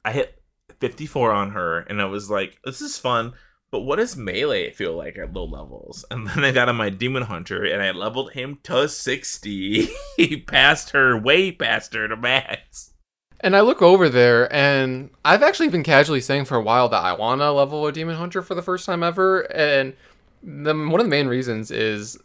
I 0.06 0.14
hit 0.14 0.42
fifty 0.80 1.06
four 1.06 1.34
on 1.34 1.52
her, 1.52 1.80
and 1.80 2.02
I 2.02 2.06
was 2.06 2.30
like, 2.30 2.60
"This 2.64 2.80
is 2.80 2.98
fun." 2.98 3.34
But 3.78 3.84
what 3.84 3.98
does 3.98 4.18
melee 4.18 4.72
feel 4.72 4.96
like 4.96 5.20
at 5.20 5.34
low 5.34 5.46
levels? 5.46 6.04
And 6.10 6.28
then 6.28 6.44
I 6.44 6.52
got 6.52 6.68
on 6.68 6.78
my 6.78 6.90
Demon 6.90 7.22
Hunter, 7.22 7.64
and 7.64 7.80
I 7.80 7.92
leveled 7.92 8.32
him 8.32 8.58
to 8.64 8.90
sixty. 8.90 9.90
he 10.18 10.36
passed 10.38 10.90
her, 10.94 11.16
way 11.16 11.52
past 11.52 11.94
her 11.94 12.08
to 12.08 12.18
max. 12.18 12.94
And 13.40 13.56
I 13.56 13.62
look 13.62 13.84
over 13.84 14.10
there, 14.10 14.52
and 14.52 15.12
I've 15.24 15.44
actually 15.44 15.70
been 15.70 15.84
casually 15.84 16.22
saying 16.22 16.46
for 16.46 16.58
a 16.58 16.64
while 16.64 16.90
that 16.90 17.04
I 17.04 17.14
want 17.14 17.42
to 17.42 17.52
level 17.52 17.86
a 17.86 17.92
Demon 17.92 18.16
Hunter 18.16 18.42
for 18.42 18.56
the 18.56 18.64
first 18.64 18.84
time 18.88 19.04
ever. 19.04 19.42
And 19.42 19.94
the, 20.42 20.74
one 20.74 21.00
of 21.00 21.06
the 21.06 21.12
main 21.12 21.28
reasons 21.28 21.70
is 21.70 22.18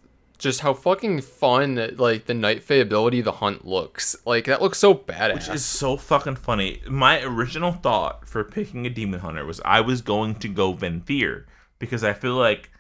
just 0.43 0.60
how 0.60 0.74
fucking 0.74 1.23
fun, 1.23 1.94
like, 1.97 2.27
the 2.27 2.35
Night 2.35 2.62
Fae 2.62 2.74
ability, 2.74 3.20
the 3.23 3.32
hunt 3.32 3.64
looks. 3.64 4.16
Like, 4.27 4.44
that 4.44 4.60
looks 4.60 4.78
so 4.78 4.94
badass. 4.94 5.35
Which 5.35 5.48
is 5.48 5.64
so 5.64 5.97
fucking 5.97 6.36
funny. 6.36 6.82
My 6.86 7.23
original 7.23 7.73
thought 7.73 8.28
for 8.28 8.44
picking 8.44 8.85
a 8.85 8.90
demon 8.90 9.20
hunter 9.20 9.47
was 9.47 9.60
I 9.64 9.81
was 9.81 10.02
going 10.02 10.35
to 10.36 10.48
go 10.48 10.74
Venthyr 10.74 11.44
because 11.78 12.05
I 12.05 12.12
feel 12.12 12.35
like 12.35 12.70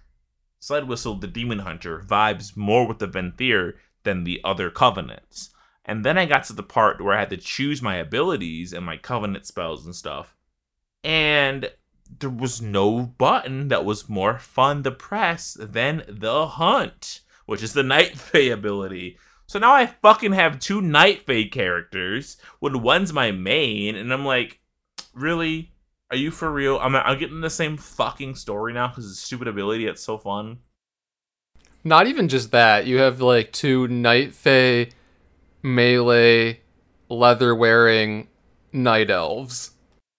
Slide 0.58 0.86
Whistle, 0.86 1.14
the 1.14 1.26
demon 1.26 1.60
hunter, 1.60 2.00
vibes 2.00 2.56
more 2.56 2.86
with 2.86 2.98
the 2.98 3.08
Venthyr 3.08 3.74
than 4.04 4.24
the 4.24 4.40
other 4.44 4.70
covenants. 4.70 5.50
And 5.84 6.04
then 6.04 6.16
I 6.16 6.26
got 6.26 6.44
to 6.44 6.52
the 6.52 6.62
part 6.62 7.02
where 7.02 7.14
I 7.14 7.20
had 7.20 7.30
to 7.30 7.36
choose 7.36 7.82
my 7.82 7.96
abilities 7.96 8.72
and 8.72 8.86
my 8.86 8.96
covenant 8.96 9.46
spells 9.46 9.84
and 9.84 9.94
stuff. 9.94 10.36
And 11.02 11.70
there 12.20 12.30
was 12.30 12.62
no 12.62 13.00
button 13.00 13.68
that 13.68 13.84
was 13.84 14.08
more 14.08 14.38
fun 14.38 14.82
to 14.84 14.90
press 14.90 15.56
than 15.58 16.04
the 16.08 16.46
hunt, 16.46 17.22
which 17.52 17.62
is 17.62 17.74
the 17.74 17.82
Night 17.82 18.16
Fae 18.16 18.48
ability. 18.50 19.18
So 19.44 19.58
now 19.58 19.74
I 19.74 19.84
fucking 19.84 20.32
have 20.32 20.58
two 20.58 20.80
Night 20.80 21.26
Fae 21.26 21.44
characters, 21.44 22.38
when 22.60 22.80
one's 22.80 23.12
my 23.12 23.30
main, 23.30 23.94
and 23.94 24.10
I'm 24.10 24.24
like, 24.24 24.60
really? 25.12 25.74
Are 26.10 26.16
you 26.16 26.30
for 26.30 26.50
real? 26.50 26.78
I'm, 26.78 26.96
I'm 26.96 27.18
getting 27.18 27.42
the 27.42 27.50
same 27.50 27.76
fucking 27.76 28.36
story 28.36 28.72
now 28.72 28.88
because 28.88 29.04
it's 29.04 29.22
a 29.22 29.26
stupid 29.26 29.48
ability. 29.48 29.84
It's 29.86 30.02
so 30.02 30.16
fun. 30.16 30.60
Not 31.84 32.06
even 32.06 32.28
just 32.28 32.52
that. 32.52 32.86
You 32.86 33.00
have, 33.00 33.20
like, 33.20 33.52
two 33.52 33.86
Night 33.86 34.32
Fae, 34.32 34.88
melee, 35.62 36.60
leather 37.10 37.54
wearing 37.54 38.28
night 38.72 39.10
elves. 39.10 39.72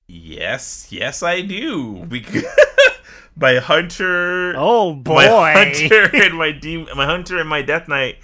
Yes, 0.08 0.90
yes, 0.92 1.24
I 1.24 1.42
do. 1.42 2.06
Because 2.08 2.46
my 3.36 3.56
hunter, 3.56 4.54
Oh 4.56 4.94
boy. 4.94 5.26
my 5.26 5.54
hunter 5.54 6.10
and 6.14 6.36
my 6.38 6.52
demon, 6.52 6.96
my 6.96 7.06
hunter 7.06 7.40
and 7.40 7.50
my 7.50 7.62
death 7.62 7.88
knight 7.88 8.18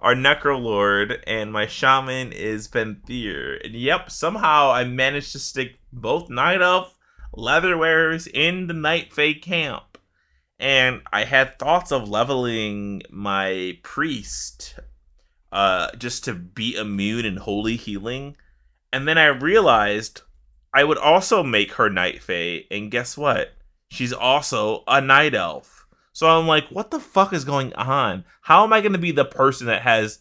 are 0.00 0.14
Necrolord, 0.14 1.20
and 1.26 1.52
my 1.52 1.66
shaman 1.66 2.32
is 2.32 2.68
Venthyr. 2.68 3.64
And 3.64 3.74
yep, 3.74 4.10
somehow 4.10 4.70
I 4.70 4.84
managed 4.84 5.32
to 5.32 5.38
stick 5.38 5.78
both 5.92 6.28
night 6.28 6.60
elf 6.62 6.94
leather 7.32 7.76
wearers 7.76 8.26
in 8.26 8.66
the 8.66 8.74
night 8.74 9.12
fae 9.12 9.34
camp. 9.34 9.98
And 10.58 11.02
I 11.12 11.24
had 11.24 11.58
thoughts 11.58 11.92
of 11.92 12.08
leveling 12.08 13.02
my 13.10 13.78
priest 13.82 14.78
uh, 15.52 15.90
just 15.96 16.24
to 16.24 16.34
be 16.34 16.76
immune 16.76 17.24
and 17.26 17.38
holy 17.38 17.76
healing. 17.76 18.36
And 18.92 19.06
then 19.06 19.18
I 19.18 19.26
realized 19.26 20.22
I 20.72 20.84
would 20.84 20.98
also 20.98 21.42
make 21.42 21.72
her 21.72 21.90
night 21.90 22.22
fae, 22.22 22.64
and 22.70 22.90
guess 22.90 23.16
what? 23.16 23.55
She's 23.88 24.12
also 24.12 24.82
a 24.86 25.00
night 25.00 25.34
elf. 25.34 25.86
So 26.12 26.26
I'm 26.26 26.46
like, 26.46 26.68
what 26.68 26.90
the 26.90 26.98
fuck 26.98 27.32
is 27.32 27.44
going 27.44 27.74
on? 27.74 28.24
How 28.42 28.64
am 28.64 28.72
I 28.72 28.80
going 28.80 28.94
to 28.94 28.98
be 28.98 29.12
the 29.12 29.24
person 29.24 29.66
that 29.66 29.82
has 29.82 30.18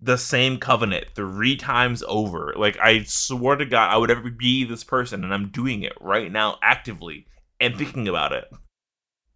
the 0.00 0.18
same 0.18 0.58
covenant 0.58 1.06
three 1.14 1.56
times 1.56 2.02
over? 2.08 2.52
Like, 2.56 2.76
I 2.78 3.04
swore 3.04 3.54
to 3.56 3.64
God 3.64 3.92
I 3.92 3.96
would 3.96 4.10
ever 4.10 4.28
be 4.28 4.64
this 4.64 4.82
person, 4.82 5.22
and 5.22 5.32
I'm 5.32 5.50
doing 5.50 5.82
it 5.82 5.92
right 6.00 6.30
now 6.32 6.58
actively 6.62 7.26
and 7.60 7.76
thinking 7.76 8.08
about 8.08 8.32
it. 8.32 8.50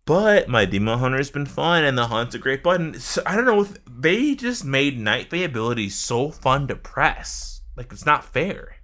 But 0.04 0.48
my 0.48 0.64
Demon 0.64 0.98
Hunter 0.98 1.18
has 1.18 1.30
been 1.30 1.46
fun, 1.46 1.84
and 1.84 1.96
the 1.96 2.08
Hunt's 2.08 2.34
a 2.34 2.38
great 2.38 2.64
button. 2.64 2.94
So, 2.98 3.22
I 3.24 3.36
don't 3.36 3.44
know, 3.44 3.60
if 3.60 3.78
they 3.86 4.34
just 4.34 4.64
made 4.64 4.98
Night 4.98 5.30
Fae 5.30 5.36
abilities 5.36 5.94
so 5.94 6.30
fun 6.32 6.66
to 6.66 6.74
press. 6.74 7.62
Like, 7.76 7.92
it's 7.92 8.04
not 8.04 8.24
fair. 8.24 8.79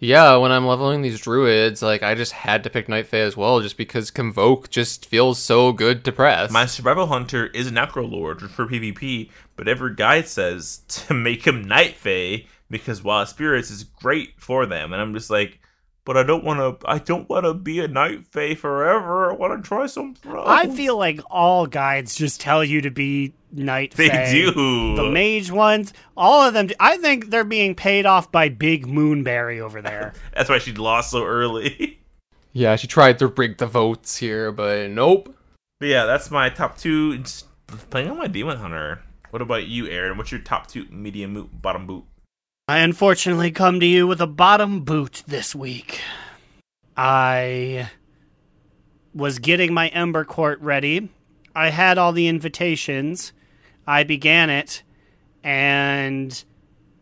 Yeah, 0.00 0.36
when 0.36 0.52
I'm 0.52 0.66
leveling 0.66 1.02
these 1.02 1.20
druids, 1.20 1.82
like, 1.82 2.04
I 2.04 2.14
just 2.14 2.32
had 2.32 2.62
to 2.62 2.70
pick 2.70 2.88
Night 2.88 3.08
Fae 3.08 3.18
as 3.18 3.36
well, 3.36 3.60
just 3.60 3.76
because 3.76 4.12
Convoke 4.12 4.70
just 4.70 5.04
feels 5.06 5.40
so 5.40 5.72
good 5.72 6.04
to 6.04 6.12
press. 6.12 6.52
My 6.52 6.66
survival 6.66 7.06
hunter 7.06 7.46
is 7.46 7.66
a 7.66 7.72
Necrolord 7.72 8.48
for 8.48 8.66
PvP, 8.66 9.30
but 9.56 9.66
every 9.66 9.94
guide 9.94 10.28
says 10.28 10.82
to 10.88 11.14
make 11.14 11.46
him 11.46 11.64
Night 11.64 11.96
Fae 11.96 12.46
because 12.70 13.02
Wild 13.02 13.28
Spirits 13.28 13.70
is 13.70 13.82
great 13.82 14.34
for 14.38 14.66
them, 14.66 14.92
and 14.92 15.02
I'm 15.02 15.14
just 15.14 15.30
like, 15.30 15.58
but 16.08 16.16
I 16.16 16.22
don't 16.22 16.42
want 16.42 16.80
to. 16.80 16.90
I 16.90 16.96
don't 16.96 17.28
want 17.28 17.44
to 17.44 17.52
be 17.52 17.80
a 17.80 17.86
Night 17.86 18.24
Fae 18.28 18.54
forever. 18.54 19.30
I 19.30 19.34
want 19.34 19.62
to 19.62 19.68
try 19.68 19.84
some. 19.84 20.14
I 20.26 20.66
feel 20.66 20.96
like 20.96 21.20
all 21.30 21.66
guides 21.66 22.14
just 22.14 22.40
tell 22.40 22.64
you 22.64 22.80
to 22.80 22.90
be 22.90 23.34
night. 23.52 23.92
Fae. 23.92 24.04
They 24.04 24.08
fae. 24.08 24.32
do. 24.32 24.96
The 24.96 25.10
mage 25.10 25.50
ones, 25.50 25.92
all 26.16 26.48
of 26.48 26.54
them. 26.54 26.70
I 26.80 26.96
think 26.96 27.28
they're 27.28 27.44
being 27.44 27.74
paid 27.74 28.06
off 28.06 28.32
by 28.32 28.48
Big 28.48 28.86
Moonberry 28.86 29.60
over 29.60 29.82
there. 29.82 30.14
That's 30.34 30.48
why 30.48 30.56
she 30.60 30.72
lost 30.72 31.10
so 31.10 31.26
early. 31.26 32.00
yeah, 32.54 32.76
she 32.76 32.86
tried 32.86 33.18
to 33.18 33.26
rig 33.26 33.58
the 33.58 33.66
votes 33.66 34.16
here, 34.16 34.50
but 34.50 34.88
nope. 34.88 35.36
but 35.78 35.88
yeah, 35.88 36.06
that's 36.06 36.30
my 36.30 36.48
top 36.48 36.78
two. 36.78 37.18
Just 37.18 37.44
playing 37.90 38.08
on 38.08 38.16
my 38.16 38.28
Demon 38.28 38.56
Hunter. 38.56 39.02
What 39.28 39.42
about 39.42 39.66
you, 39.66 39.86
Aaron? 39.88 40.16
What's 40.16 40.32
your 40.32 40.40
top 40.40 40.68
two 40.68 40.86
medium 40.88 41.34
boot, 41.34 41.60
bottom 41.60 41.86
boot? 41.86 42.04
I 42.70 42.80
unfortunately 42.80 43.50
come 43.50 43.80
to 43.80 43.86
you 43.86 44.06
with 44.06 44.20
a 44.20 44.26
bottom 44.26 44.80
boot 44.80 45.22
this 45.26 45.54
week. 45.54 46.02
I 46.98 47.88
was 49.14 49.38
getting 49.38 49.72
my 49.72 49.88
Ember 49.88 50.26
Court 50.26 50.60
ready. 50.60 51.08
I 51.54 51.70
had 51.70 51.96
all 51.96 52.12
the 52.12 52.28
invitations. 52.28 53.32
I 53.86 54.04
began 54.04 54.50
it, 54.50 54.82
and 55.42 56.44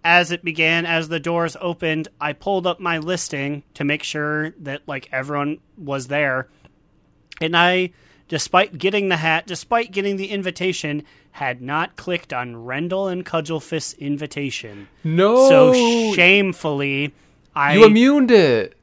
as 0.04 0.30
it 0.30 0.44
began, 0.44 0.86
as 0.86 1.08
the 1.08 1.18
doors 1.18 1.56
opened, 1.60 2.06
I 2.20 2.32
pulled 2.32 2.68
up 2.68 2.78
my 2.78 2.98
listing 2.98 3.64
to 3.74 3.82
make 3.82 4.04
sure 4.04 4.50
that 4.60 4.86
like 4.86 5.08
everyone 5.10 5.58
was 5.76 6.06
there. 6.06 6.48
And 7.40 7.56
I, 7.56 7.90
despite 8.28 8.78
getting 8.78 9.08
the 9.08 9.16
hat, 9.16 9.48
despite 9.48 9.90
getting 9.90 10.16
the 10.16 10.30
invitation, 10.30 11.02
had 11.36 11.60
not 11.60 11.96
clicked 11.96 12.32
on 12.32 12.64
Rendle 12.64 13.08
and 13.08 13.22
Cudgelfist's 13.22 13.92
invitation. 13.98 14.88
No! 15.04 15.50
So 15.50 16.14
shamefully, 16.14 17.12
I 17.54 17.74
you 17.74 17.84
immuned 17.84 18.30
it! 18.30 18.74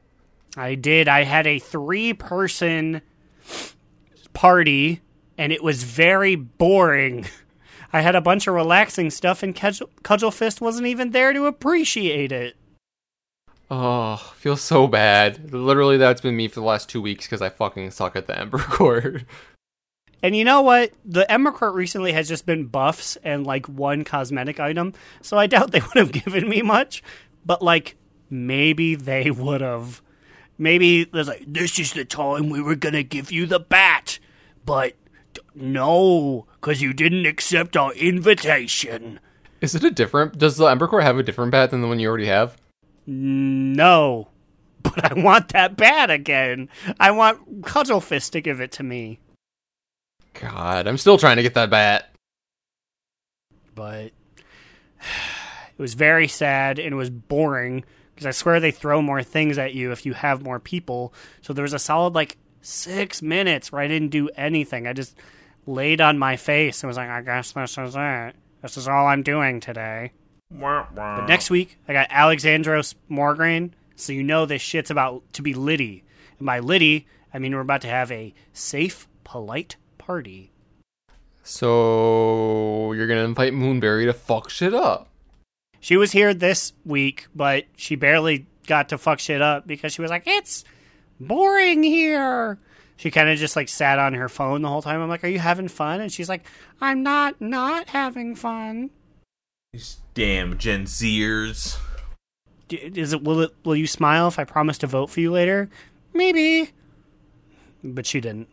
I 0.56 0.76
did. 0.76 1.08
I 1.08 1.24
had 1.24 1.48
a 1.48 1.58
three 1.58 2.12
person 2.12 3.02
party 4.34 5.00
and 5.36 5.52
it 5.52 5.64
was 5.64 5.82
very 5.82 6.36
boring. 6.36 7.26
I 7.92 8.02
had 8.02 8.14
a 8.14 8.20
bunch 8.20 8.46
of 8.46 8.54
relaxing 8.54 9.10
stuff 9.10 9.42
and 9.42 9.52
Cudgel, 9.52 9.90
Cudgelfist 10.04 10.60
wasn't 10.60 10.86
even 10.86 11.10
there 11.10 11.32
to 11.32 11.46
appreciate 11.46 12.30
it. 12.30 12.54
Oh, 13.68 14.32
feels 14.36 14.60
so 14.60 14.86
bad. 14.86 15.52
Literally, 15.52 15.96
that's 15.96 16.20
been 16.20 16.36
me 16.36 16.46
for 16.46 16.60
the 16.60 16.66
last 16.66 16.88
two 16.88 17.02
weeks 17.02 17.26
because 17.26 17.42
I 17.42 17.48
fucking 17.48 17.90
suck 17.90 18.14
at 18.14 18.28
the 18.28 18.38
Ember 18.38 18.58
Court. 18.60 19.24
And 20.24 20.34
you 20.34 20.42
know 20.42 20.62
what? 20.62 20.90
The 21.04 21.30
Ember 21.30 21.52
Court 21.52 21.74
recently 21.74 22.12
has 22.12 22.26
just 22.26 22.46
been 22.46 22.64
buffs 22.64 23.16
and 23.24 23.46
like 23.46 23.68
one 23.68 24.04
cosmetic 24.04 24.58
item, 24.58 24.94
so 25.20 25.36
I 25.36 25.46
doubt 25.46 25.70
they 25.70 25.80
would 25.94 25.96
have 25.96 26.12
given 26.12 26.48
me 26.48 26.62
much. 26.62 27.02
But 27.44 27.60
like, 27.60 27.96
maybe 28.30 28.94
they 28.94 29.30
would 29.30 29.60
have. 29.60 30.00
Maybe 30.56 31.04
there's 31.04 31.28
like, 31.28 31.44
this 31.46 31.78
is 31.78 31.92
the 31.92 32.06
time 32.06 32.48
we 32.48 32.62
were 32.62 32.74
gonna 32.74 33.02
give 33.02 33.30
you 33.30 33.44
the 33.44 33.60
bat, 33.60 34.18
but 34.64 34.94
No, 35.54 36.46
because 36.54 36.80
you 36.80 36.94
didn't 36.94 37.26
accept 37.26 37.76
our 37.76 37.92
invitation. 37.92 39.20
Is 39.60 39.74
it 39.74 39.84
a 39.84 39.90
different? 39.90 40.38
Does 40.38 40.56
the 40.56 40.64
Ember 40.64 40.88
Court 40.88 41.02
have 41.02 41.18
a 41.18 41.22
different 41.22 41.52
bat 41.52 41.70
than 41.70 41.82
the 41.82 41.86
one 41.86 41.98
you 41.98 42.08
already 42.08 42.28
have? 42.28 42.56
No. 43.06 44.28
But 44.84 45.12
I 45.12 45.22
want 45.22 45.48
that 45.50 45.76
bat 45.76 46.10
again. 46.10 46.70
I 46.98 47.10
want 47.10 47.62
Cuddlefist 47.62 48.30
to 48.32 48.40
give 48.40 48.60
it 48.60 48.72
to 48.72 48.82
me. 48.82 49.18
God, 50.34 50.86
I'm 50.86 50.98
still 50.98 51.18
trying 51.18 51.36
to 51.36 51.42
get 51.42 51.54
that 51.54 51.70
bat. 51.70 52.10
But 53.74 54.06
it 55.00 55.78
was 55.78 55.94
very 55.94 56.28
sad 56.28 56.78
and 56.78 56.92
it 56.92 56.96
was 56.96 57.10
boring 57.10 57.84
because 58.14 58.26
I 58.26 58.30
swear 58.30 58.60
they 58.60 58.70
throw 58.70 59.02
more 59.02 59.22
things 59.22 59.58
at 59.58 59.74
you 59.74 59.92
if 59.92 60.06
you 60.06 60.12
have 60.12 60.42
more 60.42 60.60
people. 60.60 61.12
So 61.42 61.52
there 61.52 61.62
was 61.62 61.72
a 61.72 61.78
solid 61.78 62.14
like 62.14 62.36
six 62.60 63.22
minutes 63.22 63.72
where 63.72 63.82
I 63.82 63.88
didn't 63.88 64.10
do 64.10 64.28
anything. 64.36 64.86
I 64.86 64.92
just 64.92 65.16
laid 65.66 66.00
on 66.00 66.18
my 66.18 66.36
face 66.36 66.82
and 66.82 66.88
was 66.88 66.96
like, 66.96 67.08
I 67.08 67.22
guess 67.22 67.52
this 67.52 67.78
is 67.78 67.94
it. 67.96 68.36
This 68.62 68.76
is 68.76 68.88
all 68.88 69.06
I'm 69.06 69.22
doing 69.22 69.60
today. 69.60 70.12
But 70.94 71.26
next 71.26 71.50
week, 71.50 71.78
I 71.88 71.92
got 71.92 72.08
Alexandros 72.10 72.94
Mograine, 73.10 73.72
so 73.96 74.12
you 74.12 74.22
know 74.22 74.46
this 74.46 74.62
shit's 74.62 74.90
about 74.90 75.22
to 75.34 75.42
be 75.42 75.54
Liddy. 75.54 76.04
And 76.38 76.46
by 76.46 76.60
Liddy, 76.60 77.06
I 77.32 77.38
mean 77.38 77.54
we're 77.54 77.60
about 77.60 77.82
to 77.82 77.88
have 77.88 78.10
a 78.12 78.34
safe, 78.52 79.08
polite 79.24 79.76
party. 80.04 80.50
So 81.42 82.92
you're 82.92 83.06
gonna 83.06 83.24
invite 83.24 83.52
Moonberry 83.52 84.06
to 84.06 84.12
fuck 84.12 84.50
shit 84.50 84.74
up. 84.74 85.08
She 85.80 85.96
was 85.96 86.12
here 86.12 86.32
this 86.32 86.72
week, 86.84 87.26
but 87.34 87.64
she 87.76 87.94
barely 87.94 88.46
got 88.66 88.88
to 88.88 88.98
fuck 88.98 89.18
shit 89.18 89.42
up 89.42 89.66
because 89.66 89.92
she 89.92 90.00
was 90.00 90.10
like, 90.10 90.26
it's 90.26 90.64
boring 91.20 91.82
here. 91.82 92.58
She 92.96 93.10
kind 93.10 93.28
of 93.28 93.38
just 93.38 93.56
like 93.56 93.68
sat 93.68 93.98
on 93.98 94.14
her 94.14 94.28
phone 94.28 94.62
the 94.62 94.68
whole 94.68 94.82
time. 94.82 95.00
I'm 95.02 95.08
like, 95.08 95.24
are 95.24 95.28
you 95.28 95.38
having 95.38 95.68
fun? 95.68 96.00
And 96.00 96.12
she's 96.12 96.28
like, 96.28 96.46
I'm 96.80 97.02
not 97.02 97.40
not 97.40 97.88
having 97.88 98.34
fun. 98.34 98.90
These 99.72 99.98
damn 100.14 100.56
Gen 100.58 100.84
Zers. 100.84 101.78
Is 102.70 103.12
it 103.12 103.22
will 103.22 103.40
it 103.40 103.54
will 103.64 103.76
you 103.76 103.86
smile 103.86 104.28
if 104.28 104.38
I 104.38 104.44
promise 104.44 104.78
to 104.78 104.86
vote 104.86 105.10
for 105.10 105.20
you 105.20 105.32
later? 105.32 105.68
Maybe. 106.14 106.70
But 107.82 108.06
she 108.06 108.20
didn't. 108.20 108.48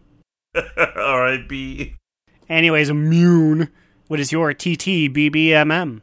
R.I.P. 0.78 1.96
Anyways, 2.50 2.90
immune. 2.90 3.70
What 4.08 4.20
is 4.20 4.34
your 4.34 4.54
TT 4.54 5.08
BBMM? 5.08 6.02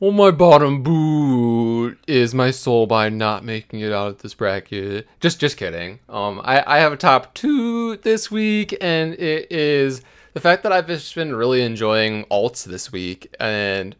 Well, 0.00 0.10
my 0.10 0.32
bottom 0.32 0.82
boot 0.82 1.96
is 2.08 2.34
my 2.34 2.50
soul 2.50 2.88
by 2.88 3.08
not 3.08 3.44
making 3.44 3.78
it 3.78 3.92
out 3.92 4.08
of 4.08 4.18
this 4.18 4.34
bracket. 4.34 5.06
Just, 5.20 5.38
just 5.38 5.56
kidding. 5.56 6.00
Um, 6.08 6.40
I, 6.42 6.64
I 6.66 6.78
have 6.78 6.92
a 6.92 6.96
top 6.96 7.32
two 7.34 7.98
this 7.98 8.28
week, 8.28 8.76
and 8.80 9.14
it 9.14 9.52
is 9.52 10.02
the 10.34 10.40
fact 10.40 10.64
that 10.64 10.72
I've 10.72 10.88
just 10.88 11.14
been 11.14 11.32
really 11.32 11.62
enjoying 11.62 12.24
alts 12.24 12.64
this 12.64 12.90
week, 12.90 13.32
and 13.38 13.94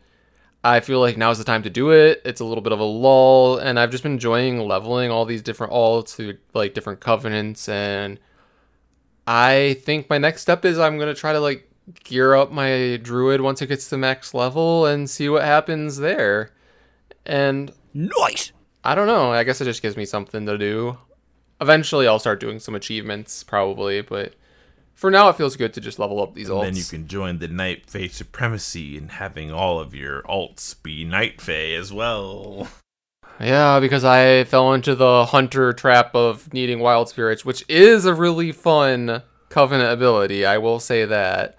I 0.65 0.81
feel 0.81 0.99
like 0.99 1.17
now's 1.17 1.39
the 1.39 1.45
time 1.45 1.63
to 1.63 1.71
do 1.71 1.93
it. 1.93 2.21
It's 2.25 2.41
a 2.41 2.45
little 2.45 2.63
bit 2.63 2.73
of 2.73 2.81
a 2.81 2.85
lull, 2.85 3.59
and 3.59 3.79
I've 3.79 3.91
just 3.93 4.03
been 4.03 4.15
enjoying 4.15 4.59
leveling 4.59 5.13
all 5.13 5.25
these 5.25 5.43
different 5.43 5.73
alts 5.73 6.17
through 6.17 6.39
like 6.55 6.75
different 6.75 6.99
covenants, 6.99 7.69
and 7.69 8.19
I 9.27 9.79
think 9.83 10.11
my 10.11 10.19
next 10.19 10.43
step 10.43 10.65
is 10.65 10.79
I'm 10.79 10.99
gonna 10.99 11.15
try 11.15 11.33
to 11.33 11.41
like 11.41 11.69
gear 12.05 12.35
up 12.35 12.51
my 12.53 12.99
druid 13.03 13.41
once 13.41 13.61
it 13.63 13.67
gets 13.67 13.89
to 13.91 13.97
max 13.99 14.35
level 14.35 14.87
and 14.87 15.09
see 15.11 15.29
what 15.29 15.43
happens 15.45 15.99
there. 15.99 16.51
And 17.27 17.73
Nice. 17.95 18.53
I 18.85 18.95
don't 18.95 19.07
know. 19.07 19.33
I 19.33 19.45
guess 19.45 19.61
it 19.61 19.65
just 19.67 19.83
gives 19.83 19.97
me 19.97 20.05
something 20.07 20.47
to 20.47 20.57
do. 20.59 20.97
Eventually, 21.61 22.09
I'll 22.09 22.19
start 22.19 22.41
doing 22.41 22.59
some 22.59 22.75
achievements, 22.75 23.45
probably. 23.45 24.01
But 24.01 24.35
for 24.95 25.11
now, 25.11 25.29
it 25.29 25.37
feels 25.37 25.55
good 25.57 25.73
to 25.75 25.81
just 25.81 25.99
level 26.01 26.21
up 26.23 26.35
these 26.35 26.49
And 26.49 26.59
alts. 26.59 26.63
then 26.65 26.77
you 26.77 26.85
can 26.85 27.07
join 27.07 27.39
the 27.39 27.47
Night 27.49 27.89
Fae 27.89 28.09
Supremacy 28.09 28.97
and 28.97 29.11
having 29.13 29.53
all 29.53 29.79
of 29.79 29.95
your 29.95 30.23
alts 30.23 30.75
be 30.83 31.05
Night 31.05 31.41
Fae 31.41 31.75
as 31.75 31.93
well. 31.93 32.69
Yeah, 33.43 33.81
because 33.81 34.05
I 34.05 34.45
fell 34.45 34.73
into 34.73 34.95
the 34.95 35.27
hunter 35.27 35.73
trap 35.73 36.15
of 36.15 36.53
needing 36.53 36.79
wild 36.79 37.09
spirits, 37.09 37.45
which 37.45 37.65
is 37.69 38.05
a 38.05 38.15
really 38.15 38.53
fun 38.53 39.23
covenant 39.49 39.93
ability. 39.93 40.47
I 40.47 40.59
will 40.59 40.79
say 40.81 41.05
that. 41.05 41.59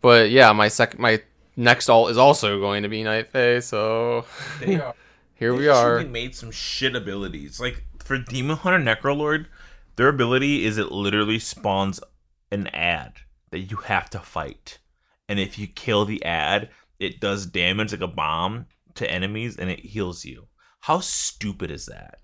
But 0.00 0.30
yeah, 0.30 0.52
my 0.52 0.68
second, 0.68 1.00
my 1.00 1.22
next 1.56 1.88
alt 1.88 2.10
is 2.10 2.18
also 2.18 2.60
going 2.60 2.82
to 2.82 2.88
be 2.88 3.02
Night 3.02 3.28
Fae. 3.28 3.60
So 3.60 4.26
here 4.64 5.54
we 5.54 5.62
They 5.62 5.68
are. 5.68 5.98
actually 5.98 6.10
made 6.12 6.34
some 6.34 6.50
shit 6.50 6.94
abilities. 6.94 7.58
Like 7.58 7.82
for 8.04 8.18
Demon 8.18 8.56
Hunter 8.56 8.78
Necrolord, 8.78 9.46
their 9.96 10.08
ability 10.08 10.64
is 10.66 10.76
it 10.76 10.92
literally 10.92 11.38
spawns 11.38 12.00
an 12.50 12.66
ad 12.68 13.14
that 13.50 13.60
you 13.60 13.78
have 13.78 14.10
to 14.10 14.18
fight. 14.18 14.78
And 15.28 15.40
if 15.40 15.58
you 15.58 15.66
kill 15.66 16.04
the 16.04 16.22
ad, 16.24 16.68
it 16.98 17.18
does 17.18 17.46
damage 17.46 17.92
like 17.92 18.00
a 18.02 18.06
bomb 18.08 18.66
to 18.96 19.10
enemies 19.10 19.56
and 19.56 19.70
it 19.70 19.80
heals 19.80 20.24
you. 20.24 20.48
How 20.84 21.00
stupid 21.00 21.70
is 21.70 21.86
that? 21.86 22.18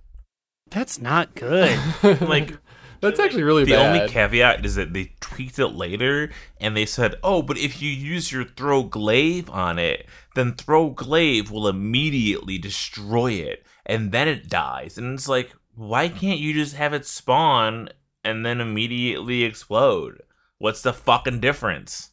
That's 0.69 1.01
not 1.01 1.35
good. 1.35 1.79
Like 2.21 2.59
That's 3.01 3.19
actually 3.19 3.45
really 3.45 3.65
the 3.65 3.73
bad. 3.73 4.03
only 4.03 4.13
caveat 4.13 4.67
is 4.67 4.75
that 4.75 4.93
they 4.93 5.15
tweaked 5.19 5.59
it 5.59 5.69
later 5.69 6.31
and 6.61 6.77
they 6.77 6.85
said, 6.85 7.15
"Oh, 7.25 7.41
but 7.41 7.57
if 7.57 7.81
you 7.81 7.89
use 7.89 8.31
your 8.31 8.45
throw 8.45 8.83
glaive 8.83 9.49
on 9.49 9.79
it, 9.79 10.05
then 10.35 10.53
throw 10.53 10.91
glaive 10.91 11.51
will 11.51 11.69
immediately 11.69 12.59
destroy 12.59 13.33
it 13.33 13.65
and 13.87 14.13
then 14.13 14.29
it 14.29 14.51
dies." 14.51 14.99
And 14.99 15.15
it's 15.15 15.27
like, 15.27 15.55
why 15.75 16.11
can't 16.11 16.39
you 16.39 16.53
just 16.53 16.77
have 16.77 16.93
it 16.93 17.07
spawn 17.07 17.89
and 18.23 18.45
then 18.45 18.61
immediately 18.61 19.43
explode? 19.43 20.21
What's 20.59 20.83
the 20.83 20.93
fucking 20.93 21.41
difference? 21.41 22.10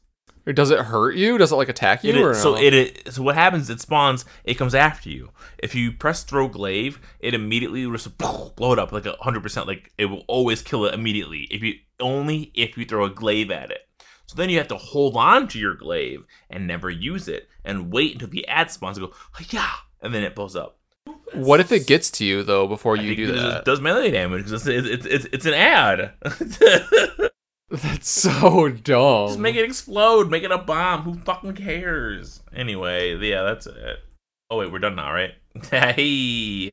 Or 0.47 0.53
Does 0.53 0.71
it 0.71 0.79
hurt 0.79 1.15
you? 1.15 1.37
Does 1.37 1.51
it 1.51 1.55
like 1.55 1.67
attack 1.67 2.03
you? 2.05 2.29
It- 2.29 2.35
so 2.35 2.55
it, 2.55 2.73
it 2.73 3.13
so 3.13 3.21
what 3.21 3.35
happens? 3.35 3.69
It 3.69 3.81
spawns. 3.81 4.23
It 4.45 4.53
comes 4.55 4.73
after 4.73 5.09
you. 5.09 5.31
If 5.59 5.75
you 5.75 5.91
press 5.91 6.23
throw 6.23 6.47
glaive, 6.47 6.99
it 7.19 7.33
immediately 7.33 7.85
will 7.85 7.97
just 7.97 8.17
blow 8.17 8.71
it 8.73 8.79
up 8.79 8.91
like 8.93 9.05
a 9.05 9.17
hundred 9.19 9.43
percent. 9.43 9.67
Like 9.67 9.91
it 9.97 10.05
will 10.05 10.23
always 10.27 10.61
kill 10.61 10.85
it 10.85 10.93
immediately. 10.93 11.47
If 11.51 11.61
you 11.63 11.73
only 11.99 12.51
if 12.55 12.77
you 12.77 12.85
throw 12.85 13.03
a 13.05 13.09
glaive 13.09 13.51
at 13.51 13.71
it. 13.71 13.81
So 14.25 14.35
then 14.35 14.49
you 14.49 14.57
have 14.57 14.67
to 14.69 14.77
hold 14.77 15.15
on 15.17 15.47
to 15.49 15.59
your 15.59 15.73
glaive 15.75 16.25
and 16.49 16.65
never 16.67 16.89
use 16.89 17.27
it 17.27 17.47
and 17.63 17.91
wait 17.91 18.13
until 18.13 18.27
the 18.29 18.47
ad 18.47 18.71
spawns 18.71 18.97
and 18.97 19.07
go 19.07 19.13
oh, 19.13 19.45
yeah, 19.49 19.71
and 20.01 20.13
then 20.13 20.23
it 20.23 20.35
blows 20.35 20.55
up. 20.55 20.77
what 21.33 21.59
if 21.61 21.71
it 21.71 21.87
gets 21.87 22.09
to 22.11 22.25
you 22.25 22.43
though 22.43 22.67
before 22.67 22.97
I 22.97 23.01
you 23.01 23.15
do 23.15 23.23
it 23.29 23.31
does- 23.35 23.41
that? 23.53 23.65
does 23.65 23.81
melee 23.81 24.11
damage 24.11 24.51
it's, 24.51 24.65
it's, 24.67 25.05
it's, 25.05 25.25
it's 25.31 25.45
an 25.45 25.53
ad. 25.53 26.13
That's 27.71 28.09
so 28.09 28.69
dumb. 28.69 29.27
Just 29.27 29.39
make 29.39 29.57
it 29.57 29.65
explode. 29.65 30.31
Make 30.31 30.43
it 30.43 30.51
a 30.51 30.57
bomb. 30.57 31.01
Who 31.01 31.15
fucking 31.15 31.55
cares? 31.55 32.41
Anyway, 32.55 33.17
yeah, 33.17 33.43
that's 33.43 33.67
it. 33.67 33.99
Oh 34.49 34.59
wait, 34.59 34.71
we're 34.71 34.79
done 34.79 34.95
now, 34.95 35.11
right? 35.11 35.33
hey. 35.69 36.71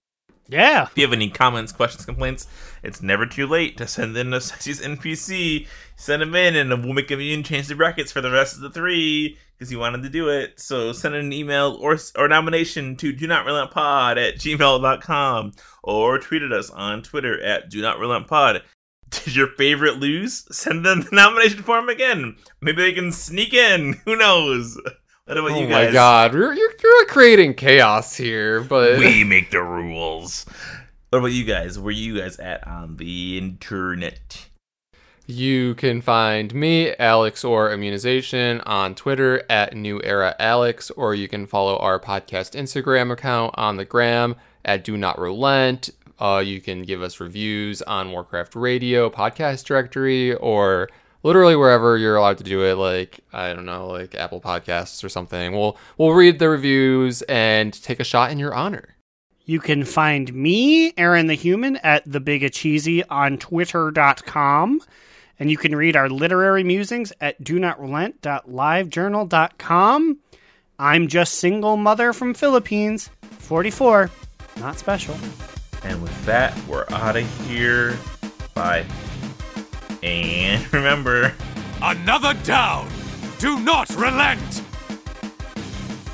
yeah. 0.49 0.85
If 0.85 0.93
you 0.97 1.03
have 1.03 1.13
any 1.13 1.31
comments, 1.31 1.73
questions, 1.73 2.05
complaints, 2.05 2.47
it's 2.85 3.03
never 3.03 3.27
too 3.27 3.49
late 3.49 3.77
to 3.79 3.89
send 3.89 4.17
in 4.17 4.33
a 4.33 4.37
sexiest 4.39 4.85
NPC. 4.85 5.67
Send 5.97 6.23
them 6.23 6.37
in, 6.37 6.55
and 6.55 6.85
we'll 6.85 6.95
make 6.95 7.11
a 7.11 7.17
million 7.17 7.43
change 7.43 7.67
the 7.67 7.75
brackets 7.75 8.13
for 8.13 8.21
the 8.21 8.31
rest 8.31 8.55
of 8.55 8.61
the 8.61 8.71
three 8.71 9.37
because 9.59 9.73
you 9.73 9.81
wanted 9.81 10.05
to 10.05 10.09
do 10.09 10.29
it. 10.29 10.61
So 10.61 10.93
send 10.93 11.17
an 11.17 11.33
email 11.33 11.77
or 11.81 11.99
or 12.17 12.29
nomination 12.29 12.95
to 12.97 13.13
do 13.13 13.27
not 13.27 13.47
relent 13.47 13.73
pod 13.73 14.17
at 14.17 14.37
gmail.com 14.37 15.53
or 15.83 16.19
tweet 16.21 16.43
at 16.43 16.53
us 16.53 16.71
on 16.71 17.03
Twitter 17.03 17.43
at 17.43 17.69
do 17.69 17.83
not 17.83 17.99
relent 17.99 18.29
pod. 18.29 18.63
Did 19.25 19.37
your 19.37 19.49
favorite 19.49 19.99
lose? 19.99 20.45
Send 20.51 20.85
them 20.85 21.03
the 21.03 21.09
nomination 21.13 21.63
form 21.63 21.89
again. 21.89 22.37
Maybe 22.61 22.83
they 22.83 22.93
can 22.93 23.13
sneak 23.13 23.55
in. 23.55 24.01
Who 24.05 24.17
knows? 24.17 24.81
What 25.27 25.39
about 25.39 25.53
oh 25.53 25.61
you 25.61 25.69
guys? 25.69 25.85
Oh 25.85 25.87
my 25.87 25.93
god, 25.93 26.35
you're, 26.35 26.53
you're, 26.53 26.73
you're 26.83 27.07
creating 27.07 27.55
chaos 27.55 28.17
here, 28.17 28.61
but 28.63 28.99
we 28.99 29.25
make 29.25 29.51
the 29.51 29.63
rules. 29.63 30.45
What 31.11 31.21
about 31.21 31.33
you 31.33 31.45
guys? 31.45 31.79
Where 31.79 31.93
you 31.93 32.19
guys 32.19 32.39
at 32.39 32.67
on 32.67 32.97
the 32.97 33.39
internet? 33.39 34.49
You 35.27 35.75
can 35.77 36.03
find 36.03 36.53
me, 36.55 36.95
Alex 36.97 37.45
or 37.45 37.73
Immunization, 37.73 38.61
on 38.63 38.95
Twitter 38.95 39.43
at 39.49 39.75
New 39.75 39.99
Era 40.03 40.35
Alex, 40.39 40.91
or 40.91 41.15
you 41.15 41.29
can 41.29 41.47
follow 41.47 41.79
our 41.79 41.99
podcast 41.99 42.59
Instagram 42.61 43.11
account 43.11 43.55
on 43.57 43.79
the 43.79 43.87
gram 43.87 44.37
at 44.65 44.85
Do 44.85 44.99
Not 44.99 45.19
Relent. 45.19 45.89
Uh, 46.19 46.43
you 46.45 46.61
can 46.61 46.83
give 46.83 47.03
us 47.03 47.21
reviews 47.21 47.83
on 47.83 48.13
Warcraft 48.13 48.55
Radio, 48.55 49.11
Podcast 49.11 49.65
Directory, 49.65 50.35
or 50.35 50.89
literally 51.23 51.57
wherever 51.57 51.99
you're 51.99 52.17
allowed 52.17 52.39
to 52.39 52.45
do 52.45 52.65
it, 52.65 52.77
like 52.77 53.21
I 53.33 53.53
don't 53.53 53.67
know, 53.67 53.89
like 53.89 54.15
Apple 54.15 54.41
Podcasts 54.41 55.03
or 55.03 55.09
something. 55.09 55.53
We'll 55.53 55.77
we'll 55.99 56.13
read 56.13 56.39
the 56.39 56.49
reviews 56.49 57.23
and 57.23 57.73
take 57.83 57.99
a 57.99 58.05
shot 58.05 58.31
in 58.31 58.39
your 58.39 58.55
honor. 58.55 58.95
You 59.47 59.61
can 59.61 59.85
find 59.85 60.33
me, 60.33 60.95
Aaron 60.97 61.27
the 61.27 61.35
Human, 61.35 61.77
at 61.79 62.03
the 62.11 62.21
Big 62.21 62.51
Cheesy 62.53 63.05
on 63.05 63.37
Twitter.com. 63.37 64.81
And 65.39 65.51
you 65.51 65.57
can 65.57 65.75
read 65.75 65.97
our 65.97 66.09
literary 66.09 66.63
musings 66.63 67.13
at 67.21 67.43
do 67.43 67.59
not 67.59 67.81
relent.livejournal.com. 67.81 70.19
I'm 70.79 71.09
just 71.09 71.35
single 71.35 71.77
mother 71.77 72.13
from 72.13 72.35
Philippines, 72.35 73.11
44, 73.39 74.11
not 74.61 74.79
special. 74.79 75.17
And 75.85 76.03
with 76.03 76.25
that, 76.25 76.59
we're 76.67 76.87
out 76.91 77.17
of 77.17 77.47
here. 77.47 77.97
Bye. 78.55 78.87
And 80.03 80.73
remember, 80.73 81.35
Another 81.83 82.33
down! 82.45 82.89
Do 83.39 83.61
not 83.61 83.91
relent! 83.91 84.63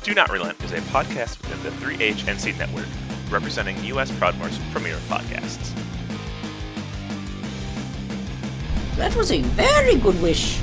Do 0.03 0.15
Not 0.15 0.31
Relent 0.31 0.61
is 0.63 0.71
a 0.71 0.81
podcast 0.91 1.39
within 1.41 1.61
the 1.63 1.69
3HNC 1.85 2.57
network, 2.57 2.87
representing 3.29 3.81
U.S. 3.85 4.11
Proudmoore's 4.11 4.59
premier 4.73 4.97
podcasts. 5.07 5.71
That 8.97 9.15
was 9.15 9.31
a 9.31 9.41
very 9.41 9.95
good 9.95 10.19
wish. 10.21 10.59